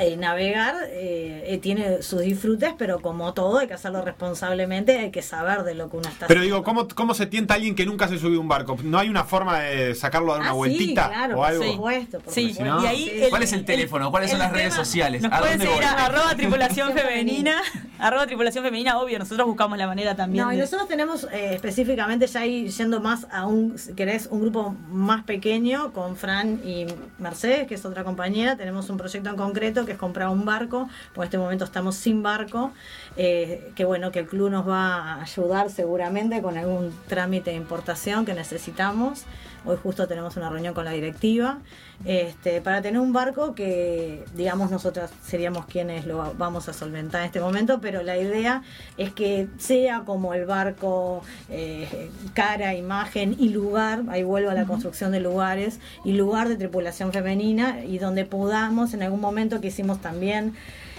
eh, 0.00 0.16
navegar 0.16 0.74
eh, 0.90 1.44
eh, 1.46 1.58
tiene 1.58 2.02
sus 2.02 2.20
disfrutes, 2.20 2.74
pero 2.78 3.00
como 3.00 3.32
todo 3.34 3.58
hay 3.58 3.66
que 3.68 3.74
hacerlo 3.74 4.02
responsablemente, 4.02 4.98
hay 4.98 5.10
que 5.10 5.22
saber 5.22 5.62
de 5.64 5.74
lo 5.74 5.88
que 5.90 5.96
uno 5.96 6.08
está 6.08 6.26
Pero 6.26 6.40
haciendo. 6.40 6.56
digo, 6.56 6.64
¿cómo, 6.64 6.88
¿cómo 6.88 7.14
se 7.14 7.26
tienta 7.26 7.54
alguien 7.54 7.74
que 7.74 7.86
nunca 7.86 8.06
se 8.08 8.18
subió 8.18 8.38
a 8.38 8.40
un 8.42 8.48
barco? 8.48 8.76
¿No 8.82 8.98
hay 8.98 9.08
una 9.08 9.24
forma 9.24 9.60
de 9.60 9.94
sacarlo 9.94 10.32
a 10.32 10.36
dar 10.36 10.40
una 10.42 10.50
Ah, 10.50 10.52
sí, 10.52 10.56
vueltita 10.58 11.08
claro, 11.08 11.38
o 11.40 11.44
algo? 11.44 11.62
por 11.62 11.72
supuesto. 11.72 12.20
por 12.20 12.32
Sí, 12.34 12.52
supuesto. 12.52 12.82
y 12.82 12.86
ahí 12.86 13.10
el- 13.22 13.30
¿Cuál 13.30 13.42
es 13.42 13.52
el 13.52 13.64
teléfono? 13.64 14.10
¿Cuáles 14.10 14.30
son 14.30 14.38
las 14.38 14.52
redes 14.52 14.74
sociales? 14.74 15.22
Nos 15.22 15.32
¿A 15.32 15.38
pueden 15.38 15.58
dónde 15.58 15.72
seguir 15.74 15.88
voy? 15.88 15.98
a 16.00 16.04
arroba 16.06 16.34
tripulación 16.36 16.92
Femenina. 16.92 17.60
arroba 17.98 18.26
tripulación 18.26 18.62
femenina, 18.64 18.98
obvio, 18.98 19.18
nosotros 19.18 19.46
buscamos 19.46 19.76
la 19.78 19.86
manera 19.86 20.14
también. 20.14 20.44
No, 20.44 20.52
y 20.52 20.56
nosotros 20.56 20.86
tenemos 20.88 21.24
eh, 21.32 21.54
específicamente 21.54 22.26
ya 22.26 22.40
ahí 22.40 22.68
yendo 22.68 23.00
más 23.00 23.26
a 23.32 23.46
un, 23.46 23.76
si 23.78 23.94
querés, 23.94 24.28
un 24.30 24.40
grupo 24.42 24.76
más 24.88 25.24
pequeño 25.24 25.92
con 25.92 26.16
Fran 26.16 26.60
y 26.64 26.86
Mercedes, 27.18 27.66
que 27.66 27.74
es 27.74 27.84
otra 27.84 28.04
compañera. 28.04 28.56
Tenemos 28.56 28.88
un 28.90 28.96
proyecto 28.98 29.30
en 29.30 29.36
concreto 29.36 29.77
que 29.86 29.92
es 29.92 29.98
comprar 29.98 30.28
un 30.28 30.44
barco, 30.44 30.88
por 31.14 31.24
este 31.24 31.38
momento 31.38 31.64
estamos 31.64 31.96
sin 31.96 32.22
barco, 32.22 32.72
eh, 33.16 33.72
que 33.74 33.84
bueno, 33.84 34.10
que 34.10 34.20
el 34.20 34.26
club 34.26 34.50
nos 34.50 34.68
va 34.68 35.14
a 35.14 35.22
ayudar 35.22 35.70
seguramente 35.70 36.40
con 36.42 36.56
algún 36.56 36.92
trámite 37.06 37.50
de 37.50 37.56
importación 37.56 38.24
que 38.24 38.34
necesitamos. 38.34 39.24
Hoy 39.68 39.76
justo 39.82 40.08
tenemos 40.08 40.34
una 40.38 40.48
reunión 40.48 40.72
con 40.72 40.86
la 40.86 40.92
directiva 40.92 41.58
este, 42.06 42.62
para 42.62 42.80
tener 42.80 42.98
un 42.98 43.12
barco 43.12 43.54
que, 43.54 44.24
digamos, 44.34 44.70
nosotras 44.70 45.10
seríamos 45.22 45.66
quienes 45.66 46.06
lo 46.06 46.16
va- 46.16 46.32
vamos 46.38 46.70
a 46.70 46.72
solventar 46.72 47.20
en 47.20 47.26
este 47.26 47.40
momento, 47.40 47.78
pero 47.82 48.02
la 48.02 48.16
idea 48.16 48.62
es 48.96 49.12
que 49.12 49.46
sea 49.58 50.04
como 50.06 50.32
el 50.32 50.46
barco, 50.46 51.22
eh, 51.50 52.08
cara, 52.32 52.74
imagen 52.74 53.36
y 53.38 53.50
lugar, 53.50 54.04
ahí 54.08 54.22
vuelvo 54.22 54.48
a 54.50 54.54
la 54.54 54.64
construcción 54.64 55.12
de 55.12 55.20
lugares, 55.20 55.80
y 56.02 56.12
lugar 56.12 56.48
de 56.48 56.56
tripulación 56.56 57.12
femenina, 57.12 57.84
y 57.84 57.98
donde 57.98 58.24
podamos, 58.24 58.94
en 58.94 59.02
algún 59.02 59.20
momento 59.20 59.60
que 59.60 59.66
hicimos 59.68 60.00
también 60.00 60.54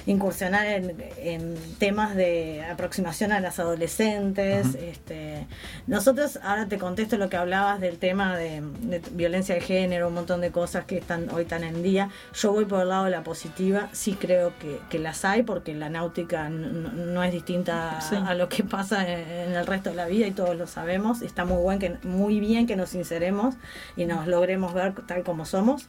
incursionar 0.10 0.66
en, 0.66 0.96
en 1.18 1.56
temas 1.78 2.16
de 2.16 2.64
aproximación 2.64 3.32
a 3.32 3.40
las 3.40 3.60
adolescentes. 3.60 4.74
este, 4.76 5.46
nosotros, 5.86 6.40
ahora 6.42 6.68
te 6.68 6.78
contesto 6.80 7.18
lo 7.18 7.30
que 7.30 7.38
hablabas 7.38 7.80
del 7.80 8.00
tema 8.00 8.36
de, 8.36 8.62
de 8.82 9.02
violencia 9.12 9.54
de 9.54 9.62
género, 9.62 10.08
un 10.08 10.16
montón 10.16 10.42
de 10.42 10.50
cosas 10.52 10.86
que 10.86 10.98
están 10.98 11.30
hoy 11.30 11.46
tan 11.46 11.64
en 11.64 11.84
día. 11.84 12.10
Yo 12.34 12.52
voy 12.52 12.66
por 12.66 12.82
el 12.82 12.90
lado 12.90 13.06
de 13.06 13.12
la 13.12 13.24
positiva, 13.24 13.90
sí 13.92 14.14
creo 14.20 14.54
que, 14.60 14.80
que 14.90 14.98
las 14.98 15.24
hay, 15.26 15.44
porque 15.44 15.76
la 15.76 15.90
náutica 15.90 16.50
no 16.50 17.24
es 17.24 17.32
distinta 17.32 18.02
Sí. 18.02 18.16
a 18.16 18.34
lo 18.34 18.50
que 18.50 18.64
pasa 18.64 19.08
en, 19.08 19.20
en 19.50 19.56
el 19.56 19.68
resto 19.68 19.92
de 19.92 19.96
la 19.96 20.08
vida 20.08 20.26
y 20.26 20.32
todos 20.32 20.56
lo 20.56 20.66
sabemos. 20.66 21.22
Está 21.22 21.46
muy, 21.46 21.62
buen 21.62 21.78
que, 21.80 21.98
muy 22.04 22.40
bien 22.40 22.66
que 22.66 22.76
nos 22.76 22.90
sinceremos 22.90 23.56
y 23.96 24.06
nos 24.06 24.26
logremos 24.28 24.74
ver 24.74 24.94
tal 25.06 25.24
como 25.24 25.46
somos. 25.46 25.88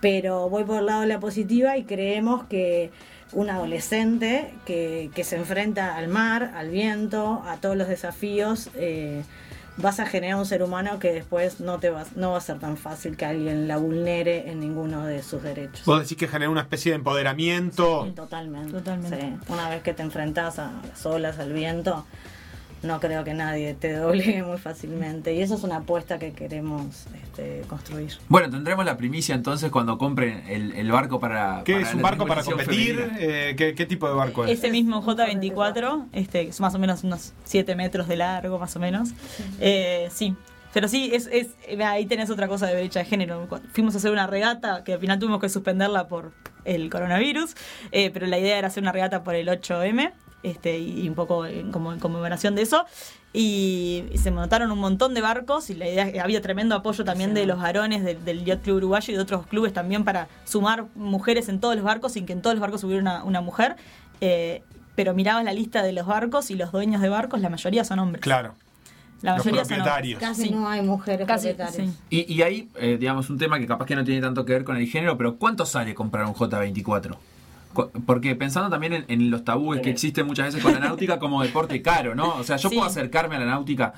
Pero 0.00 0.48
voy 0.48 0.64
por 0.64 0.78
el 0.78 0.86
lado 0.86 1.00
de 1.02 1.08
la 1.08 1.18
positiva 1.20 1.76
y 1.76 1.84
creemos 1.84 2.44
que 2.44 2.92
un 3.32 3.50
adolescente 3.50 4.54
que, 4.64 5.10
que 5.14 5.24
se 5.24 5.36
enfrenta 5.36 5.96
al 5.96 6.08
mar, 6.08 6.52
al 6.54 6.70
viento, 6.70 7.42
a 7.46 7.56
todos 7.56 7.76
los 7.76 7.88
desafíos, 7.88 8.70
eh, 8.74 9.22
vas 9.78 10.00
a 10.00 10.06
generar 10.06 10.36
un 10.36 10.46
ser 10.46 10.62
humano 10.62 10.98
que 10.98 11.12
después 11.12 11.60
no 11.60 11.78
te 11.78 11.90
va, 11.90 12.04
no 12.16 12.32
va 12.32 12.38
a 12.38 12.40
ser 12.40 12.58
tan 12.58 12.76
fácil 12.76 13.16
que 13.16 13.24
alguien 13.24 13.68
la 13.68 13.76
vulnere 13.76 14.50
en 14.50 14.60
ninguno 14.60 15.04
de 15.04 15.22
sus 15.22 15.42
derechos. 15.42 15.84
Vos 15.84 16.00
decís 16.00 16.16
que 16.16 16.28
genera 16.28 16.50
una 16.50 16.62
especie 16.62 16.92
de 16.92 16.96
empoderamiento. 16.96 18.04
Sí, 18.04 18.12
totalmente. 18.12 18.72
Totalmente. 18.72 19.20
Sí. 19.20 19.52
Una 19.52 19.68
vez 19.68 19.82
que 19.82 19.94
te 19.94 20.02
enfrentas 20.02 20.58
a 20.58 20.72
las 20.88 21.06
olas, 21.06 21.38
al 21.38 21.52
viento, 21.52 22.04
no 22.82 23.00
creo 23.00 23.24
que 23.24 23.34
nadie 23.34 23.74
te 23.74 23.92
doblegue 23.92 24.42
muy 24.46 24.58
fácilmente. 24.58 25.34
Y 25.34 25.40
eso 25.40 25.54
es 25.54 25.62
una 25.62 25.76
apuesta 25.76 26.18
que 26.18 26.32
queremos 26.32 27.06
este, 27.22 27.62
construir. 27.68 28.12
Bueno, 28.28 28.50
tendremos 28.50 28.84
la 28.84 28.96
primicia 28.96 29.34
entonces 29.34 29.70
cuando 29.70 29.98
compren 29.98 30.44
el, 30.48 30.72
el 30.72 30.90
barco 30.90 31.20
para. 31.20 31.62
¿Qué 31.64 31.74
para 31.74 31.88
es 31.88 31.94
un 31.94 32.02
barco 32.02 32.26
para 32.26 32.42
competir? 32.42 33.10
Eh, 33.18 33.54
¿qué, 33.56 33.74
qué 33.74 33.86
tipo 33.86 34.08
de 34.08 34.14
barco 34.14 34.44
es? 34.44 34.52
Ese 34.52 34.70
mismo 34.70 35.02
J24, 35.02 36.06
este, 36.12 36.44
que 36.44 36.50
es 36.50 36.60
más 36.60 36.74
o 36.74 36.78
menos 36.78 37.04
unos 37.04 37.32
7 37.44 37.74
metros 37.74 38.08
de 38.08 38.16
largo, 38.16 38.58
más 38.58 38.74
o 38.76 38.80
menos. 38.80 39.10
Eh, 39.60 40.08
sí. 40.12 40.34
Pero 40.72 40.86
sí, 40.86 41.10
es, 41.12 41.28
es, 41.32 41.48
ahí 41.80 42.06
tenés 42.06 42.30
otra 42.30 42.46
cosa 42.46 42.66
de 42.66 42.74
brecha 42.74 43.00
de 43.00 43.06
género. 43.06 43.48
Fuimos 43.72 43.94
a 43.94 43.98
hacer 43.98 44.12
una 44.12 44.26
regata 44.26 44.84
que 44.84 44.92
al 44.92 45.00
final 45.00 45.18
tuvimos 45.18 45.40
que 45.40 45.48
suspenderla 45.48 46.08
por 46.08 46.32
el 46.64 46.90
coronavirus, 46.90 47.54
eh, 47.90 48.10
pero 48.10 48.26
la 48.26 48.38
idea 48.38 48.58
era 48.58 48.68
hacer 48.68 48.82
una 48.82 48.92
regata 48.92 49.22
por 49.24 49.34
el 49.34 49.48
8M 49.48 50.12
este, 50.42 50.78
y 50.78 51.08
un 51.08 51.14
poco 51.14 51.46
en, 51.46 51.72
como 51.72 51.92
en 51.92 51.98
conmemoración 52.00 52.54
de 52.54 52.62
eso. 52.62 52.84
Y, 53.32 54.04
y 54.10 54.18
se 54.18 54.30
montaron 54.30 54.70
un 54.72 54.78
montón 54.78 55.12
de 55.12 55.20
barcos 55.20 55.68
y 55.70 55.74
la 55.74 55.86
idea 55.88 56.08
es- 56.08 56.18
había 56.20 56.40
tremendo 56.40 56.74
apoyo 56.74 57.04
también 57.04 57.34
de 57.34 57.44
los 57.46 57.58
varones 57.58 58.02
del, 58.02 58.24
del 58.24 58.44
Yacht 58.44 58.62
Club 58.62 58.76
Uruguayo 58.78 59.12
y 59.12 59.16
de 59.16 59.22
otros 59.22 59.46
clubes 59.46 59.72
también 59.74 60.04
para 60.04 60.28
sumar 60.44 60.86
mujeres 60.94 61.48
en 61.50 61.60
todos 61.60 61.74
los 61.76 61.84
barcos 61.84 62.12
sin 62.12 62.24
que 62.24 62.32
en 62.32 62.40
todos 62.40 62.54
los 62.54 62.60
barcos 62.60 62.82
hubiera 62.84 63.02
una, 63.02 63.24
una 63.24 63.40
mujer. 63.42 63.76
Eh, 64.20 64.62
pero 64.96 65.14
mirabas 65.14 65.44
la 65.44 65.52
lista 65.52 65.82
de 65.82 65.92
los 65.92 66.06
barcos 66.06 66.50
y 66.50 66.54
los 66.56 66.72
dueños 66.72 67.02
de 67.02 67.08
barcos, 67.08 67.40
la 67.40 67.50
mayoría 67.50 67.84
son 67.84 67.98
hombres. 67.98 68.22
Claro. 68.22 68.54
La 69.20 69.36
los 69.36 69.44
mayoría 69.44 69.64
son 69.64 69.74
hombres. 69.80 69.92
propietarios. 69.94 70.20
Casi 70.20 70.42
Sí. 70.44 70.50
no 70.50 70.68
hay 70.68 70.80
mujeres 70.82 71.26
Casi, 71.26 71.48
propietarias. 71.48 71.92
sí. 71.92 71.98
Y, 72.08 72.32
y 72.34 72.42
ahí, 72.42 72.68
eh, 72.76 72.96
digamos, 72.98 73.28
un 73.30 73.36
tema 73.38 73.58
que 73.58 73.66
capaz 73.66 73.84
que 73.84 73.94
no 73.94 74.04
tiene 74.04 74.20
tanto 74.20 74.44
que 74.44 74.54
ver 74.54 74.64
con 74.64 74.76
el 74.76 74.86
género, 74.86 75.16
pero 75.18 75.36
¿cuánto 75.36 75.66
sale 75.66 75.94
comprar 75.94 76.24
un 76.24 76.34
J24? 76.34 77.16
Porque 78.06 78.34
pensando 78.34 78.70
también 78.70 78.92
en, 78.92 79.04
en 79.08 79.30
los 79.30 79.44
tabúes 79.44 79.80
que 79.80 79.90
existen 79.90 80.26
muchas 80.26 80.46
veces 80.46 80.62
con 80.62 80.72
la 80.72 80.80
náutica 80.80 81.18
como 81.18 81.42
deporte 81.42 81.80
caro, 81.82 82.14
¿no? 82.14 82.34
O 82.36 82.44
sea, 82.44 82.56
yo 82.56 82.68
Sí. 82.68 82.76
puedo 82.76 82.88
acercarme 82.88 83.36
a 83.36 83.38
la 83.40 83.46
náutica 83.46 83.94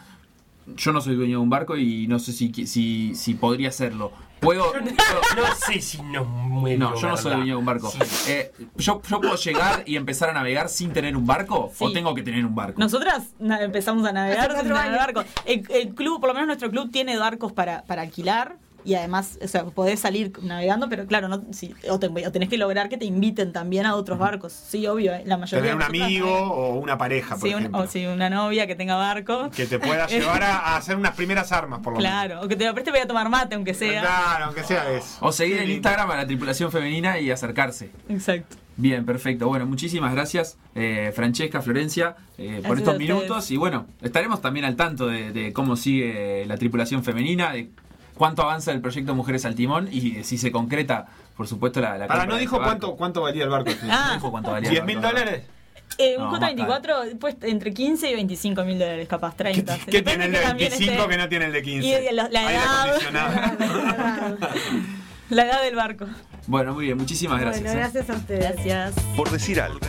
yo 0.77 0.93
no 0.93 1.01
soy 1.01 1.17
dueño 1.17 1.39
de 1.39 1.43
un 1.43 1.51
barco 1.51 1.77
y 1.77 2.07
no 2.07 2.21
sé 2.21 2.33
si, 2.33 2.53
si, 2.67 3.13
si 3.17 3.35
podría 3.35 3.71
hacerlo. 3.71 4.13
Puedo. 4.39 4.73
No 5.37 5.55
sé 5.67 5.81
si 5.81 6.01
no 6.03 6.25
muero. 6.25 6.79
No, 6.91 7.01
yo 7.01 7.09
no 7.09 7.17
soy 7.17 7.35
dueño 7.35 7.55
de 7.55 7.57
un 7.57 7.65
barco. 7.65 7.91
Sí. 7.91 7.99
Eh, 8.29 8.53
¿yo, 8.77 9.03
¿Yo 9.09 9.21
puedo 9.21 9.35
llegar 9.37 9.83
y 9.87 9.97
empezar 9.97 10.31
a 10.31 10.33
navegar 10.33 10.69
sin 10.69 10.93
tener 10.93 11.17
un 11.17 11.27
barco? 11.27 11.73
¿O 11.79 11.93
tengo 11.93 12.15
que 12.15 12.23
tener 12.23 12.45
un 12.47 12.55
barco? 12.55 12.79
Nosotras 12.79 13.31
na- 13.41 13.63
empezamos 13.63 14.07
a 14.07 14.13
navegar 14.13 14.53
sin 14.53 14.69
tener 14.69 14.93
barco. 14.93 15.25
El, 15.45 15.67
el 15.71 15.89
club, 15.95 16.21
por 16.21 16.29
lo 16.29 16.35
menos 16.35 16.47
nuestro 16.47 16.71
club, 16.71 16.91
tiene 16.93 17.17
barcos 17.19 17.53
para, 17.53 17.83
para 17.83 18.03
alquilar. 18.03 18.57
Y 18.85 18.95
además, 18.95 19.39
o 19.43 19.49
sea, 19.49 19.65
podés 19.65 20.01
salir 20.01 20.33
navegando, 20.43 20.89
pero 20.89 21.07
claro, 21.07 21.29
no, 21.29 21.43
si, 21.53 21.75
o, 21.89 21.99
te- 21.99 22.07
o 22.09 22.33
tenés 22.33 22.49
que 22.49 22.57
lograr 22.59 22.89
que 22.89 22.97
te 22.97 23.05
inviten 23.05 23.53
también 23.53 23.87
a 23.87 23.95
otros 23.95 24.19
barcos. 24.19 24.53
Sí, 24.53 24.87
obvio, 24.87 25.13
eh, 25.15 25.23
la 25.27 25.37
mayoría 25.37 25.63
Tener 25.63 25.77
un 25.77 25.83
amigo 25.83 26.27
navegan. 26.27 26.49
o 26.51 26.69
una 26.75 26.99
pareja, 26.99 27.37
por 27.37 27.49
Sí, 27.49 27.55
un- 27.55 27.61
ejemplo. 27.61 27.81
o 27.83 27.87
sí, 27.87 28.07
una 28.07 28.31
novia 28.31 28.67
que 28.67 28.75
tenga 28.75 28.97
barco. 28.97 29.51
Que 29.51 29.67
te 29.67 29.79
pueda 29.79 30.07
llevar 30.09 30.43
a, 30.43 30.59
a 30.59 30.77
hacer 30.77 30.97
unas 30.97 31.15
primeras 31.15 31.53
armas, 31.53 31.81
por 31.81 31.93
lo 31.95 31.99
menos. 32.01 32.11
Claro, 32.13 32.41
o 32.43 32.49
que 32.49 32.57
te 32.57 32.65
lo 32.67 32.73
preste 32.75 32.91
para 32.91 33.01
ir 33.01 33.05
a 33.05 33.09
tomar 33.09 33.29
mate, 33.29 33.55
aunque 33.55 33.75
sea. 33.75 34.01
Claro, 34.01 34.45
aunque 34.47 34.63
sea 34.65 34.91
eso. 34.93 35.19
O 35.21 35.33
seguir 35.33 35.57
Qué 35.57 35.63
en 35.63 35.69
lindo. 35.69 35.77
Instagram 35.89 36.11
a 36.11 36.17
la 36.17 36.27
tripulación 36.27 36.71
femenina 36.73 37.19
y 37.19 37.31
acercarse. 37.31 37.91
Exacto. 38.09 38.57
Bien, 38.77 39.05
perfecto. 39.05 39.47
Bueno, 39.47 39.67
muchísimas 39.67 40.15
gracias, 40.15 40.57
eh, 40.75 41.13
Francesca, 41.15 41.61
Florencia, 41.61 42.17
eh, 42.39 42.63
por 42.67 42.79
estos 42.79 42.97
minutos. 42.97 43.51
Y 43.51 43.59
bueno, 43.59 43.87
estaremos 44.01 44.41
también 44.41 44.65
al 44.65 44.75
tanto 44.77 45.07
de, 45.07 45.33
de 45.33 45.53
cómo 45.53 45.77
sigue 45.77 46.47
la 46.47 46.57
tripulación 46.57 47.05
femenina, 47.05 47.53
de 47.53 47.69
cuánto 48.21 48.43
avanza 48.43 48.71
el 48.71 48.83
proyecto 48.83 49.15
Mujeres 49.15 49.47
al 49.47 49.55
Timón 49.55 49.89
y 49.91 50.11
de 50.11 50.25
si 50.25 50.37
se 50.37 50.53
concreta, 50.53 51.07
por 51.39 51.49
supuesto, 51.49 51.81
la, 51.81 51.97
la 51.97 52.05
Ahora, 52.05 52.27
¿no 52.27 52.37
dijo 52.37 52.57
este 52.57 52.67
cuánto, 52.67 52.95
cuánto 52.95 53.23
valía 53.23 53.45
el 53.45 53.49
barco? 53.49 53.71
Ah. 53.89 54.09
No 54.09 54.15
dijo 54.17 54.31
cuánto 54.31 54.51
valía 54.51 54.69
el 54.69 54.77
¿10 54.77 54.85
mil 54.85 55.01
dólares? 55.01 55.45
Eh, 55.97 56.19
un 56.19 56.25
No, 56.25 56.33
más 56.33 56.53
J24, 56.53 57.19
pues 57.19 57.37
entre 57.41 57.73
15 57.73 58.11
y 58.11 58.15
25 58.17 58.63
mil 58.65 58.79
dólares, 58.79 59.09
capaz, 59.09 59.35
30. 59.37 59.79
¿Qué 59.91 60.03
tiene 60.03 60.27
el 60.27 60.33
de 60.33 60.39
que 60.39 60.45
también 60.45 60.71
25 60.71 61.03
esté- 61.03 61.09
que 61.09 61.17
no 61.17 61.29
tiene 61.31 61.45
el 61.47 61.53
de 61.53 61.63
15? 61.63 62.09
Y 62.11 62.15
la- 62.15 62.29
la 62.31 62.53
edad. 62.53 63.01
La 65.31 65.47
edad 65.47 65.63
del 65.63 65.77
barco. 65.77 66.07
Bueno, 66.47 66.75
muy 66.75 66.85
bien, 66.85 66.99
muchísimas 66.99 67.41
gracias. 67.41 67.65
Bueno, 67.65 67.79
eh. 67.79 67.83
gracias 67.83 68.11
a 68.11 68.13
ustedes. 68.21 68.53
Gracias. 68.53 68.95
Por 69.17 69.31
decir 69.31 69.63
algo. 69.63 69.81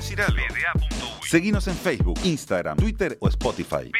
Seguinos 1.27 1.67
en 1.67 1.75
Facebook, 1.75 2.17
Instagram, 2.23 2.77
Twitter 2.77 3.17
o 3.19 3.27
Spotify. 3.27 3.91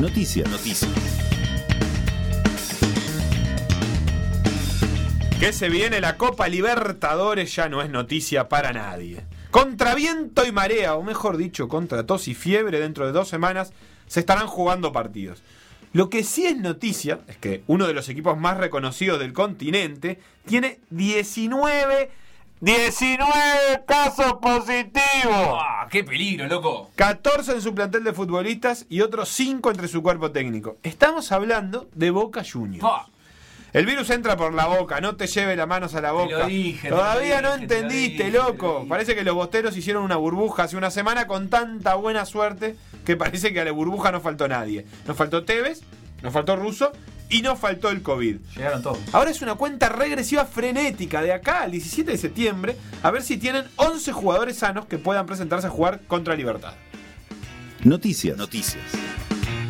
Noticias. 0.00 0.48
Noticias. 0.48 0.90
Que 5.38 5.52
se 5.52 5.68
viene 5.68 6.00
la 6.00 6.16
Copa 6.16 6.48
Libertadores 6.48 7.54
ya 7.54 7.68
no 7.68 7.82
es 7.82 7.90
noticia 7.90 8.48
para 8.48 8.72
nadie. 8.72 9.26
Contra 9.50 9.94
viento 9.94 10.46
y 10.46 10.52
marea, 10.52 10.94
o 10.94 11.02
mejor 11.02 11.36
dicho, 11.36 11.68
contra 11.68 12.06
tos 12.06 12.28
y 12.28 12.34
fiebre, 12.34 12.80
dentro 12.80 13.04
de 13.04 13.12
dos 13.12 13.28
semanas 13.28 13.74
se 14.06 14.20
estarán 14.20 14.46
jugando 14.46 14.90
partidos. 14.90 15.42
Lo 15.92 16.08
que 16.08 16.24
sí 16.24 16.46
es 16.46 16.56
noticia 16.56 17.20
es 17.28 17.36
que 17.36 17.62
uno 17.66 17.86
de 17.86 17.92
los 17.92 18.08
equipos 18.08 18.38
más 18.38 18.56
reconocidos 18.56 19.18
del 19.18 19.34
continente 19.34 20.18
tiene 20.46 20.78
19, 20.88 22.10
19 22.60 23.84
casos 23.86 24.34
positivos. 24.34 25.58
¡Ah, 25.58 25.86
¡Qué 25.90 26.04
peligro, 26.04 26.46
loco! 26.46 26.90
14 26.94 27.52
en 27.52 27.62
su 27.62 27.74
plantel 27.74 28.04
de 28.04 28.12
futbolistas 28.12 28.84
y 28.90 29.00
otros 29.00 29.30
5 29.30 29.70
entre 29.70 29.88
su 29.88 30.02
cuerpo 30.02 30.30
técnico. 30.30 30.76
Estamos 30.82 31.32
hablando 31.32 31.88
de 31.94 32.10
Boca 32.10 32.42
Juniors. 32.44 32.84
Ah, 32.86 33.06
El 33.72 33.86
virus 33.86 34.10
entra 34.10 34.36
por 34.36 34.52
la 34.52 34.66
boca, 34.66 35.00
no 35.00 35.16
te 35.16 35.26
lleve 35.26 35.56
las 35.56 35.66
manos 35.66 35.94
a 35.94 36.02
la 36.02 36.12
boca. 36.12 36.38
lo 36.40 36.46
dije, 36.46 36.88
te 36.88 36.94
Todavía 36.94 37.40
no 37.40 37.54
dije, 37.56 37.66
te 37.66 37.74
lo 37.74 37.80
entendiste, 37.80 38.24
dije, 38.24 38.30
te 38.32 38.38
lo 38.38 38.48
loco. 38.50 38.74
dije. 38.80 38.88
Parece 38.90 39.14
que 39.14 39.22
los 39.24 39.34
bosteros 39.34 39.74
hicieron 39.76 40.02
una 40.02 40.16
burbuja 40.16 40.64
hace 40.64 40.76
una 40.76 40.90
semana 40.90 41.26
con 41.26 41.48
tanta 41.48 41.94
buena 41.94 42.26
suerte 42.26 42.76
que 43.06 43.16
parece 43.16 43.54
que 43.54 43.60
a 43.60 43.64
la 43.64 43.72
burbuja 43.72 44.12
no 44.12 44.20
faltó 44.20 44.46
nadie. 44.48 44.84
Nos 45.06 45.16
faltó 45.16 45.44
Tevez, 45.44 45.80
nos 46.22 46.32
faltó 46.32 46.56
Russo 46.56 46.92
y 47.30 47.42
nos 47.42 47.58
faltó 47.58 47.90
el 47.90 48.02
COVID. 48.02 48.36
llegaron 48.56 48.82
todos. 48.82 48.98
Ahora 49.12 49.30
es 49.30 49.40
una 49.40 49.54
cuenta 49.54 49.88
regresiva 49.88 50.44
frenética 50.44 51.22
de 51.22 51.32
acá 51.32 51.62
al 51.62 51.70
17 51.70 52.10
de 52.10 52.18
septiembre 52.18 52.76
a 53.02 53.10
ver 53.10 53.22
si 53.22 53.38
tienen 53.38 53.64
11 53.76 54.12
jugadores 54.12 54.58
sanos 54.58 54.86
que 54.86 54.98
puedan 54.98 55.26
presentarse 55.26 55.68
a 55.68 55.70
jugar 55.70 56.00
contra 56.06 56.34
Libertad. 56.34 56.74
Noticias. 57.84 58.36
Noticias. 58.36 58.84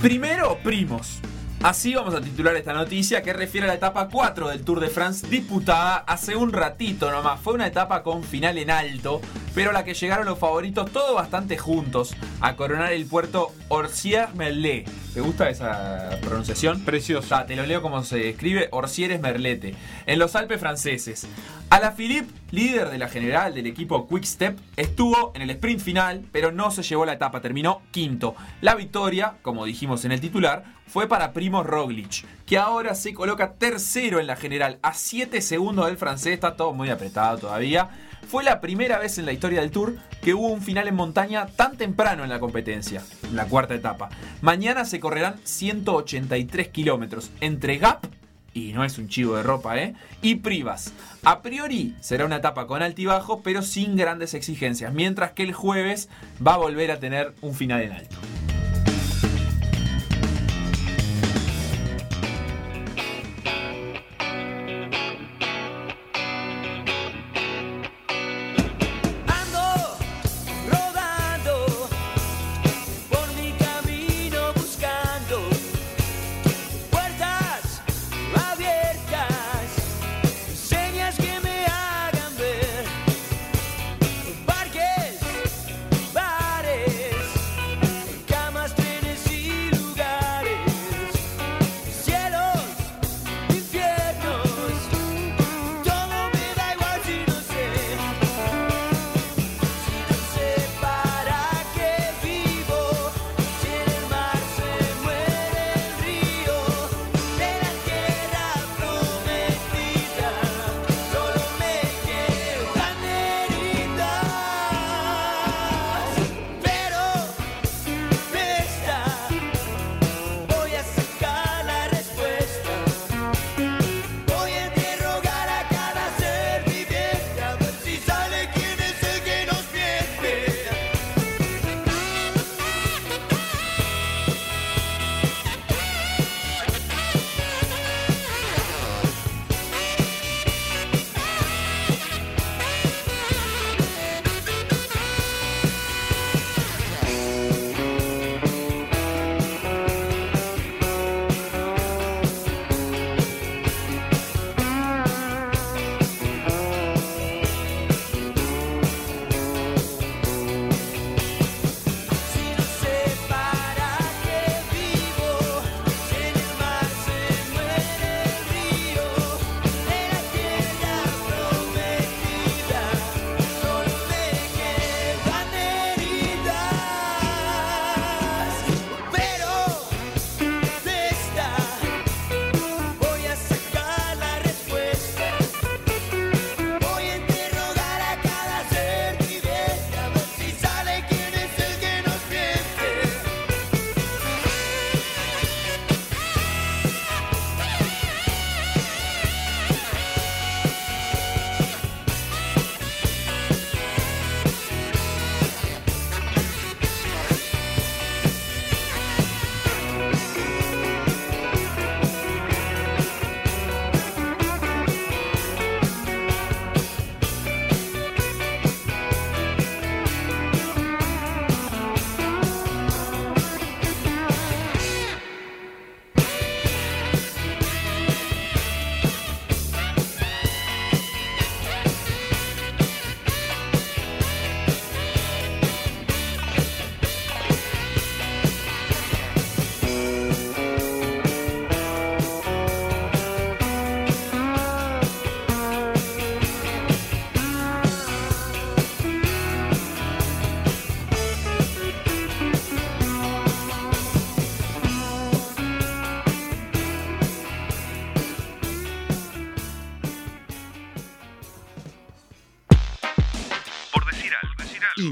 Primero, 0.00 0.58
primos. 0.64 1.20
Así 1.62 1.94
vamos 1.94 2.14
a 2.14 2.22
titular 2.22 2.56
esta 2.56 2.72
noticia 2.72 3.22
que 3.22 3.34
refiere 3.34 3.66
a 3.66 3.68
la 3.68 3.74
etapa 3.74 4.08
4 4.08 4.48
del 4.48 4.64
Tour 4.64 4.80
de 4.80 4.88
France 4.88 5.26
disputada 5.28 5.96
hace 5.98 6.34
un 6.34 6.54
ratito 6.54 7.10
nomás. 7.10 7.38
Fue 7.38 7.52
una 7.52 7.66
etapa 7.66 8.02
con 8.02 8.24
final 8.24 8.56
en 8.56 8.70
alto, 8.70 9.20
pero 9.54 9.68
a 9.68 9.74
la 9.74 9.84
que 9.84 9.92
llegaron 9.92 10.24
los 10.24 10.38
favoritos 10.38 10.90
todos 10.90 11.14
bastante 11.14 11.58
juntos 11.58 12.16
a 12.40 12.56
coronar 12.56 12.94
el 12.94 13.04
puerto 13.04 13.52
Orsières-Merlet. 13.68 14.88
¿Te 15.12 15.20
gusta 15.20 15.50
esa 15.50 16.18
pronunciación? 16.22 16.80
Precioso. 16.82 17.28
Ta, 17.28 17.44
te 17.44 17.54
lo 17.56 17.66
leo 17.66 17.82
como 17.82 18.02
se 18.04 18.30
escribe, 18.30 18.68
Orsières 18.70 19.20
Merlete, 19.20 19.74
en 20.06 20.18
los 20.18 20.36
Alpes 20.36 20.60
franceses. 20.60 21.26
Alaphilippe, 21.68 22.32
líder 22.50 22.90
de 22.90 22.98
la 22.98 23.08
general 23.08 23.54
del 23.54 23.66
equipo 23.66 24.08
Quick 24.08 24.24
Step, 24.24 24.58
estuvo 24.76 25.32
en 25.34 25.42
el 25.42 25.50
sprint 25.50 25.80
final, 25.80 26.24
pero 26.32 26.52
no 26.52 26.70
se 26.70 26.82
llevó 26.82 27.04
la 27.04 27.14
etapa, 27.14 27.40
terminó 27.40 27.82
quinto. 27.90 28.34
La 28.60 28.74
victoria, 28.74 29.34
como 29.42 29.64
dijimos 29.64 30.04
en 30.04 30.12
el 30.12 30.20
titular, 30.20 30.64
fue 30.86 31.06
para 31.06 31.32
Primo 31.32 31.62
Roglic, 31.62 32.24
que 32.46 32.58
ahora 32.58 32.94
se 32.94 33.14
coloca 33.14 33.52
tercero 33.54 34.18
en 34.18 34.26
la 34.26 34.36
general, 34.36 34.78
a 34.82 34.92
7 34.92 35.40
segundos 35.40 35.86
del 35.86 35.96
francés, 35.96 36.34
está 36.34 36.56
todo 36.56 36.72
muy 36.72 36.90
apretado 36.90 37.38
todavía. 37.38 37.90
Fue 38.28 38.44
la 38.44 38.60
primera 38.60 38.98
vez 38.98 39.18
en 39.18 39.26
la 39.26 39.32
historia 39.32 39.60
del 39.60 39.70
Tour 39.70 39.96
que 40.22 40.34
hubo 40.34 40.48
un 40.48 40.60
final 40.60 40.88
en 40.88 40.94
montaña 40.94 41.46
tan 41.46 41.76
temprano 41.76 42.22
en 42.24 42.30
la 42.30 42.40
competencia, 42.40 43.02
en 43.22 43.36
la 43.36 43.46
cuarta 43.46 43.74
etapa. 43.74 44.10
Mañana 44.40 44.84
se 44.84 45.00
correrán 45.00 45.40
183 45.44 46.68
kilómetros 46.68 47.30
entre 47.40 47.78
Gap, 47.78 48.06
y 48.54 48.72
no 48.72 48.84
es 48.84 48.98
un 48.98 49.08
chivo 49.08 49.36
de 49.36 49.42
ropa, 49.42 49.78
¿eh? 49.78 49.94
Y 50.22 50.36
Privas. 50.36 50.92
A 51.22 51.42
priori 51.42 51.94
será 52.00 52.24
una 52.24 52.36
etapa 52.36 52.66
con 52.66 52.82
altibajo, 52.82 53.42
pero 53.42 53.62
sin 53.62 53.96
grandes 53.96 54.34
exigencias, 54.34 54.92
mientras 54.92 55.32
que 55.32 55.42
el 55.42 55.52
jueves 55.52 56.08
va 56.44 56.54
a 56.54 56.58
volver 56.58 56.90
a 56.90 57.00
tener 57.00 57.34
un 57.40 57.54
final 57.54 57.82
en 57.82 57.92
alto. 57.92 58.16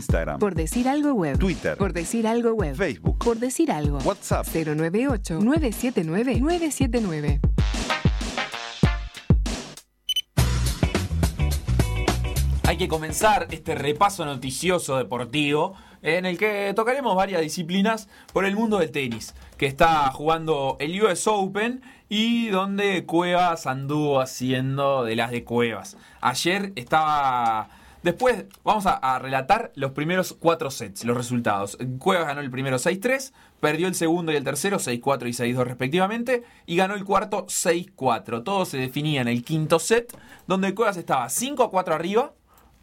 Instagram, 0.09 0.39
Por 0.39 0.55
decir 0.55 0.89
algo 0.89 1.13
web. 1.13 1.39
Twitter, 1.39 1.77
Por 1.77 1.93
decir 1.93 2.27
algo 2.27 2.55
web. 2.55 2.75
Facebook, 2.75 3.19
Por 3.19 3.37
decir 3.39 3.71
algo. 3.71 3.99
WhatsApp. 3.99 4.47
098-979-979. 4.47 7.41
Hay 12.65 12.79
que 12.79 12.89
comenzar 12.89 13.49
este 13.51 13.75
repaso 13.75 14.25
noticioso 14.25 14.97
deportivo 14.97 15.75
en 16.01 16.25
el 16.25 16.39
que 16.39 16.73
tocaremos 16.75 17.15
varias 17.15 17.43
disciplinas 17.43 18.09
por 18.33 18.47
el 18.47 18.57
mundo 18.57 18.79
del 18.79 18.91
tenis, 18.91 19.35
que 19.59 19.67
está 19.67 20.11
jugando 20.13 20.79
el 20.81 21.03
US 21.03 21.27
Open 21.27 21.83
y 22.09 22.49
donde 22.49 23.05
Cuevas 23.05 23.67
anduvo 23.67 24.23
haciendo 24.23 25.05
de 25.05 25.17
las 25.17 25.31
de 25.31 25.45
Cuevas. 25.45 25.99
Ayer 26.23 26.73
estaba... 26.77 27.69
Después 28.03 28.45
vamos 28.63 28.87
a, 28.87 28.95
a 28.95 29.19
relatar 29.19 29.73
los 29.75 29.93
primeros 29.93 30.33
cuatro 30.33 30.71
sets, 30.71 31.05
los 31.05 31.17
resultados. 31.17 31.77
Cuevas 31.99 32.27
ganó 32.27 32.41
el 32.41 32.51
primero 32.51 32.77
6-3, 32.77 33.33
perdió 33.61 33.89
el 33.89 33.95
segundo 33.95 34.33
y 34.33 34.37
el 34.37 34.45
tercero 34.45 34.79
6-4 34.79 35.29
y 35.29 35.55
6-2 35.55 35.65
respectivamente, 35.65 36.45
y 36.67 36.77
ganó 36.77 36.95
el 36.95 37.05
cuarto 37.05 37.47
6-4. 37.47 38.45
Todo 38.45 38.65
se 38.65 38.79
definía 38.79 39.21
en 39.21 39.29
el 39.29 39.45
quinto 39.45 39.79
set, 39.79 40.17
donde 40.47 40.75
Cuevas 40.75 40.97
estaba 40.97 41.27
5-4 41.27 41.93
arriba, 41.93 42.33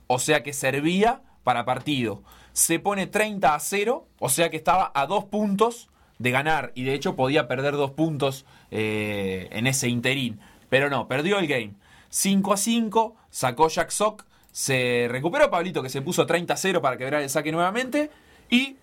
o 0.07 0.19
sea 0.19 0.43
que 0.43 0.53
servía 0.53 1.21
para 1.43 1.65
partido. 1.65 2.21
Se 2.51 2.79
pone 2.79 3.07
30 3.07 3.55
a 3.55 3.59
0, 3.59 4.07
o 4.19 4.29
sea 4.29 4.49
que 4.49 4.57
estaba 4.57 4.91
a 4.93 5.07
dos 5.07 5.25
puntos 5.25 5.89
de 6.19 6.31
ganar 6.31 6.71
y 6.75 6.83
de 6.83 6.93
hecho 6.93 7.15
podía 7.15 7.47
perder 7.47 7.73
dos 7.73 7.91
puntos 7.91 8.45
eh, 8.71 9.47
en 9.51 9.67
ese 9.67 9.87
interín. 9.87 10.39
Pero 10.69 10.89
no, 10.89 11.07
perdió 11.07 11.39
el 11.39 11.47
game. 11.47 11.73
5 12.09 12.53
a 12.53 12.57
5, 12.57 13.15
sacó 13.29 13.67
Jack 13.67 13.89
Sock, 13.89 14.25
se 14.55 15.07
recuperó 15.11 15.49
Pablito 15.51 15.83
que 15.83 15.89
se 15.89 16.01
puso 16.01 16.25
30 16.25 16.53
a 16.53 16.55
0 16.55 16.81
para 16.81 16.95
quebrar 16.95 17.21
el 17.21 17.29
saque 17.29 17.51
nuevamente 17.51 18.09
y 18.49 18.77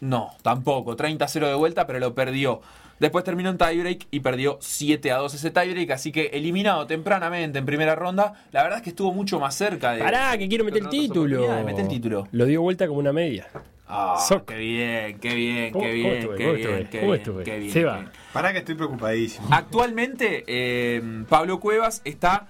no, 0.00 0.30
tampoco, 0.42 0.94
30 0.94 1.24
a 1.24 1.26
0 1.26 1.48
de 1.48 1.54
vuelta, 1.56 1.84
pero 1.84 1.98
lo 1.98 2.14
perdió. 2.14 2.60
Después 3.00 3.24
terminó 3.24 3.50
en 3.50 3.58
tiebreak 3.58 4.06
y 4.12 4.20
perdió 4.20 4.56
7 4.60 5.10
a 5.10 5.16
2 5.16 5.34
ese 5.34 5.50
tiebreak, 5.50 5.90
así 5.90 6.12
que 6.12 6.26
eliminado 6.26 6.86
tempranamente 6.86 7.58
en 7.58 7.66
primera 7.66 7.96
ronda. 7.96 8.34
La 8.52 8.62
verdad 8.62 8.78
es 8.78 8.84
que 8.84 8.90
estuvo 8.90 9.12
mucho 9.12 9.40
más 9.40 9.56
cerca 9.56 9.94
de. 9.94 9.98
Pará, 10.04 10.38
que 10.38 10.46
quiero 10.48 10.64
meter 10.64 10.84
el 10.84 10.88
título. 10.90 11.64
Mete 11.64 11.80
el 11.82 11.88
título. 11.88 12.28
Lo 12.30 12.44
dio 12.44 12.62
vuelta 12.62 12.86
como 12.86 13.00
una 13.00 13.12
media. 13.12 13.48
Ah, 13.88 14.16
qué 14.46 14.56
bien, 14.56 15.18
qué 15.18 15.34
bien, 15.34 15.72
¿Cómo- 15.72 15.84
qué 15.84 15.92
bien, 15.92 16.12
qué 16.20 16.20
¿Cómo 16.26 16.36
bien, 16.36 16.54
estuve? 16.60 16.88
qué 16.90 16.98
¿Cómo 17.00 17.12
bien, 17.12 17.20
estuve? 17.20 17.44
qué 17.44 17.58
bien, 17.58 17.72
qué 17.72 17.82
bien. 17.84 18.10
Pará 18.32 18.52
que 18.52 18.58
estoy 18.58 18.74
preocupadísimo. 18.76 19.48
Actualmente, 19.50 20.44
eh, 20.46 21.02
Pablo 21.28 21.58
Cuevas 21.58 22.00
está 22.04 22.46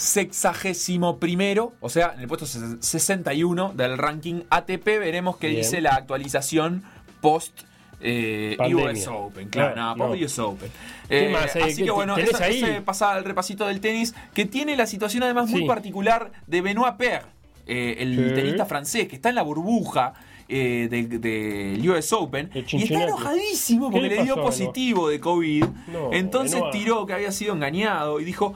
sexagésimo 0.00 1.18
primero, 1.18 1.72
o 1.80 1.88
sea, 1.90 2.12
en 2.14 2.20
el 2.20 2.28
puesto 2.28 2.46
ses- 2.46 2.80
61 2.80 3.72
del 3.74 3.98
ranking 3.98 4.42
ATP. 4.50 4.98
Veremos 4.98 5.36
qué 5.36 5.48
Bien. 5.48 5.60
dice 5.62 5.80
la 5.80 5.90
actualización 5.94 6.82
post 7.20 7.60
eh. 8.00 8.56
US 8.74 9.06
Open. 9.08 9.48
Claro, 9.50 9.76
no, 9.76 9.94
no. 9.96 10.12
US 10.12 10.38
Open. 10.38 10.70
¿Qué 11.08 11.26
Eh, 11.26 11.32
más? 11.32 11.54
Eh, 11.54 11.62
así 11.64 11.76
¿qué 11.76 11.84
que 11.84 11.90
bueno, 11.90 12.16
esa- 12.16 12.44
ahí? 12.44 12.62
ese 12.62 12.80
pasaba 12.80 13.18
el 13.18 13.24
repasito 13.24 13.66
del 13.66 13.80
tenis, 13.80 14.14
que 14.32 14.46
tiene 14.46 14.74
la 14.76 14.86
situación 14.86 15.22
además 15.22 15.50
muy 15.50 15.66
particular 15.66 16.32
de 16.46 16.62
Benoit 16.62 16.96
Paire, 16.96 17.22
eh, 17.66 17.96
el 17.98 18.16
Sí. 18.30 18.34
tenista 18.34 18.64
francés, 18.64 19.06
que 19.06 19.16
está 19.16 19.28
en 19.28 19.34
la 19.34 19.42
burbuja 19.42 20.14
del 20.48 21.20
del 21.20 21.88
US 21.90 22.12
Open 22.12 22.50
De 22.52 22.64
y 22.68 22.82
está 22.82 23.04
enojadísimo 23.04 23.88
¿Qué 23.88 23.92
porque 23.98 24.08
le 24.08 24.16
le 24.16 24.24
dio 24.24 24.34
positivo 24.34 25.08
de 25.08 25.20
COVID. 25.20 25.64
No, 25.92 26.12
Entonces 26.12 26.60
tiró 26.72 27.06
que 27.06 27.12
había 27.12 27.30
sido 27.30 27.54
engañado 27.54 28.18
y 28.18 28.24
dijo 28.24 28.54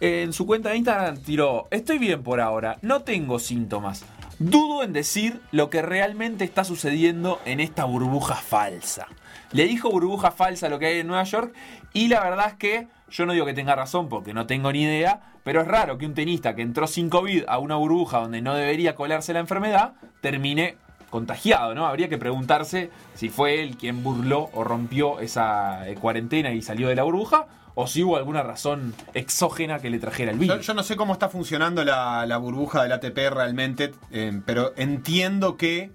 en 0.00 0.32
su 0.32 0.46
cuenta 0.46 0.70
de 0.70 0.78
Instagram 0.78 1.18
tiró, 1.18 1.68
estoy 1.70 1.98
bien 1.98 2.22
por 2.22 2.40
ahora, 2.40 2.78
no 2.80 3.02
tengo 3.02 3.38
síntomas. 3.38 4.04
Dudo 4.38 4.82
en 4.82 4.94
decir 4.94 5.40
lo 5.52 5.68
que 5.68 5.82
realmente 5.82 6.44
está 6.44 6.64
sucediendo 6.64 7.38
en 7.44 7.60
esta 7.60 7.84
burbuja 7.84 8.34
falsa. 8.34 9.06
Le 9.52 9.66
dijo 9.66 9.90
burbuja 9.90 10.30
falsa 10.30 10.70
lo 10.70 10.78
que 10.78 10.86
hay 10.86 11.00
en 11.00 11.06
Nueva 11.06 11.24
York 11.24 11.54
y 11.92 12.08
la 12.08 12.24
verdad 12.24 12.48
es 12.48 12.54
que 12.54 12.88
yo 13.10 13.26
no 13.26 13.34
digo 13.34 13.44
que 13.44 13.52
tenga 13.52 13.74
razón 13.74 14.08
porque 14.08 14.32
no 14.32 14.46
tengo 14.46 14.72
ni 14.72 14.84
idea, 14.84 15.20
pero 15.44 15.60
es 15.60 15.68
raro 15.68 15.98
que 15.98 16.06
un 16.06 16.14
tenista 16.14 16.54
que 16.54 16.62
entró 16.62 16.86
sin 16.86 17.10
COVID 17.10 17.44
a 17.48 17.58
una 17.58 17.76
burbuja 17.76 18.20
donde 18.20 18.40
no 18.40 18.54
debería 18.54 18.94
colarse 18.94 19.34
la 19.34 19.40
enfermedad 19.40 19.92
termine 20.22 20.76
contagiado, 21.10 21.74
¿no? 21.74 21.86
Habría 21.86 22.08
que 22.08 22.16
preguntarse 22.16 22.90
si 23.14 23.28
fue 23.28 23.60
él 23.60 23.76
quien 23.76 24.02
burló 24.02 24.48
o 24.54 24.64
rompió 24.64 25.20
esa 25.20 25.84
cuarentena 26.00 26.52
y 26.52 26.62
salió 26.62 26.88
de 26.88 26.94
la 26.94 27.02
burbuja 27.02 27.46
o 27.80 27.86
si 27.86 28.02
hubo 28.02 28.16
alguna 28.16 28.42
razón 28.42 28.94
exógena 29.14 29.78
que 29.80 29.90
le 29.90 29.98
trajera 29.98 30.32
el 30.32 30.38
virus. 30.38 30.66
yo 30.66 30.74
no 30.74 30.82
sé 30.82 30.96
cómo 30.96 31.12
está 31.12 31.28
funcionando 31.28 31.84
la, 31.84 32.24
la 32.26 32.36
burbuja 32.36 32.82
del 32.82 32.92
ATP 32.92 33.16
realmente, 33.30 33.92
eh, 34.10 34.40
pero 34.46 34.72
entiendo 34.76 35.56
que 35.56 35.90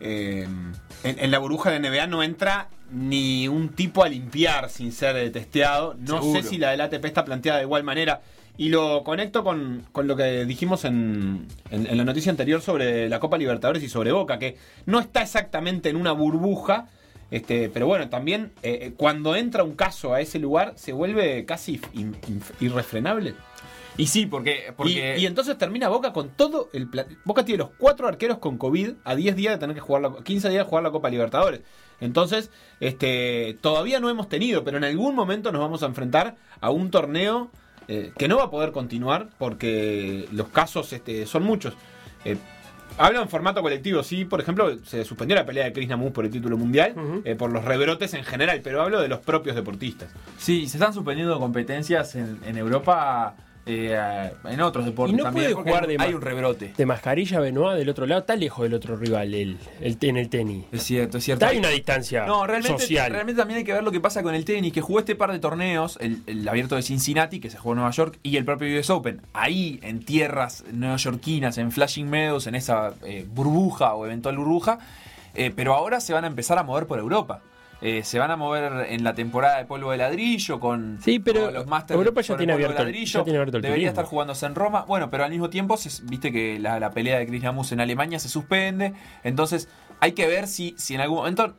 eh, 0.00 0.46
en, 1.04 1.18
en 1.18 1.30
la 1.30 1.38
burbuja 1.38 1.70
de 1.70 1.80
NBA 1.80 2.06
no 2.06 2.22
entra 2.22 2.68
ni 2.92 3.46
un 3.48 3.68
tipo 3.70 4.02
a 4.02 4.08
limpiar 4.08 4.68
sin 4.70 4.92
ser 4.92 5.30
testeado. 5.32 5.94
No 5.98 6.20
Seguro. 6.20 6.42
sé 6.42 6.48
si 6.48 6.58
la 6.58 6.70
del 6.70 6.80
ATP 6.80 7.04
está 7.04 7.24
planteada 7.24 7.58
de 7.58 7.64
igual 7.64 7.84
manera. 7.84 8.20
Y 8.56 8.68
lo 8.68 9.04
conecto 9.04 9.42
con, 9.44 9.84
con 9.92 10.06
lo 10.06 10.16
que 10.16 10.44
dijimos 10.44 10.84
en, 10.84 11.46
en- 11.70 11.86
en 11.86 11.96
la 11.96 12.04
noticia 12.04 12.30
anterior 12.30 12.60
sobre 12.60 13.08
la 13.08 13.18
Copa 13.20 13.38
Libertadores 13.38 13.82
y 13.82 13.88
sobre 13.88 14.12
Boca, 14.12 14.38
que 14.38 14.56
no 14.86 14.98
está 15.00 15.22
exactamente 15.22 15.88
en 15.88 15.96
una 15.96 16.12
burbuja, 16.12 16.86
este, 17.30 17.68
pero 17.68 17.86
bueno, 17.86 18.08
también 18.08 18.52
eh, 18.62 18.92
cuando 18.96 19.36
entra 19.36 19.62
un 19.64 19.74
caso 19.74 20.14
a 20.14 20.20
ese 20.20 20.38
lugar 20.38 20.74
se 20.76 20.92
vuelve 20.92 21.44
casi 21.44 21.80
in- 21.92 22.16
irrefrenable. 22.60 23.34
Y 23.96 24.06
sí, 24.06 24.24
porque... 24.24 24.72
porque 24.76 25.16
Y, 25.18 25.22
y 25.22 25.26
entonces 25.26 25.58
termina 25.58 25.88
Boca 25.88 26.12
con 26.12 26.30
todo 26.30 26.70
el 26.72 26.88
plan. 26.88 27.06
Boca 27.24 27.44
tiene 27.44 27.58
los 27.58 27.70
cuatro 27.76 28.08
arqueros 28.08 28.38
con 28.38 28.56
COVID 28.56 28.92
a 29.04 29.14
10 29.14 29.36
días 29.36 29.54
de 29.54 29.58
tener 29.58 29.74
que 29.74 29.80
jugar 29.80 30.02
la, 30.02 30.14
15 30.22 30.48
días 30.48 30.64
de 30.64 30.68
jugar 30.68 30.84
la 30.84 30.90
Copa 30.90 31.10
Libertadores. 31.10 31.60
Entonces, 32.00 32.50
este, 32.78 33.58
todavía 33.60 34.00
no 34.00 34.08
hemos 34.08 34.28
tenido, 34.28 34.64
pero 34.64 34.78
en 34.78 34.84
algún 34.84 35.14
momento 35.14 35.52
nos 35.52 35.60
vamos 35.60 35.82
a 35.82 35.86
enfrentar 35.86 36.36
a 36.60 36.70
un 36.70 36.90
torneo 36.90 37.50
eh, 37.88 38.12
que 38.16 38.26
no 38.26 38.38
va 38.38 38.44
a 38.44 38.50
poder 38.50 38.72
continuar 38.72 39.28
porque 39.38 40.26
los 40.32 40.48
casos 40.48 40.92
este, 40.94 41.26
son 41.26 41.42
muchos. 41.42 41.74
Eh, 42.24 42.38
Hablo 42.98 43.22
en 43.22 43.28
formato 43.28 43.62
colectivo, 43.62 44.02
sí, 44.02 44.24
por 44.24 44.40
ejemplo, 44.40 44.76
se 44.84 45.04
suspendió 45.04 45.34
la 45.36 45.46
pelea 45.46 45.64
de 45.64 45.72
Chris 45.72 45.88
Namus 45.88 46.12
por 46.12 46.24
el 46.24 46.30
título 46.30 46.58
mundial, 46.58 46.94
eh, 47.24 47.34
por 47.34 47.50
los 47.50 47.64
rebrotes 47.64 48.12
en 48.14 48.24
general, 48.24 48.60
pero 48.62 48.82
hablo 48.82 49.00
de 49.00 49.08
los 49.08 49.20
propios 49.20 49.56
deportistas. 49.56 50.10
Sí, 50.38 50.68
se 50.68 50.76
están 50.76 50.92
suspendiendo 50.92 51.38
competencias 51.38 52.14
en, 52.14 52.38
en 52.44 52.58
Europa, 52.58 53.34
eh, 53.70 54.32
en 54.44 54.60
otros 54.60 54.84
deportes 54.84 55.14
Y 55.14 55.16
no 55.16 55.24
también. 55.24 55.52
puede 55.52 55.54
jugar 55.64 55.82
hay, 55.88 55.96
de 55.96 56.02
hay 56.02 56.10
ma- 56.10 56.16
un 56.16 56.22
rebrote. 56.22 56.72
De 56.76 56.86
mascarilla 56.86 57.40
Benoit 57.40 57.78
del 57.78 57.88
otro 57.88 58.06
lado, 58.06 58.20
está 58.20 58.36
lejos 58.36 58.62
del 58.64 58.74
otro 58.74 58.96
rival 58.96 59.34
el, 59.34 59.58
el, 59.80 59.98
en 60.00 60.16
el 60.16 60.28
tenis. 60.28 60.64
Es 60.72 60.82
cierto, 60.82 61.18
es 61.18 61.24
cierto. 61.24 61.46
Hay 61.46 61.58
una 61.58 61.68
distancia 61.68 62.26
No, 62.26 62.46
realmente, 62.46 62.80
social. 62.82 63.10
realmente 63.12 63.38
también 63.40 63.58
hay 63.58 63.64
que 63.64 63.72
ver 63.72 63.82
lo 63.82 63.92
que 63.92 64.00
pasa 64.00 64.22
con 64.22 64.34
el 64.34 64.44
tenis, 64.44 64.72
que 64.72 64.80
jugó 64.80 64.98
este 65.00 65.14
par 65.16 65.32
de 65.32 65.38
torneos, 65.38 65.96
el, 66.00 66.22
el 66.26 66.48
abierto 66.48 66.76
de 66.76 66.82
Cincinnati, 66.82 67.40
que 67.40 67.50
se 67.50 67.58
jugó 67.58 67.72
en 67.72 67.76
Nueva 67.78 67.90
York, 67.92 68.18
y 68.22 68.36
el 68.36 68.44
propio 68.44 68.78
US 68.78 68.90
Open. 68.90 69.20
Ahí, 69.32 69.78
en 69.82 70.04
tierras 70.04 70.64
neoyorquinas, 70.72 71.58
en 71.58 71.72
Flashing 71.72 72.08
Meadows, 72.08 72.46
en 72.46 72.54
esa 72.54 72.94
eh, 73.04 73.26
burbuja 73.32 73.94
o 73.94 74.06
eventual 74.06 74.36
burbuja, 74.36 74.78
eh, 75.34 75.52
pero 75.54 75.74
ahora 75.74 76.00
se 76.00 76.12
van 76.12 76.24
a 76.24 76.26
empezar 76.26 76.58
a 76.58 76.62
mover 76.62 76.86
por 76.86 76.98
Europa. 76.98 77.40
Eh, 77.82 78.02
se 78.04 78.18
van 78.18 78.30
a 78.30 78.36
mover 78.36 78.86
en 78.90 79.02
la 79.04 79.14
temporada 79.14 79.56
de 79.58 79.64
polvo 79.64 79.90
de 79.90 79.96
ladrillo 79.96 80.60
con, 80.60 80.98
Sí, 81.02 81.18
pero 81.18 81.46
con 81.46 81.54
los 81.54 81.66
Masters 81.66 81.96
Europa 81.98 82.20
ya 82.20 82.36
tiene 82.36 82.52
abierto 82.52 82.82
el- 82.82 83.04
ya 83.06 83.24
tiene 83.24 83.38
abierto 83.38 83.56
el 83.56 83.62
Debería 83.62 83.88
turismo. 83.88 83.88
estar 83.90 84.04
jugándose 84.04 84.44
en 84.46 84.54
Roma. 84.54 84.84
Bueno, 84.86 85.08
pero 85.10 85.24
al 85.24 85.30
mismo 85.30 85.48
tiempo, 85.48 85.76
se- 85.78 86.02
viste 86.04 86.30
que 86.30 86.58
la, 86.58 86.78
la 86.78 86.90
pelea 86.90 87.18
de 87.18 87.26
Chris 87.26 87.42
Namus 87.42 87.72
en 87.72 87.80
Alemania 87.80 88.18
se 88.18 88.28
suspende. 88.28 88.92
Entonces, 89.24 89.68
hay 90.00 90.12
que 90.12 90.26
ver 90.26 90.46
si, 90.46 90.74
si 90.76 90.94
en 90.94 91.00
algún 91.00 91.18
momento. 91.18 91.54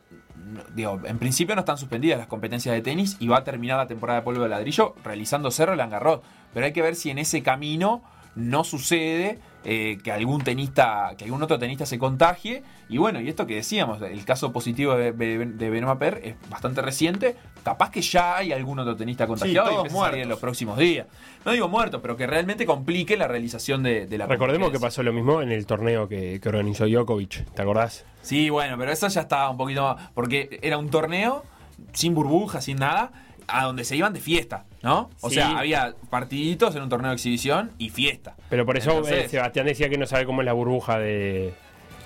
Digo, 0.74 1.00
en 1.04 1.18
principio 1.18 1.54
no 1.54 1.60
están 1.60 1.78
suspendidas 1.78 2.18
las 2.18 2.26
competencias 2.26 2.74
de 2.74 2.82
tenis 2.82 3.16
y 3.20 3.28
va 3.28 3.38
a 3.38 3.44
terminar 3.44 3.78
la 3.78 3.86
temporada 3.86 4.20
de 4.20 4.24
polvo 4.24 4.42
de 4.42 4.48
ladrillo 4.48 4.94
realizándose 5.04 5.64
Roland 5.64 5.90
Garros. 5.92 6.20
Pero 6.52 6.66
hay 6.66 6.72
que 6.72 6.82
ver 6.82 6.94
si 6.94 7.10
en 7.10 7.18
ese 7.18 7.42
camino 7.42 8.02
no 8.34 8.64
sucede 8.64 9.38
eh, 9.64 9.98
que 10.02 10.12
algún 10.12 10.42
tenista, 10.42 11.14
que 11.16 11.24
algún 11.24 11.42
otro 11.42 11.58
tenista 11.58 11.86
se 11.86 11.98
contagie. 11.98 12.62
Y 12.88 12.98
bueno, 12.98 13.20
y 13.20 13.28
esto 13.28 13.46
que 13.46 13.54
decíamos, 13.54 14.00
el 14.02 14.24
caso 14.24 14.52
positivo 14.52 14.94
de, 14.94 15.12
de, 15.12 15.46
de 15.46 16.18
es 16.22 16.50
bastante 16.50 16.82
reciente. 16.82 17.36
Capaz 17.62 17.90
que 17.90 18.02
ya 18.02 18.36
hay 18.36 18.52
algún 18.52 18.78
otro 18.80 18.96
tenista 18.96 19.26
contagiado 19.26 19.70
y 19.70 19.74
todos 19.74 19.94
a 19.94 20.06
salir 20.06 20.22
en 20.22 20.28
los 20.28 20.38
próximos 20.40 20.76
días. 20.78 21.06
No 21.44 21.52
digo 21.52 21.68
muerto, 21.68 22.02
pero 22.02 22.16
que 22.16 22.26
realmente 22.26 22.66
complique 22.66 23.16
la 23.16 23.28
realización 23.28 23.82
de, 23.82 24.06
de 24.06 24.18
la 24.18 24.26
Recordemos 24.26 24.70
que 24.70 24.80
pasó 24.80 25.02
lo 25.02 25.12
mismo 25.12 25.42
en 25.42 25.52
el 25.52 25.64
torneo 25.66 26.08
que, 26.08 26.40
que 26.40 26.48
organizó 26.48 26.86
Djokovic, 26.86 27.44
¿te 27.54 27.62
acordás? 27.62 28.04
Sí, 28.22 28.50
bueno, 28.50 28.76
pero 28.78 28.90
eso 28.92 29.06
ya 29.08 29.20
estaba 29.22 29.48
un 29.50 29.56
poquito 29.56 29.82
más. 29.82 30.10
Porque 30.14 30.58
era 30.62 30.78
un 30.78 30.90
torneo 30.90 31.44
sin 31.92 32.14
burbujas, 32.14 32.64
sin 32.64 32.78
nada, 32.78 33.12
a 33.46 33.64
donde 33.64 33.84
se 33.84 33.96
iban 33.96 34.12
de 34.12 34.20
fiesta, 34.20 34.64
¿no? 34.82 35.10
O 35.20 35.28
Sí. 35.28 35.36
sea, 35.36 35.58
había 35.58 35.94
partiditos 36.10 36.74
en 36.76 36.82
un 36.82 36.88
torneo 36.88 37.10
de 37.10 37.14
exhibición 37.16 37.70
y 37.78 37.90
fiesta. 37.90 38.34
Pero 38.48 38.66
por 38.66 38.76
eso 38.76 38.90
Entonces- 38.90 39.26
eh, 39.26 39.28
Sebastián 39.28 39.66
decía 39.66 39.88
que 39.88 39.98
no 39.98 40.06
sabe 40.06 40.24
cómo 40.26 40.42
es 40.42 40.46
la 40.46 40.52
burbuja 40.52 40.98
de, 40.98 41.54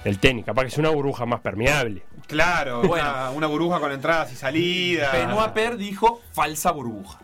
del 0.04 0.18
tenis. 0.18 0.44
Capaz 0.44 0.62
que 0.62 0.68
es 0.68 0.78
una 0.78 0.90
burbuja 0.90 1.26
más 1.26 1.40
permeable. 1.40 2.02
Claro, 2.26 2.82
Bueno. 2.86 3.08
una, 3.10 3.30
una 3.30 3.46
burbuja 3.46 3.80
con 3.80 3.92
entradas 3.92 4.32
y 4.32 4.36
salidas. 4.36 5.12
Benoit 5.12 5.52
Paire 5.52 5.76
dijo 5.76 6.20
falsa 6.32 6.70
burbuja. 6.72 7.20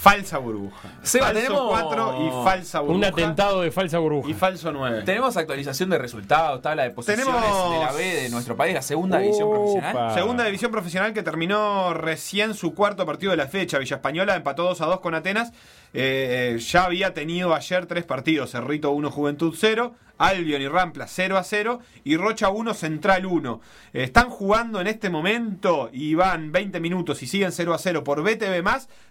Falsa 0.00 0.38
burbuja. 0.38 0.88
Seba, 1.02 1.26
falso 1.26 1.40
tenemos- 1.42 1.68
4 1.70 2.16
y 2.26 2.44
falsa 2.44 2.80
burbuja. 2.80 2.98
Un 2.98 3.04
atentado 3.04 3.60
de 3.60 3.70
falsa 3.70 3.98
burbuja. 3.98 4.30
Y 4.30 4.34
falso 4.34 4.72
9. 4.72 5.02
Tenemos 5.02 5.36
actualización 5.36 5.90
de 5.90 5.98
resultados, 5.98 6.62
tabla 6.62 6.84
de 6.84 6.90
posiciones 6.90 7.26
Tenemos- 7.26 7.72
de 7.72 7.78
la 7.84 7.92
B 7.92 8.04
de 8.22 8.30
nuestro 8.30 8.56
país, 8.56 8.72
la 8.74 8.82
segunda 8.82 9.18
división 9.18 9.50
profesional. 9.50 10.14
Segunda 10.14 10.44
división 10.44 10.70
profesional 10.72 11.12
que 11.12 11.22
terminó 11.22 11.92
recién 11.92 12.54
su 12.54 12.74
cuarto 12.74 13.04
partido 13.04 13.30
de 13.32 13.36
la 13.36 13.46
fecha. 13.46 13.78
Villa 13.78 13.96
Española 13.96 14.36
empató 14.36 14.64
2 14.64 14.80
a 14.80 14.86
2 14.86 15.00
con 15.00 15.14
Atenas. 15.14 15.52
Eh, 15.92 16.58
ya 16.60 16.84
había 16.84 17.14
tenido 17.14 17.54
ayer 17.54 17.86
tres 17.86 18.04
partidos: 18.04 18.52
Cerrito 18.52 18.90
1, 18.90 19.10
Juventud 19.10 19.54
0, 19.56 19.94
Albion 20.20 20.60
y 20.60 20.68
Rampla 20.68 21.06
0 21.06 21.38
a 21.38 21.42
0 21.42 21.80
y 22.04 22.16
Rocha 22.18 22.50
1, 22.50 22.74
Central 22.74 23.24
1. 23.24 23.60
Eh, 23.94 24.02
están 24.04 24.28
jugando 24.28 24.80
en 24.80 24.86
este 24.86 25.08
momento 25.08 25.88
y 25.92 26.14
van 26.14 26.52
20 26.52 26.78
minutos 26.78 27.22
y 27.22 27.26
siguen 27.26 27.52
0 27.52 27.72
a 27.72 27.78
0 27.78 28.04
por 28.04 28.22
BTV. 28.22 28.62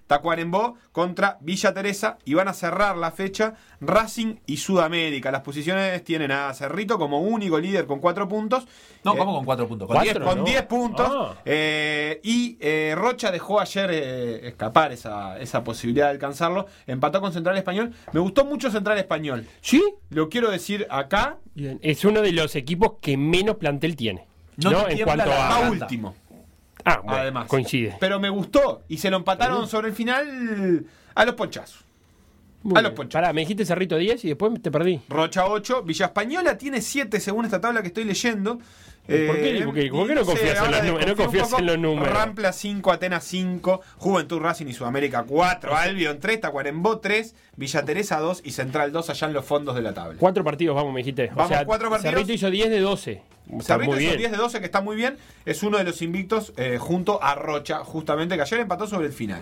Tacuarembó 0.06 0.76
contra 0.91 1.38
Villa 1.41 1.73
Teresa 1.73 2.18
y 2.26 2.35
van 2.35 2.47
a 2.47 2.53
cerrar 2.53 2.95
la 2.95 3.11
fecha 3.11 3.56
Racing 3.81 4.35
y 4.45 4.57
Sudamérica. 4.57 5.31
Las 5.31 5.41
posiciones 5.41 6.03
tienen 6.03 6.31
a 6.31 6.53
Cerrito 6.53 6.97
como 6.97 7.22
único 7.22 7.60
líder 7.60 7.88
con 7.88 7.99
4 7.99 8.27
puntos. 8.27 8.68
No, 9.03 9.13
Eh, 9.13 9.17
¿cómo 9.17 9.34
con 9.35 9.45
cuatro 9.45 9.67
puntos? 9.67 9.88
Con 9.88 9.95
¿Cuatro? 9.95 10.13
diez. 10.13 10.27
con 10.27 10.38
¿no? 10.39 10.43
10 10.43 10.61
puntos. 10.63 11.07
Ah. 11.09 11.35
eh, 11.45 12.19
y 12.23 12.57
eh, 12.59 12.93
Rocha 12.97 13.31
dejó 13.31 13.59
ayer 13.59 13.89
eh, 13.93 14.47
escapar 14.49 14.91
esa, 14.91 15.39
esa 15.39 15.63
posibilidad 15.63 16.05
de 16.07 16.11
alcanzarlo. 16.11 16.65
Empató 16.85 17.21
con 17.21 17.31
Central 17.31 17.57
Español. 17.57 17.93
Me 18.11 18.19
gustó 18.19 18.43
mucho 18.45 18.69
Central 18.69 18.97
Español. 18.97 19.47
¿Sí? 19.61 19.84
Lo 20.09 20.27
quiero 20.30 20.51
decir 20.51 20.85
acá. 20.89 21.38
Bien. 21.55 21.80
Es 21.81 22.03
uno 22.03 22.21
de 22.21 22.34
los 22.34 22.55
equipos 22.55 22.93
que 23.01 23.15
menos 23.17 23.55
plantel 23.55 23.95
tiene. 23.95 24.26
No 24.57 24.71
No, 24.71 24.89
en 24.89 24.99
cuanto 25.03 25.31
a. 25.31 25.69
Último. 25.69 26.15
Ah, 26.84 27.01
bueno, 27.03 27.19
además. 27.21 27.47
coincide. 27.47 27.95
Pero 27.99 28.19
me 28.19 28.30
gustó. 28.30 28.84
Y 28.89 28.97
se 28.97 29.09
lo 29.09 29.17
empataron 29.17 29.67
sobre 29.67 29.89
el 29.89 29.93
final 29.93 30.85
a 31.15 31.26
los 31.26 31.35
ponchazos. 31.35 31.85
Muy 32.64 32.77
a 32.77 32.81
los 32.81 32.91
ponchos. 32.91 33.14
Pará, 33.14 33.34
me 33.34 33.41
dijiste 33.41 33.65
Cerrito 33.65 33.98
10 33.98 34.26
y 34.26 34.27
después 34.30 34.61
te 34.61 34.72
perdí. 34.72 35.02
Rocha 35.10 35.48
8. 35.48 35.84
Villa 35.84 36.07
Española 36.07 36.57
tiene 36.57 36.81
7 36.81 37.19
según 37.19 37.45
esta 37.45 37.61
tabla 37.61 37.81
que 37.81 37.88
estoy 37.88 38.03
leyendo. 38.03 38.60
Eh, 39.07 39.26
¿Por 39.26 39.38
qué? 39.38 39.61
¿Por 39.65 39.73
qué? 39.73 39.90
¿Por 39.90 40.07
qué 40.07 40.15
no 40.15 40.26
confías 40.26 40.64
en 40.64 40.72
los 40.72 40.84
números? 40.84 41.07
No 41.07 41.15
confías 41.15 41.53
en 41.53 41.65
los 41.65 41.80
números. 41.80 42.14
Rampla 42.14 42.53
5, 42.53 42.91
Atenas 42.91 43.23
5, 43.23 43.81
Juventud 43.98 44.40
Racing 44.40 44.68
y 44.68 44.73
Sudamérica 44.73 45.23
4, 45.23 45.76
Albion 45.76 46.19
3, 46.19 46.41
Tacuarembó 46.41 46.99
3, 46.99 47.34
Villa 47.56 47.84
Teresa 47.86 48.19
2 48.19 48.41
y 48.44 48.52
Central 48.52 48.91
2 48.91 49.10
allá 49.10 49.27
en 49.27 49.34
los 49.34 49.45
fondos 49.45 49.73
de 49.76 49.81
la 49.81 49.94
tabla. 49.95 50.15
Cuatro 50.19 50.44
partidos, 50.44 50.76
vamos, 50.76 50.94
me 50.94 50.99
dijiste. 50.99 51.31
Vamos, 51.34 51.57
cuatro 51.65 51.90
partidos. 51.90 52.14
Cerrito 52.14 52.34
hizo 52.34 52.52
10 52.52 52.69
de 52.69 52.80
12. 52.81 53.22
Está 53.57 53.64
Cerrito 53.64 53.94
hizo 53.94 53.99
bien. 53.99 54.18
10 54.18 54.31
de 54.31 54.38
12 54.38 54.60
que 54.60 54.65
está 54.65 54.81
muy 54.81 54.95
bien. 54.95 55.18
Es 55.44 55.64
uno 55.64 55.80
de 55.80 55.86
los 55.86 56.03
invictos 56.03 56.53
eh, 56.57 56.77
junto 56.80 57.23
a 57.23 57.34
Rocha, 57.34 57.84
justamente, 57.84 58.36
que 58.36 58.44
ayer 58.44 58.60
empató 58.60 58.86
sobre 58.86 59.07
el 59.07 59.14
final. 59.14 59.41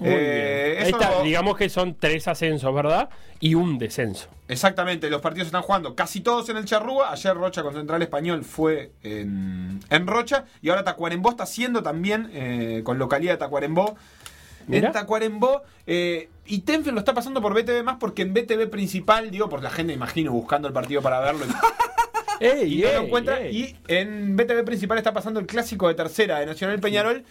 Eh, 0.00 0.76
eso- 0.80 0.98
está, 1.00 1.22
digamos 1.22 1.56
que 1.56 1.68
son 1.68 1.94
tres 1.98 2.28
ascensos, 2.28 2.74
¿verdad? 2.74 3.08
Y 3.40 3.54
un 3.54 3.78
descenso. 3.78 4.28
Exactamente, 4.48 5.10
los 5.10 5.20
partidos 5.20 5.46
se 5.46 5.48
están 5.48 5.62
jugando 5.62 5.94
casi 5.94 6.20
todos 6.20 6.48
en 6.50 6.56
el 6.56 6.64
Charrúa. 6.66 7.10
Ayer 7.12 7.34
Rocha 7.34 7.62
con 7.62 7.74
Central 7.74 8.00
Español 8.02 8.44
fue 8.44 8.92
en, 9.02 9.80
en 9.90 10.06
Rocha. 10.06 10.44
Y 10.62 10.68
ahora 10.68 10.84
Tacuarembó 10.84 11.30
está 11.30 11.42
haciendo 11.44 11.82
también 11.82 12.30
eh, 12.32 12.82
con 12.84 12.98
localidad 12.98 13.32
de 13.32 13.38
Tacuarembó. 13.38 13.96
Mirá. 14.68 14.88
En 14.88 14.92
Tacuarembó. 14.92 15.62
eh, 15.86 16.28
y 16.44 16.60
Tenfield 16.60 16.94
lo 16.94 17.00
está 17.00 17.12
pasando 17.14 17.40
por 17.40 17.54
BTV 17.54 17.82
más 17.82 17.96
porque 17.98 18.22
en 18.22 18.34
BTV 18.34 18.68
principal, 18.70 19.30
digo, 19.30 19.48
por 19.48 19.62
la 19.62 19.70
gente, 19.70 19.92
imagino, 19.92 20.30
buscando 20.32 20.68
el 20.68 20.74
partido 20.74 21.02
para 21.02 21.20
verlo. 21.20 21.44
y- 21.44 21.50
¡Ey, 22.44 22.80
y 22.80 22.82
no 22.82 22.92
lo 22.92 23.00
encuentra. 23.06 23.40
ey! 23.40 23.56
Y 23.56 23.76
en 23.92 24.36
BTV 24.36 24.62
principal 24.64 24.98
está 24.98 25.12
pasando 25.12 25.40
el 25.40 25.46
clásico 25.46 25.88
de 25.88 25.94
tercera 25.94 26.38
de 26.38 26.46
Nacional 26.46 26.78
Peñarol. 26.80 27.24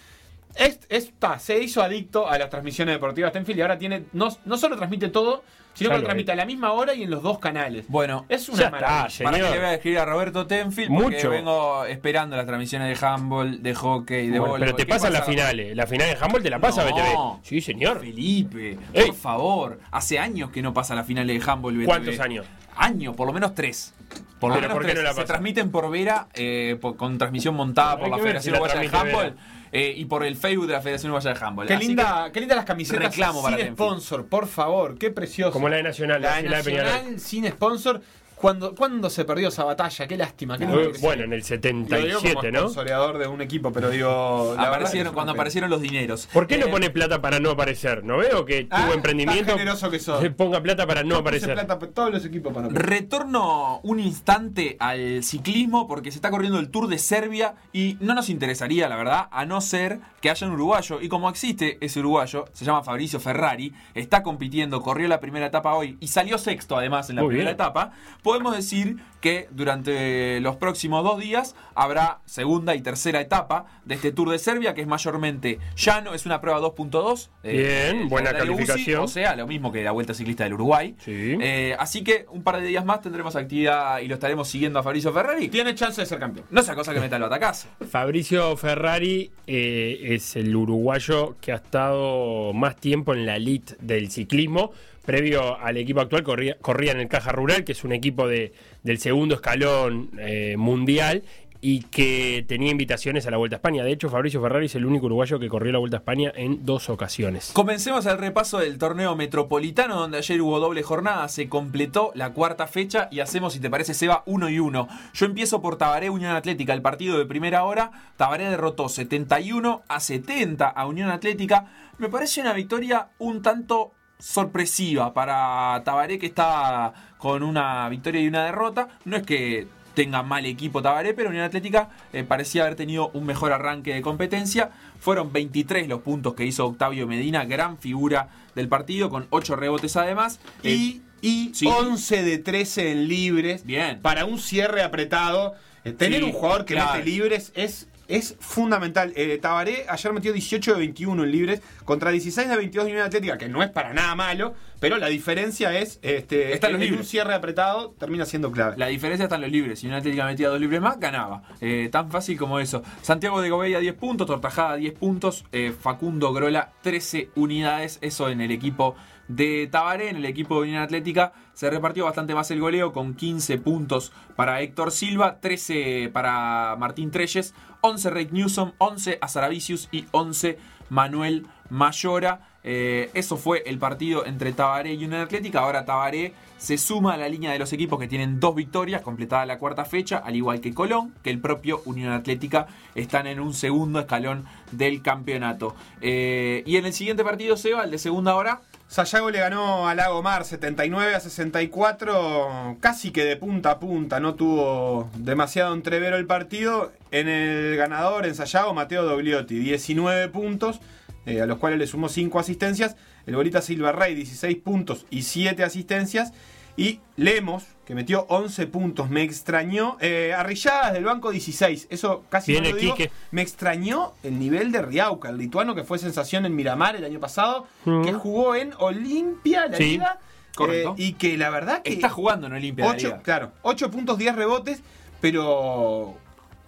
Está, 0.56 1.40
se 1.40 1.60
hizo 1.62 1.82
adicto 1.84 2.30
a 2.30 2.38
las 2.38 2.50
transmisiones 2.50 2.96
deportivas 2.96 3.32
Tenfield 3.32 3.60
y 3.60 3.62
ahora 3.62 3.78
tiene. 3.78 4.04
No, 4.14 4.30
no 4.46 4.58
solo 4.58 4.76
transmite 4.78 5.10
todo, 5.10 5.44
sino 5.74 5.90
Ya 5.90 5.96
que 5.96 6.00
lo 6.02 6.06
transmite 6.06 6.32
a 6.32 6.36
la 6.36 6.46
misma 6.46 6.72
hora 6.72 6.94
y 6.94 7.04
en 7.04 7.10
los 7.12 7.22
dos 7.22 7.40
canales. 7.40 7.86
Bueno, 7.90 8.26
Es 8.30 8.48
una 8.48 8.58
Ya 8.60 8.66
está, 8.66 8.80
maravilla. 8.80 9.24
para 9.26 9.38
que 9.38 9.44
le 9.44 9.50
voy 9.58 9.66
a 9.66 9.74
escribir 9.74 10.00
a 10.00 10.06
Roberto 10.06 10.48
Tenfield 10.48 10.90
porque 10.94 11.16
Mucho. 11.18 11.30
vengo 11.30 11.86
esperando 11.86 12.38
las 12.38 12.46
transmisiones 12.46 13.00
de 13.00 13.06
handball, 13.06 13.62
de 13.62 13.76
hockey, 13.76 14.28
de 14.28 14.40
Bueno, 14.40 14.54
voleibol. 14.54 14.60
pero 14.60 14.76
te 14.78 14.84
¿Qué 14.86 14.90
pasan 14.90 15.12
las 15.14 15.22
pasa? 15.22 15.32
finales. 15.32 15.76
La 15.76 15.86
final 15.88 16.08
de 16.08 16.18
handball 16.24 16.44
te 16.44 16.50
la 16.50 16.60
pasa 16.60 16.86
No. 16.90 16.96
BTV. 16.96 17.40
Sí, 17.48 17.62
señor. 17.62 18.00
Felipe, 18.00 18.78
Ey. 18.94 19.08
por 19.08 19.16
favor. 19.16 19.80
Hace 19.92 20.20
años 20.20 20.52
que 20.52 20.62
no 20.62 20.74
pasa 20.74 20.96
la 20.96 21.04
final 21.04 21.28
de 21.28 21.42
handball. 21.46 21.74
BTV. 21.76 21.86
¿Cuántos 21.86 22.20
años? 22.22 22.46
Años, 22.78 23.16
por 23.16 23.28
lo 23.28 23.34
menos 23.34 23.54
tres. 23.54 23.94
Por 24.40 24.50
lo 24.50 24.56
Pero 24.56 24.62
menos 24.68 24.74
¿por 24.76 24.86
qué 24.86 24.92
tres. 24.92 25.04
no 25.04 25.10
la 25.10 25.14
Se 25.16 25.24
transmiten 25.24 25.72
por 25.72 25.90
Vera, 25.90 26.28
eh, 26.34 26.78
por- 26.80 26.96
con 26.98 27.18
transmisión 27.18 27.56
montada 27.56 27.98
por 27.98 28.10
la 28.10 28.18
Federación 28.18 28.56
Uruguaya 28.56 28.80
de 28.80 28.88
Handball 28.98 29.36
eh, 29.78 29.94
y 29.94 30.06
por 30.06 30.24
el 30.24 30.38
Facebook 30.38 30.68
de 30.68 30.74
la 30.74 30.80
Federación 30.82 31.12
Uruguaya 31.12 31.38
de 31.38 31.46
Handball. 31.46 31.68
Qué 31.68 31.76
linda, 31.76 32.30
qué 32.32 32.40
linda 32.40 32.56
las 32.56 32.64
camisetas 32.64 33.04
reclamo 33.04 33.46
sin 33.46 33.74
sponsor, 33.74 34.26
por 34.26 34.48
favor, 34.48 34.98
qué 34.98 35.12
precioso. 35.12 35.52
Como 35.52 35.68
la 35.68 35.76
de 35.76 35.84
Nacional, 35.84 36.22
la 36.22 36.42
La 36.42 36.58
de 36.60 36.64
Peñarol. 36.64 36.92
Nacional 36.94 37.20
sin 37.20 37.46
sponsor. 37.48 38.02
¿Cuándo, 38.36 38.76
¿Cuándo 38.76 39.10
se 39.10 39.26
perdió 39.26 39.48
esa 39.48 39.64
batalla? 39.64 40.08
Qué 40.08 40.18
lástima. 40.18 40.58
Qué 40.58 40.66
Bueno, 40.66 40.94
sea. 40.94 41.14
en 41.14 41.34
el 41.34 41.40
Lo 41.42 41.98
digo 41.98 42.20
como 42.20 42.30
77, 42.30 42.52
¿no? 42.52 42.60
sponsoreador 42.60 43.18
de 43.18 43.28
un 43.28 43.42
equipo, 43.42 43.72
pero 43.72 43.90
digo. 43.90 44.54
la 44.58 44.64
aparecieron, 44.68 45.14
cuando 45.14 45.32
pena. 45.34 45.42
aparecieron 45.42 45.70
los 45.70 45.82
dineros. 45.82 46.28
¿Por 46.32 46.46
qué 46.48 46.58
no 46.58 46.68
Eh, 46.68 46.70
pone 46.70 46.90
plata 46.90 47.22
para 47.22 47.40
no 47.40 47.52
aparecer? 47.52 48.04
¿No 48.04 48.18
veo 48.18 48.46
que 48.46 48.68
Ah, 48.70 48.84
tuvo 48.84 48.94
emprendimiento? 48.94 49.46
tan 49.48 49.58
generoso 49.60 49.90
que 49.90 50.00
sos. 50.00 50.24
Ponga 50.36 50.62
plata 50.62 50.86
para 50.86 51.04
no 51.04 51.16
aparecer. 51.18 51.54
plata 51.54 51.80
todos 51.80 52.12
los 52.12 52.26
equipos 52.26 52.54
para. 52.54 52.68
Retorno 52.70 53.80
un 53.84 54.00
instante 54.00 54.76
al 54.80 55.24
ciclismo 55.24 55.88
porque 55.88 56.12
se 56.12 56.18
está 56.18 56.30
corriendo 56.30 56.60
el 56.60 56.70
Tour 56.70 56.88
de 56.88 56.98
Serbia 56.98 57.56
y 57.72 57.98
no 58.02 58.14
nos 58.16 58.30
interesaría, 58.30 58.90
la 58.90 58.96
verdad, 58.98 59.28
a 59.32 59.46
no 59.46 59.62
ser 59.62 60.00
que 60.22 60.30
haya 60.30 60.46
un 60.48 60.54
uruguayo. 60.54 61.00
Y 61.02 61.08
como 61.10 61.30
existe 61.30 61.78
ese 61.82 62.00
uruguayo, 62.00 62.46
se 62.54 62.66
llama 62.66 62.84
Fabricio 62.84 63.20
Ferrari, 63.20 63.74
está 63.94 64.24
compitiendo, 64.24 64.82
corrió 64.82 65.08
la 65.08 65.20
primera 65.20 65.46
etapa 65.48 65.74
hoy 65.76 65.98
y 66.00 66.08
salió 66.08 66.38
sexto 66.38 66.76
además 66.78 67.10
en 67.10 67.18
la 67.18 67.22
Muy 67.22 67.30
primera 67.30 67.52
bien. 67.52 67.56
etapa, 67.56 67.92
podemos 68.26 68.56
decir 68.56 68.98
que 69.22 69.48
durante 69.52 70.40
los 70.40 70.56
próximos 70.56 71.04
dos 71.04 71.20
días 71.20 71.56
habrá 71.76 72.20
segunda 72.26 72.74
y 72.76 72.82
tercera 72.82 73.22
etapa 73.22 73.66
de 73.86 73.96
este 73.96 74.12
Tour 74.12 74.30
de 74.32 74.40
Serbia, 74.40 74.74
que 74.74 74.82
es 74.82 74.88
mayormente 74.88 75.60
llano, 75.76 76.14
es 76.16 76.26
una 76.26 76.42
prueba 76.42 76.60
2.2. 76.60 77.30
eh, 77.44 77.92
Bien, 77.94 78.10
buena 78.10 78.32
calendario 78.32 78.54
UCI, 78.54 78.66
calificación. 78.68 79.04
o 79.04 79.08
sea, 79.08 79.36
lo 79.36 79.46
mismo 79.46 79.72
que 79.72 79.84
la 79.84 79.92
Vuelta 79.92 80.16
Ciclista 80.16 80.44
del 80.44 80.54
Uruguay. 80.54 80.96
Sí. 81.00 81.38
Eh, 81.40 81.76
así 81.78 82.04
que 82.04 82.26
un 82.32 82.42
par 82.44 82.60
de 82.60 82.68
días 82.68 82.84
más 82.84 83.02
tendremos 83.02 83.36
actividad 83.36 84.00
y 84.00 84.08
lo 84.08 84.16
estaremos 84.16 84.48
siguiendo 84.48 84.80
a 84.80 84.84
Fabrizio 84.84 85.14
Ferrari. 85.14 85.48
Tiene 85.50 85.76
chance 85.76 86.02
de 86.02 86.08
ser 86.08 86.20
campeón. 86.20 86.48
No 86.50 86.64
sea 86.64 86.74
cosa 86.74 86.94
que 86.94 87.00
meta 87.00 87.16
el 87.18 87.22
batacazo. 87.22 87.68
Fabricio 87.90 88.58
Ferrari 88.58 89.32
eh, 89.48 90.00
es 90.16 90.36
el 90.36 90.56
uruguayo 90.56 91.36
que 91.40 91.52
ha 91.52 91.56
estado 91.56 92.54
más 92.54 92.76
tiempo 92.76 93.14
en 93.14 93.26
la 93.26 93.36
elite 93.36 93.76
del 93.80 94.10
ciclismo. 94.12 94.72
Previo 95.06 95.60
al 95.60 95.78
equipo 95.78 96.02
actual 96.02 96.24
corría, 96.24 96.58
corría 96.60 96.92
en 96.92 97.00
el 97.00 97.08
Caja 97.08 97.32
Rural, 97.32 97.64
que 97.64 97.74
es 97.74 97.84
un 97.84 97.92
equipo 97.92 98.28
de, 98.28 98.54
del 98.84 98.98
segundo 99.00 99.36
escalón 99.36 100.10
eh, 100.18 100.56
mundial 100.58 101.24
y 101.68 101.82
que 101.82 102.46
tenía 102.48 102.70
invitaciones 102.70 103.26
a 103.26 103.32
la 103.32 103.38
Vuelta 103.38 103.56
a 103.56 103.58
España. 103.58 103.84
De 103.84 103.92
hecho, 103.92 104.08
Fabricio 104.12 104.40
Ferrari 104.40 104.68
es 104.68 104.76
el 104.76 104.86
único 104.86 105.08
uruguayo 105.08 105.40
que 105.40 105.50
corrió 105.50 105.72
la 105.72 105.80
Vuelta 105.80 105.98
a 105.98 106.02
España 106.02 106.32
en 106.36 106.64
dos 106.64 106.92
ocasiones. 106.92 107.50
Comencemos 107.54 108.06
el 108.06 108.20
repaso 108.20 108.60
del 108.60 108.78
torneo 108.78 109.16
metropolitano, 109.16 110.00
donde 110.00 110.20
ayer 110.20 110.40
hubo 110.42 110.60
doble 110.60 110.84
jornada, 110.84 111.28
se 111.28 111.50
completó 111.50 112.12
la 112.14 112.34
cuarta 112.34 112.68
fecha 112.68 113.08
y 113.12 113.20
hacemos, 113.20 113.54
si 113.54 113.60
te 113.60 113.72
parece, 113.72 113.96
Seba, 113.96 114.22
uno 114.28 114.48
y 114.48 114.60
uno. 114.60 114.88
Yo 115.16 115.26
empiezo 115.26 115.60
por 115.60 115.78
Tabaré 115.78 116.12
Unión 116.12 116.36
Atlética, 116.36 116.72
el 116.72 116.84
partido 116.84 117.18
de 117.18 117.26
primera 117.26 117.64
hora. 117.64 117.92
Tabaré 118.16 118.48
derrotó 118.48 118.88
71 118.88 119.82
a 119.88 120.00
70 120.00 120.68
a 120.68 120.86
Unión 120.86 121.10
Atlética. 121.10 121.72
Me 121.98 122.10
parece 122.10 122.42
una 122.42 122.54
victoria 122.54 123.08
un 123.18 123.42
tanto 123.42 123.92
sorpresiva 124.20 125.14
para 125.14 125.82
Tabaré, 125.84 126.18
que 126.20 126.26
está 126.26 126.94
con 127.18 127.44
una 127.44 127.88
victoria 127.90 128.22
y 128.22 128.28
una 128.28 128.46
derrota. 128.46 128.88
No 129.06 129.16
es 129.18 129.24
que 129.24 129.68
tenga 129.94 130.24
mal 130.24 130.46
equipo 130.46 130.82
Tabaré, 130.82 131.14
pero 131.14 131.30
Unión 131.30 131.46
Atlética 131.46 131.90
eh, 132.12 132.24
parecía 132.24 132.64
haber 132.64 132.76
tenido 132.76 133.10
un 133.14 133.26
mejor 133.26 133.54
arranque 133.54 133.94
de 133.94 134.02
competencia. 134.02 134.72
Fueron 135.00 135.32
23 135.32 135.88
los 135.88 136.02
puntos 136.02 136.34
que 136.34 136.46
hizo 136.46 136.66
Octavio 136.66 137.08
Medina, 137.08 137.46
gran 137.46 137.78
figura 137.78 138.28
del 138.56 138.68
partido, 138.68 139.10
con 139.10 139.28
8 139.30 139.56
rebotes 139.56 139.96
además. 139.96 140.40
Eh, 140.64 140.74
Y, 140.74 141.02
y 141.22 141.52
sí. 141.54 141.66
11 141.68 142.24
de 142.24 142.38
13 142.40 142.92
en 142.92 143.08
libres. 143.08 143.66
Bien. 143.66 144.02
Para 144.02 144.26
un 144.26 144.38
cierre 144.40 144.84
apretado. 144.84 145.54
Eh, 145.86 145.92
Tener 145.94 146.20
Sí, 146.20 146.26
un 146.26 146.34
jugador 146.34 146.66
que 146.66 146.74
claro. 146.74 146.94
mete 146.96 147.06
libres 147.06 147.52
es, 147.56 147.88
es 148.08 148.36
fundamental. 148.40 149.14
Eh, 149.16 149.38
Tabaré 149.42 149.86
ayer 149.88 150.14
metió 150.14 150.34
18 150.34 150.74
de 150.74 150.80
21 150.80 151.24
en 151.24 151.32
libres 151.32 151.62
contra 151.84 152.12
16 152.12 152.50
de 152.50 152.56
22 152.56 152.86
de 152.86 152.92
Unión 152.92 153.06
Atlética, 153.06 153.38
que 153.38 153.50
no 153.50 153.64
es 153.64 153.70
para 153.70 153.94
nada 153.94 154.16
malo, 154.16 154.54
pero 154.80 154.98
la 154.98 155.08
diferencia 155.08 155.78
es 155.78 156.00
este, 156.02 156.54
Está 156.54 156.70
en 156.70 156.80
los 156.80 157.00
un 157.00 157.06
cierre 157.06 157.34
apretado 157.34 157.96
termina 157.98 158.26
siendo 158.26 158.52
clave. 158.52 158.78
La 158.78 158.88
diferencia 158.88 159.24
está 159.24 159.36
en 159.36 159.42
los 159.42 159.52
libres. 159.52 159.80
Si 159.80 159.88
una 159.88 159.98
Atlética 159.98 160.26
metía 160.26 160.50
dos 160.50 160.60
libres 160.60 160.82
más, 160.82 161.00
ganaba. 161.00 161.44
Eh, 161.62 161.90
tan 161.92 162.12
fácil 162.12 162.38
como 162.38 162.60
eso. 162.60 162.84
Santiago 163.02 163.42
de 163.42 163.50
Gobella 163.50 163.80
10 163.80 163.96
puntos, 163.96 164.28
Tortajada 164.28 164.76
10 164.76 164.94
puntos, 164.94 165.46
eh, 165.52 165.74
Facundo 165.78 166.34
Grola 166.34 166.74
13 166.82 167.30
unidades. 167.36 168.00
Eso 168.02 168.30
en 168.30 168.42
el 168.42 168.52
equipo 168.52 168.96
de 169.28 169.68
Tabaré. 169.72 170.10
En 170.10 170.18
el 170.18 170.26
equipo 170.26 170.56
de 170.56 170.70
Unión 170.70 170.82
Atlética 170.82 171.34
se 171.54 171.70
repartió 171.70 172.06
bastante 172.06 172.36
más 172.36 172.52
el 172.52 172.60
goleo 172.60 172.92
con 172.92 173.16
15 173.16 173.58
puntos 173.58 174.12
para 174.36 174.62
Héctor 174.62 174.92
Silva, 174.92 175.40
13 175.40 176.10
para 176.14 176.76
Martín 176.78 177.12
Treyes, 177.12 177.54
11 177.86 178.10
Rick 178.10 178.32
Newsom, 178.32 178.72
11 178.80 179.20
Azaravicius 179.22 179.90
y 179.92 180.06
11 180.10 180.58
Manuel 180.90 181.46
Mayora. 181.70 182.40
Eh, 182.64 183.12
eso 183.14 183.38
fue 183.38 183.62
el 183.68 183.78
partido 183.78 184.26
entre 184.26 184.54
Tabaré 184.54 184.96
y 184.96 185.06
Unión 185.06 185.22
Atlética. 185.22 185.60
Ahora 185.60 185.86
Tabaré 185.86 186.34
se 186.58 186.80
suma 186.80 187.14
a 187.14 187.18
la 187.18 187.30
línea 187.30 187.52
de 187.52 187.60
los 187.60 187.72
equipos 187.74 188.00
que 188.00 188.08
tienen 188.08 188.40
dos 188.40 188.56
victorias, 188.56 189.04
completada 189.04 189.46
la 189.46 189.60
cuarta 189.60 189.86
fecha, 189.86 190.18
al 190.18 190.36
igual 190.36 190.62
que 190.62 190.74
Colón, 190.74 191.14
que 191.22 191.30
el 191.30 191.38
propio 191.38 191.84
Unión 191.86 192.12
Atlética 192.12 192.66
están 192.96 193.28
en 193.28 193.40
un 193.40 193.54
segundo 193.54 194.00
escalón 194.00 194.46
del 194.72 195.04
campeonato. 195.04 195.76
Eh, 196.02 196.64
y 196.66 196.78
en 196.78 196.88
el 196.88 196.94
siguiente 196.94 197.24
partido, 197.24 197.56
Seba, 197.56 197.84
el 197.84 197.92
de 197.92 198.00
segunda 198.00 198.36
hora, 198.36 198.62
Sayago 198.88 199.32
le 199.32 199.40
ganó 199.40 199.90
a 199.90 199.96
Lagomar 199.96 200.46
79 200.46 201.16
a 201.16 201.20
64, 201.20 202.78
casi 202.80 203.12
que 203.12 203.26
de 203.26 203.36
punta 203.36 203.72
a 203.72 203.80
punta, 203.80 204.20
no 204.20 204.36
tuvo 204.36 205.10
demasiado 205.18 205.74
entrevero 205.74 206.18
el 206.18 206.28
partido. 206.28 206.94
En 207.12 207.28
el 207.28 207.76
ganador, 207.78 208.26
en 208.26 208.36
Sayago, 208.36 208.74
Mateo 208.74 209.04
Dogliotti, 209.04 209.58
19 209.58 210.30
puntos, 210.30 210.80
eh, 211.26 211.42
a 211.42 211.48
los 211.48 211.58
cuales 211.58 211.80
le 211.80 211.88
sumó 211.88 212.10
5 212.10 212.40
asistencias. 212.40 212.96
El 213.26 213.36
Bolita 213.36 213.62
Silva 213.62 213.92
Rey, 213.92 214.14
16 214.14 214.58
puntos 214.58 215.08
y 215.10 215.24
7 215.24 215.64
asistencias. 215.64 216.32
Y 216.78 217.00
Lemos, 217.16 217.64
que 217.86 217.96
metió 217.96 218.26
11 218.28 218.68
puntos, 218.68 219.10
me 219.10 219.22
extrañó. 219.24 219.96
Eh, 220.02 220.34
Arrilladas 220.38 220.92
del 220.92 221.06
banco 221.06 221.32
16, 221.32 221.88
eso 221.90 222.24
casi 222.30 222.52
Viene 222.52 222.70
no 222.72 222.76
lo 222.76 222.82
digo. 222.82 222.96
Me 223.32 223.42
extrañó 223.42 224.12
el 224.24 224.38
nivel 224.40 224.72
de 224.74 224.82
Riauca, 224.82 225.30
el 225.30 225.38
lituano 225.38 225.74
que 225.74 225.84
fue 225.86 226.00
sensación 226.00 226.46
en 226.46 226.54
Miramar 226.56 226.96
el 226.98 227.06
año 227.06 227.20
pasado, 227.22 227.66
Mm. 227.86 228.04
que 228.04 228.12
jugó 228.14 228.56
en 228.56 228.74
Olimpia, 228.80 229.68
la 229.68 229.78
Sí, 229.78 229.84
liga. 229.92 230.20
correcto. 230.56 230.96
eh, 230.98 231.02
y 231.04 231.14
que 231.14 231.38
la 231.38 231.50
verdad 231.50 231.82
que. 231.82 231.94
está 231.94 232.10
jugando 232.10 232.48
en 232.48 232.54
Olimpia. 232.54 232.86
la 232.86 232.92
ocho- 232.92 233.08
liga. 233.08 233.22
claro, 233.22 233.52
8 233.62 233.90
puntos, 233.90 234.18
10 234.18 234.36
rebotes, 234.36 234.82
pero 235.22 236.18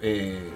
eh, 0.02 0.50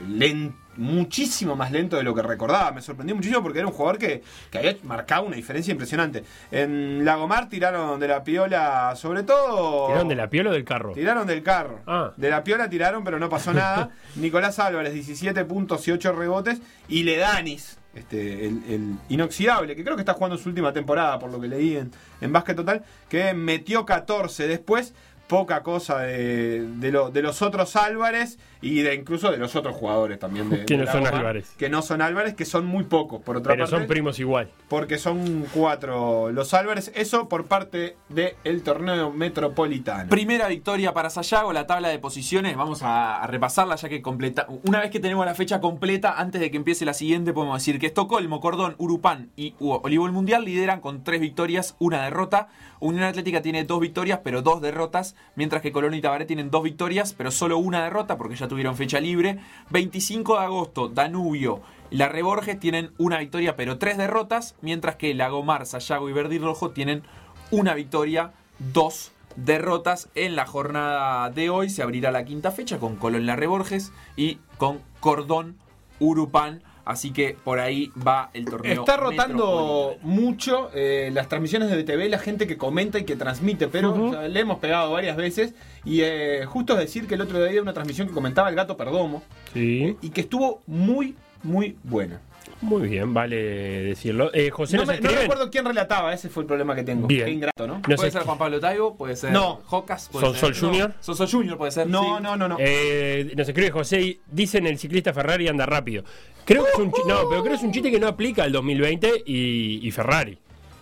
muchísimo 0.77 1.55
más 1.55 1.71
lento 1.71 1.97
de 1.97 2.03
lo 2.03 2.15
que 2.15 2.21
recordaba. 2.21 2.71
Me 2.71 2.81
sorprendió 2.81 3.15
muchísimo 3.15 3.43
porque 3.43 3.59
era 3.59 3.67
un 3.67 3.73
jugador 3.73 3.97
que, 3.99 4.23
que 4.49 4.57
había 4.57 4.75
marcado 4.83 5.23
una 5.23 5.35
diferencia 5.35 5.71
impresionante. 5.71 6.23
En 6.51 7.03
Lagomar 7.03 7.49
tiraron 7.49 7.99
de 7.99 8.07
la 8.07 8.23
piola, 8.23 8.93
sobre 8.95 9.23
todo. 9.23 9.87
¿Tiraron 9.87 10.07
de 10.07 10.15
la 10.15 10.29
piola 10.29 10.49
o 10.49 10.53
del 10.53 10.63
carro? 10.63 10.93
Tiraron 10.93 11.27
del 11.27 11.43
carro. 11.43 11.79
Ah. 11.85 12.11
De 12.15 12.29
la 12.29 12.43
piola 12.43 12.69
tiraron, 12.69 13.03
pero 13.03 13.19
no 13.19 13.29
pasó 13.29 13.53
nada. 13.53 13.89
Nicolás 14.15 14.59
Álvarez, 14.59 14.93
17 14.93 15.43
puntos 15.45 15.87
y 15.87 15.91
8 15.91 16.13
rebotes. 16.13 16.61
Y 16.87 17.03
Ledanis, 17.03 17.77
este, 17.93 18.47
el, 18.47 18.61
el 18.69 18.95
inoxidable, 19.09 19.75
que 19.75 19.83
creo 19.83 19.95
que 19.97 20.01
está 20.03 20.13
jugando 20.13 20.37
su 20.37 20.49
última 20.49 20.71
temporada, 20.71 21.19
por 21.19 21.31
lo 21.31 21.39
que 21.41 21.47
leí 21.49 21.75
en, 21.77 21.91
en 22.21 22.31
Básquet 22.31 22.55
Total, 22.55 22.83
que 23.09 23.33
metió 23.33 23.85
14 23.85 24.47
después. 24.47 24.93
Poca 25.27 25.63
cosa 25.63 25.99
de, 25.99 26.67
de 26.79 26.91
lo- 26.91 27.09
de 27.09 27.21
los 27.21 27.41
otros 27.41 27.77
Álvarez 27.77 28.37
y 28.61 28.81
de 28.81 28.93
incluso 28.95 29.31
de 29.31 29.37
los 29.37 29.55
otros 29.55 29.75
jugadores 29.75 30.19
también. 30.19 30.49
De, 30.49 30.65
Que 30.65 30.77
de 30.77 30.85
no 30.85 30.91
son 30.91 31.03
Goma, 31.03 31.17
Álvarez. 31.17 31.55
Que 31.57 31.69
no 31.69 31.81
son 31.81 32.01
Álvarez, 32.01 32.35
que 32.35 32.45
son 32.45 32.65
muy 32.65 32.83
pocos, 32.83 33.21
por 33.21 33.37
otra 33.37 33.53
Pero 33.53 33.65
parte 33.65 33.77
son 33.77 33.87
primos 33.87 34.19
igual. 34.19 34.49
porque 34.69 34.97
son 34.97 35.45
cuatro 35.53 36.31
los 36.31 36.53
Álvarez. 36.53 36.91
Eso 36.95 37.27
por 37.27 37.45
parte 37.45 37.97
del 38.09 38.63
torneo 38.63 39.11
metropolitano. 39.11 40.09
Primera 40.09 40.47
victoria 40.47 40.93
para 40.93 41.09
Sayago, 41.09 41.53
la 41.53 41.65
tabla 41.67 41.89
de 41.89 41.99
posiciones, 41.99 42.55
vamos 42.55 42.83
a, 42.83 43.21
a 43.21 43.27
repasarla 43.27 43.75
ya 43.75 43.89
que 43.89 44.01
completa. 44.01 44.47
Una 44.63 44.79
vez 44.79 44.91
que 44.91 44.99
tenemos 44.99 45.25
la 45.25 45.35
fecha 45.35 45.59
completa, 45.59 46.15
antes 46.19 46.39
de 46.41 46.51
que 46.51 46.57
empiece 46.57 46.85
la 46.85 46.93
siguiente, 46.93 47.33
podemos 47.33 47.57
decir 47.57 47.79
que 47.79 47.87
Estocolmo, 47.87 48.39
Cordón, 48.39 48.75
Urupán 48.77 49.29
y 49.35 49.55
Olivol 49.59 50.11
Mundial 50.11 50.45
lideran 50.45 50.81
con 50.81 51.03
tres 51.03 51.19
victorias, 51.21 51.75
una 51.79 52.03
derrota. 52.03 52.47
Unión 52.79 53.03
Atlética 53.03 53.41
tiene 53.41 53.63
dos 53.63 53.79
victorias, 53.79 54.21
pero 54.23 54.41
dos 54.41 54.61
derrotas, 54.61 55.15
mientras 55.35 55.61
que 55.61 55.71
Colón 55.71 55.93
y 55.93 56.01
Tabaré 56.01 56.25
tienen 56.25 56.49
dos 56.49 56.63
victorias, 56.63 57.13
pero 57.15 57.29
solo 57.31 57.57
una 57.59 57.83
derrota 57.83 58.17
porque 58.17 58.35
ya 58.35 58.47
tuvieron 58.51 58.75
fecha 58.75 58.99
libre. 58.99 59.39
25 59.69 60.33
de 60.33 60.43
agosto, 60.43 60.89
Danubio 60.89 61.61
y 61.89 61.95
la 61.95 62.09
Reborges 62.09 62.59
tienen 62.59 62.91
una 62.97 63.17
victoria, 63.17 63.55
pero 63.55 63.77
tres 63.77 63.97
derrotas, 63.97 64.55
mientras 64.61 64.97
que 64.97 65.13
Lagomar, 65.13 65.65
Sayago 65.65 66.09
y 66.09 66.13
Verdi 66.13 66.37
Rojo 66.37 66.71
tienen 66.71 67.03
una 67.49 67.73
victoria, 67.73 68.33
dos 68.59 69.13
derrotas. 69.37 70.09
En 70.15 70.35
la 70.35 70.45
jornada 70.45 71.29
de 71.29 71.49
hoy 71.49 71.69
se 71.69 71.81
abrirá 71.81 72.11
la 72.11 72.25
quinta 72.25 72.51
fecha 72.51 72.77
con 72.77 72.97
Colón 72.97 73.25
La 73.25 73.37
Reborges 73.37 73.93
y 74.17 74.39
con 74.57 74.81
Cordón 74.99 75.55
Urupán. 75.99 76.61
Así 76.85 77.11
que 77.11 77.35
por 77.43 77.59
ahí 77.59 77.91
va 78.05 78.29
el 78.33 78.45
torneo. 78.45 78.81
Está 78.81 78.97
rotando 78.97 79.97
mucho 80.01 80.69
eh, 80.73 81.09
las 81.13 81.27
transmisiones 81.29 81.69
de 81.69 81.81
BTV, 81.83 82.09
la 82.09 82.19
gente 82.19 82.47
que 82.47 82.57
comenta 82.57 82.97
y 82.99 83.03
que 83.03 83.15
transmite, 83.15 83.67
pero 83.67 84.27
le 84.27 84.39
hemos 84.39 84.59
pegado 84.59 84.91
varias 84.91 85.15
veces. 85.17 85.53
Y 85.85 86.01
eh, 86.01 86.45
justo 86.45 86.73
es 86.73 86.79
decir 86.79 87.07
que 87.07 87.15
el 87.15 87.21
otro 87.21 87.37
día 87.39 87.47
había 87.49 87.61
una 87.61 87.73
transmisión 87.73 88.07
que 88.07 88.13
comentaba 88.13 88.49
el 88.49 88.55
gato 88.55 88.77
Perdomo 88.77 89.23
Sí. 89.53 89.95
y 90.01 90.09
que 90.09 90.21
estuvo 90.21 90.61
muy, 90.67 91.15
muy 91.43 91.75
buena. 91.83 92.19
Muy 92.61 92.87
bien, 92.89 93.11
vale 93.11 93.35
decirlo. 93.83 94.29
Eh, 94.35 94.51
José 94.51 94.77
No, 94.77 94.85
me- 94.85 94.99
no 94.99 95.09
recuerdo 95.09 95.49
quién 95.49 95.65
relataba, 95.65 96.13
ese 96.13 96.29
fue 96.29 96.43
el 96.43 96.47
problema 96.47 96.75
que 96.75 96.83
tengo. 96.83 97.07
Bien. 97.07 97.25
Qué 97.25 97.31
ingrato, 97.31 97.65
¿no? 97.65 97.81
Nos 97.87 97.95
Puede 97.99 98.11
ser 98.11 98.21
Juan 98.21 98.37
Pablo 98.37 98.59
Taibo, 98.59 98.95
puede 98.95 99.15
ser 99.15 99.31
No. 99.31 99.61
Jocas, 99.65 100.09
puede 100.11 100.27
Sonsol 100.27 100.53
ser- 100.53 100.63
Junior. 100.63 100.89
No, 100.89 100.95
Sonsol 101.03 101.27
Junior 101.31 101.57
puede 101.57 101.71
ser. 101.71 101.87
No, 101.87 102.17
sí. 102.17 102.23
no, 102.23 102.37
no, 102.37 102.47
no. 102.47 102.57
Eh, 102.59 103.31
nos 103.35 103.47
escribe 103.47 103.71
José 103.71 104.01
y 104.01 104.21
dicen 104.27 104.67
el 104.67 104.77
ciclista 104.77 105.11
Ferrari 105.11 105.47
anda 105.47 105.65
rápido. 105.65 106.03
Creo 106.45 106.63
que 106.63 106.71
es 106.71 106.77
un 106.79 106.91
chi- 106.91 107.01
no, 107.07 107.27
pero 107.29 107.41
creo 107.41 107.53
que 107.53 107.53
es 107.55 107.63
un 107.63 107.71
chiste 107.71 107.91
que 107.91 107.99
no 107.99 108.07
aplica 108.07 108.43
al 108.43 108.51
2020 108.51 109.23
y, 109.25 109.87
y 109.87 109.91
Ferrari. 109.91 110.37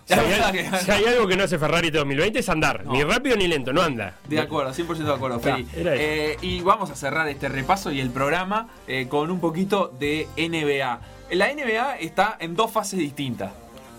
Si 0.06 0.14
hay, 0.14 0.66
si 0.86 0.92
algo 1.06 1.28
que 1.28 1.38
no 1.38 1.44
hace 1.44 1.60
Ferrari 1.60 1.88
este 1.88 2.00
2020 2.00 2.40
es 2.40 2.50
andar. 2.50 2.84
No. 2.86 2.94
Ni 2.94 3.04
rápido 3.04 3.36
ni 3.36 3.48
lento, 3.48 3.72
no 3.74 3.82
anda. 3.82 4.16
De 4.28 4.40
acuerdo, 4.40 4.74
100% 4.74 4.96
de 4.98 5.14
acuerdo, 5.14 5.40
Feli. 5.40 5.68
Eh, 5.76 6.38
y 6.42 6.62
vamos 6.62 6.90
a 6.90 6.96
cerrar 6.96 7.28
este 7.30 7.48
repaso 7.50 7.92
y 7.92 8.00
el 8.00 8.10
programa 8.10 8.70
eh, 8.88 9.08
con 9.08 9.30
un 9.30 9.40
poquito 9.40 9.94
de 10.00 10.28
NBA. 10.38 11.00
La 11.32 11.54
NBA 11.54 11.98
está 12.00 12.38
en 12.40 12.56
dos 12.56 12.72
fases 12.72 12.98
distintas. 13.00 13.52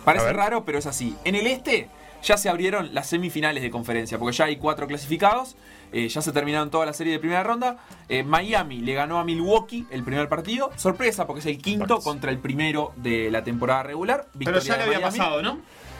Parece 0.04 0.32
raro, 0.32 0.64
pero 0.64 0.78
es 0.78 0.86
así. 0.86 1.14
En 1.24 1.36
el 1.36 1.46
este 1.46 1.88
ya 2.24 2.36
se 2.36 2.48
abrieron 2.48 2.92
las 2.92 3.06
semifinales 3.08 3.62
de 3.62 3.70
conferencia, 3.70 4.18
porque 4.18 4.36
ya 4.36 4.46
hay 4.46 4.56
cuatro 4.56 4.86
clasificados. 4.88 5.56
Eh, 5.92 6.08
ya 6.08 6.22
se 6.22 6.32
terminaron 6.32 6.70
toda 6.70 6.86
la 6.86 6.92
serie 6.92 7.12
de 7.12 7.18
primera 7.18 7.42
ronda. 7.42 7.78
Eh, 8.08 8.22
Miami 8.22 8.80
le 8.80 8.94
ganó 8.94 9.18
a 9.18 9.24
Milwaukee 9.24 9.86
el 9.90 10.02
primer 10.04 10.28
partido. 10.28 10.70
Sorpresa, 10.76 11.26
porque 11.26 11.40
es 11.40 11.46
el 11.46 11.58
quinto 11.58 11.94
Bucks. 11.94 12.04
contra 12.04 12.30
el 12.30 12.38
primero 12.38 12.92
de 12.96 13.30
la 13.30 13.44
temporada 13.44 13.82
regular. 13.82 14.26
Pero 14.38 14.58
ya 14.58 14.74
le 14.76 14.78
de 14.78 14.84
había 14.84 14.98
Miami. 15.00 15.18
pasado, 15.18 15.42
¿no? 15.42 15.58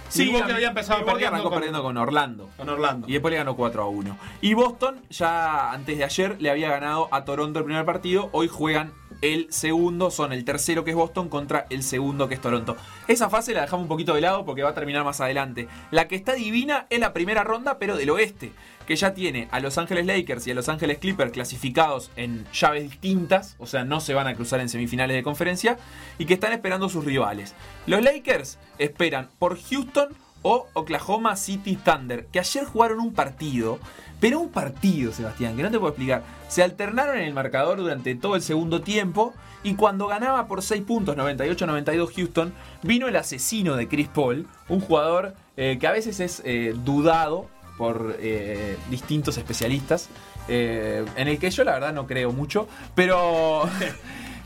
Sí, 0.08 0.24
Milwaukee 0.24 0.52
había 0.52 0.68
empezado 0.68 0.98
Milwaukee 0.98 1.12
perdiendo 1.12 1.36
arrancó 1.36 1.50
con- 1.50 1.58
perdiendo 1.58 1.82
con 1.84 1.96
Orlando. 1.96 2.50
Con 2.56 2.68
Orlando. 2.68 3.08
Y 3.08 3.12
después 3.12 3.30
le 3.30 3.38
ganó 3.38 3.54
4 3.54 3.82
a 3.84 3.86
1. 3.88 4.16
Y 4.40 4.54
Boston, 4.54 5.00
ya 5.08 5.70
antes 5.70 5.96
de 5.98 6.02
ayer, 6.04 6.36
le 6.40 6.50
había 6.50 6.68
ganado 6.68 7.08
a 7.12 7.24
Toronto 7.24 7.60
el 7.60 7.64
primer 7.64 7.84
partido. 7.84 8.28
Hoy 8.32 8.48
juegan 8.48 8.92
el 9.22 9.52
segundo, 9.52 10.10
son 10.10 10.32
el 10.32 10.44
tercero 10.44 10.82
que 10.82 10.90
es 10.90 10.96
Boston 10.96 11.28
contra 11.28 11.66
el 11.70 11.84
segundo 11.84 12.26
que 12.26 12.34
es 12.34 12.40
Toronto. 12.40 12.76
Esa 13.06 13.28
fase 13.30 13.52
la 13.54 13.60
dejamos 13.60 13.82
un 13.84 13.88
poquito 13.88 14.14
de 14.14 14.22
lado 14.22 14.44
porque 14.44 14.62
va 14.64 14.70
a 14.70 14.74
terminar 14.74 15.04
más 15.04 15.20
adelante. 15.20 15.68
La 15.92 16.08
que 16.08 16.16
está 16.16 16.32
divina 16.32 16.86
es 16.90 16.98
la 16.98 17.12
primera 17.12 17.44
ronda, 17.44 17.78
pero 17.78 17.96
del 17.96 18.10
oeste, 18.10 18.50
que 18.90 18.96
ya 18.96 19.14
tiene 19.14 19.46
a 19.52 19.60
Los 19.60 19.78
Ángeles 19.78 20.04
Lakers 20.04 20.48
y 20.48 20.50
a 20.50 20.54
Los 20.54 20.68
Ángeles 20.68 20.98
Clippers 20.98 21.30
clasificados 21.30 22.10
en 22.16 22.44
llaves 22.52 22.90
distintas, 22.90 23.54
o 23.60 23.66
sea, 23.68 23.84
no 23.84 24.00
se 24.00 24.14
van 24.14 24.26
a 24.26 24.34
cruzar 24.34 24.58
en 24.58 24.68
semifinales 24.68 25.14
de 25.14 25.22
conferencia, 25.22 25.78
y 26.18 26.26
que 26.26 26.34
están 26.34 26.52
esperando 26.52 26.88
sus 26.88 27.04
rivales. 27.04 27.54
Los 27.86 28.02
Lakers 28.02 28.58
esperan 28.78 29.28
por 29.38 29.62
Houston 29.62 30.08
o 30.42 30.66
Oklahoma 30.72 31.36
City 31.36 31.76
Thunder, 31.76 32.26
que 32.32 32.40
ayer 32.40 32.64
jugaron 32.64 32.98
un 32.98 33.14
partido, 33.14 33.78
pero 34.18 34.40
un 34.40 34.48
partido, 34.48 35.12
Sebastián, 35.12 35.56
que 35.56 35.62
no 35.62 35.70
te 35.70 35.78
puedo 35.78 35.90
explicar. 35.90 36.24
Se 36.48 36.64
alternaron 36.64 37.16
en 37.16 37.26
el 37.26 37.32
marcador 37.32 37.78
durante 37.78 38.16
todo 38.16 38.34
el 38.34 38.42
segundo 38.42 38.80
tiempo 38.80 39.32
y 39.62 39.74
cuando 39.74 40.08
ganaba 40.08 40.48
por 40.48 40.62
6 40.62 40.82
puntos, 40.82 41.16
98-92 41.16 42.12
Houston, 42.16 42.52
vino 42.82 43.06
el 43.06 43.14
asesino 43.14 43.76
de 43.76 43.86
Chris 43.86 44.08
Paul, 44.08 44.48
un 44.68 44.80
jugador 44.80 45.36
eh, 45.56 45.78
que 45.80 45.86
a 45.86 45.92
veces 45.92 46.18
es 46.18 46.42
eh, 46.44 46.74
dudado 46.84 47.46
por 47.80 48.18
eh, 48.20 48.76
distintos 48.90 49.38
especialistas, 49.38 50.10
eh, 50.48 51.02
en 51.16 51.28
el 51.28 51.38
que 51.38 51.50
yo 51.50 51.64
la 51.64 51.72
verdad 51.72 51.94
no 51.94 52.06
creo 52.06 52.30
mucho, 52.30 52.68
pero... 52.94 53.62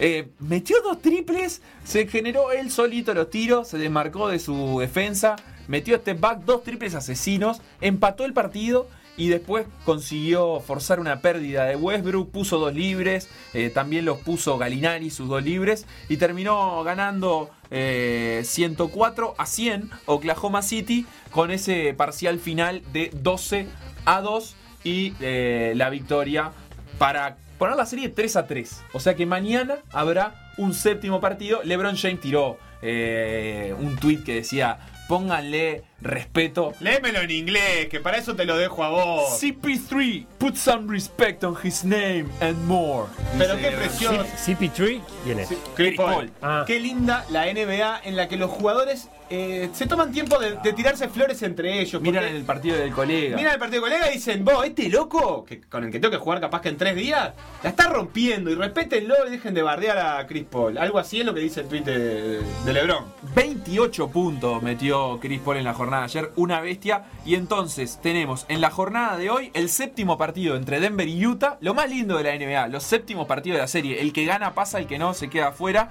Eh, 0.01 0.31
metió 0.41 0.83
dos 0.83 1.01
triples, 1.01 1.63
se 1.85 2.09
generó 2.09 2.51
él 2.51 2.73
solito 2.73 3.15
los 3.15 3.31
tiros, 3.31 3.69
se 3.69 3.79
desmarcó 3.79 4.27
de 4.27 4.41
su 4.41 4.81
defensa, 4.81 5.37
metió 5.69 5.97
step 5.99 6.19
back, 6.19 6.41
dos 6.41 6.65
triples 6.65 6.97
asesinos, 6.97 7.63
empató 7.81 8.25
el 8.25 8.33
partido 8.33 8.89
y 9.17 9.29
después 9.29 9.67
consiguió 9.85 10.61
forzar 10.61 11.01
una 11.01 11.21
pérdida 11.21 11.65
de 11.65 11.77
Westbrook, 11.77 12.31
puso 12.31 12.59
dos 12.59 12.75
libres, 12.75 13.29
eh, 13.53 13.71
también 13.71 14.05
los 14.05 14.19
puso 14.19 14.59
Galinari 14.59 15.11
sus 15.11 15.29
dos 15.29 15.43
libres 15.43 15.87
y 16.09 16.17
terminó 16.17 16.83
ganando 16.85 17.51
eh, 17.71 18.43
104 18.45 19.35
a 19.39 19.47
100 19.47 19.91
Oklahoma 20.07 20.63
City 20.63 21.07
con 21.31 21.51
ese 21.51 21.95
parcial 21.95 22.39
final 22.39 22.83
de 22.93 23.11
12 23.15 23.69
a 24.05 24.21
2 24.21 24.57
y 24.85 25.15
eh, 25.21 25.73
la 25.77 25.91
victoria 25.91 26.53
para 26.99 27.37
poner 27.59 27.77
la 27.77 27.87
serie 27.87 28.09
3 28.09 28.37
a 28.37 28.47
3. 28.47 28.83
O 28.93 29.01
sea 29.01 29.15
que 29.15 29.27
mañana 29.27 29.79
habrá 29.93 30.53
un 30.57 30.75
séptimo 30.75 31.21
partido. 31.21 31.63
LeBron 31.65 31.97
James 31.97 32.21
tiró 32.21 32.59
eh, 32.83 33.75
un 33.79 33.97
tweet 33.97 34.23
que 34.25 34.35
decía: 34.37 34.79
pónganle 35.09 35.83
respeto. 36.05 36.73
Léemelo 36.81 37.21
en 37.21 37.31
inglés, 37.31 37.89
que 37.89 37.99
para 37.99 38.19
eso 38.19 38.37
te 38.37 38.45
lo 38.45 38.57
dejo 38.57 38.85
a 38.85 38.91
vos. 38.91 39.43
CP3, 39.43 40.27
put 40.39 40.55
some 40.55 40.91
respect 40.93 41.43
on 41.43 41.57
his 41.63 41.85
name 41.85 42.27
and 42.41 42.57
more. 42.67 43.09
Pero 43.39 43.57
qué 43.57 43.71
precioso. 43.71 44.25
CP3, 44.25 45.01
¿quién 45.25 45.41
es? 45.41 45.49
Chris 45.49 45.59
Chris 45.75 45.97
Paul. 45.97 46.31
Ah. 46.43 46.65
Qué 46.67 46.79
linda 46.79 47.25
la 47.31 47.47
NBA 47.47 48.03
en 48.05 48.17
la 48.17 48.29
que 48.29 48.37
los 48.37 48.51
jugadores 48.51 49.09
eh, 49.31 49.71
se 49.73 49.87
toman 49.87 50.13
tiempo 50.13 50.39
de, 50.39 50.57
de 50.57 50.73
tirarse 50.75 51.09
flores 51.09 51.43
entre 51.43 51.81
ellos. 51.81 52.01
Miran 52.03 52.25
el 52.25 52.45
partido 52.45 52.77
del 52.77 52.93
colega. 52.93 53.37
Miran 53.37 53.55
el 53.55 53.59
partido 53.59 53.83
de 53.83 53.91
colega 53.91 54.11
y 54.11 54.15
dicen, 54.15 54.45
vos, 54.45 54.65
este 54.65 54.89
loco, 54.91 55.45
que, 55.45 55.63
con 55.63 55.85
el 55.85 55.91
que 55.91 55.99
tengo 55.99 56.13
que 56.13 56.19
jugar 56.19 56.41
capaz 56.41 56.61
que 56.61 56.69
en 56.69 56.77
tres 56.77 56.95
días, 56.95 57.33
la 57.63 57.71
está 57.71 57.89
rompiendo 57.89 58.51
y 58.51 58.55
respétenlo 58.55 59.15
y 59.27 59.31
dejen 59.31 59.55
de 59.55 59.63
bardear 59.63 59.99
a 59.99 60.27
Chris 60.27 60.45
Paul. 60.45 60.77
Algo 60.77 60.99
así 60.99 61.21
es 61.21 61.27
lo 61.27 61.33
que 61.33 61.41
dice 61.41 61.61
el 61.61 61.69
tweet 61.69 61.83
de, 61.83 62.41
de 62.41 62.73
LeBron. 62.73 63.05
28 63.35 64.09
puntos 64.09 64.63
metió 64.63 65.19
Chris 65.21 65.41
Paul 65.41 65.57
en 65.57 65.65
la 65.65 65.73
jornada 65.73 65.94
ayer, 66.03 66.33
una 66.37 66.61
bestia. 66.61 67.05
Y 67.25 67.37
entonces 67.37 68.01
tenemos 68.03 68.45
en 68.49 68.61
la 68.61 68.71
jornada 68.71 69.17
de 69.17 69.31
hoy 69.31 69.51
el 69.55 69.69
séptimo 69.69 70.19
partido 70.19 70.57
entre 70.57 70.81
Denver 70.81 71.07
y 71.07 71.25
Utah. 71.25 71.59
Lo 71.61 71.75
más 71.75 71.89
lindo 71.89 72.19
de 72.19 72.25
la 72.25 72.37
NBA, 72.37 72.69
los 72.69 72.83
séptimos 72.83 73.27
partidos 73.27 73.57
de 73.57 73.63
la 73.63 73.69
serie. 73.69 74.01
El 74.01 74.13
que 74.13 74.25
gana 74.25 74.55
pasa, 74.55 74.79
el 74.79 74.87
que 74.87 74.99
no 74.99 75.15
se 75.15 75.31
queda 75.31 75.49
afuera. 75.49 75.91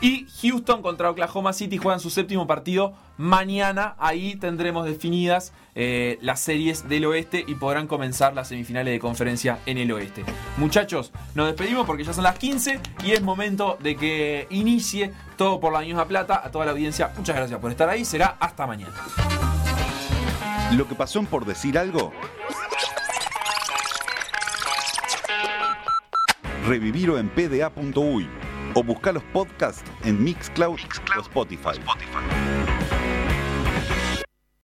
Y 0.00 0.26
Houston 0.42 0.82
contra 0.82 1.10
Oklahoma 1.10 1.52
City 1.52 1.78
juegan 1.78 2.00
su 2.00 2.10
séptimo 2.10 2.46
partido 2.46 2.94
mañana. 3.16 3.94
Ahí 3.98 4.36
tendremos 4.36 4.86
definidas 4.86 5.52
eh, 5.74 6.18
las 6.20 6.40
series 6.40 6.88
del 6.88 7.04
oeste 7.06 7.44
y 7.46 7.54
podrán 7.54 7.86
comenzar 7.86 8.34
las 8.34 8.48
semifinales 8.48 8.92
de 8.92 8.98
conferencia 8.98 9.58
en 9.66 9.78
el 9.78 9.90
oeste. 9.92 10.24
Muchachos, 10.56 11.12
nos 11.34 11.46
despedimos 11.48 11.86
porque 11.86 12.04
ya 12.04 12.12
son 12.12 12.24
las 12.24 12.38
15 12.38 12.80
y 13.04 13.12
es 13.12 13.22
momento 13.22 13.76
de 13.80 13.96
que 13.96 14.46
inicie 14.50 15.12
todo 15.36 15.60
por 15.60 15.72
la 15.72 15.80
misma 15.80 16.06
plata. 16.06 16.40
A 16.44 16.50
toda 16.50 16.64
la 16.64 16.72
audiencia, 16.72 17.12
muchas 17.16 17.36
gracias 17.36 17.58
por 17.60 17.70
estar 17.70 17.88
ahí. 17.88 18.04
Será 18.04 18.36
hasta 18.38 18.66
mañana. 18.66 18.94
Lo 20.72 20.88
que 20.88 20.94
pasó 20.94 21.22
por 21.24 21.44
decir 21.44 21.78
algo. 21.78 22.12
Revivirlo 26.66 27.18
en 27.18 27.28
pda.uy 27.28 28.28
o 28.74 28.82
buscar 28.82 29.14
los 29.14 29.22
podcasts 29.24 29.84
en 30.04 30.22
Mixcloud, 30.22 30.78
o 31.16 31.20
Spotify. 31.20 31.78